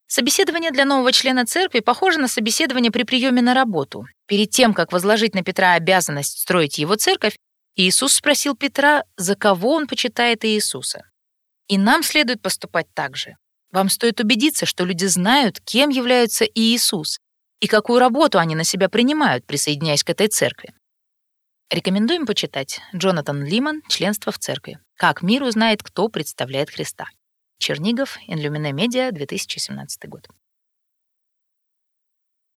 Собеседование 0.06 0.70
для 0.72 0.84
нового 0.84 1.12
члена 1.12 1.46
церкви 1.46 1.80
похоже 1.80 2.18
на 2.18 2.28
собеседование 2.28 2.90
при 2.90 3.04
приеме 3.04 3.42
на 3.42 3.54
работу. 3.54 4.06
Перед 4.26 4.50
тем, 4.50 4.74
как 4.74 4.92
возложить 4.92 5.34
на 5.34 5.42
Петра 5.42 5.74
обязанность 5.74 6.40
строить 6.40 6.78
его 6.78 6.96
церковь, 6.96 7.36
Иисус 7.76 8.14
спросил 8.14 8.56
Петра, 8.56 9.04
за 9.16 9.36
кого 9.36 9.74
он 9.74 9.86
почитает 9.86 10.44
Иисуса. 10.44 11.04
И 11.68 11.78
нам 11.78 12.02
следует 12.02 12.42
поступать 12.42 12.86
так 12.92 13.16
же. 13.16 13.36
Вам 13.72 13.88
стоит 13.88 14.20
убедиться, 14.20 14.66
что 14.66 14.84
люди 14.84 15.04
знают, 15.04 15.60
кем 15.60 15.90
являются 15.90 16.44
Иисус 16.44 17.18
и 17.60 17.66
какую 17.66 18.00
работу 18.00 18.38
они 18.38 18.54
на 18.54 18.64
себя 18.64 18.88
принимают, 18.88 19.46
присоединяясь 19.46 20.02
к 20.02 20.10
этой 20.10 20.28
церкви. 20.28 20.74
Рекомендуем 21.70 22.26
почитать 22.26 22.80
Джонатан 22.94 23.44
Лиман 23.44 23.82
«Членство 23.88 24.32
в 24.32 24.38
церкви. 24.38 24.80
Как 24.96 25.22
мир 25.22 25.44
узнает, 25.44 25.82
кто 25.84 26.08
представляет 26.08 26.70
Христа». 26.70 27.06
Чернигов, 27.58 28.18
Инлюмине 28.26 28.72
Медиа, 28.72 29.12
2017 29.12 30.08
год. 30.08 30.26